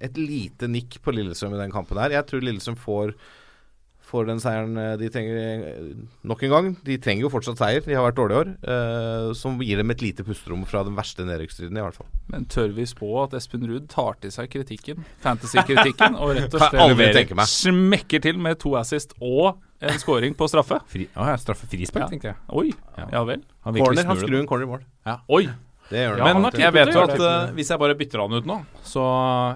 et 0.00 0.16
lite 0.20 0.68
nikk 0.68 0.98
på 1.02 1.14
Lillestrøm 1.16 1.54
i 1.56 1.62
den 1.62 1.72
kampen 1.72 1.98
her. 2.00 2.10
Jeg 2.10 2.26
tror 2.28 2.44
Lillestrøm 2.44 2.76
får, 2.80 3.14
får 4.06 4.26
den 4.28 4.38
seieren 4.38 4.76
eh, 4.78 4.92
de 5.00 5.08
trenger 5.10 5.38
eh, 5.40 5.88
nok 6.30 6.42
en 6.46 6.52
gang. 6.52 6.68
De 6.86 6.94
trenger 7.02 7.24
jo 7.26 7.30
fortsatt 7.32 7.58
seier, 7.58 7.82
de 7.82 7.96
har 7.96 8.04
vært 8.06 8.18
dårlige 8.20 8.38
år. 8.44 8.50
eh, 8.62 9.32
som 9.34 9.58
gir 9.60 9.80
dem 9.80 9.90
et 9.90 10.04
lite 10.04 10.22
pusterom 10.26 10.62
fra 10.68 10.84
den 10.86 10.94
verste 10.94 11.26
nedrykksstriden, 11.26 11.76
i 11.76 11.82
hvert 11.82 11.98
fall. 11.98 12.06
Men 12.30 12.46
tør 12.46 12.70
vi 12.76 12.86
spå 12.86 13.10
at 13.24 13.34
Espen 13.34 13.66
Ruud 13.66 13.88
tar 13.90 14.14
til 14.22 14.30
seg 14.30 14.48
kritikken, 14.52 15.02
fantasy-kritikken, 15.26 16.14
og 16.16 16.36
rett 16.38 16.54
og 16.54 16.62
slett 16.70 17.42
smekker 17.50 18.22
til 18.22 18.38
med 18.38 18.58
to 18.62 18.76
assist 18.78 19.12
og 19.20 19.58
en 19.82 19.98
scoring 20.00 20.34
på 20.38 20.46
straffe? 20.48 20.78
Fri, 20.88 21.08
å, 21.18 21.26
ja, 21.28 21.36
straffe 21.42 21.66
frispark, 21.68 22.06
Ja. 22.06 22.10
tenkte 22.14 22.30
jeg. 22.32 22.36
Oi, 22.48 22.70
Ja. 22.96 23.08
ja 23.18 23.24
vel. 23.28 23.42
Han 23.66 23.74
Corner, 23.74 24.04
han 24.06 24.16
skrur 24.22 24.38
en 24.40 24.46
corner 24.46 24.64
i 24.64 24.70
mål. 24.70 24.86
Oi! 25.28 25.48
Det 25.90 26.00
gjør 26.02 26.16
han. 26.16 26.18
Ja, 26.18 26.24
Men 26.34 26.42
han 26.48 26.60
jeg 26.60 26.72
vet 26.74 26.88
jo 26.94 27.02
at 27.04 27.12
det. 27.14 27.20
eh, 27.30 27.52
hvis 27.54 27.68
jeg 27.70 27.78
bare 27.78 27.94
bytter 27.94 28.18
han 28.24 28.32
ut 28.40 28.46
nå, 28.50 28.56
så 28.82 29.02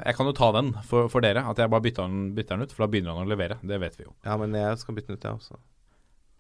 jeg 0.07 0.15
kan 0.16 0.27
jo 0.27 0.32
ta 0.39 0.52
den 0.52 0.73
for, 0.86 1.09
for 1.11 1.20
dere. 1.24 1.43
At 1.51 1.59
jeg 1.59 1.70
bare 1.73 1.82
bytter 1.82 2.02
han, 2.07 2.35
bytter 2.36 2.55
han 2.57 2.62
ut, 2.62 2.73
for 2.73 2.86
da 2.86 2.90
begynner 2.93 3.16
han 3.19 3.27
å 3.27 3.31
levere. 3.32 3.59
Det 3.62 3.81
vet 3.82 3.97
vi 3.98 4.05
jo. 4.07 4.12
Ja, 4.24 4.36
men 4.39 4.55
jeg 4.55 4.78
skal 4.78 4.94
bytte 4.94 5.11
den 5.11 5.19
ut, 5.19 5.24
jeg 5.27 5.32
også. 5.40 5.59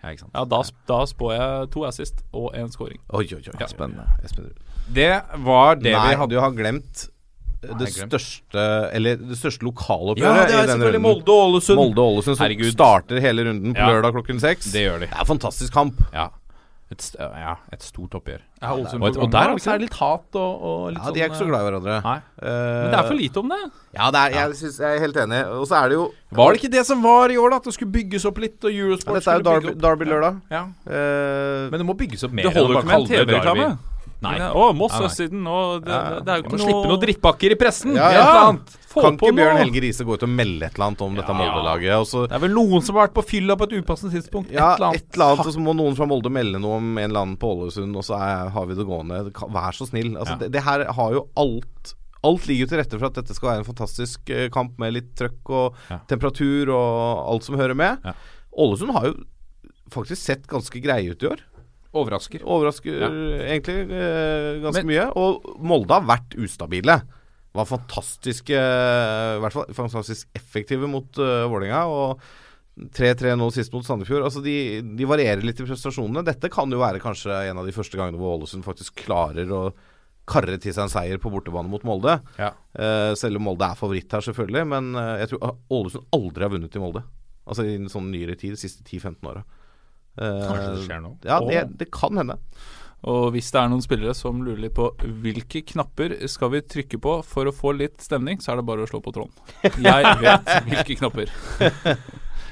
Ja, 0.02 0.08
ikke 0.14 0.22
sant? 0.24 0.32
Ja, 0.38 0.44
da, 0.48 0.62
da 0.88 1.00
spår 1.10 1.32
jeg 1.36 1.70
to 1.74 1.82
assist 1.84 2.22
og 2.32 2.54
en 2.56 2.70
scoring. 2.72 3.00
Oi, 3.12 3.26
oi, 3.34 3.42
oi. 3.42 3.56
Ja. 3.60 3.66
Spennende. 3.68 4.06
Det 4.94 5.10
var 5.44 5.74
det 5.76 5.92
Nei, 5.92 6.06
vi 6.14 6.20
hadde. 6.22 6.34
jo 6.38 6.40
ha 6.40 6.50
glemt 6.54 7.08
det 7.60 7.74
Nei, 7.76 7.90
største 7.92 8.62
Eller 8.96 9.18
det 9.20 9.36
største 9.36 9.60
Ja, 9.60 9.68
lokaloppgjøret 9.68 10.46
det 10.48 10.54
i 10.54 10.60
er 10.62 10.70
selvfølgelig 10.70 10.94
runden. 10.94 11.04
Molde-Ålesund. 11.04 11.76
Molde-Ålesund 11.82 12.38
som 12.38 12.44
Herregud. 12.46 12.70
starter 12.72 13.20
hele 13.20 13.44
runden 13.50 13.74
på 13.76 13.82
Ja. 13.84 13.90
lørdag 13.92 14.14
klokken 14.16 14.40
seks. 14.40 14.70
Det 14.72 14.86
gjør 14.86 15.00
de. 15.02 15.06
Det 15.10 15.12
er 15.18 15.20
en 15.20 15.26
fantastisk 15.28 15.72
kamp. 15.76 16.00
Ja. 16.14 16.30
Et, 16.90 16.98
st 16.98 17.20
ja, 17.22 17.52
et 17.70 17.84
stort 17.86 18.16
oppgjør. 18.18 18.40
Ja, 18.58 18.72
Og, 18.74 19.04
et, 19.06 19.16
og 19.22 19.28
der 19.30 19.52
også 19.52 19.70
er 19.70 19.78
det 19.78 19.86
litt 19.86 19.98
hat 20.00 20.38
og, 20.40 20.64
og 20.66 20.80
litt 20.90 20.98
Ja, 20.98 21.12
De 21.14 21.20
er 21.22 21.28
ikke 21.30 21.38
så 21.38 21.44
sånn, 21.44 21.52
glad 21.52 21.62
i 21.62 21.68
hverandre. 21.68 21.98
Nei. 22.02 22.16
Men 22.42 22.88
det 22.90 22.98
er 22.98 23.06
for 23.06 23.18
lite 23.20 23.42
om 23.44 23.52
det. 23.54 23.58
Ja, 23.94 24.08
det 24.10 24.22
er, 24.24 24.34
jeg, 24.34 24.56
synes, 24.58 24.80
jeg 24.82 24.96
er 24.96 25.04
helt 25.04 25.20
enig. 25.22 25.38
Og 25.54 25.68
så 25.70 25.78
er 25.78 25.92
det 25.92 26.00
jo 26.00 26.08
Var 26.40 26.50
det 26.50 26.60
ikke 26.60 26.72
det 26.74 26.82
som 26.88 27.06
var 27.06 27.30
i 27.30 27.38
år, 27.38 27.54
da? 27.54 27.60
At 27.62 27.70
det 27.70 27.76
skulle 27.78 27.94
bygges 27.94 28.26
opp 28.26 28.42
litt, 28.42 28.58
og 28.58 28.74
ja, 28.74 28.82
Eurosport 28.82 29.20
Dette 29.20 29.36
er 29.36 29.38
jo 29.70 29.76
Derby-lørdag. 29.86 30.42
Derby. 30.42 30.58
Ja. 30.58 30.64
Uh, 30.90 31.70
Men 31.70 31.78
det 31.78 31.86
må 31.92 31.96
bygges 32.02 32.26
opp 32.26 32.34
mer. 32.34 32.50
Det 32.50 32.56
holder 32.58 32.74
jo 32.74 32.82
ikke 32.82 32.90
med 32.90 32.98
en 32.98 33.08
TV-reklame. 33.14 33.70
Nei. 34.20 34.36
Å, 34.52 34.64
Moss 34.76 34.92
Nei, 34.92 35.00
nei. 35.00 35.06
Østsiden 35.08 35.44
det, 35.46 35.92
Ja, 35.94 36.00
det, 36.10 36.18
det 36.26 36.32
er 36.32 36.40
jo 36.40 36.42
ikke 36.44 36.50
må 36.52 36.58
noe 36.58 36.66
slippe 36.66 36.88
noen 36.90 37.00
drittpakker 37.04 37.54
i 37.54 37.56
pressen. 37.60 37.94
Ja, 37.96 38.08
ja. 38.12 38.24
kan 38.92 39.16
ikke 39.16 39.30
Bjørn. 39.38 39.60
Helge 39.62 39.80
Riise 39.86 40.04
gå 40.04 40.16
ut 40.18 40.26
og 40.26 40.32
melde 40.34 40.66
et 40.66 40.74
eller 40.76 40.86
annet 40.90 41.04
om 41.06 41.14
dette. 41.16 41.36
Molde-laget? 41.38 42.12
Det 42.28 42.36
er 42.36 42.42
vel 42.42 42.52
noen 42.56 42.84
som 42.84 42.98
har 42.98 43.06
vært 43.08 43.14
på 43.16 43.24
fylla 43.30 43.56
på 43.56 43.68
et 43.70 43.76
upassende 43.80 44.12
tidspunkt. 44.16 44.52
ja, 44.52 44.74
et 44.74 44.80
eller 44.80 44.90
annet. 44.90 45.00
et 45.06 45.14
eller 45.16 45.26
annet, 45.30 45.46
og 45.46 45.54
så 45.56 45.62
må 45.64 45.76
noen 45.78 45.96
fra 45.96 46.08
Molde 46.10 46.32
melde 46.34 46.60
noe 46.60 46.76
om 46.82 46.90
en 46.98 47.06
eller 47.06 47.22
annen 47.22 47.38
på 47.40 47.54
Ålesund, 47.54 47.96
og 47.96 48.04
så 48.04 48.18
er, 48.20 48.50
har 48.52 48.68
vi 48.68 48.76
det 48.76 48.86
gående. 48.90 49.22
Vær 49.56 49.72
så 49.78 49.88
snill. 49.88 50.12
Altså, 50.16 50.36
Ja. 50.36 50.42
det, 50.44 50.52
det 50.58 50.62
her 50.68 50.84
har 51.00 51.16
jo 51.16 51.24
alt 51.40 51.96
Alt 52.22 52.44
ligger 52.44 52.66
jo 52.66 52.68
til 52.68 52.78
rette 52.82 52.98
for 53.00 53.06
at 53.08 53.14
dette 53.16 53.32
skal 53.32 53.48
være 53.48 53.62
en 53.62 53.64
fantastisk 53.64 54.28
eh, 54.28 54.50
kamp 54.52 54.74
med 54.78 54.92
litt 54.92 55.14
trøkk 55.16 55.48
og 55.56 55.78
Ja. 55.88 55.96
temperatur 56.06 56.68
og 56.68 57.30
alt 57.32 57.46
som 57.48 57.56
hører 57.56 57.72
med. 57.74 57.96
Ja. 58.04 58.12
Ålesund 58.60 58.92
har 58.92 59.06
jo 59.08 59.14
faktisk 59.90 60.20
sett 60.20 60.44
ganske 60.46 60.82
greie 60.84 61.14
ut 61.14 61.22
i 61.24 61.30
år. 61.30 61.40
Overrasker. 61.96 62.44
Overrasker 62.46 63.00
Ja. 63.02 63.08
egentlig 63.50 63.78
eh, 63.90 64.60
ganske 64.62 64.84
Men- 64.84 64.90
mye. 64.92 65.06
Og 65.18 65.56
Molde 65.58 65.96
har 65.96 66.06
vært 66.06 66.36
ustabile. 66.38 67.00
Var 67.52 67.66
fantastiske 67.66 68.54
I 68.54 69.40
hvert 69.42 69.52
fall 69.56 69.72
fantastisk 69.74 70.28
effektive 70.38 70.86
mot 70.86 71.18
uh, 71.18 71.48
Vålerenga. 71.50 71.80
Og 71.90 72.20
3-3 72.94 73.34
nå 73.36 73.48
sist 73.52 73.72
mot 73.74 73.84
Sandefjord. 73.84 74.22
Altså 74.28 74.42
de, 74.44 74.54
de 74.96 75.08
varierer 75.10 75.42
litt 75.42 75.58
i 75.60 75.66
prestasjonene. 75.66 76.22
Dette 76.24 76.48
kan 76.52 76.70
jo 76.70 76.78
være 76.80 77.02
kanskje 77.02 77.34
en 77.50 77.58
av 77.58 77.66
de 77.66 77.74
første 77.74 77.98
gangene 77.98 78.20
hvor 78.20 78.36
Ålesund 78.38 78.64
faktisk 78.64 79.02
klarer 79.02 79.50
å 79.50 79.64
karre 80.30 80.60
til 80.62 80.70
seg 80.72 80.84
en 80.86 80.92
seier 80.92 81.18
på 81.18 81.32
bortebane 81.32 81.66
mot 81.68 81.82
Molde. 81.82 82.20
Ja. 82.38 82.52
Uh, 82.78 83.16
selv 83.18 83.40
om 83.40 83.48
Molde 83.50 83.66
er 83.66 83.74
favoritt 83.80 84.14
her, 84.14 84.22
selvfølgelig. 84.22 84.62
Men 84.70 84.92
uh, 84.94 85.16
jeg 85.18 85.32
tror 85.32 85.56
Ålesund 85.74 86.06
aldri 86.14 86.46
har 86.46 86.54
vunnet 86.54 86.76
i 86.78 86.82
Molde. 86.84 87.02
Altså 87.50 87.66
i 87.66 87.74
en 87.80 87.90
sånn 87.90 88.12
nyere 88.14 88.38
tid, 88.38 88.54
de 88.54 88.62
siste 88.62 88.86
10-15 88.86 89.26
åra. 89.26 89.42
Kanskje 90.18 90.68
det 90.74 90.84
skjer 90.88 91.00
nå. 91.04 91.14
Ja, 91.24 91.40
det, 91.46 91.64
det 91.80 91.90
kan 91.94 92.16
hende. 92.20 92.36
Og 93.08 93.30
hvis 93.32 93.48
det 93.54 93.56
er 93.62 93.70
noen 93.72 93.80
spillere 93.80 94.12
som 94.12 94.42
lurer 94.44 94.58
litt 94.66 94.74
på 94.76 94.90
hvilke 95.22 95.62
knapper 95.70 96.18
skal 96.28 96.50
vi 96.52 96.60
trykke 96.60 96.98
på 97.00 97.14
for 97.24 97.48
å 97.48 97.54
få 97.56 97.72
litt 97.72 98.02
stemning, 98.04 98.42
så 98.44 98.52
er 98.52 98.60
det 98.60 98.66
bare 98.68 98.84
å 98.84 98.90
slå 98.90 99.00
på 99.00 99.14
tråden. 99.16 99.32
Jeg 99.80 100.10
vet 100.20 100.50
hvilke 100.66 100.98
knapper. 101.00 101.32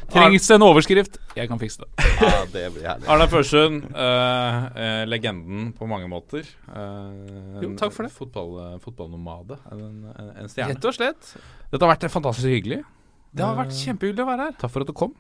Trengs 0.09 0.47
det 0.49 0.55
en 0.57 0.65
overskrift? 0.65 1.19
Jeg 1.37 1.51
kan 1.51 1.59
fikse 1.61 1.83
det. 1.85 2.07
Ja, 2.23 2.39
det 2.49 2.63
blir 2.73 2.87
herlig. 2.89 3.05
Arne 3.13 3.27
Førsund, 3.29 3.83
eh, 3.93 4.69
eh, 4.81 5.03
legenden 5.05 5.67
på 5.77 5.85
mange 5.91 6.09
måter. 6.09 6.49
Eh, 6.73 7.59
Jo, 7.61 7.75
takk 7.77 7.93
for 7.93 8.09
det. 8.09 8.13
Fotball, 8.17 8.55
eh, 8.63 8.79
fotballnomade. 8.81 9.59
En, 9.69 9.83
en, 10.15 10.31
en 10.33 10.49
stjerne. 10.49 10.73
Rett 10.73 10.89
og 10.89 10.97
slett. 10.97 11.35
Dette 11.69 11.85
har 11.85 11.93
vært 11.93 12.09
fantastisk 12.15 12.49
hyggelig. 12.49 12.81
Det 13.37 13.45
har 13.45 13.59
vært 13.61 13.77
kjempehyggelig 13.77 14.25
å 14.25 14.31
være 14.31 14.47
her. 14.49 14.57
Takk 14.65 14.73
for 14.73 14.87
at 14.87 14.89
du 14.89 14.97
kom. 14.97 15.13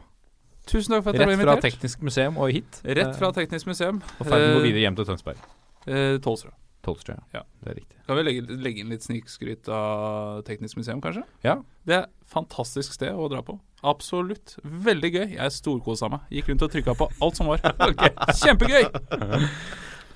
Tusen 0.69 0.93
takk 0.95 1.05
for 1.07 1.15
at 1.15 1.21
jeg 1.23 1.29
ble 1.31 1.37
Rett 1.39 1.45
fra. 1.49 1.57
Teknisk 1.65 2.03
museum 2.05 2.37
og 2.39 2.53
hit. 2.53 2.81
Rett 2.85 3.15
fra 3.19 3.31
Teknisk 3.37 3.67
museum. 3.71 4.03
Og 4.21 4.27
ferden 4.29 4.53
går 4.55 4.61
Eh, 4.61 4.67
videre 4.69 4.85
hjem 4.87 4.97
til 5.01 5.09
Tønsberg. 5.09 5.37
Eh, 5.89 6.19
Tolvstrø. 6.25 6.53
ja. 7.09 7.17
Ja. 7.35 7.43
Det 7.65 7.71
er 7.73 7.75
riktig. 7.81 7.97
Kan 8.07 8.17
vi 8.17 8.23
legge, 8.23 8.57
legge 8.65 8.81
inn 8.85 8.89
litt 8.93 9.03
snikskryt 9.05 9.69
av 9.69 10.43
Teknisk 10.47 10.77
museum, 10.79 11.01
kanskje? 11.05 11.25
Ja. 11.45 11.57
Det 11.85 11.95
er 11.97 12.03
et 12.07 12.31
fantastisk 12.33 12.93
sted 12.97 13.13
å 13.13 13.29
dra 13.33 13.43
på. 13.43 13.59
Absolutt. 13.85 14.57
Veldig 14.65 15.11
gøy. 15.15 15.27
Jeg 15.37 15.53
storkosa 15.53 16.09
meg. 16.11 16.21
Gikk 16.33 16.49
rundt 16.53 16.63
og 16.63 16.73
trykka 16.73 16.95
på 16.99 17.11
alt 17.23 17.37
som 17.37 17.47
var. 17.51 17.61
Kjempegøy! 18.43 18.89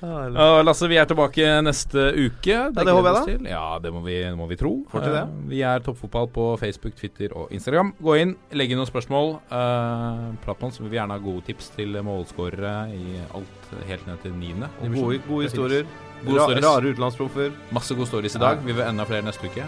Og 0.03 0.65
Lasse, 0.67 0.89
vi 0.91 0.97
er 0.99 1.07
tilbake 1.07 1.47
neste 1.63 2.09
uke. 2.17 2.57
det 2.75 2.95
håper 2.95 3.09
jeg 3.09 3.39
da. 3.45 3.51
Ja, 3.53 3.67
det 3.83 3.93
må 3.95 4.03
vi, 4.03 4.17
må 4.35 4.49
vi 4.51 4.59
tro. 4.59 4.73
Uh, 4.91 4.99
det. 5.05 5.23
Vi 5.53 5.61
er 5.63 5.83
Toppfotball 5.85 6.27
på 6.35 6.47
Facebook, 6.59 6.97
Twitter 6.99 7.35
og 7.39 7.53
Instagram. 7.55 7.93
Gå 8.03 8.17
inn, 8.19 8.35
legg 8.59 8.73
inn 8.73 8.81
noen 8.83 8.91
spørsmål. 8.91 9.37
Uh, 9.53 10.33
prat 10.43 10.59
med 10.59 10.69
oss. 10.71 10.81
Vi 10.81 10.89
vil 10.89 10.99
gjerne 10.99 11.19
ha 11.19 11.23
gode 11.23 11.47
tips 11.47 11.71
til 11.77 11.95
målskårere 12.03 12.75
i 12.97 13.21
alt 13.31 13.77
helt 13.89 14.09
ned 14.11 14.25
til 14.25 14.35
niende. 14.39 14.71
Gode, 14.83 15.21
gode 15.29 15.47
historier. 15.47 15.87
Gode 16.23 16.49
Ra 16.51 16.59
rare 16.63 16.91
utenlandsproffer. 16.91 17.55
Masse 17.75 17.95
gode 17.99 18.11
stories 18.11 18.35
i 18.39 18.43
dag. 18.43 18.63
Vi 18.67 18.75
vil 18.75 18.85
enda 18.87 19.07
flere 19.07 19.27
neste 19.27 19.47
uke. 19.47 19.67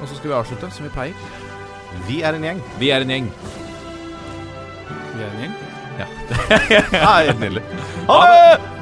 Og 0.00 0.08
så 0.08 0.16
skal 0.16 0.30
vi 0.30 0.36
avslutte 0.36 0.70
som 0.72 0.88
vi 0.88 0.92
pleier. 0.96 1.28
Vi 2.08 2.20
er 2.24 2.36
en 2.36 2.44
gjeng. 2.44 2.62
Vi 2.80 2.92
er 2.92 3.04
en 3.04 3.12
gjeng. 3.12 3.28
Vi 5.16 5.24
er 5.24 5.28
en 5.30 5.44
gjeng. 5.44 5.60
Ja. 5.96 6.08
Ja, 6.92 7.12
helt 7.28 7.40
nydelig. 7.40 7.62
Ha 8.08 8.24
det! 8.32 8.75